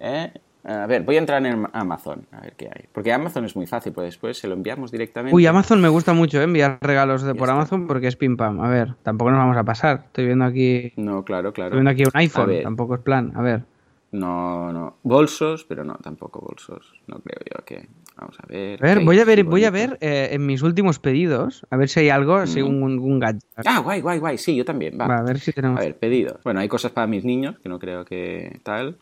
¿eh? 0.00 0.32
A 0.64 0.86
ver, 0.86 1.02
voy 1.02 1.16
a 1.16 1.18
entrar 1.20 1.44
en 1.46 1.66
Amazon, 1.72 2.26
a 2.30 2.40
ver 2.40 2.52
qué 2.56 2.66
hay. 2.66 2.84
Porque 2.92 3.12
Amazon 3.12 3.44
es 3.44 3.56
muy 3.56 3.66
fácil, 3.66 3.92
pues 3.92 4.06
después 4.06 4.36
se 4.38 4.48
lo 4.48 4.54
enviamos 4.54 4.90
directamente. 4.92 5.34
Uy, 5.34 5.46
Amazon 5.46 5.80
me 5.80 5.88
gusta 5.88 6.12
mucho 6.12 6.40
¿eh? 6.40 6.44
enviar 6.44 6.78
regalos 6.80 7.22
de 7.22 7.34
por. 7.34 7.48
Amazon 7.48 7.86
porque 7.86 8.06
es 8.08 8.16
pim 8.16 8.36
pam. 8.36 8.60
A 8.60 8.68
ver, 8.68 8.94
tampoco 9.02 9.30
nos 9.30 9.38
vamos 9.38 9.56
a 9.56 9.64
pasar. 9.64 10.02
Estoy 10.06 10.26
viendo 10.26 10.44
aquí, 10.44 10.92
No, 10.96 11.24
claro, 11.24 11.52
claro. 11.52 11.68
estoy 11.70 11.78
viendo 11.78 11.90
aquí 11.90 12.04
un 12.04 12.10
iPhone, 12.14 12.62
tampoco 12.62 12.94
es 12.96 13.00
plan. 13.00 13.32
A 13.34 13.42
ver. 13.42 13.62
No, 14.10 14.72
no. 14.72 14.96
Bolsos, 15.02 15.64
pero 15.64 15.84
no, 15.84 15.94
tampoco 15.96 16.40
bolsos. 16.40 16.94
No 17.06 17.18
creo 17.20 17.38
yo 17.44 17.64
que. 17.64 17.88
Vamos 18.16 18.36
a 18.40 18.46
ver. 18.46 18.82
A 18.82 18.86
ver, 18.86 18.98
¿qué 18.98 19.04
voy 19.04 19.20
a 19.20 19.24
ver, 19.24 19.44
voy 19.44 19.64
a 19.64 19.70
ver 19.70 19.98
eh, 20.00 20.30
en 20.32 20.46
mis 20.46 20.62
últimos 20.62 20.98
pedidos, 20.98 21.66
a 21.70 21.76
ver 21.76 21.88
si 21.88 22.00
hay 22.00 22.08
algo, 22.08 22.46
si 22.46 22.62
un, 22.62 22.82
un 22.82 23.18
gadget. 23.20 23.44
Ah, 23.64 23.80
guay, 23.80 24.00
guay, 24.00 24.18
guay. 24.18 24.38
Sí, 24.38 24.56
yo 24.56 24.64
también. 24.64 24.98
Va. 24.98 25.06
Va, 25.06 25.18
a 25.18 25.22
ver 25.22 25.38
si 25.38 25.52
tenemos. 25.52 25.78
A 25.78 25.84
ver, 25.84 25.96
pedidos. 25.96 26.42
Bueno, 26.42 26.60
hay 26.60 26.68
cosas 26.68 26.92
para 26.92 27.06
mis 27.06 27.24
niños, 27.24 27.58
que 27.60 27.68
no 27.68 27.78
creo 27.78 28.04
que 28.04 28.60
tal. 28.62 28.96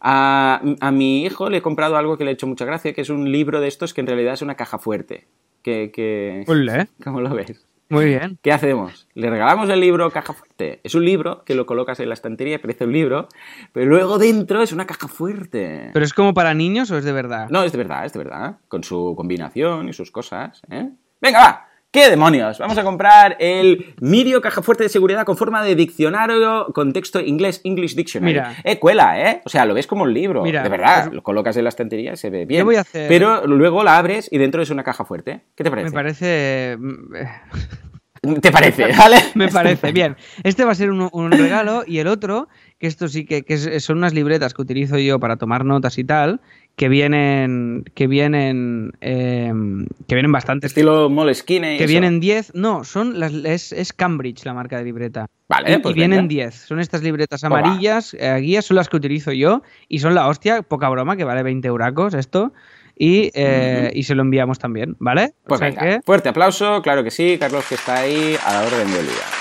A, 0.00 0.62
a 0.80 0.90
mi 0.92 1.24
hijo 1.24 1.50
le 1.50 1.58
he 1.58 1.62
comprado 1.62 1.96
algo 1.96 2.16
que 2.16 2.24
le 2.24 2.30
ha 2.30 2.32
hecho 2.32 2.46
mucha 2.46 2.64
gracia, 2.64 2.94
que 2.94 3.02
es 3.02 3.10
un 3.10 3.30
libro 3.30 3.60
de 3.60 3.68
estos 3.68 3.92
que 3.92 4.00
en 4.00 4.06
realidad 4.06 4.34
es 4.34 4.42
una 4.42 4.54
caja 4.54 4.78
fuerte. 4.78 5.26
Que. 5.62 6.44
¿Cómo 7.04 7.20
lo 7.20 7.34
ves? 7.34 7.66
Muy 7.90 8.04
bien. 8.04 8.38
¿Qué 8.42 8.52
hacemos? 8.52 9.08
¿Le 9.14 9.30
regalamos 9.30 9.70
el 9.70 9.80
libro 9.80 10.10
caja 10.10 10.34
fuerte? 10.34 10.80
Es 10.84 10.94
un 10.94 11.04
libro 11.04 11.42
que 11.44 11.54
lo 11.54 11.64
colocas 11.64 12.00
en 12.00 12.08
la 12.08 12.14
estantería, 12.14 12.60
parece 12.60 12.84
un 12.84 12.92
libro, 12.92 13.28
pero 13.72 13.86
luego 13.86 14.18
dentro 14.18 14.62
es 14.62 14.72
una 14.72 14.86
caja 14.86 15.08
fuerte. 15.08 15.90
¿Pero 15.92 16.04
es 16.04 16.12
como 16.12 16.34
para 16.34 16.52
niños 16.52 16.90
o 16.90 16.98
es 16.98 17.04
de 17.04 17.12
verdad? 17.12 17.48
No, 17.48 17.62
es 17.62 17.72
de 17.72 17.78
verdad, 17.78 18.04
es 18.04 18.12
de 18.12 18.18
verdad. 18.18 18.58
Con 18.68 18.84
su 18.84 19.14
combinación 19.16 19.88
y 19.88 19.94
sus 19.94 20.10
cosas, 20.10 20.60
¿eh? 20.70 20.90
Venga, 21.20 21.40
va. 21.40 21.67
¿Qué 21.90 22.10
demonios? 22.10 22.58
Vamos 22.58 22.76
a 22.76 22.84
comprar 22.84 23.36
el 23.40 23.94
Mirio 24.00 24.42
caja 24.42 24.60
fuerte 24.60 24.82
de 24.82 24.88
seguridad 24.90 25.24
con 25.24 25.38
forma 25.38 25.64
de 25.64 25.74
diccionario 25.74 26.66
con 26.74 26.92
texto 26.92 27.18
inglés 27.18 27.62
English 27.64 27.94
Dictionary. 27.94 28.34
Mira. 28.34 28.56
Eh, 28.62 28.78
cuela, 28.78 29.18
¿eh? 29.30 29.40
O 29.46 29.48
sea, 29.48 29.64
lo 29.64 29.72
ves 29.72 29.86
como 29.86 30.02
un 30.02 30.12
libro. 30.12 30.42
Mira, 30.42 30.62
de 30.62 30.68
verdad, 30.68 31.04
pues- 31.04 31.14
lo 31.14 31.22
colocas 31.22 31.56
en 31.56 31.64
la 31.64 31.70
estantería 31.70 32.12
y 32.12 32.16
se 32.18 32.28
ve 32.28 32.44
bien. 32.44 32.66
Voy 32.66 32.76
a 32.76 32.80
hacer- 32.82 33.08
Pero 33.08 33.46
luego 33.46 33.82
la 33.84 33.96
abres 33.96 34.28
y 34.30 34.36
dentro 34.36 34.60
es 34.60 34.68
una 34.68 34.84
caja 34.84 35.06
fuerte. 35.06 35.46
¿Qué 35.54 35.64
te 35.64 35.70
parece? 35.70 35.88
Me 35.88 35.94
parece. 35.94 36.78
¿Te 38.42 38.50
parece? 38.52 38.86
¿Vale? 38.98 39.16
Me 39.34 39.48
parece 39.48 39.92
bien. 39.92 40.16
Este 40.42 40.64
va 40.64 40.72
a 40.72 40.74
ser 40.74 40.90
un, 40.90 41.08
un 41.10 41.30
regalo 41.32 41.84
y 41.86 42.00
el 42.00 42.08
otro, 42.08 42.48
que 42.78 42.86
esto 42.86 43.08
sí 43.08 43.24
que, 43.24 43.44
que 43.44 43.56
son 43.80 43.96
unas 43.98 44.12
libretas 44.12 44.52
que 44.52 44.60
utilizo 44.60 44.98
yo 44.98 45.18
para 45.20 45.36
tomar 45.36 45.64
notas 45.64 45.96
y 45.98 46.04
tal, 46.04 46.40
que 46.78 46.88
vienen, 46.88 47.84
que 47.94 48.06
vienen, 48.06 48.92
eh, 49.00 49.52
que 50.06 50.14
vienen 50.14 50.30
bastantes, 50.32 50.70
Estilo 50.70 51.10
Moleskine 51.10 51.76
que 51.76 51.84
eso. 51.84 51.90
vienen 51.90 52.20
10, 52.20 52.52
no, 52.54 52.84
son 52.84 53.18
las, 53.18 53.32
es, 53.34 53.72
es 53.72 53.92
Cambridge 53.92 54.44
la 54.46 54.54
marca 54.54 54.78
de 54.78 54.84
libreta. 54.84 55.26
Vale, 55.48 55.74
y, 55.74 55.78
pues 55.78 55.94
y 55.94 55.98
vienen 55.98 56.28
venga. 56.28 56.44
10, 56.44 56.54
son 56.54 56.78
estas 56.80 57.02
libretas 57.02 57.42
amarillas, 57.42 58.14
eh, 58.18 58.36
guías, 58.40 58.64
son 58.64 58.76
las 58.76 58.88
que 58.88 58.96
utilizo 58.96 59.32
yo 59.32 59.62
y 59.88 59.98
son 59.98 60.14
la 60.14 60.28
hostia, 60.28 60.62
poca 60.62 60.88
broma, 60.88 61.16
que 61.16 61.24
vale 61.24 61.42
20 61.42 61.66
euracos 61.68 62.14
esto. 62.14 62.52
Y, 63.00 63.30
eh, 63.34 63.90
y 63.94 64.02
se 64.04 64.14
lo 64.16 64.22
enviamos 64.22 64.58
también, 64.58 64.96
¿vale? 64.98 65.34
O 65.44 65.48
Pues 65.48 65.58
sea 65.60 65.68
venga, 65.70 65.82
que- 65.82 66.00
fuerte 66.04 66.28
aplauso, 66.30 66.80
claro 66.82 67.02
que 67.04 67.10
sí, 67.12 67.36
Carlos 67.38 67.64
que 67.68 67.74
está 67.76 67.98
ahí 68.00 68.36
a 68.44 68.52
la 68.54 68.60
orden 68.66 68.90
del 68.92 69.06
día. 69.06 69.37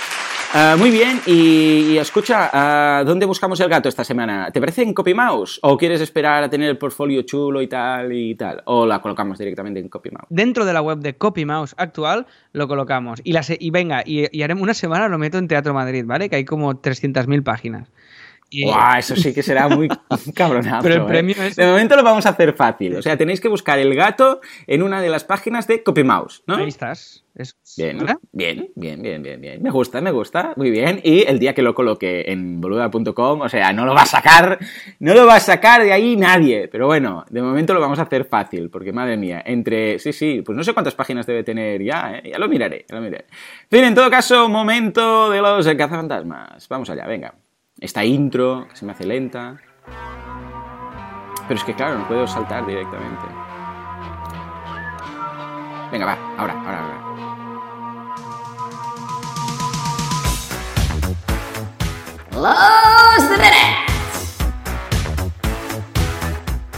Ah, 0.54 0.76
muy 0.80 0.90
bien, 0.90 1.20
y, 1.28 1.98
escucha, 1.98 2.50
ah, 2.52 3.04
¿dónde 3.06 3.26
buscamos 3.26 3.60
el 3.60 3.70
gato 3.70 3.90
esta 3.90 4.04
semana? 4.04 4.50
¿Te 4.52 4.60
parece 4.60 4.82
en 4.82 4.94
CopyMouse? 4.94 5.60
¿O 5.62 5.78
quieres 5.78 6.02
esperar 6.02 6.42
a 6.44 6.50
tener 6.50 6.70
el 6.70 6.78
portfolio 6.78 7.22
chulo 7.24 7.62
y 7.62 7.68
tal 7.68 8.12
y 8.14 8.34
tal? 8.34 8.64
¿O 8.66 8.86
la 8.86 9.00
colocamos 9.00 9.38
directamente 9.38 9.80
en 9.80 9.90
CopyMouse? 9.90 10.26
dentro 10.30 10.66
de 10.66 10.74
la 10.74 10.82
web 10.82 11.00
de 11.00 11.16
CopyMouse 11.16 11.76
actual 11.78 12.26
lo 12.54 12.68
colocamos. 12.68 13.20
Y, 13.24 13.34
la 13.34 13.44
se- 13.44 13.58
y 13.60 13.70
venga, 13.72 14.02
y, 14.06 14.26
y 14.36 14.42
haremos 14.42 14.64
una 14.64 14.74
semana 14.74 15.08
lo 15.10 15.18
meto 15.20 15.38
en 15.38 15.48
Teatro 15.48 15.74
Madrid, 15.74 16.06
¿vale? 16.08 16.30
Que 16.30 16.38
hay 16.38 16.46
como 16.46 16.74
300.000 16.76 17.44
páginas. 17.44 17.90
Eso 18.98 19.16
sí 19.16 19.34
que 19.34 19.44
será 19.44 19.68
muy 19.68 19.88
cabronazo. 20.36 20.82
Pero 20.84 20.96
el 20.96 21.02
¿eh? 21.02 21.06
premio 21.06 21.36
es- 21.44 21.56
De 21.56 21.66
momento 21.68 21.96
lo 21.96 22.04
vamos 22.04 22.26
a 22.26 22.30
hacer 22.30 22.54
fácil. 22.54 22.96
O 22.96 23.02
sea, 23.02 23.18
tenéis 23.18 23.42
que 23.42 23.48
buscar 23.48 23.78
el 23.80 23.94
gato 23.96 24.40
en 24.68 24.84
una 24.84 25.02
de 25.02 25.10
las 25.10 25.24
páginas 25.24 25.68
de 25.68 25.84
CopyMouse, 25.84 26.44
¿no? 26.48 26.56
Ahí 26.56 26.68
estás. 26.68 27.24
Es- 27.36 27.56
Bien, 27.78 28.00
bien, 28.32 28.72
bien, 28.76 29.02
bien, 29.04 29.22
bien, 29.22 29.40
bien. 29.42 29.62
Me 29.62 29.70
gusta, 29.70 30.02
me 30.02 30.10
gusta, 30.12 30.54
muy 30.56 30.72
bien. 30.72 31.00
Y 31.04 31.22
el 31.28 31.38
día 31.38 31.54
que 31.54 31.62
lo 31.62 31.76
coloque 31.76 32.32
en 32.32 32.60
boluda.com, 32.60 33.42
o 33.42 33.50
sea, 33.50 33.72
no 33.74 33.86
lo 33.86 33.94
va 33.94 34.02
a 34.04 34.06
sacar, 34.08 34.58
no 35.00 35.14
lo 35.14 35.28
va 35.28 35.36
a 35.36 35.40
sacar 35.40 35.84
de 35.84 35.94
ahí 35.94 36.16
nadie. 36.16 36.68
Pero 36.68 36.88
bueno, 36.88 37.26
de 37.30 37.42
momento 37.44 37.76
lo 37.76 37.80
vamos 37.82 38.00
a 38.00 38.04
hacer 38.04 38.26
fácil, 38.26 38.72
porque 38.72 38.92
madre 38.92 39.18
mía, 39.18 39.44
entre, 39.46 40.00
sí, 40.00 40.14
sí, 40.14 40.42
pues 40.44 40.56
no 40.58 40.64
sé 40.64 40.74
cuántas 40.74 40.96
páginas 40.96 41.28
debe 41.28 41.44
tener 41.44 41.84
ya, 41.84 42.14
¿eh? 42.24 42.32
ya 42.32 42.40
lo 42.40 42.48
miraré, 42.48 42.86
ya 42.90 42.96
lo 42.96 43.02
miraré. 43.04 43.26
En 43.70 43.78
fin, 43.78 43.84
en 43.84 43.94
todo 43.94 44.10
caso, 44.10 44.50
momento 44.50 45.30
de 45.30 45.40
los 45.42 45.68
cazafantasmas. 45.68 46.68
Vamos 46.70 46.90
allá, 46.90 47.06
venga. 47.06 47.36
Esta 47.80 48.04
intro, 48.04 48.68
que 48.70 48.76
se 48.76 48.86
me 48.86 48.94
hace 48.94 49.06
lenta. 49.06 49.58
Pero 51.48 51.60
es 51.60 51.64
que 51.64 51.76
claro, 51.76 52.00
no 52.00 52.08
puedo 52.08 52.26
saltar 52.26 52.66
directamente. 52.66 53.24
Venga, 55.92 56.08
va, 56.08 56.18
ahora, 56.38 56.54
ahora, 56.54 56.80
ahora. 56.82 56.98
Los. 62.32 63.28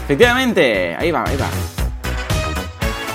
Efectivamente, 0.04 0.96
ahí 0.96 1.10
va, 1.10 1.24
ahí 1.24 1.36
va. 1.36 1.79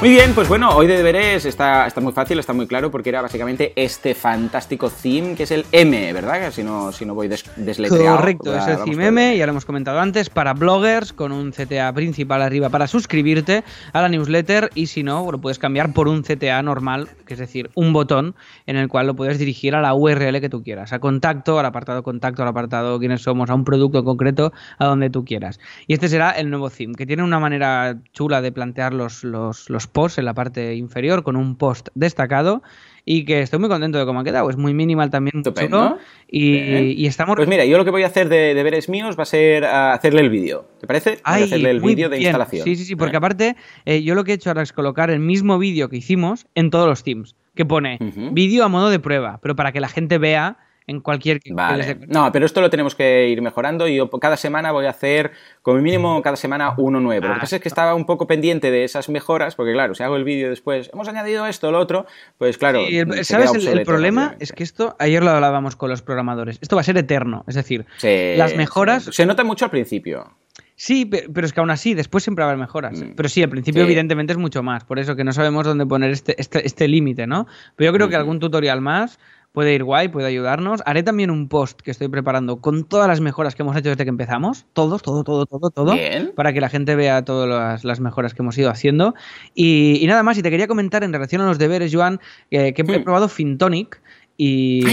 Muy 0.01 0.09
bien, 0.09 0.33
pues 0.35 0.47
bueno, 0.49 0.69
hoy 0.75 0.85
de 0.87 0.97
deberes 0.97 1.45
está, 1.45 1.87
está 1.87 1.99
muy 2.01 2.11
fácil, 2.11 2.37
está 2.37 2.51
muy 2.53 2.67
claro, 2.67 2.91
porque 2.91 3.09
era 3.09 3.21
básicamente 3.21 3.71
este 3.75 4.13
fantástico 4.13 4.89
theme 4.89 5.35
que 5.35 5.43
es 5.43 5.51
el 5.51 5.65
M, 5.71 6.11
¿verdad? 6.13 6.51
Si 6.51 6.63
no, 6.63 6.91
si 6.91 7.05
no 7.05 7.15
voy 7.15 7.27
des- 7.29 7.45
desletreado. 7.55 8.17
Correcto, 8.17 8.55
es 8.55 8.67
el 8.67 8.77
por 8.77 8.89
ahí. 9.19 9.37
ya 9.37 9.45
lo 9.47 9.51
hemos 9.53 9.65
comentado 9.65 9.99
antes, 9.99 10.29
para 10.29 10.53
bloggers, 10.53 11.11
con 11.13 11.31
un 11.31 11.51
CTA 11.51 11.91
principal 11.93 12.41
arriba 12.43 12.69
para 12.69 12.85
suscribirte 12.87 13.63
a 13.93 14.01
la 14.01 14.09
newsletter 14.09 14.69
y 14.75 14.87
si 14.87 15.01
no, 15.01 15.31
lo 15.31 15.39
puedes 15.39 15.57
cambiar 15.59 15.91
por 15.93 16.07
un 16.09 16.21
CTA 16.23 16.61
normal, 16.61 17.07
que 17.25 17.33
es 17.33 17.39
decir, 17.39 17.71
un 17.73 17.91
botón 17.93 18.35
en 18.67 18.75
el 18.75 18.89
cual 18.89 19.07
lo 19.07 19.15
puedes 19.15 19.39
dirigir 19.39 19.73
a 19.75 19.81
la 19.81 19.95
URL 19.95 20.39
que 20.39 20.49
tú 20.49 20.61
quieras, 20.61 20.93
a 20.93 20.99
contacto, 20.99 21.57
al 21.57 21.65
apartado 21.65 22.03
contacto, 22.03 22.43
al 22.43 22.49
apartado 22.49 22.99
quiénes 22.99 23.21
somos, 23.23 23.49
a 23.49 23.55
un 23.55 23.63
producto 23.63 24.03
concreto, 24.03 24.51
a 24.77 24.85
donde 24.85 25.09
tú 25.09 25.23
quieras. 25.25 25.59
Y 25.87 25.93
este 25.93 26.09
será 26.09 26.31
el 26.31 26.49
nuevo 26.51 26.69
theme, 26.69 26.93
que 26.95 27.07
tiene 27.07 27.23
una 27.23 27.39
manera 27.39 27.97
chula 28.13 28.41
de 28.41 28.51
plantear 28.51 28.93
los, 28.93 29.23
los, 29.23 29.67
los 29.69 29.84
los 29.85 29.87
posts 29.87 30.17
en 30.17 30.25
la 30.25 30.33
parte 30.33 30.75
inferior 30.75 31.23
con 31.23 31.35
un 31.35 31.55
post 31.55 31.89
destacado 31.95 32.63
y 33.07 33.23
que 33.25 33.41
estoy 33.41 33.59
muy 33.59 33.69
contento 33.69 33.99
de 33.99 34.05
cómo 34.05 34.21
ha 34.21 34.23
quedado. 34.23 34.49
Es 34.49 34.57
muy 34.57 34.73
minimal 34.73 35.11
también, 35.11 35.43
chulo, 35.43 35.99
y, 36.27 37.05
estamos... 37.05 37.35
Pues 37.35 37.47
mira, 37.47 37.65
yo 37.65 37.77
lo 37.77 37.85
que 37.85 37.91
voy 37.91 38.01
a 38.01 38.07
hacer 38.07 38.29
de 38.29 38.55
deberes 38.55 38.89
míos 38.89 39.15
va 39.17 39.23
a 39.23 39.27
ser 39.27 39.63
ah, 39.63 39.93
hacerle 39.93 40.21
el 40.21 40.29
vídeo. 40.29 40.67
¿Te 40.79 40.87
parece? 40.87 41.19
hacerle 41.23 41.69
el 41.69 41.81
vídeo 41.81 42.09
de 42.09 42.19
instalación. 42.19 42.63
Sí, 42.63 42.75
sí, 42.75 42.83
sí, 42.83 42.95
porque 42.95 43.17
aparte 43.17 43.55
eh, 43.85 44.01
yo 44.01 44.15
lo 44.15 44.23
que 44.23 44.31
he 44.31 44.35
hecho 44.35 44.49
ahora 44.49 44.63
es 44.63 44.73
colocar 44.73 45.11
el 45.11 45.19
mismo 45.19 45.59
vídeo 45.59 45.87
que 45.87 45.97
hicimos 45.97 46.47
en 46.55 46.71
todos 46.71 46.87
los 46.87 47.03
teams, 47.03 47.35
que 47.53 47.65
pone 47.65 47.99
vídeo 48.31 48.65
a 48.65 48.69
modo 48.69 48.89
de 48.89 48.99
prueba, 48.99 49.39
pero 49.41 49.55
para 49.55 49.71
que 49.71 49.79
la 49.79 49.87
gente 49.87 50.17
vea 50.17 50.57
en 50.87 51.01
cualquier... 51.01 51.39
Vale. 51.51 51.97
No, 52.07 52.31
pero 52.31 52.45
esto 52.45 52.61
lo 52.61 52.69
tenemos 52.69 52.95
que 52.95 53.27
ir 53.29 53.41
mejorando 53.41 53.87
y 53.87 53.95
yo 53.95 54.09
cada 54.09 54.37
semana 54.37 54.71
voy 54.71 54.85
a 54.85 54.91
hacer, 54.91 55.31
como 55.61 55.79
mínimo, 55.79 56.21
cada 56.21 56.35
semana 56.35 56.73
uno 56.77 56.99
nuevo. 56.99 57.27
lo 57.27 57.33
que 57.35 57.39
pasa 57.39 57.55
es 57.57 57.61
que 57.61 57.67
estaba 57.67 57.95
un 57.95 58.05
poco 58.05 58.27
pendiente 58.27 58.71
de 58.71 58.83
esas 58.83 59.09
mejoras, 59.09 59.55
porque 59.55 59.73
claro, 59.73 59.95
si 59.95 60.03
hago 60.03 60.15
el 60.15 60.23
vídeo 60.23 60.49
después, 60.49 60.89
hemos 60.93 61.07
añadido 61.07 61.47
esto, 61.47 61.71
lo 61.71 61.79
otro, 61.79 62.05
pues 62.37 62.57
claro... 62.57 62.81
¿Sabes? 63.23 63.53
El, 63.65 63.83
problema 63.83 64.35
es 64.39 64.51
que 64.51 64.63
esto, 64.63 64.95
ayer 64.99 65.23
lo 65.23 65.31
hablábamos 65.31 65.75
con 65.75 65.89
los 65.89 66.01
programadores, 66.01 66.59
esto 66.61 66.75
va 66.75 66.81
a 66.81 66.85
ser 66.85 66.97
eterno, 66.97 67.43
es 67.47 67.55
decir, 67.55 67.85
las 68.01 68.55
mejoras... 68.55 69.03
Se 69.11 69.25
nota 69.25 69.43
mucho 69.43 69.65
al 69.65 69.71
principio. 69.71 70.35
Sí, 70.77 71.05
pero 71.05 71.47
es 71.47 71.53
que 71.53 71.61
aún 71.61 71.71
así, 71.71 71.93
después 71.93 72.23
siempre 72.23 72.43
va 72.43 72.49
a 72.49 72.51
haber 72.51 72.59
mejoras. 72.59 72.99
Mm. 72.99 73.13
Pero 73.15 73.29
sí, 73.29 73.41
al 73.41 73.49
principio 73.49 73.83
evidentemente 73.83 74.33
es 74.33 74.37
mucho 74.37 74.61
más, 74.61 74.83
por 74.83 74.99
eso 74.99 75.15
que 75.15 75.23
no 75.23 75.31
sabemos 75.31 75.65
dónde 75.65 75.85
poner 75.85 76.11
este, 76.11 76.39
este, 76.39 76.65
este 76.65 76.87
límite, 76.87 77.27
¿no? 77.27 77.47
Pero 77.75 77.91
yo 77.91 77.95
creo 77.95 78.09
que 78.09 78.15
algún 78.17 78.39
tutorial 78.39 78.81
más 78.81 79.17
puede 79.55 79.73
ir 79.73 79.83
guay, 79.83 80.09
puede 80.09 80.27
ayudarnos. 80.27 80.83
Haré 80.85 81.01
también 81.01 81.31
un 81.31 81.47
post 81.47 81.81
que 81.81 81.89
estoy 81.89 82.09
preparando 82.09 82.57
con 82.57 82.83
todas 82.83 83.07
las 83.07 83.21
mejoras 83.21 83.55
que 83.55 83.63
hemos 83.63 83.75
hecho 83.75 83.89
desde 83.89 84.03
que 84.03 84.09
empezamos. 84.09 84.67
Todos, 84.73 85.01
todo, 85.01 85.23
todo, 85.23 85.47
todo, 85.47 85.71
todo. 85.71 85.95
Para 86.35 86.53
que 86.53 86.61
la 86.61 86.69
gente 86.69 86.95
vea 86.95 87.25
todas 87.25 87.83
las, 87.83 87.99
mejoras 87.99 88.35
que 88.35 88.43
hemos 88.43 88.55
ido 88.57 88.69
haciendo. 88.69 89.15
Y, 89.55 90.03
nada 90.05 90.21
más, 90.21 90.37
y 90.37 90.43
te 90.43 90.51
quería 90.51 90.67
comentar 90.67 91.03
en 91.03 91.11
relación 91.11 91.41
a 91.41 91.47
los 91.47 91.57
deberes, 91.57 91.91
Joan, 91.91 92.19
que 92.51 92.75
he 92.77 92.83
hmm. 92.83 93.03
probado 93.03 93.27
Fintonic. 93.27 94.01
Y 94.37 94.83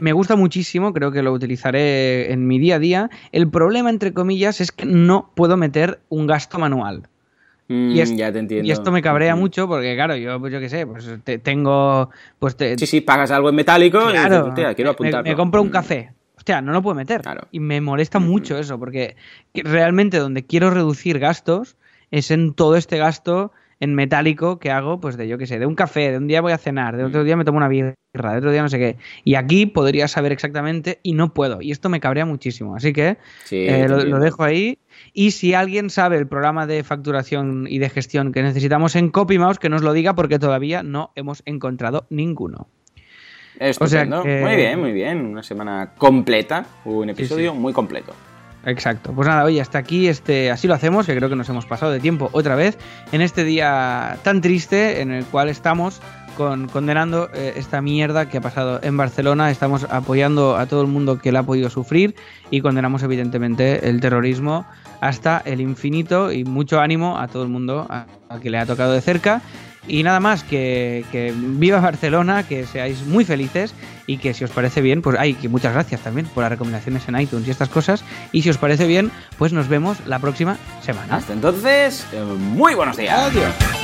me 0.00 0.12
gusta 0.12 0.34
muchísimo, 0.34 0.92
creo 0.92 1.12
que 1.12 1.22
lo 1.22 1.32
utilizaré 1.32 2.32
en 2.32 2.48
mi 2.48 2.58
día 2.58 2.74
a 2.74 2.78
día. 2.80 3.10
El 3.30 3.48
problema, 3.48 3.88
entre 3.88 4.12
comillas, 4.12 4.60
es 4.60 4.72
que 4.72 4.84
no 4.84 5.30
puedo 5.36 5.56
meter 5.56 6.00
un 6.08 6.26
gasto 6.26 6.58
manual 6.58 7.08
y, 7.68 7.74
mm, 7.74 8.16
ya 8.16 8.32
te 8.32 8.38
entiendo. 8.38 8.66
y, 8.66 8.70
esto 8.70 8.90
me 8.90 9.02
cabrea 9.02 9.36
mucho 9.36 9.68
porque, 9.68 9.94
claro, 9.94 10.16
yo, 10.16 10.38
pues 10.40 10.52
yo 10.52 10.60
qué 10.60 10.68
sé, 10.68 10.86
pues 10.86 11.08
te, 11.24 11.38
tengo. 11.38 12.10
Pues 12.38 12.56
te, 12.56 12.78
sí, 12.78 12.86
sí, 12.86 13.00
pagas 13.00 13.30
algo 13.30 13.48
en 13.48 13.54
metálico 13.54 14.00
claro, 14.10 14.52
y 14.56 14.74
quiero 14.74 14.90
apuntarlo. 14.90 15.28
Me, 15.28 15.36
compro 15.36 15.62
un 15.62 15.68
mm. 15.68 15.72
café. 15.72 16.12
Hostia, 16.36 16.60
no 16.60 16.72
lo 16.72 16.82
puedo 16.82 16.96
meter. 16.96 17.22
Y 17.52 17.60
me 17.60 17.80
molesta 17.80 18.18
mucho 18.18 18.58
eso 18.58 18.78
porque 18.78 19.16
realmente 19.54 20.18
donde 20.18 20.44
quiero 20.44 20.70
reducir 20.70 21.20
gastos 21.20 21.76
es 22.10 22.32
en 22.32 22.54
todo 22.54 22.76
este 22.76 22.98
gasto 22.98 23.52
en 23.82 23.96
metálico 23.96 24.60
que 24.60 24.70
hago, 24.70 25.00
pues 25.00 25.16
de 25.16 25.26
yo 25.26 25.38
qué 25.38 25.46
sé, 25.48 25.58
de 25.58 25.66
un 25.66 25.74
café, 25.74 26.12
de 26.12 26.18
un 26.18 26.28
día 26.28 26.40
voy 26.40 26.52
a 26.52 26.58
cenar, 26.58 26.96
de 26.96 27.02
otro 27.02 27.24
día 27.24 27.36
me 27.36 27.44
tomo 27.44 27.58
una 27.58 27.66
birra, 27.66 27.94
de 28.14 28.38
otro 28.38 28.52
día 28.52 28.62
no 28.62 28.68
sé 28.68 28.78
qué. 28.78 28.96
Y 29.24 29.34
aquí 29.34 29.66
podría 29.66 30.06
saber 30.06 30.30
exactamente 30.30 31.00
y 31.02 31.14
no 31.14 31.34
puedo. 31.34 31.60
Y 31.60 31.72
esto 31.72 31.88
me 31.88 31.98
cabrea 31.98 32.24
muchísimo. 32.24 32.76
Así 32.76 32.92
que 32.92 33.16
eh, 33.50 33.88
lo, 33.88 34.20
dejo 34.20 34.44
ahí. 34.44 34.78
Y 35.12 35.32
si 35.32 35.54
alguien 35.54 35.90
sabe 35.90 36.16
el 36.16 36.28
programa 36.28 36.68
de 36.68 36.84
facturación 36.84 37.66
y 37.68 37.80
de 37.80 37.90
gestión 37.90 38.30
que 38.30 38.44
necesitamos 38.44 38.94
en 38.94 39.10
CopyMouse, 39.10 39.58
que 39.58 39.68
nos 39.68 39.82
lo 39.82 39.92
diga 39.92 40.14
porque 40.14 40.38
todavía 40.38 40.84
no 40.84 41.10
hemos 41.16 41.42
encontrado 41.44 42.06
ninguno. 42.08 42.68
Estupendo. 43.58 44.24
Muy 44.24 44.54
bien, 44.54 44.78
muy 44.78 44.92
bien. 44.92 45.26
Una 45.26 45.42
semana 45.42 45.94
completa, 45.98 46.66
un 46.84 47.10
episodio 47.10 47.52
muy 47.52 47.72
completo. 47.72 48.14
Exacto. 48.64 49.12
Pues 49.12 49.26
nada, 49.26 49.44
oye, 49.44 49.60
hasta 49.60 49.78
aquí 49.78 50.08
este, 50.08 50.50
así 50.50 50.68
lo 50.68 50.74
hacemos, 50.74 51.06
que 51.06 51.16
creo 51.16 51.28
que 51.28 51.36
nos 51.36 51.48
hemos 51.48 51.66
pasado 51.66 51.92
de 51.92 52.00
tiempo 52.00 52.30
otra 52.32 52.54
vez, 52.54 52.78
en 53.10 53.20
este 53.20 53.44
día 53.44 54.18
tan 54.22 54.40
triste 54.40 55.00
en 55.00 55.10
el 55.10 55.24
cual 55.24 55.48
estamos 55.48 56.00
con, 56.36 56.68
condenando 56.68 57.28
eh, 57.34 57.54
esta 57.56 57.82
mierda 57.82 58.28
que 58.28 58.38
ha 58.38 58.40
pasado 58.40 58.80
en 58.82 58.96
Barcelona, 58.96 59.50
estamos 59.50 59.84
apoyando 59.90 60.56
a 60.56 60.66
todo 60.66 60.82
el 60.82 60.88
mundo 60.88 61.18
que 61.18 61.32
la 61.32 61.40
ha 61.40 61.42
podido 61.42 61.70
sufrir 61.70 62.14
y 62.50 62.60
condenamos 62.60 63.02
evidentemente 63.02 63.88
el 63.88 64.00
terrorismo 64.00 64.64
hasta 65.00 65.42
el 65.44 65.60
infinito. 65.60 66.32
Y 66.32 66.44
mucho 66.44 66.80
ánimo 66.80 67.18
a 67.18 67.28
todo 67.28 67.42
el 67.42 67.48
mundo 67.48 67.86
a 67.90 68.06
que 68.40 68.48
le 68.48 68.58
ha 68.58 68.66
tocado 68.66 68.92
de 68.92 69.00
cerca 69.00 69.42
y 69.86 70.02
nada 70.02 70.20
más, 70.20 70.44
que, 70.44 71.04
que, 71.10 71.32
viva 71.36 71.80
Barcelona, 71.80 72.46
que 72.46 72.66
seáis 72.66 73.04
muy 73.06 73.24
felices 73.24 73.74
y 74.06 74.18
que 74.18 74.34
si 74.34 74.44
os 74.44 74.50
parece 74.50 74.80
bien, 74.80 75.02
pues 75.02 75.18
hay 75.18 75.34
que 75.34 75.48
muchas 75.48 75.72
gracias 75.72 76.00
también 76.00 76.26
por 76.26 76.42
las 76.42 76.50
recomendaciones 76.50 77.06
en 77.08 77.18
iTunes 77.18 77.48
y 77.48 77.50
estas 77.50 77.68
cosas. 77.68 78.04
Y 78.32 78.42
si 78.42 78.50
os 78.50 78.58
parece 78.58 78.86
bien, 78.86 79.10
pues 79.38 79.52
nos 79.52 79.68
vemos 79.68 79.98
la 80.06 80.18
próxima 80.18 80.56
semana. 80.82 81.16
Hasta 81.16 81.32
entonces, 81.32 82.06
eh, 82.12 82.22
muy 82.22 82.74
buenos 82.74 82.96
días. 82.96 83.18
Adiós. 83.18 83.81